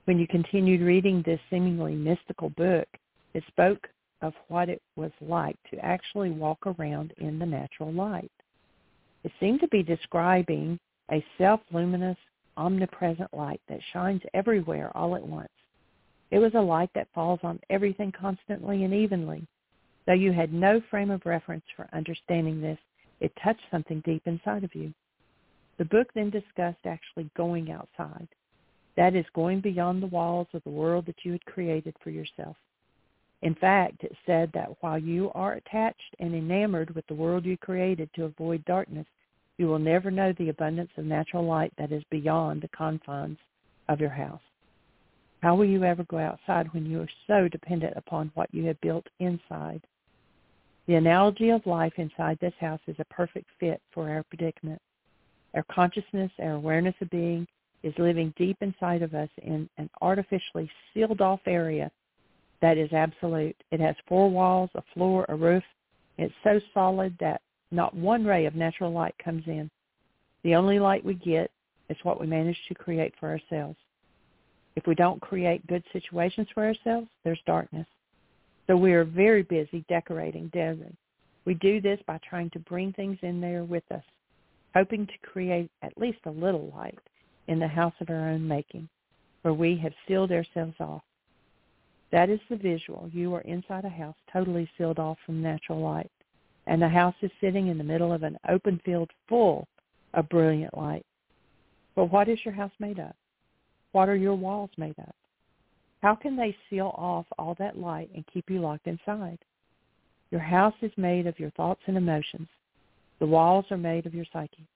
When 0.06 0.20
you 0.20 0.28
continued 0.28 0.82
reading 0.82 1.22
this 1.22 1.40
seemingly 1.50 1.96
mystical 1.96 2.50
book, 2.52 2.88
it 3.34 3.44
spoke 3.48 3.90
of 4.22 4.34
what 4.48 4.70
it 4.70 4.82
was 4.96 5.12
like 5.22 5.58
to 5.72 5.78
actually 5.84 6.32
walk 6.32 6.60
around 6.66 7.14
in 7.18 7.40
the 7.40 7.46
natural 7.46 7.92
light. 7.92 8.32
It 9.24 9.32
seemed 9.40 9.60
to 9.62 9.68
be 9.68 9.84
describing 9.84 10.80
a 11.12 11.24
self-luminous, 11.38 12.18
omnipresent 12.56 13.34
light 13.34 13.62
that 13.70 13.80
shines 13.94 14.22
everywhere 14.34 14.96
all 14.96 15.16
at 15.16 15.28
once. 15.28 15.50
It 16.32 16.40
was 16.40 16.54
a 16.56 16.62
light 16.62 16.90
that 16.96 17.08
falls 17.14 17.40
on 17.44 17.60
everything 17.70 18.12
constantly 18.12 18.84
and 18.84 18.94
evenly. 18.94 19.48
Though 20.06 20.14
you 20.14 20.32
had 20.32 20.54
no 20.54 20.82
frame 20.90 21.12
of 21.12 21.26
reference 21.26 21.66
for 21.76 21.88
understanding 21.94 22.62
this, 22.62 22.80
it 23.20 23.32
touched 23.44 23.64
something 23.72 24.02
deep 24.06 24.24
inside 24.26 24.64
of 24.64 24.74
you. 24.76 24.94
The 25.78 25.86
book 25.86 26.08
then 26.14 26.30
discussed 26.30 26.86
actually 26.86 27.30
going 27.36 27.72
outside. 27.72 28.28
That 28.96 29.16
is 29.16 29.26
going 29.34 29.62
beyond 29.62 30.02
the 30.02 30.08
walls 30.08 30.48
of 30.54 30.64
the 30.64 30.70
world 30.72 31.06
that 31.06 31.24
you 31.24 31.34
had 31.34 31.46
created 31.46 31.96
for 32.04 32.10
yourself. 32.10 32.58
In 33.44 33.54
fact, 33.56 34.04
it 34.04 34.16
said 34.26 34.52
that 34.54 34.76
while 34.82 34.98
you 34.98 35.32
are 35.36 35.54
attached 35.54 36.16
and 36.20 36.34
enamored 36.34 36.94
with 36.96 37.06
the 37.08 37.16
world 37.16 37.46
you 37.46 37.58
created 37.58 38.10
to 38.16 38.26
avoid 38.26 38.66
darkness, 38.66 39.06
you 39.58 39.68
will 39.68 39.80
never 39.80 40.10
know 40.10 40.34
the 40.34 40.50
abundance 40.50 40.92
of 40.98 41.06
natural 41.06 41.46
light 41.46 41.74
that 41.78 41.92
is 41.92 42.04
beyond 42.10 42.62
the 42.62 42.68
confines 42.70 43.38
of 43.90 44.00
your 44.00 44.10
house. 44.10 44.42
How 45.42 45.56
will 45.56 45.66
you 45.66 45.84
ever 45.84 46.04
go 46.06 46.18
outside 46.18 46.74
when 46.74 46.86
you 46.86 47.02
are 47.02 47.10
so 47.28 47.48
dependent 47.48 47.94
upon 47.96 48.32
what 48.34 48.54
you 48.54 48.66
have 48.66 48.82
built 48.82 49.06
inside? 49.20 49.82
The 50.88 50.96
analogy 50.96 51.50
of 51.50 51.66
life 51.66 51.94
inside 51.98 52.40
this 52.40 52.54
house 52.60 52.80
is 52.88 52.96
a 52.98 53.06
perfect 53.06 53.48
fit 53.60 53.82
for 53.94 54.10
our 54.10 54.24
predicament. 54.24 54.82
Our 55.54 55.64
consciousness, 55.64 56.32
our 56.40 56.54
awareness 56.54 56.96
of 57.02 57.10
being, 57.12 57.48
is 57.84 57.94
living 58.00 58.34
deep 58.36 58.58
inside 58.62 59.04
of 59.04 59.14
us 59.14 59.30
in 59.44 59.70
an 59.78 59.90
artificially 60.02 60.70
sealed 60.94 61.22
off 61.22 61.42
area 61.46 61.92
that 62.62 62.78
is 62.78 62.92
absolute. 62.94 63.56
It 63.72 63.80
has 63.80 63.96
four 64.08 64.30
walls, 64.30 64.70
a 64.76 64.84
floor, 64.94 65.26
a 65.30 65.36
roof. 65.36 65.64
It's 66.18 66.34
so 66.44 66.60
solid 66.74 67.16
that 67.20 67.42
not 67.72 67.96
one 67.96 68.26
ray 68.26 68.46
of 68.46 68.56
natural 68.56 68.92
light 68.92 69.16
comes 69.24 69.44
in. 69.48 69.70
The 70.44 70.56
only 70.56 70.80
light 70.80 71.04
we 71.04 71.14
get 71.16 71.52
is 71.90 71.98
what 72.04 72.20
we 72.20 72.28
manage 72.28 72.58
to 72.68 72.74
create 72.74 73.14
for 73.20 73.30
ourselves. 73.30 73.78
If 74.76 74.86
we 74.88 74.96
don't 74.96 75.22
create 75.22 75.66
good 75.68 75.84
situations 75.92 76.48
for 76.54 76.66
ourselves, 76.66 77.08
there's 77.24 77.40
darkness. 77.46 77.88
So 78.68 78.76
we 78.76 78.94
are 78.94 79.04
very 79.04 79.44
busy 79.44 79.84
decorating 79.90 80.50
desert. 80.54 80.94
We 81.46 81.54
do 81.56 81.80
this 81.80 82.00
by 82.06 82.20
trying 82.28 82.50
to 82.52 82.60
bring 82.60 82.94
things 82.94 83.18
in 83.22 83.40
there 83.40 83.64
with 83.64 83.90
us, 83.92 84.04
hoping 84.76 85.08
to 85.08 85.30
create 85.30 85.72
at 85.82 85.98
least 85.98 86.20
a 86.26 86.32
little 86.32 86.72
light 86.76 87.00
in 87.48 87.60
the 87.60 87.68
house 87.68 87.94
of 88.02 88.10
our 88.10 88.30
own 88.30 88.46
making, 88.46 88.90
where 89.42 89.54
we 89.54 89.78
have 89.78 89.94
sealed 90.08 90.32
ourselves 90.32 90.76
off. 90.80 91.02
That 92.12 92.30
is 92.30 92.40
the 92.50 92.56
visual. 92.56 93.10
You 93.12 93.34
are 93.36 93.42
inside 93.42 93.86
a 93.86 93.90
house 93.90 94.16
totally 94.32 94.70
sealed 94.78 95.00
off 95.00 95.18
from 95.26 95.42
natural 95.42 95.82
light, 95.82 96.12
and 96.66 96.82
the 96.82 96.88
house 96.88 97.16
is 97.22 97.32
sitting 97.42 97.68
in 97.68 97.78
the 97.78 97.84
middle 97.84 98.14
of 98.14 98.24
an 98.24 98.38
open 98.50 98.80
field 98.86 99.10
full 99.28 99.68
of 100.14 100.30
brilliant 100.30 100.78
light. 100.78 101.06
But 101.96 102.12
what 102.12 102.30
is 102.30 102.40
your 102.46 102.54
house 102.54 102.72
made 102.80 103.00
of? 103.00 103.14
What 103.92 104.10
are 104.10 104.16
your 104.16 104.36
walls 104.36 104.70
made 104.78 104.98
of? 105.00 105.14
How 106.02 106.16
can 106.16 106.36
they 106.36 106.56
seal 106.70 106.94
off 106.96 107.26
all 107.38 107.56
that 107.60 107.78
light 107.78 108.10
and 108.14 108.24
keep 108.32 108.50
you 108.50 108.60
locked 108.60 108.88
inside? 108.88 109.40
Your 110.32 110.42
house 110.42 110.76
is 110.82 110.92
made 110.98 111.26
of 111.26 111.40
your 111.40 111.52
thoughts 111.52 111.82
and 111.88 111.98
emotions. 111.98 112.48
The 113.20 113.26
walls 113.26 113.66
are 113.72 113.78
made 113.78 114.06
of 114.06 114.14
your 114.14 114.26
psyche. 114.32 114.68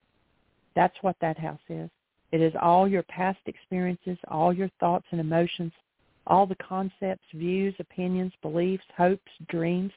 That's 0.75 0.95
what 1.01 1.15
that 1.21 1.37
house 1.37 1.59
is. 1.69 1.89
It 2.31 2.41
is 2.41 2.53
all 2.61 2.87
your 2.87 3.03
past 3.03 3.39
experiences, 3.45 4.17
all 4.29 4.53
your 4.53 4.69
thoughts 4.79 5.05
and 5.11 5.19
emotions, 5.19 5.73
all 6.27 6.45
the 6.45 6.55
concepts, 6.55 7.25
views, 7.33 7.73
opinions, 7.79 8.33
beliefs, 8.41 8.83
hopes, 8.95 9.31
dreams 9.49 9.91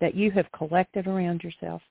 that 0.00 0.14
you 0.14 0.30
have 0.30 0.50
collected 0.52 1.06
around 1.06 1.42
yourself. 1.42 1.82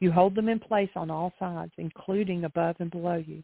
You 0.00 0.10
hold 0.10 0.34
them 0.34 0.48
in 0.48 0.58
place 0.58 0.90
on 0.96 1.10
all 1.10 1.32
sides, 1.38 1.72
including 1.76 2.44
above 2.44 2.76
and 2.78 2.90
below 2.90 3.22
you. 3.26 3.42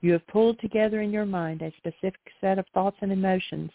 You 0.00 0.12
have 0.12 0.26
pulled 0.26 0.60
together 0.60 1.00
in 1.00 1.10
your 1.10 1.26
mind 1.26 1.62
a 1.62 1.72
specific 1.78 2.20
set 2.40 2.58
of 2.58 2.66
thoughts 2.74 2.96
and 3.00 3.12
emotions, 3.12 3.70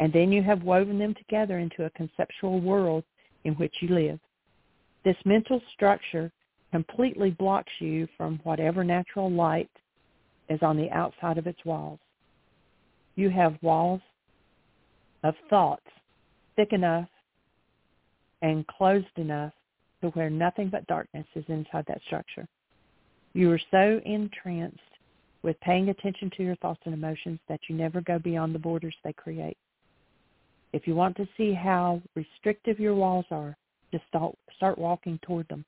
and 0.00 0.12
then 0.12 0.32
you 0.32 0.42
have 0.42 0.62
woven 0.62 0.98
them 0.98 1.14
together 1.14 1.58
into 1.58 1.84
a 1.84 1.90
conceptual 1.90 2.60
world 2.60 3.04
in 3.44 3.54
which 3.54 3.74
you 3.80 3.88
live. 3.88 4.18
This 5.04 5.16
mental 5.24 5.60
structure 5.74 6.32
completely 6.72 7.30
blocks 7.30 7.72
you 7.78 8.08
from 8.16 8.40
whatever 8.42 8.82
natural 8.82 9.30
light 9.30 9.70
is 10.48 10.58
on 10.62 10.76
the 10.76 10.90
outside 10.90 11.38
of 11.38 11.46
its 11.46 11.64
walls. 11.64 12.00
You 13.14 13.30
have 13.30 13.62
walls 13.62 14.00
of 15.24 15.34
thoughts 15.50 15.86
thick 16.54 16.72
enough 16.72 17.08
and 18.42 18.66
closed 18.68 19.06
enough 19.16 19.52
to 20.00 20.10
where 20.10 20.30
nothing 20.30 20.68
but 20.68 20.86
darkness 20.86 21.26
is 21.34 21.44
inside 21.48 21.84
that 21.88 22.02
structure. 22.06 22.46
You 23.32 23.50
are 23.50 23.60
so 23.70 24.00
entranced 24.04 24.78
with 25.42 25.58
paying 25.60 25.88
attention 25.88 26.30
to 26.36 26.44
your 26.44 26.56
thoughts 26.56 26.80
and 26.84 26.94
emotions 26.94 27.40
that 27.48 27.60
you 27.68 27.74
never 27.74 28.00
go 28.00 28.18
beyond 28.18 28.54
the 28.54 28.58
borders 28.60 28.94
they 29.02 29.12
create. 29.12 29.56
If 30.72 30.86
you 30.86 30.94
want 30.94 31.16
to 31.16 31.28
see 31.36 31.52
how 31.52 32.00
restrictive 32.14 32.78
your 32.78 32.94
walls 32.94 33.26
are, 33.30 33.56
just 33.92 34.04
start 34.08 34.78
walking 34.78 35.18
toward 35.22 35.48
them. 35.48 35.64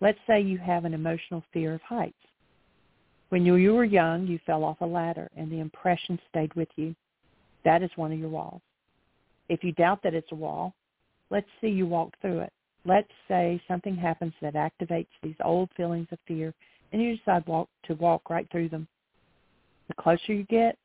Let's 0.00 0.18
say 0.26 0.40
you 0.40 0.58
have 0.58 0.84
an 0.84 0.94
emotional 0.94 1.42
fear 1.52 1.74
of 1.74 1.82
heights. 1.82 2.14
When 3.30 3.44
you 3.44 3.74
were 3.74 3.84
young, 3.84 4.26
you 4.26 4.38
fell 4.46 4.64
off 4.64 4.80
a 4.80 4.86
ladder 4.86 5.28
and 5.36 5.50
the 5.50 5.60
impression 5.60 6.18
stayed 6.30 6.54
with 6.54 6.68
you. 6.76 6.94
That 7.64 7.82
is 7.82 7.90
one 7.96 8.12
of 8.12 8.18
your 8.18 8.28
walls. 8.28 8.62
If 9.48 9.64
you 9.64 9.72
doubt 9.72 10.02
that 10.02 10.14
it's 10.14 10.32
a 10.32 10.36
wall, 10.36 10.74
let's 11.30 11.46
see 11.60 11.68
you 11.68 11.86
walk 11.86 12.12
through 12.20 12.40
it. 12.40 12.52
Let's 12.84 13.10
say 13.26 13.60
something 13.68 13.96
happens 13.96 14.32
that 14.40 14.54
activates 14.54 15.08
these 15.22 15.34
old 15.44 15.70
feelings 15.76 16.08
of 16.12 16.18
fear 16.26 16.54
and 16.92 17.02
you 17.02 17.16
decide 17.16 17.46
walk, 17.46 17.68
to 17.84 17.94
walk 17.94 18.30
right 18.30 18.48
through 18.50 18.68
them. 18.70 18.86
The 19.88 19.94
closer 19.94 20.32
you 20.32 20.44
get, 20.44 20.76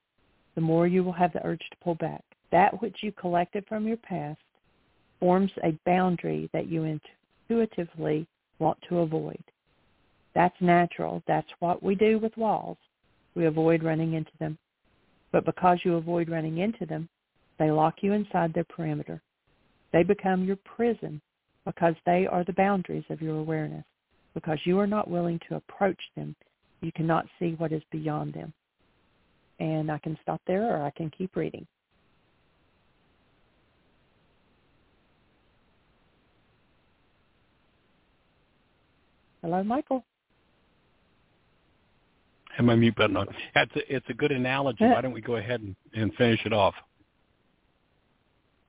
the 0.55 0.61
more 0.61 0.87
you 0.87 1.03
will 1.03 1.13
have 1.13 1.33
the 1.33 1.45
urge 1.45 1.59
to 1.71 1.77
pull 1.83 1.95
back. 1.95 2.23
That 2.51 2.81
which 2.81 2.97
you 3.01 3.11
collected 3.11 3.65
from 3.67 3.87
your 3.87 3.97
past 3.97 4.39
forms 5.19 5.51
a 5.63 5.77
boundary 5.85 6.49
that 6.53 6.67
you 6.67 6.99
intuitively 7.49 8.27
want 8.59 8.77
to 8.89 8.99
avoid. 8.99 9.43
That's 10.35 10.55
natural. 10.61 11.23
That's 11.27 11.47
what 11.59 11.81
we 11.81 11.95
do 11.95 12.19
with 12.19 12.35
walls. 12.37 12.77
We 13.35 13.45
avoid 13.45 13.83
running 13.83 14.13
into 14.13 14.31
them. 14.39 14.57
But 15.33 15.45
because 15.45 15.79
you 15.83 15.95
avoid 15.95 16.29
running 16.29 16.59
into 16.59 16.85
them, 16.85 17.09
they 17.59 17.71
lock 17.71 17.95
you 18.01 18.13
inside 18.13 18.53
their 18.53 18.63
perimeter. 18.63 19.21
They 19.91 20.03
become 20.03 20.45
your 20.45 20.57
prison 20.57 21.21
because 21.65 21.95
they 22.05 22.27
are 22.27 22.45
the 22.45 22.53
boundaries 22.53 23.05
of 23.09 23.21
your 23.21 23.37
awareness 23.37 23.85
because 24.33 24.59
you 24.65 24.79
are 24.79 24.87
not 24.87 25.09
willing 25.09 25.39
to 25.49 25.55
approach 25.55 26.01
them. 26.15 26.35
You 26.81 26.91
cannot 26.93 27.27
see 27.39 27.55
what 27.57 27.73
is 27.73 27.83
beyond 27.91 28.33
them. 28.33 28.53
and 29.59 29.91
I 29.91 29.99
can 29.99 30.17
stop 30.21 30.41
there 30.47 30.77
or 30.77 30.83
I 30.83 30.91
can 30.91 31.09
keep 31.11 31.35
reading. 31.35 31.65
Hello, 39.41 39.63
Michael. 39.63 40.05
Have 42.55 42.65
my 42.65 42.75
mute 42.75 42.95
button 42.95 43.17
on. 43.17 43.27
It's 43.55 43.75
a, 43.75 43.95
it's 43.95 44.05
a 44.09 44.13
good 44.13 44.31
analogy. 44.31 44.85
Why 44.85 45.01
don't 45.01 45.11
we 45.11 45.21
go 45.21 45.37
ahead 45.37 45.61
and, 45.61 45.75
and 45.93 46.13
finish 46.15 46.39
it 46.45 46.53
off? 46.53 46.75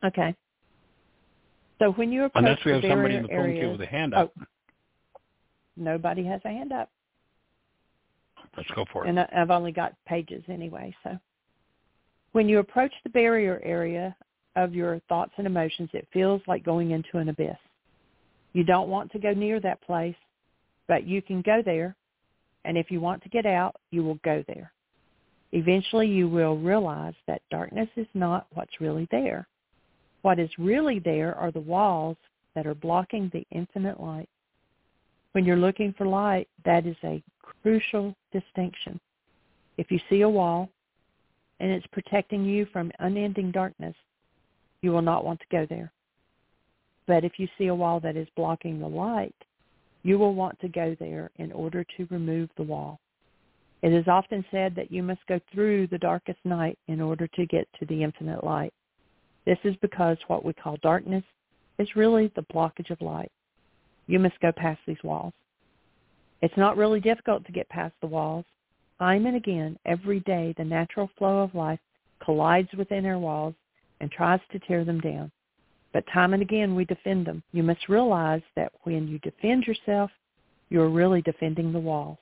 Okay. 0.02 0.34
So 1.78 1.92
when 1.92 2.10
you 2.10 2.24
approach 2.24 2.44
Unless 2.44 2.64
we 2.64 2.72
have 2.72 2.82
the 2.82 2.88
somebody 2.88 3.16
in 3.16 3.22
the 3.22 3.28
phone 3.28 3.52
queue 3.54 3.70
with 3.72 3.80
a 3.80 3.86
hand 3.86 4.14
up. 4.14 4.32
Oh, 4.38 4.44
nobody 5.76 6.24
has 6.24 6.40
a 6.44 6.48
hand 6.48 6.72
up, 6.72 6.88
Let's 8.56 8.70
go 8.70 8.84
for 8.92 9.04
it. 9.04 9.10
and 9.10 9.18
I've 9.20 9.50
only 9.50 9.72
got 9.72 9.94
pages 10.06 10.42
anyway. 10.48 10.94
So 11.02 11.18
when 12.32 12.48
you 12.48 12.60
approach 12.60 12.92
the 13.02 13.10
barrier 13.10 13.60
area 13.64 14.16
of 14.56 14.74
your 14.74 15.00
thoughts 15.08 15.32
and 15.36 15.46
emotions, 15.46 15.90
it 15.92 16.06
feels 16.12 16.40
like 16.46 16.64
going 16.64 16.92
into 16.92 17.18
an 17.18 17.28
abyss. 17.28 17.56
You 18.52 18.62
don't 18.62 18.88
want 18.88 19.10
to 19.12 19.18
go 19.18 19.32
near 19.32 19.58
that 19.60 19.82
place, 19.82 20.14
but 20.86 21.06
you 21.06 21.20
can 21.20 21.42
go 21.42 21.60
there, 21.64 21.96
and 22.64 22.78
if 22.78 22.90
you 22.90 23.00
want 23.00 23.22
to 23.22 23.28
get 23.28 23.46
out, 23.46 23.76
you 23.90 24.02
will 24.02 24.18
go 24.24 24.44
there. 24.46 24.72
Eventually, 25.52 26.08
you 26.08 26.28
will 26.28 26.56
realize 26.56 27.14
that 27.26 27.42
darkness 27.50 27.88
is 27.96 28.06
not 28.14 28.46
what's 28.54 28.80
really 28.80 29.06
there. 29.10 29.46
What 30.22 30.38
is 30.38 30.50
really 30.58 30.98
there 30.98 31.34
are 31.36 31.52
the 31.52 31.60
walls 31.60 32.16
that 32.54 32.66
are 32.66 32.74
blocking 32.74 33.30
the 33.32 33.46
infinite 33.50 34.00
light. 34.00 34.28
When 35.32 35.44
you're 35.44 35.56
looking 35.56 35.92
for 35.96 36.06
light, 36.06 36.48
that 36.64 36.86
is 36.86 36.96
a 37.04 37.22
crucial 37.62 38.14
distinction. 38.32 38.98
If 39.76 39.90
you 39.90 39.98
see 40.08 40.22
a 40.22 40.28
wall 40.28 40.70
and 41.60 41.70
it's 41.70 41.86
protecting 41.88 42.44
you 42.44 42.66
from 42.72 42.92
unending 43.00 43.50
darkness, 43.50 43.94
you 44.82 44.92
will 44.92 45.02
not 45.02 45.24
want 45.24 45.40
to 45.40 45.46
go 45.50 45.66
there. 45.68 45.92
But 47.06 47.24
if 47.24 47.38
you 47.38 47.48
see 47.58 47.66
a 47.66 47.74
wall 47.74 48.00
that 48.00 48.16
is 48.16 48.28
blocking 48.36 48.80
the 48.80 48.88
light, 48.88 49.34
you 50.04 50.18
will 50.18 50.34
want 50.34 50.60
to 50.60 50.68
go 50.68 50.94
there 51.00 51.30
in 51.36 51.50
order 51.50 51.84
to 51.96 52.06
remove 52.10 52.48
the 52.56 52.62
wall. 52.62 53.00
It 53.82 53.92
is 53.92 54.06
often 54.06 54.44
said 54.50 54.74
that 54.76 54.92
you 54.92 55.02
must 55.02 55.26
go 55.26 55.40
through 55.52 55.88
the 55.88 55.98
darkest 55.98 56.38
night 56.44 56.78
in 56.88 57.00
order 57.00 57.26
to 57.26 57.46
get 57.46 57.66
to 57.78 57.86
the 57.86 58.02
infinite 58.02 58.44
light. 58.44 58.72
This 59.44 59.58
is 59.64 59.74
because 59.82 60.16
what 60.28 60.44
we 60.44 60.52
call 60.52 60.76
darkness 60.82 61.24
is 61.78 61.96
really 61.96 62.30
the 62.36 62.46
blockage 62.54 62.90
of 62.90 63.00
light. 63.00 63.32
You 64.06 64.18
must 64.18 64.40
go 64.40 64.52
past 64.52 64.80
these 64.86 65.02
walls. 65.02 65.32
It's 66.40 66.56
not 66.56 66.76
really 66.76 67.00
difficult 67.00 67.44
to 67.46 67.52
get 67.52 67.68
past 67.68 67.94
the 68.00 68.06
walls. 68.06 68.44
Time 68.98 69.26
and 69.26 69.36
again, 69.36 69.78
every 69.86 70.20
day, 70.20 70.54
the 70.56 70.64
natural 70.64 71.10
flow 71.18 71.40
of 71.40 71.54
life 71.54 71.80
collides 72.22 72.68
within 72.76 73.04
our 73.06 73.18
walls 73.18 73.54
and 74.00 74.10
tries 74.10 74.40
to 74.52 74.58
tear 74.60 74.84
them 74.84 75.00
down. 75.00 75.30
But 75.94 76.04
time 76.12 76.34
and 76.34 76.42
again, 76.42 76.74
we 76.74 76.84
defend 76.84 77.24
them. 77.24 77.42
You 77.52 77.62
must 77.62 77.88
realize 77.88 78.42
that 78.56 78.72
when 78.82 79.08
you 79.08 79.18
defend 79.20 79.64
yourself, 79.64 80.10
you 80.68 80.82
are 80.82 80.90
really 80.90 81.22
defending 81.22 81.72
the 81.72 81.78
walls. 81.78 82.18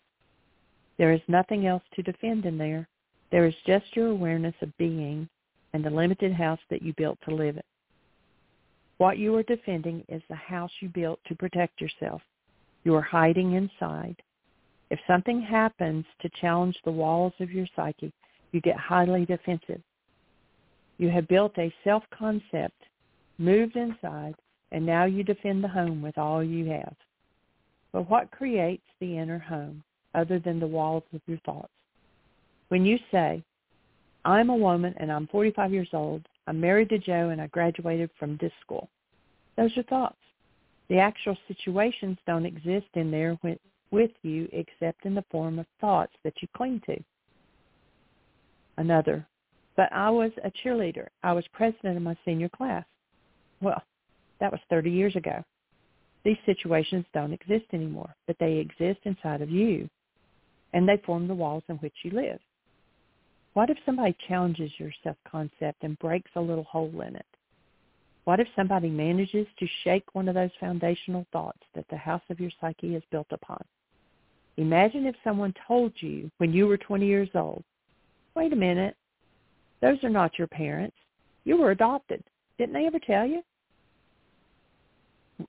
There 0.98 1.12
is 1.12 1.22
nothing 1.26 1.66
else 1.66 1.82
to 1.94 2.02
defend 2.02 2.44
in 2.44 2.58
there. 2.58 2.86
There 3.30 3.46
is 3.46 3.54
just 3.66 3.96
your 3.96 4.08
awareness 4.08 4.54
of 4.60 4.76
being 4.76 5.26
and 5.72 5.82
the 5.82 5.90
limited 5.90 6.34
house 6.34 6.60
that 6.68 6.82
you 6.82 6.92
built 6.98 7.18
to 7.26 7.34
live 7.34 7.56
in. 7.56 7.62
What 8.98 9.16
you 9.16 9.34
are 9.36 9.42
defending 9.42 10.04
is 10.08 10.22
the 10.28 10.36
house 10.36 10.70
you 10.80 10.90
built 10.90 11.18
to 11.26 11.34
protect 11.34 11.80
yourself. 11.80 12.20
You 12.84 12.94
are 12.94 13.02
hiding 13.02 13.54
inside. 13.54 14.16
If 14.90 15.00
something 15.06 15.40
happens 15.40 16.04
to 16.20 16.28
challenge 16.40 16.76
the 16.84 16.92
walls 16.92 17.32
of 17.40 17.50
your 17.50 17.66
psyche, 17.74 18.12
you 18.52 18.60
get 18.60 18.76
highly 18.76 19.24
defensive. 19.24 19.80
You 20.98 21.08
have 21.08 21.26
built 21.26 21.56
a 21.56 21.74
self-concept, 21.84 22.76
moved 23.42 23.76
inside, 23.76 24.34
and 24.70 24.86
now 24.86 25.04
you 25.04 25.22
defend 25.22 25.62
the 25.62 25.68
home 25.68 26.00
with 26.00 26.16
all 26.16 26.42
you 26.42 26.66
have. 26.70 26.94
But 27.92 28.08
what 28.08 28.30
creates 28.30 28.86
the 29.00 29.18
inner 29.18 29.38
home 29.38 29.82
other 30.14 30.38
than 30.38 30.58
the 30.58 30.66
walls 30.66 31.04
of 31.12 31.20
your 31.26 31.38
thoughts? 31.44 31.72
When 32.68 32.86
you 32.86 32.98
say, 33.10 33.42
I'm 34.24 34.48
a 34.48 34.56
woman 34.56 34.94
and 34.98 35.12
I'm 35.12 35.26
45 35.26 35.72
years 35.72 35.90
old, 35.92 36.22
I'm 36.46 36.60
married 36.60 36.88
to 36.90 36.98
Joe 36.98 37.28
and 37.30 37.40
I 37.40 37.48
graduated 37.48 38.10
from 38.18 38.38
this 38.40 38.52
school. 38.62 38.88
Those 39.56 39.76
are 39.76 39.82
thoughts. 39.84 40.16
The 40.88 40.98
actual 40.98 41.36
situations 41.48 42.18
don't 42.26 42.46
exist 42.46 42.86
in 42.94 43.10
there 43.10 43.38
with, 43.42 43.58
with 43.90 44.10
you 44.22 44.48
except 44.52 45.04
in 45.04 45.14
the 45.14 45.24
form 45.30 45.58
of 45.58 45.66
thoughts 45.80 46.12
that 46.24 46.34
you 46.40 46.48
cling 46.56 46.80
to. 46.86 46.96
Another, 48.78 49.26
but 49.76 49.92
I 49.92 50.10
was 50.10 50.32
a 50.44 50.50
cheerleader. 50.50 51.08
I 51.22 51.32
was 51.32 51.44
president 51.52 51.96
of 51.96 52.02
my 52.02 52.16
senior 52.24 52.48
class. 52.48 52.84
Well, 53.62 53.82
that 54.40 54.52
was 54.52 54.60
30 54.68 54.90
years 54.90 55.16
ago. 55.16 55.42
These 56.24 56.36
situations 56.44 57.06
don't 57.14 57.32
exist 57.32 57.66
anymore, 57.72 58.14
but 58.26 58.36
they 58.38 58.54
exist 58.54 59.00
inside 59.04 59.40
of 59.40 59.50
you, 59.50 59.88
and 60.72 60.86
they 60.86 61.00
form 61.06 61.26
the 61.26 61.34
walls 61.34 61.64
in 61.68 61.76
which 61.76 61.94
you 62.02 62.10
live. 62.10 62.40
What 63.54 63.70
if 63.70 63.78
somebody 63.86 64.16
challenges 64.28 64.70
your 64.78 64.92
self-concept 65.02 65.82
and 65.82 65.98
breaks 65.98 66.30
a 66.34 66.40
little 66.40 66.64
hole 66.64 67.02
in 67.02 67.16
it? 67.16 67.26
What 68.24 68.40
if 68.40 68.48
somebody 68.54 68.88
manages 68.88 69.46
to 69.58 69.66
shake 69.84 70.14
one 70.14 70.28
of 70.28 70.34
those 70.34 70.50
foundational 70.60 71.26
thoughts 71.32 71.60
that 71.74 71.86
the 71.90 71.96
house 71.96 72.22
of 72.30 72.40
your 72.40 72.50
psyche 72.60 72.94
is 72.94 73.02
built 73.10 73.26
upon? 73.30 73.62
Imagine 74.56 75.06
if 75.06 75.16
someone 75.24 75.54
told 75.66 75.92
you 75.96 76.30
when 76.38 76.52
you 76.52 76.66
were 76.66 76.76
20 76.76 77.06
years 77.06 77.28
old, 77.34 77.64
wait 78.34 78.52
a 78.52 78.56
minute, 78.56 78.96
those 79.80 80.02
are 80.04 80.10
not 80.10 80.38
your 80.38 80.46
parents. 80.46 80.96
You 81.44 81.56
were 81.56 81.72
adopted. 81.72 82.22
Didn't 82.58 82.74
they 82.74 82.86
ever 82.86 83.00
tell 83.00 83.26
you? 83.26 83.42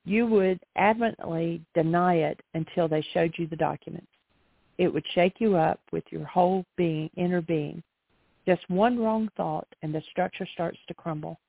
You 0.06 0.26
would 0.28 0.60
adamantly 0.78 1.62
deny 1.74 2.16
it 2.16 2.40
until 2.54 2.88
they 2.88 3.06
showed 3.14 3.34
you 3.38 3.48
the 3.48 3.56
documents. 3.56 4.08
It 4.78 4.92
would 4.92 5.06
shake 5.14 5.36
you 5.40 5.56
up 5.56 5.80
with 5.92 6.04
your 6.10 6.26
whole 6.26 6.66
being, 6.78 7.10
inner 7.16 7.42
being. 7.42 7.84
Just 8.46 8.70
one 8.70 9.00
wrong 9.00 9.30
thought 9.38 9.68
and 9.82 9.94
the 9.94 10.02
structure 10.12 10.48
starts 10.54 10.80
to 10.88 10.94
crumble. 10.94 11.40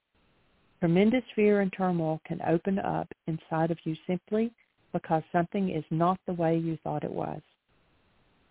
Tremendous 0.80 1.24
fear 1.34 1.60
and 1.60 1.72
turmoil 1.72 2.20
can 2.26 2.40
open 2.46 2.78
up 2.78 3.08
inside 3.26 3.70
of 3.70 3.78
you 3.84 3.96
simply 4.06 4.52
because 4.92 5.22
something 5.32 5.70
is 5.70 5.84
not 5.90 6.18
the 6.26 6.34
way 6.34 6.56
you 6.56 6.78
thought 6.84 7.04
it 7.04 7.10
was. 7.10 7.40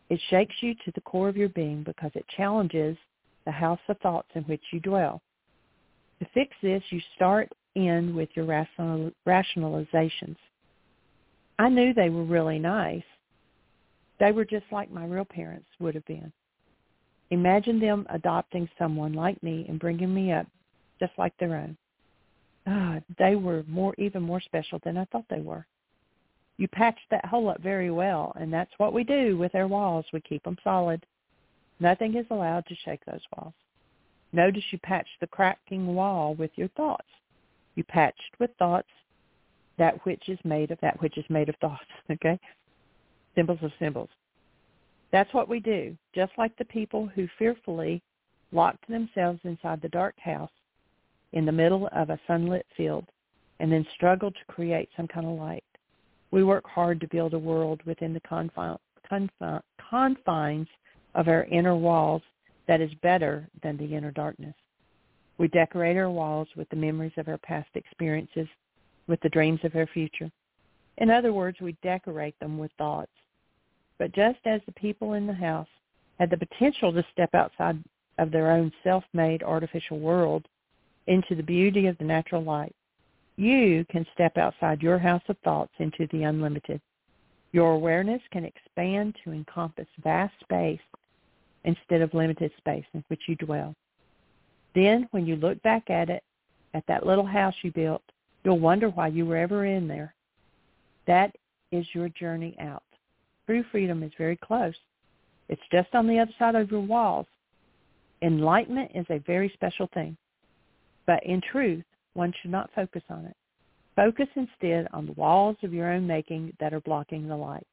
It 0.10 0.19
shakes 0.30 0.55
you 0.61 0.73
to 0.73 0.91
the 0.95 1.01
core 1.01 1.30
of 1.30 1.38
your 1.38 1.49
being 1.49 1.84
because 1.84 2.11
it 2.15 2.26
challenges 2.35 2.97
the 3.45 3.51
house 3.51 3.80
of 3.88 3.97
thoughts 3.99 4.30
in 4.35 4.43
which 4.43 4.61
you 4.72 4.80
dwell. 4.80 5.22
To 6.19 6.27
fix 6.34 6.55
this, 6.61 6.84
you 6.89 6.99
start 7.15 7.49
in 7.76 8.16
with 8.16 8.30
your 8.36 8.45
rational, 8.45 9.12
rationalizations. 9.28 10.38
I 11.60 11.70
knew 11.70 11.94
they 11.94 12.10
were 12.10 12.24
really 12.24 12.60
nice. 12.60 13.04
They 14.20 14.32
were 14.32 14.45
just 14.45 14.66
like 14.72 14.91
my 14.91 15.06
real 15.06 15.26
parents 15.26 15.68
would 15.80 15.95
have 15.95 16.06
been. 16.06 16.32
Imagine 17.32 17.80
them 17.80 18.06
adopting 18.10 18.70
someone 18.78 19.14
like 19.14 19.41
me 19.41 19.66
and 19.68 19.80
bringing 19.80 20.14
me 20.14 20.32
up 20.32 20.48
just 21.00 21.14
like 21.18 21.34
their 21.38 21.56
own. 21.56 21.78
Ah, 22.68 23.00
they 23.18 23.36
were 23.36 23.64
more, 23.68 23.94
even 23.98 24.22
more 24.22 24.40
special 24.41 24.80
than 24.84 24.98
I 24.98 25.06
thought 25.06 25.26
they 25.30 25.41
were. 25.41 25.66
You 26.58 26.68
patched 26.68 27.10
that 27.10 27.26
hole 27.26 27.50
up 27.50 27.62
very 27.62 27.91
well, 27.91 28.34
and 28.40 28.54
that's 28.54 28.72
what 28.78 28.94
we 28.94 29.04
do 29.04 29.38
with 29.38 29.56
our 29.56 29.68
walls. 29.68 30.06
We 30.14 30.22
keep 30.22 30.44
them 30.44 30.58
solid. 30.64 31.06
Nothing 31.80 32.16
is 32.16 32.26
allowed 32.30 32.66
to 32.68 32.76
shake 32.86 33.04
those 33.06 33.26
walls. 33.36 33.54
Notice 34.32 34.64
you 34.72 34.78
patched 34.80 35.20
the 35.20 35.28
cracking 35.28 35.95
wall 35.95 36.36
with 36.36 36.52
your 36.56 36.70
thoughts. 36.70 37.08
You 37.76 37.84
patched 37.84 38.40
with 38.40 38.52
thoughts 38.58 38.90
that 39.78 40.04
which 40.06 40.30
is 40.30 40.40
made 40.44 40.72
of 40.72 40.80
that 40.82 41.02
which 41.02 41.18
is 41.18 41.26
made 41.30 41.50
of 41.50 41.56
thoughts, 41.58 41.86
okay? 42.12 42.40
Symbols 43.36 43.60
of 43.62 43.72
symbols. 43.80 44.10
That's 45.12 45.34
what 45.34 45.50
we 45.50 45.60
do, 45.60 45.95
just 46.14 46.32
like 46.38 46.56
the 46.58 46.66
people 46.66 47.08
who 47.08 47.28
fearfully 47.38 48.02
locked 48.52 48.88
themselves 48.88 49.40
inside 49.44 49.82
the 49.82 49.90
dark 49.90 50.20
house 50.20 50.52
in 51.34 51.45
the 51.45 51.52
middle 51.52 51.90
of 51.91 52.10
a 52.10 52.20
sunlit 52.28 52.66
field 52.78 53.06
and 53.60 53.72
then 53.72 53.86
struggled 53.95 54.36
to 54.36 54.54
create 54.54 54.90
some 54.95 55.08
kind 55.08 55.26
of 55.26 55.38
light. 55.38 55.64
We 56.32 56.44
work 56.44 56.66
hard 56.68 57.00
to 57.02 57.08
build 57.08 57.34
a 57.34 57.40
world 57.40 57.82
within 57.86 58.14
the 58.14 58.20
confine, 58.22 58.78
confine, 59.08 59.62
confines 59.90 60.68
of 61.16 61.28
our 61.28 61.44
inner 61.45 61.76
walls 61.76 62.22
that 62.68 62.82
is 62.82 62.94
better 63.02 63.48
than 63.62 63.78
the 63.78 63.95
inner 63.95 64.12
darkness. 64.12 64.56
We 65.44 65.49
decorate 65.49 65.98
our 65.98 66.10
walls 66.10 66.48
with 66.56 66.70
the 66.70 66.78
memories 66.78 67.11
of 67.18 67.28
our 67.28 67.38
past 67.38 67.68
experiences, 67.76 68.48
with 69.07 69.20
the 69.20 69.28
dreams 69.28 69.60
of 69.65 69.76
our 69.76 69.88
future. 69.88 70.32
In 70.99 71.10
other 71.10 71.34
words, 71.34 71.60
we 71.60 71.76
decorate 71.84 72.40
them 72.40 72.57
with 72.57 72.72
thoughts. 72.78 73.11
But 73.99 74.14
just 74.14 74.40
as 74.45 74.61
the 74.65 74.72
people 74.72 75.15
in 75.15 75.28
the 75.28 75.34
house 75.34 75.68
had 76.18 76.30
the 76.30 76.38
potential 76.38 76.94
to 76.94 77.06
step 77.11 77.36
outside 77.36 77.84
of 78.20 78.32
their 78.32 78.52
own 78.52 78.72
self-made 78.86 79.44
artificial 79.44 79.99
world 79.99 80.48
into 81.07 81.36
the 81.36 81.44
beauty 81.44 81.88
of 81.88 81.98
the 81.98 82.06
natural 82.06 82.41
light, 82.41 82.74
you 83.36 83.86
can 83.91 84.07
step 84.14 84.38
outside 84.38 84.82
your 84.82 84.98
house 84.98 85.24
of 85.28 85.36
thoughts 85.40 85.74
into 85.80 86.07
the 86.14 86.24
unlimited. 86.24 86.80
Your 87.52 87.74
awareness 87.74 88.22
can 88.32 88.45
expand 88.45 89.18
to 89.26 89.34
encompass 89.34 89.88
vast 90.02 90.40
space 90.40 90.80
instead 91.65 91.99
of 91.99 92.14
limited 92.14 92.53
space 92.60 92.86
in 92.94 93.03
which 93.10 93.24
you 93.28 93.36
dwell. 93.36 93.76
Then, 94.76 95.08
when 95.12 95.26
you 95.26 95.36
look 95.36 95.62
back 95.62 95.90
at 95.90 96.10
it, 96.10 96.24
at 96.74 96.86
that 96.88 97.06
little 97.06 97.26
house 97.26 97.54
you 97.62 97.72
built, 97.72 98.02
you'll 98.44 98.60
wonder 98.60 98.90
why 98.90 99.08
you 99.08 99.26
were 99.26 99.38
ever 99.38 99.66
in 99.66 99.88
there. 99.88 100.14
That 101.06 101.36
is 101.72 101.86
your 101.94 102.10
journey 102.10 102.56
out. 102.60 102.84
True 103.45 103.64
freedom 103.72 104.04
is 104.04 104.12
very 104.18 104.38
close. 104.38 104.76
It's 105.50 105.62
just 105.72 105.94
on 105.94 106.08
the 106.08 106.20
other 106.20 106.32
side 106.40 106.56
of 106.56 106.72
your 106.72 106.82
walls. 106.82 107.28
Enlightenment 108.22 108.91
is 108.95 109.06
a 109.10 109.20
very 109.20 109.52
special 109.54 109.90
thing. 109.94 110.16
But 111.06 111.24
in 111.26 111.41
truth, 111.52 111.84
one 112.14 112.34
should 112.41 112.52
not 112.52 112.70
focus 112.74 113.04
on 113.10 113.26
it. 113.26 113.36
Focus 113.95 114.28
instead 114.36 114.88
on 114.94 115.06
the 115.06 115.12
walls 115.14 115.58
of 115.62 115.74
your 115.74 115.91
own 115.91 116.08
making 116.08 116.54
that 116.60 116.74
are 116.74 116.82
blocking 116.82 117.28
the 117.28 117.36
light. 117.36 117.68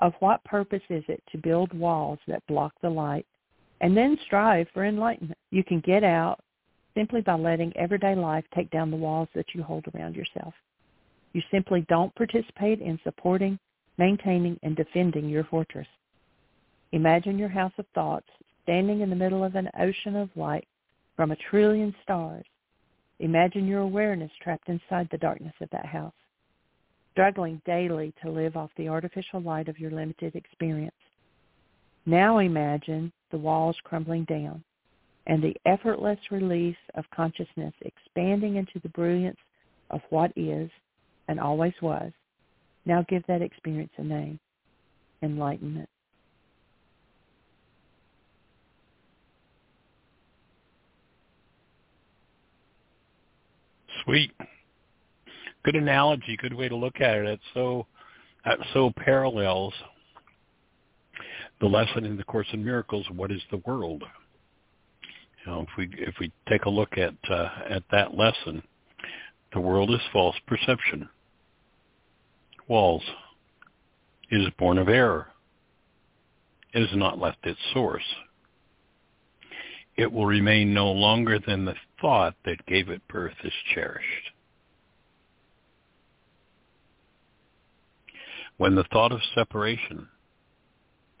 Of 0.00 0.12
what 0.18 0.44
purpose 0.44 0.82
is 0.90 1.04
it 1.08 1.22
to 1.30 1.38
build 1.38 1.72
walls 1.72 2.18
that 2.26 2.46
block 2.48 2.74
the 2.82 2.90
light 2.90 3.26
and 3.84 3.94
then 3.94 4.16
strive 4.24 4.66
for 4.72 4.86
enlightenment? 4.86 5.36
You 5.50 5.62
can 5.62 5.80
get 5.80 6.02
out 6.02 6.40
simply 6.94 7.20
by 7.20 7.34
letting 7.34 7.70
everyday 7.76 8.14
life 8.14 8.44
take 8.54 8.70
down 8.70 8.90
the 8.90 8.96
walls 8.96 9.28
that 9.34 9.44
you 9.54 9.62
hold 9.62 9.84
around 9.94 10.16
yourself. 10.16 10.54
You 11.34 11.42
simply 11.52 11.84
don't 11.86 12.14
participate 12.14 12.80
in 12.80 12.98
supporting, 13.04 13.58
maintaining, 13.98 14.58
and 14.62 14.74
defending 14.74 15.28
your 15.28 15.44
fortress. 15.44 15.86
Imagine 16.92 17.38
your 17.38 17.50
house 17.50 17.74
of 17.76 17.84
thoughts 17.94 18.28
standing 18.62 19.02
in 19.02 19.10
the 19.10 19.16
middle 19.16 19.44
of 19.44 19.54
an 19.54 19.68
ocean 19.78 20.16
of 20.16 20.30
light 20.34 20.66
from 21.14 21.32
a 21.32 21.36
trillion 21.50 21.94
stars. 22.02 22.46
Imagine 23.20 23.66
your 23.66 23.80
awareness 23.82 24.30
trapped 24.42 24.70
inside 24.70 25.08
the 25.10 25.18
darkness 25.18 25.54
of 25.60 25.68
that 25.72 25.84
house, 25.84 26.14
struggling 27.12 27.60
daily 27.66 28.14
to 28.22 28.30
live 28.30 28.56
off 28.56 28.70
the 28.78 28.88
artificial 28.88 29.42
light 29.42 29.68
of 29.68 29.78
your 29.78 29.90
limited 29.90 30.34
experience. 30.36 30.94
Now 32.06 32.38
imagine 32.38 33.12
the 33.34 33.38
walls 33.38 33.74
crumbling 33.82 34.22
down 34.26 34.62
and 35.26 35.42
the 35.42 35.56
effortless 35.66 36.20
release 36.30 36.76
of 36.94 37.04
consciousness 37.12 37.74
expanding 37.80 38.54
into 38.54 38.78
the 38.84 38.88
brilliance 38.90 39.38
of 39.90 40.00
what 40.10 40.30
is 40.36 40.70
and 41.26 41.40
always 41.40 41.72
was. 41.82 42.12
Now 42.86 43.04
give 43.08 43.24
that 43.26 43.42
experience 43.42 43.90
a 43.96 44.04
name, 44.04 44.38
enlightenment. 45.20 45.88
Sweet. 54.04 54.30
Good 55.64 55.74
analogy, 55.74 56.36
good 56.40 56.54
way 56.54 56.68
to 56.68 56.76
look 56.76 57.00
at 57.00 57.16
it. 57.16 57.26
It 57.26 57.40
so 57.52 57.88
that 58.44 58.60
so 58.72 58.92
parallels 58.96 59.74
the 61.60 61.66
lesson 61.66 62.04
in 62.04 62.16
the 62.16 62.24
Course 62.24 62.46
in 62.52 62.64
Miracles, 62.64 63.06
what 63.14 63.30
is 63.30 63.40
the 63.50 63.62
world? 63.66 64.02
You 65.44 65.52
know, 65.52 65.60
if 65.62 65.68
we 65.76 65.88
if 65.98 66.14
we 66.20 66.32
take 66.48 66.64
a 66.64 66.70
look 66.70 66.96
at 66.98 67.14
uh, 67.30 67.48
at 67.68 67.82
that 67.90 68.16
lesson, 68.16 68.62
the 69.52 69.60
world 69.60 69.90
is 69.90 70.00
false 70.12 70.36
perception. 70.46 71.08
Walls. 72.66 73.02
It 74.30 74.40
is 74.40 74.48
born 74.58 74.78
of 74.78 74.88
error. 74.88 75.28
It 76.72 76.80
has 76.80 76.96
not 76.96 77.18
left 77.20 77.38
its 77.44 77.60
source. 77.72 78.02
It 79.96 80.10
will 80.10 80.26
remain 80.26 80.74
no 80.74 80.90
longer 80.90 81.38
than 81.38 81.64
the 81.64 81.74
thought 82.00 82.34
that 82.44 82.66
gave 82.66 82.88
it 82.88 83.06
birth 83.06 83.34
is 83.44 83.52
cherished. 83.74 84.30
When 88.56 88.74
the 88.74 88.84
thought 88.84 89.12
of 89.12 89.20
separation 89.34 90.08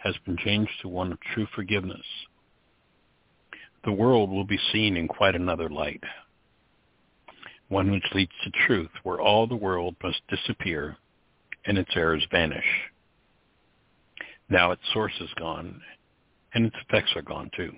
has 0.04 0.14
been 0.24 0.36
changed 0.36 0.70
to 0.82 0.88
one 0.88 1.10
of 1.10 1.18
true 1.34 1.46
forgiveness, 1.54 2.06
the 3.84 3.92
world 3.92 4.30
will 4.30 4.44
be 4.44 4.58
seen 4.72 4.96
in 4.96 5.08
quite 5.08 5.34
another 5.34 5.68
light 5.68 6.02
one 7.68 7.90
which 7.90 8.04
leads 8.14 8.32
to 8.44 8.66
truth, 8.66 8.90
where 9.02 9.20
all 9.20 9.46
the 9.46 9.56
world 9.56 9.96
must 10.02 10.20
disappear 10.28 10.96
and 11.66 11.78
its 11.78 11.90
errors 11.96 12.26
vanish. 12.30 12.64
Now 14.48 14.70
its 14.72 14.82
source 14.92 15.14
is 15.20 15.30
gone, 15.38 15.80
and 16.52 16.66
its 16.66 16.76
effects 16.86 17.12
are 17.16 17.22
gone 17.22 17.50
too. 17.56 17.72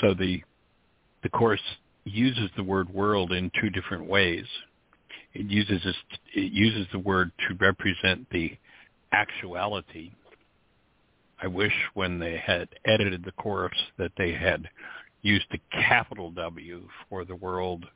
So 0.00 0.14
the 0.14 0.42
the 1.22 1.30
course 1.30 1.62
uses 2.04 2.50
the 2.56 2.64
word 2.64 2.90
world 2.90 3.32
in 3.32 3.50
two 3.60 3.70
different 3.70 4.06
ways. 4.06 4.44
It 5.32 5.46
uses 5.46 5.80
it 6.34 6.52
uses 6.52 6.86
the 6.92 6.98
word 6.98 7.32
to 7.48 7.54
represent 7.54 8.28
the 8.30 8.56
actuality. 9.12 10.12
I 11.40 11.46
wish 11.46 11.74
when 11.94 12.18
they 12.18 12.36
had 12.36 12.68
edited 12.84 13.24
the 13.24 13.32
course 13.32 13.76
that 13.98 14.12
they 14.16 14.32
had 14.32 14.68
used 15.22 15.46
a 15.52 15.76
capital 15.76 16.30
W 16.30 16.88
for 17.08 17.24
the 17.24 17.36
world 17.36 17.86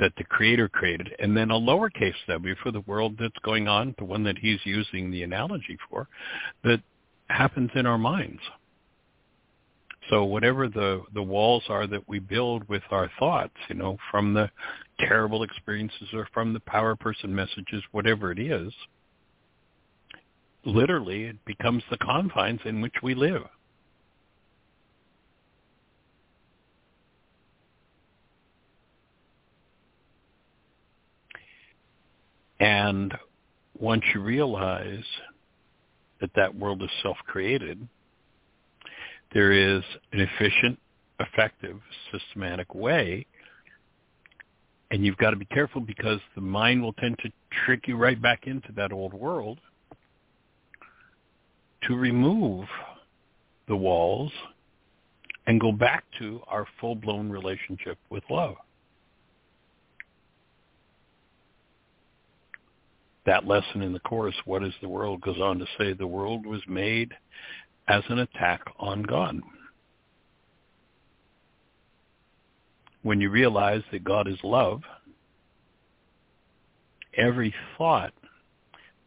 that 0.00 0.12
the 0.16 0.24
creator 0.24 0.68
created 0.68 1.14
and 1.20 1.36
then 1.36 1.50
a 1.50 1.58
lowercase 1.58 2.14
w 2.26 2.54
for 2.62 2.72
the 2.72 2.80
world 2.80 3.16
that's 3.20 3.38
going 3.44 3.68
on, 3.68 3.94
the 3.98 4.04
one 4.04 4.24
that 4.24 4.38
he's 4.38 4.58
using 4.64 5.10
the 5.10 5.22
analogy 5.22 5.78
for, 5.88 6.08
that 6.64 6.80
happens 7.28 7.70
in 7.74 7.86
our 7.86 7.98
minds. 7.98 8.40
So 10.10 10.24
whatever 10.24 10.68
the, 10.68 11.02
the 11.14 11.22
walls 11.22 11.62
are 11.68 11.86
that 11.86 12.08
we 12.08 12.18
build 12.18 12.68
with 12.68 12.82
our 12.90 13.08
thoughts, 13.18 13.54
you 13.68 13.76
know, 13.76 13.96
from 14.10 14.34
the 14.34 14.50
terrible 14.98 15.44
experiences 15.44 16.08
or 16.12 16.28
from 16.34 16.52
the 16.52 16.60
power 16.60 16.96
person 16.96 17.32
messages, 17.32 17.82
whatever 17.92 18.32
it 18.32 18.40
is, 18.40 18.72
literally 20.64 21.24
it 21.24 21.44
becomes 21.44 21.82
the 21.90 21.98
confines 21.98 22.60
in 22.64 22.80
which 22.80 22.94
we 23.02 23.14
live. 23.14 23.42
And 32.60 33.12
once 33.78 34.02
you 34.14 34.22
realize 34.22 35.02
that 36.20 36.30
that 36.36 36.54
world 36.54 36.80
is 36.82 36.90
self-created, 37.02 37.88
there 39.34 39.50
is 39.50 39.82
an 40.12 40.20
efficient, 40.20 40.78
effective, 41.18 41.80
systematic 42.12 42.72
way. 42.74 43.26
And 44.92 45.04
you've 45.04 45.16
got 45.16 45.30
to 45.30 45.36
be 45.36 45.46
careful 45.46 45.80
because 45.80 46.20
the 46.36 46.40
mind 46.40 46.82
will 46.82 46.92
tend 46.92 47.18
to 47.24 47.32
trick 47.64 47.88
you 47.88 47.96
right 47.96 48.20
back 48.20 48.46
into 48.46 48.70
that 48.76 48.92
old 48.92 49.12
world 49.12 49.58
to 51.86 51.96
remove 51.96 52.66
the 53.68 53.76
walls 53.76 54.32
and 55.46 55.60
go 55.60 55.72
back 55.72 56.04
to 56.18 56.40
our 56.46 56.66
full-blown 56.80 57.30
relationship 57.30 57.98
with 58.10 58.22
love. 58.30 58.56
that 63.24 63.46
lesson 63.46 63.82
in 63.82 63.92
the 63.92 64.00
Course, 64.00 64.34
What 64.44 64.64
is 64.64 64.72
the 64.80 64.88
World, 64.88 65.20
goes 65.20 65.40
on 65.40 65.58
to 65.58 65.66
say 65.78 65.92
the 65.92 66.06
world 66.06 66.44
was 66.44 66.60
made 66.66 67.12
as 67.88 68.02
an 68.08 68.18
attack 68.18 68.62
on 68.78 69.02
God. 69.02 69.40
When 73.02 73.20
you 73.20 73.30
realize 73.30 73.82
that 73.90 74.04
God 74.04 74.28
is 74.28 74.38
love, 74.42 74.82
every 77.16 77.54
thought 77.76 78.12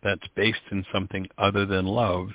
that's 0.04 0.28
based 0.36 0.60
in 0.72 0.86
something 0.94 1.28
other 1.38 1.66
than 1.66 1.86
love, 1.86 2.28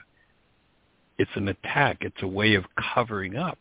it's 1.20 1.30
an 1.34 1.48
attack. 1.48 1.98
It's 2.00 2.22
a 2.22 2.26
way 2.26 2.54
of 2.54 2.64
covering 2.94 3.36
up, 3.36 3.58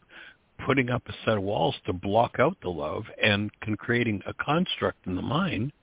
putting 0.66 0.90
up 0.90 1.04
a 1.10 1.14
set 1.26 1.36
of 1.36 1.44
walls 1.44 1.76
to 1.88 1.92
block 1.92 2.38
out 2.40 2.56
the 2.62 2.70
love 2.70 3.04
and 3.22 3.52
creating 3.78 4.22
a 4.26 4.34
construct 4.34 5.06
in 5.06 5.18
the 5.18 5.22
mind 5.22 5.74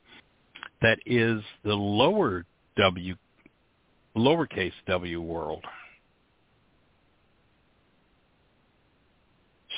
that 0.81 0.99
is 1.05 1.43
the 1.65 1.75
lower 1.75 2.47
W, 2.79 3.15
lowercase 4.17 4.73
w 4.87 5.21
world. 5.21 5.65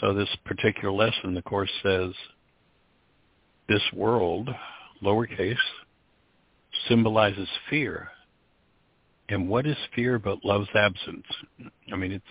So 0.01 0.15
this 0.15 0.29
particular 0.45 0.95
lesson, 0.95 1.35
the 1.35 1.43
Course 1.43 1.73
says, 1.83 2.13
this 3.69 3.83
world, 3.93 4.49
lowercase, 5.03 5.57
symbolizes 6.87 7.49
fear. 7.69 8.11
And 9.31 9.49
what 9.49 9.67
is 9.67 9.77
fear 9.95 10.19
but 10.19 10.45
love's 10.45 10.69
absence? 10.75 11.27
I 11.93 11.97
mean, 11.97 12.13
it's 12.13 12.25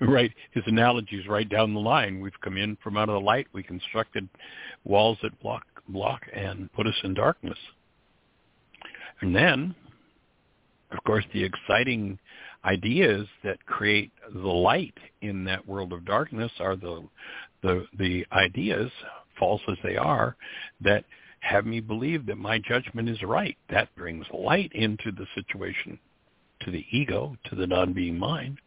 right. 0.00 0.32
His 0.52 0.62
analogy 0.66 1.16
is 1.16 1.26
right 1.26 1.48
down 1.48 1.74
the 1.74 1.80
line. 1.80 2.20
We've 2.20 2.40
come 2.42 2.56
in 2.56 2.76
from 2.82 2.96
out 2.96 3.08
of 3.08 3.14
the 3.14 3.26
light. 3.26 3.48
We 3.52 3.62
constructed 3.62 4.28
walls 4.84 5.18
that 5.22 5.38
block, 5.40 5.64
block, 5.88 6.22
and 6.32 6.72
put 6.72 6.86
us 6.86 6.94
in 7.02 7.14
darkness. 7.14 7.58
And 9.20 9.34
then, 9.34 9.74
of 10.92 11.02
course, 11.04 11.24
the 11.32 11.42
exciting 11.42 12.18
ideas 12.64 13.26
that 13.42 13.64
create 13.66 14.12
the 14.32 14.48
light 14.48 14.96
in 15.22 15.44
that 15.44 15.66
world 15.66 15.92
of 15.92 16.04
darkness 16.04 16.52
are 16.60 16.76
the 16.76 17.06
the 17.62 17.86
the 17.98 18.26
ideas, 18.32 18.90
false 19.38 19.62
as 19.68 19.78
they 19.82 19.96
are, 19.96 20.36
that 20.80 21.04
have 21.40 21.66
me 21.66 21.80
believe 21.80 22.26
that 22.26 22.38
my 22.38 22.58
judgment 22.58 23.08
is 23.08 23.22
right. 23.22 23.56
That 23.70 23.94
brings 23.96 24.26
light 24.32 24.72
into 24.74 25.12
the 25.12 25.26
situation, 25.34 25.98
to 26.64 26.70
the 26.70 26.84
ego, 26.90 27.36
to 27.46 27.54
the 27.54 27.66
non-being 27.66 28.18
mind. 28.18 28.58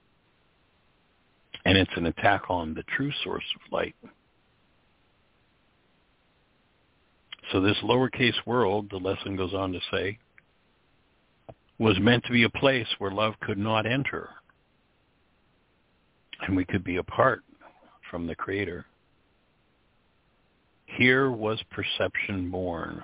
And 1.66 1.78
it's 1.78 1.92
an 1.96 2.06
attack 2.06 2.44
on 2.50 2.74
the 2.74 2.84
true 2.96 3.12
source 3.24 3.44
of 3.56 3.72
light. 3.72 3.96
So 7.52 7.62
this 7.62 7.78
lowercase 7.84 8.46
world, 8.46 8.88
the 8.90 8.98
lesson 8.98 9.36
goes 9.36 9.54
on 9.54 9.72
to 9.72 9.80
say, 9.92 10.18
was 11.80 11.98
meant 12.00 12.24
to 12.26 12.32
be 12.32 12.44
a 12.44 12.50
place 12.50 12.88
where 12.98 13.12
love 13.12 13.34
could 13.42 13.58
not 13.58 13.86
enter. 13.86 14.30
And 16.46 16.56
we 16.56 16.66
could 16.66 16.84
be 16.84 16.98
apart 16.98 17.44
from 18.10 18.28
the 18.28 18.36
Creator. 18.36 18.86
Here 20.86 21.30
was 21.32 21.62
perception 21.70 22.50
born, 22.50 23.04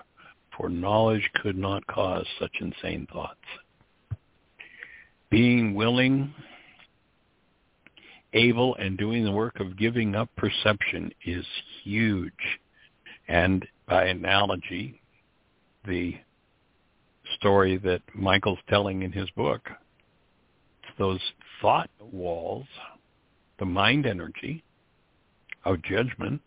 for 0.58 0.70
knowledge 0.70 1.30
could 1.42 1.58
not 1.58 1.86
cause 1.88 2.26
such 2.40 2.56
insane 2.62 3.08
thoughts. 3.12 3.40
Being 5.34 5.74
willing, 5.74 6.32
able, 8.34 8.76
and 8.76 8.96
doing 9.00 9.26
the 9.26 9.32
work 9.32 9.60
of 9.60 9.80
giving 9.80 10.14
up 10.14 10.30
perception 10.38 11.12
is 11.26 11.44
huge. 11.84 12.32
And 13.28 13.66
by 13.88 14.06
analogy, 14.06 15.02
the 15.88 16.14
story 17.40 17.78
that 17.78 18.04
Michael's 18.14 18.60
telling 18.70 19.02
in 19.02 19.12
his 19.12 19.28
book, 19.32 19.68
those 21.00 21.20
thought 21.64 21.90
walls, 22.00 22.68
the 23.58 23.66
mind 23.66 24.06
energy 24.06 24.64
of 25.66 25.82
judgment 25.82 26.42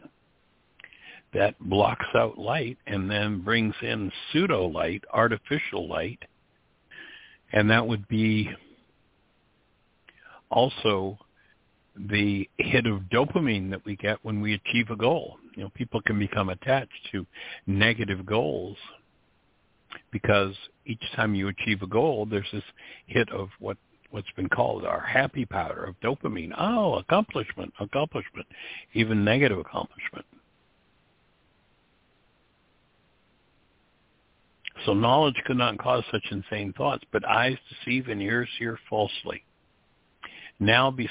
that 1.34 1.58
blocks 1.58 2.06
out 2.14 2.38
light 2.38 2.78
and 2.86 3.10
then 3.10 3.40
brings 3.40 3.74
in 3.82 4.12
pseudo 4.30 4.66
light, 4.66 5.02
artificial 5.12 5.88
light, 5.88 6.22
and 7.52 7.68
that 7.68 7.84
would 7.84 8.06
be 8.06 8.48
also 10.50 11.18
the 12.10 12.48
hit 12.58 12.86
of 12.86 13.02
dopamine 13.12 13.70
that 13.70 13.84
we 13.84 13.96
get 13.96 14.18
when 14.22 14.40
we 14.40 14.54
achieve 14.54 14.90
a 14.90 14.96
goal. 14.96 15.38
You 15.54 15.64
know, 15.64 15.70
people 15.70 16.00
can 16.02 16.18
become 16.18 16.50
attached 16.50 16.92
to 17.12 17.26
negative 17.66 18.26
goals 18.26 18.76
because 20.10 20.54
each 20.84 21.02
time 21.14 21.34
you 21.34 21.48
achieve 21.48 21.82
a 21.82 21.86
goal, 21.86 22.26
there's 22.26 22.48
this 22.52 22.62
hit 23.06 23.30
of 23.32 23.48
what 23.58 23.76
what's 24.10 24.30
been 24.36 24.48
called 24.48 24.84
our 24.84 25.00
happy 25.00 25.44
powder 25.44 25.84
of 25.84 25.98
dopamine. 26.00 26.52
Oh, 26.56 26.94
accomplishment, 26.94 27.72
accomplishment, 27.80 28.46
even 28.94 29.24
negative 29.24 29.58
accomplishment. 29.58 30.24
So 34.84 34.94
knowledge 34.94 35.34
could 35.46 35.56
not 35.56 35.78
cause 35.78 36.04
such 36.12 36.24
insane 36.30 36.72
thoughts, 36.74 37.02
but 37.12 37.26
eyes 37.26 37.56
deceive 37.68 38.08
and 38.08 38.22
ears 38.22 38.48
hear 38.58 38.78
falsely. 38.88 39.42
Now 40.58 40.90
be, 40.90 41.08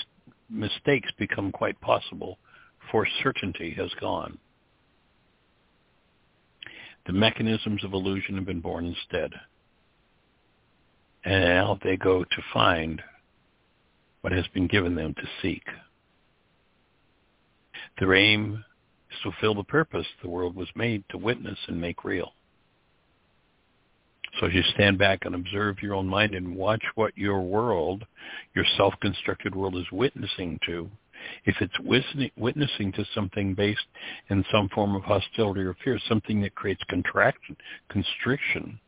mistakes 0.49 1.09
become 1.17 1.51
quite 1.51 1.79
possible, 1.81 2.37
for 2.91 3.07
certainty 3.23 3.71
has 3.77 3.91
gone. 3.99 4.37
The 7.05 7.13
mechanisms 7.13 7.83
of 7.83 7.93
illusion 7.93 8.35
have 8.35 8.45
been 8.45 8.61
born 8.61 8.85
instead. 8.85 9.31
And 11.23 11.43
now 11.43 11.79
they 11.83 11.97
go 11.97 12.23
to 12.23 12.41
find 12.53 13.01
what 14.21 14.33
has 14.33 14.45
been 14.53 14.67
given 14.67 14.95
them 14.95 15.13
to 15.13 15.27
seek. 15.41 15.63
Their 17.99 18.15
aim 18.15 18.63
is 19.11 19.17
to 19.23 19.31
fulfill 19.31 19.55
the 19.55 19.63
purpose 19.63 20.07
the 20.21 20.29
world 20.29 20.55
was 20.55 20.67
made 20.75 21.03
to 21.09 21.17
witness 21.17 21.57
and 21.67 21.79
make 21.79 22.03
real. 22.03 22.33
So 24.39 24.47
as 24.47 24.53
you 24.53 24.63
stand 24.73 24.97
back 24.97 25.25
and 25.25 25.35
observe 25.35 25.81
your 25.81 25.95
own 25.95 26.07
mind 26.07 26.35
and 26.35 26.55
watch 26.55 26.83
what 26.95 27.17
your 27.17 27.41
world, 27.41 28.05
your 28.53 28.65
self-constructed 28.77 29.55
world 29.55 29.75
is 29.77 29.85
witnessing 29.91 30.59
to, 30.65 30.89
if 31.45 31.55
it's 31.61 31.79
witnessing 32.37 32.91
to 32.93 33.05
something 33.15 33.53
based 33.53 33.85
in 34.29 34.43
some 34.51 34.69
form 34.69 34.95
of 34.95 35.03
hostility 35.03 35.61
or 35.61 35.75
fear, 35.83 35.99
something 36.07 36.41
that 36.41 36.55
creates 36.55 36.83
contraction, 36.89 37.55
constriction, 37.89 38.79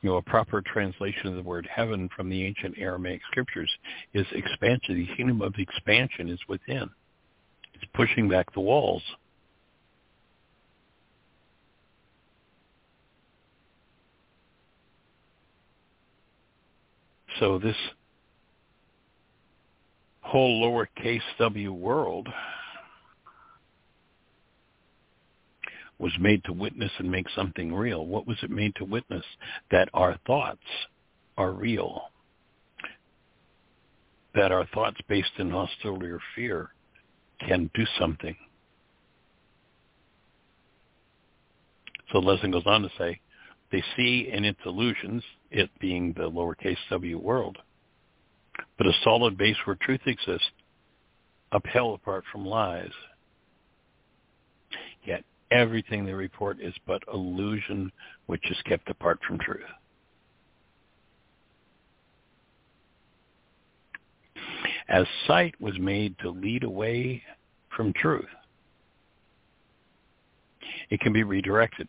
you 0.00 0.10
know, 0.10 0.16
a 0.16 0.22
proper 0.22 0.60
translation 0.62 1.28
of 1.28 1.36
the 1.36 1.42
word 1.42 1.68
heaven 1.72 2.08
from 2.16 2.28
the 2.28 2.44
ancient 2.44 2.76
Aramaic 2.78 3.20
scriptures 3.30 3.70
is 4.14 4.26
expansion. 4.32 4.96
The 4.96 5.16
kingdom 5.16 5.42
of 5.42 5.54
expansion 5.58 6.28
is 6.28 6.40
within. 6.48 6.90
It's 7.74 7.84
pushing 7.94 8.28
back 8.28 8.52
the 8.52 8.60
walls. 8.60 9.02
So 17.38 17.58
this 17.58 17.76
whole 20.20 20.62
lowercase 20.62 21.20
w 21.38 21.72
world 21.72 22.28
was 25.98 26.12
made 26.18 26.42
to 26.44 26.52
witness 26.52 26.90
and 26.98 27.10
make 27.10 27.26
something 27.30 27.72
real. 27.72 28.06
What 28.06 28.26
was 28.26 28.36
it 28.42 28.50
made 28.50 28.74
to 28.76 28.84
witness? 28.84 29.24
That 29.70 29.88
our 29.94 30.18
thoughts 30.26 30.58
are 31.36 31.52
real. 31.52 32.02
That 34.34 34.50
our 34.50 34.66
thoughts 34.74 34.96
based 35.08 35.32
in 35.38 35.50
hostility 35.50 36.06
or 36.06 36.20
fear 36.34 36.70
can 37.46 37.70
do 37.74 37.84
something. 37.98 38.36
So 42.12 42.20
the 42.20 42.26
lesson 42.26 42.50
goes 42.50 42.66
on 42.66 42.82
to 42.82 42.90
say, 42.98 43.20
they 43.72 43.82
see 43.96 44.28
in 44.30 44.44
its 44.44 44.60
illusions, 44.66 45.24
it 45.50 45.70
being 45.80 46.12
the 46.12 46.30
lowercase 46.30 46.76
w 46.90 47.18
world, 47.18 47.56
but 48.76 48.86
a 48.86 48.92
solid 49.02 49.38
base 49.38 49.56
where 49.64 49.76
truth 49.76 50.02
exists, 50.06 50.50
upheld 51.52 51.98
apart 51.98 52.22
from 52.30 52.44
lies. 52.44 52.92
Yet 55.04 55.24
everything 55.50 56.04
they 56.04 56.12
report 56.12 56.60
is 56.60 56.74
but 56.86 57.02
illusion 57.12 57.90
which 58.26 58.48
is 58.50 58.58
kept 58.66 58.90
apart 58.90 59.18
from 59.26 59.38
truth. 59.38 59.60
As 64.88 65.06
sight 65.26 65.58
was 65.60 65.78
made 65.78 66.14
to 66.18 66.30
lead 66.30 66.64
away 66.64 67.22
from 67.74 67.94
truth, 67.94 68.26
it 70.90 71.00
can 71.00 71.14
be 71.14 71.22
redirected 71.22 71.88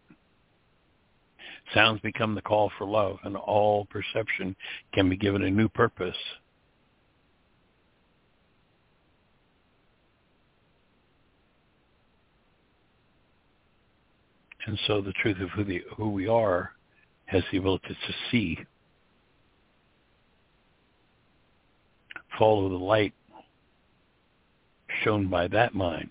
Sounds 1.73 1.99
become 2.01 2.35
the 2.35 2.41
call 2.41 2.71
for 2.77 2.85
love, 2.85 3.17
and 3.23 3.35
all 3.35 3.85
perception 3.85 4.55
can 4.93 5.09
be 5.09 5.17
given 5.17 5.43
a 5.43 5.49
new 5.49 5.69
purpose. 5.69 6.15
And 14.65 14.79
so 14.87 15.01
the 15.01 15.13
truth 15.13 15.41
of 15.41 15.49
who, 15.49 15.63
the, 15.63 15.81
who 15.97 16.09
we 16.09 16.27
are 16.27 16.71
has 17.25 17.43
the 17.51 17.57
ability 17.57 17.89
to 17.89 18.13
see. 18.31 18.57
Follow 22.37 22.69
the 22.69 22.75
light 22.75 23.13
shown 25.03 25.27
by 25.27 25.47
that 25.49 25.73
mind. 25.73 26.09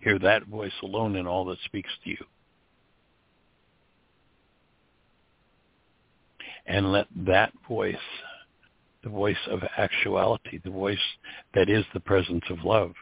Hear 0.00 0.18
that 0.20 0.46
voice 0.46 0.72
alone 0.82 1.16
in 1.16 1.26
all 1.26 1.44
that 1.46 1.58
speaks 1.64 1.90
to 2.04 2.10
you. 2.10 2.24
And 6.66 6.92
let 6.92 7.06
that 7.26 7.52
voice, 7.68 7.96
the 9.02 9.10
voice 9.10 9.36
of 9.50 9.60
actuality, 9.76 10.60
the 10.62 10.70
voice 10.70 10.98
that 11.54 11.68
is 11.68 11.84
the 11.92 12.00
presence 12.00 12.44
of 12.48 12.64
love, 12.64 12.92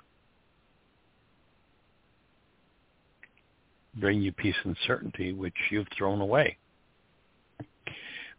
bring 3.95 4.21
you 4.21 4.33
peace 4.33 4.57
and 4.65 4.77
certainty 4.87 5.33
which 5.33 5.55
you've 5.71 5.89
thrown 5.97 6.21
away. 6.21 6.57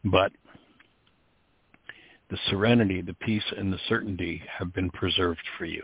But 0.04 0.32
the 2.30 2.38
serenity, 2.50 3.02
the 3.02 3.14
peace, 3.14 3.44
and 3.58 3.72
the 3.72 3.80
certainty 3.88 4.42
have 4.58 4.74
been 4.74 4.90
preserved 4.90 5.42
for 5.58 5.66
you. 5.66 5.84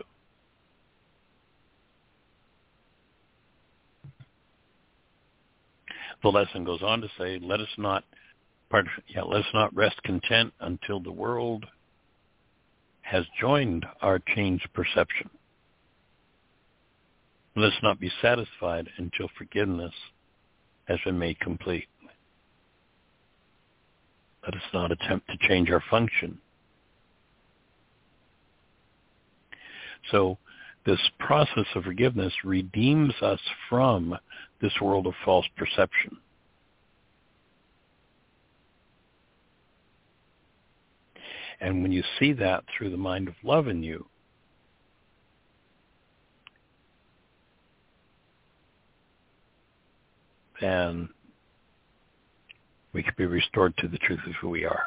The 6.22 6.28
lesson 6.28 6.64
goes 6.64 6.82
on 6.82 7.00
to 7.02 7.08
say, 7.18 7.38
let 7.42 7.60
us 7.60 7.68
not, 7.78 8.04
pardon, 8.70 8.90
yeah, 9.08 9.22
let 9.22 9.40
us 9.40 9.50
not 9.54 9.74
rest 9.76 10.02
content 10.02 10.52
until 10.60 11.00
the 11.00 11.12
world 11.12 11.64
has 13.02 13.24
joined 13.40 13.86
our 14.02 14.18
changed 14.34 14.68
perception. 14.74 15.30
Let 17.54 17.72
us 17.72 17.78
not 17.82 18.00
be 18.00 18.10
satisfied 18.20 18.88
until 18.98 19.28
forgiveness 19.38 19.94
has 20.86 20.98
been 21.04 21.18
made 21.18 21.38
complete. 21.40 21.88
Let 24.44 24.54
us 24.54 24.68
not 24.74 24.92
attempt 24.92 25.28
to 25.28 25.48
change 25.48 25.70
our 25.70 25.82
function. 25.90 26.38
So 30.10 30.38
this 30.86 31.00
process 31.18 31.66
of 31.74 31.82
forgiveness 31.82 32.32
redeems 32.44 33.12
us 33.20 33.40
from 33.68 34.16
this 34.62 34.72
world 34.80 35.08
of 35.08 35.14
false 35.24 35.46
perception. 35.56 36.16
And 41.60 41.82
when 41.82 41.90
you 41.90 42.04
see 42.20 42.32
that 42.34 42.64
through 42.76 42.90
the 42.90 42.96
mind 42.96 43.28
of 43.28 43.34
love 43.42 43.66
in 43.66 43.82
you, 43.82 44.06
then 50.60 51.08
we 52.92 53.02
can 53.02 53.14
be 53.16 53.26
restored 53.26 53.76
to 53.78 53.88
the 53.88 53.98
truth 53.98 54.20
of 54.26 54.34
who 54.40 54.50
we 54.50 54.64
are. 54.64 54.84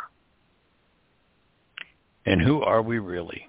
And 2.26 2.42
who 2.42 2.62
are 2.62 2.82
we 2.82 3.00
really? 3.00 3.49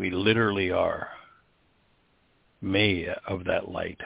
We 0.00 0.08
literally 0.08 0.70
are 0.70 1.08
made 2.62 3.08
of 3.28 3.44
that 3.44 3.70
light, 3.70 4.00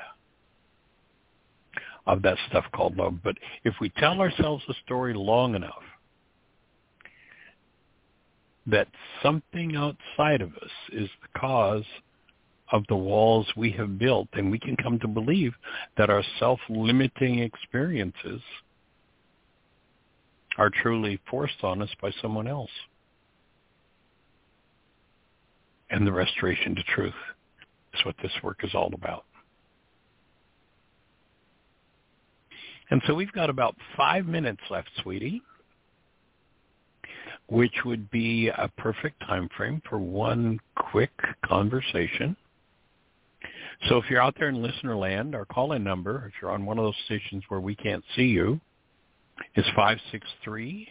of 2.05 2.21
that 2.23 2.37
stuff 2.49 2.65
called 2.75 2.97
love. 2.97 3.23
But 3.23 3.37
if 3.63 3.75
we 3.81 3.91
tell 3.91 4.21
ourselves 4.21 4.65
a 4.69 4.75
story 4.85 5.15
long 5.15 5.55
enough, 5.55 5.85
that 8.67 8.89
something 9.23 9.77
outside 9.77 10.41
of 10.41 10.53
us 10.57 10.71
is 10.93 11.09
the 11.23 11.39
cause 11.39 11.85
of 12.73 12.83
the 12.89 12.97
walls 12.97 13.47
we 13.57 13.71
have 13.71 13.97
built, 13.97 14.27
then 14.35 14.51
we 14.51 14.59
can 14.59 14.75
come 14.75 14.99
to 14.99 15.07
believe 15.07 15.55
that 15.97 16.11
our 16.11 16.25
self-limiting 16.41 17.39
experiences 17.39 18.41
are 20.59 20.71
truly 20.71 21.21
forced 21.31 21.63
on 21.63 21.83
us 21.83 21.91
by 22.03 22.11
someone 22.21 22.49
else. 22.49 22.71
And 25.91 26.07
the 26.07 26.13
restoration 26.13 26.75
to 26.75 26.83
truth 26.83 27.15
is 27.93 28.05
what 28.05 28.17
this 28.23 28.33
work 28.43 28.65
is 28.65 28.75
all 28.75 28.91
about. 28.95 29.25
And 32.91 33.01
so 33.07 33.15
we've 33.15 33.33
got 33.33 33.51
about 33.51 33.77
five 33.97 34.27
minutes 34.27 34.61
left, 34.71 34.91
sweetie, 35.03 35.43
which 37.49 37.75
would 37.85 38.11
be 38.11 38.49
a 38.49 38.69
perfect 38.77 39.21
time 39.21 39.49
frame 39.57 39.83
for 39.89 39.99
one 39.99 40.61
quick 40.77 41.13
conversation. 41.45 42.37
So 43.89 43.99
if 43.99 44.09
you're 44.09 44.23
out 44.23 44.35
there 44.39 44.49
in 44.49 44.63
listener 44.63 44.97
land, 44.97 45.35
our 45.35 45.45
call-in 45.45 45.85
number, 45.85 46.27
if 46.29 46.41
you're 46.41 46.51
on 46.51 46.65
one 46.65 46.79
of 46.79 46.85
those 46.85 46.95
stations 47.05 47.43
where 47.49 47.61
we 47.61 47.75
can't 47.75 48.05
see 48.17 48.27
you, 48.27 48.61
is 49.57 49.65
563 49.75 50.89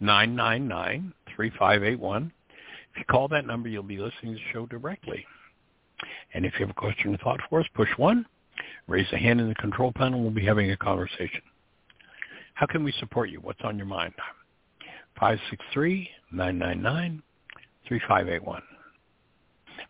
999 0.00 1.12
3581. 1.36 2.32
If 2.94 2.98
you 2.98 3.04
call 3.06 3.28
that 3.28 3.46
number, 3.46 3.68
you'll 3.68 3.82
be 3.82 3.96
listening 3.98 4.34
to 4.34 4.38
the 4.38 4.52
show 4.52 4.66
directly. 4.66 5.24
And 6.34 6.44
if 6.44 6.54
you 6.54 6.60
have 6.66 6.70
a 6.70 6.74
question 6.74 7.14
or 7.14 7.18
thought 7.18 7.40
for 7.48 7.60
us, 7.60 7.66
push 7.74 7.88
1. 7.96 8.26
Raise 8.86 9.06
a 9.12 9.16
hand 9.16 9.40
in 9.40 9.48
the 9.48 9.54
control 9.54 9.92
panel. 9.94 10.20
We'll 10.20 10.30
be 10.30 10.44
having 10.44 10.70
a 10.70 10.76
conversation. 10.76 11.40
How 12.54 12.66
can 12.66 12.84
we 12.84 12.92
support 13.00 13.30
you? 13.30 13.40
What's 13.40 13.60
on 13.64 13.76
your 13.78 13.86
mind? 13.86 14.12
563-999-3581. 16.34 17.22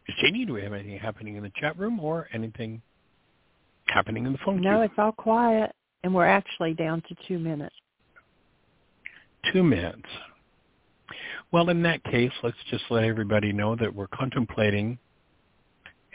Ms. 0.09 0.47
Do 0.47 0.53
we 0.55 0.63
have 0.63 0.73
anything 0.73 0.99
happening 0.99 1.37
in 1.37 1.43
the 1.43 1.53
chat 1.61 1.79
room 1.79 1.99
or 2.01 2.29
anything 2.33 2.81
happening 3.87 4.27
in 4.27 4.33
the 4.33 4.39
phone 4.45 4.61
No, 4.61 4.77
queue? 4.79 4.83
it's 4.83 4.95
all 4.99 5.13
quiet, 5.13 5.73
and 6.03 6.15
we're 6.15 6.27
actually 6.27 6.75
down 6.75 7.03
to 7.09 7.17
two 7.27 7.39
minutes. 7.39 7.75
Two 9.53 9.63
minutes. 9.63 10.03
Well, 11.53 11.69
in 11.69 11.83
that 11.83 12.03
case, 12.05 12.33
let's 12.43 12.57
just 12.71 12.85
let 12.89 13.05
everybody 13.05 13.53
know 13.53 13.77
that 13.77 13.95
we're 13.95 14.07
contemplating 14.07 14.99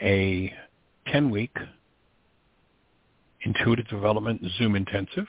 a 0.02 0.52
10-week 1.06 1.56
intuitive 3.42 3.86
development 3.88 4.42
Zoom 4.58 4.74
intensive. 4.74 5.26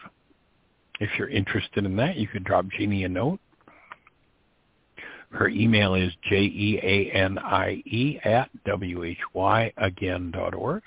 If 1.00 1.12
you're 1.18 1.30
interested 1.30 1.86
in 1.86 1.96
that, 1.98 2.16
you 2.18 2.28
could 2.28 2.44
drop 2.44 2.66
Jeanie 2.76 3.04
a 3.04 3.10
note. 3.10 3.40
Her 5.32 5.48
email 5.48 5.94
is 5.94 6.12
J-E-A-N-I-E 6.28 8.20
at 8.24 8.50
W-H-Y-again.org. 8.66 10.82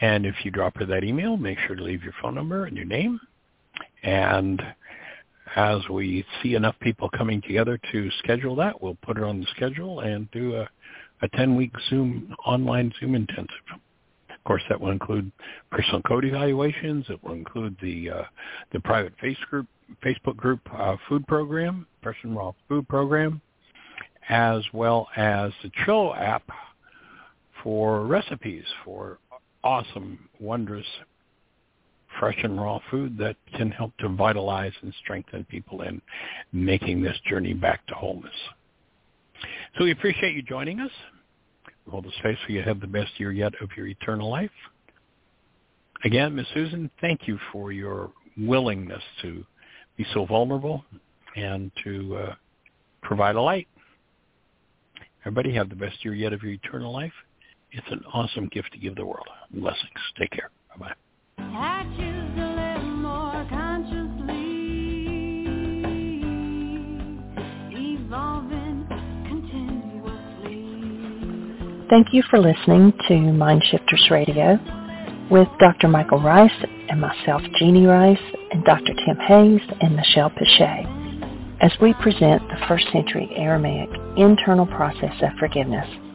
And 0.00 0.26
if 0.26 0.36
you 0.44 0.52
drop 0.52 0.78
her 0.78 0.86
that 0.86 1.02
email, 1.02 1.36
make 1.36 1.58
sure 1.66 1.74
to 1.74 1.82
leave 1.82 2.04
your 2.04 2.14
phone 2.22 2.36
number 2.36 2.66
and 2.66 2.76
your 2.76 2.86
name. 2.86 3.18
And 4.04 4.62
as 5.54 5.80
we 5.88 6.24
see 6.42 6.54
enough 6.54 6.74
people 6.80 7.08
coming 7.10 7.40
together 7.42 7.78
to 7.92 8.10
schedule 8.18 8.56
that, 8.56 8.82
we'll 8.82 8.96
put 9.02 9.16
it 9.16 9.22
on 9.22 9.40
the 9.40 9.46
schedule 9.54 10.00
and 10.00 10.30
do 10.30 10.56
a, 10.56 10.68
a 11.22 11.28
10-week 11.30 11.72
Zoom, 11.88 12.34
online 12.44 12.92
Zoom 12.98 13.14
intensive. 13.14 13.48
Of 13.70 14.44
course, 14.44 14.62
that 14.68 14.80
will 14.80 14.90
include 14.90 15.30
personal 15.70 16.02
code 16.02 16.24
evaluations. 16.24 17.04
It 17.08 17.22
will 17.22 17.32
include 17.32 17.76
the 17.82 18.10
uh, 18.10 18.22
the 18.72 18.78
private 18.80 19.12
face 19.20 19.36
group, 19.50 19.66
Facebook 20.04 20.36
group 20.36 20.60
uh, 20.72 20.96
food 21.08 21.26
program, 21.26 21.86
and 22.04 22.36
Raw 22.36 22.52
food 22.68 22.88
program, 22.88 23.40
as 24.28 24.62
well 24.72 25.08
as 25.16 25.50
the 25.64 25.70
Trello 25.84 26.16
app 26.16 26.44
for 27.62 28.06
recipes 28.06 28.64
for 28.84 29.18
awesome, 29.64 30.28
wondrous, 30.38 30.86
fresh 32.18 32.38
and 32.42 32.60
raw 32.60 32.80
food 32.90 33.16
that 33.18 33.36
can 33.56 33.70
help 33.70 33.96
to 33.98 34.08
vitalize 34.08 34.72
and 34.82 34.92
strengthen 35.02 35.44
people 35.44 35.82
in 35.82 36.00
making 36.52 37.02
this 37.02 37.16
journey 37.28 37.54
back 37.54 37.86
to 37.86 37.94
wholeness. 37.94 38.34
So 39.76 39.84
we 39.84 39.92
appreciate 39.92 40.34
you 40.34 40.42
joining 40.42 40.80
us. 40.80 40.90
We 41.84 41.92
hold 41.92 42.04
the 42.04 42.12
space 42.18 42.38
for 42.44 42.52
you 42.52 42.62
to 42.62 42.68
have 42.68 42.80
the 42.80 42.86
best 42.86 43.10
year 43.18 43.32
yet 43.32 43.52
of 43.60 43.70
your 43.76 43.86
eternal 43.86 44.30
life. 44.30 44.50
Again, 46.04 46.34
Miss 46.34 46.46
Susan, 46.54 46.90
thank 47.00 47.26
you 47.26 47.38
for 47.52 47.72
your 47.72 48.10
willingness 48.38 49.02
to 49.22 49.44
be 49.96 50.06
so 50.12 50.26
vulnerable 50.26 50.84
and 51.36 51.70
to 51.84 52.16
uh, 52.16 52.34
provide 53.02 53.36
a 53.36 53.40
light. 53.40 53.68
Everybody 55.22 55.54
have 55.54 55.68
the 55.68 55.76
best 55.76 56.04
year 56.04 56.14
yet 56.14 56.32
of 56.32 56.42
your 56.42 56.52
eternal 56.52 56.92
life. 56.92 57.12
It's 57.72 57.86
an 57.90 58.02
awesome 58.12 58.48
gift 58.48 58.72
to 58.72 58.78
give 58.78 58.94
the 58.94 59.04
world. 59.04 59.26
Blessings. 59.50 59.90
Take 60.18 60.30
care. 60.30 60.50
Bye-bye. 60.70 61.05
Thank 71.88 72.12
you 72.12 72.22
for 72.30 72.40
listening 72.40 72.92
to 73.08 73.14
Mind 73.32 73.62
Shifters 73.70 74.08
Radio 74.10 74.58
with 75.30 75.46
Dr. 75.60 75.88
Michael 75.88 76.20
Ryce 76.20 76.50
and 76.88 77.00
myself, 77.00 77.42
Jeanie 77.58 77.86
Ryce, 77.86 78.18
and 78.50 78.64
Dr. 78.64 78.92
Tim 78.94 79.16
Hayes 79.18 79.60
and 79.80 79.94
Michelle 79.94 80.30
Pichet 80.30 80.84
as 81.60 81.72
we 81.80 81.94
present 81.94 82.42
the 82.48 82.66
first 82.68 82.86
century 82.92 83.30
Aramaic 83.36 83.88
internal 84.16 84.66
process 84.66 85.14
of 85.22 85.30
forgiveness. 85.38 86.05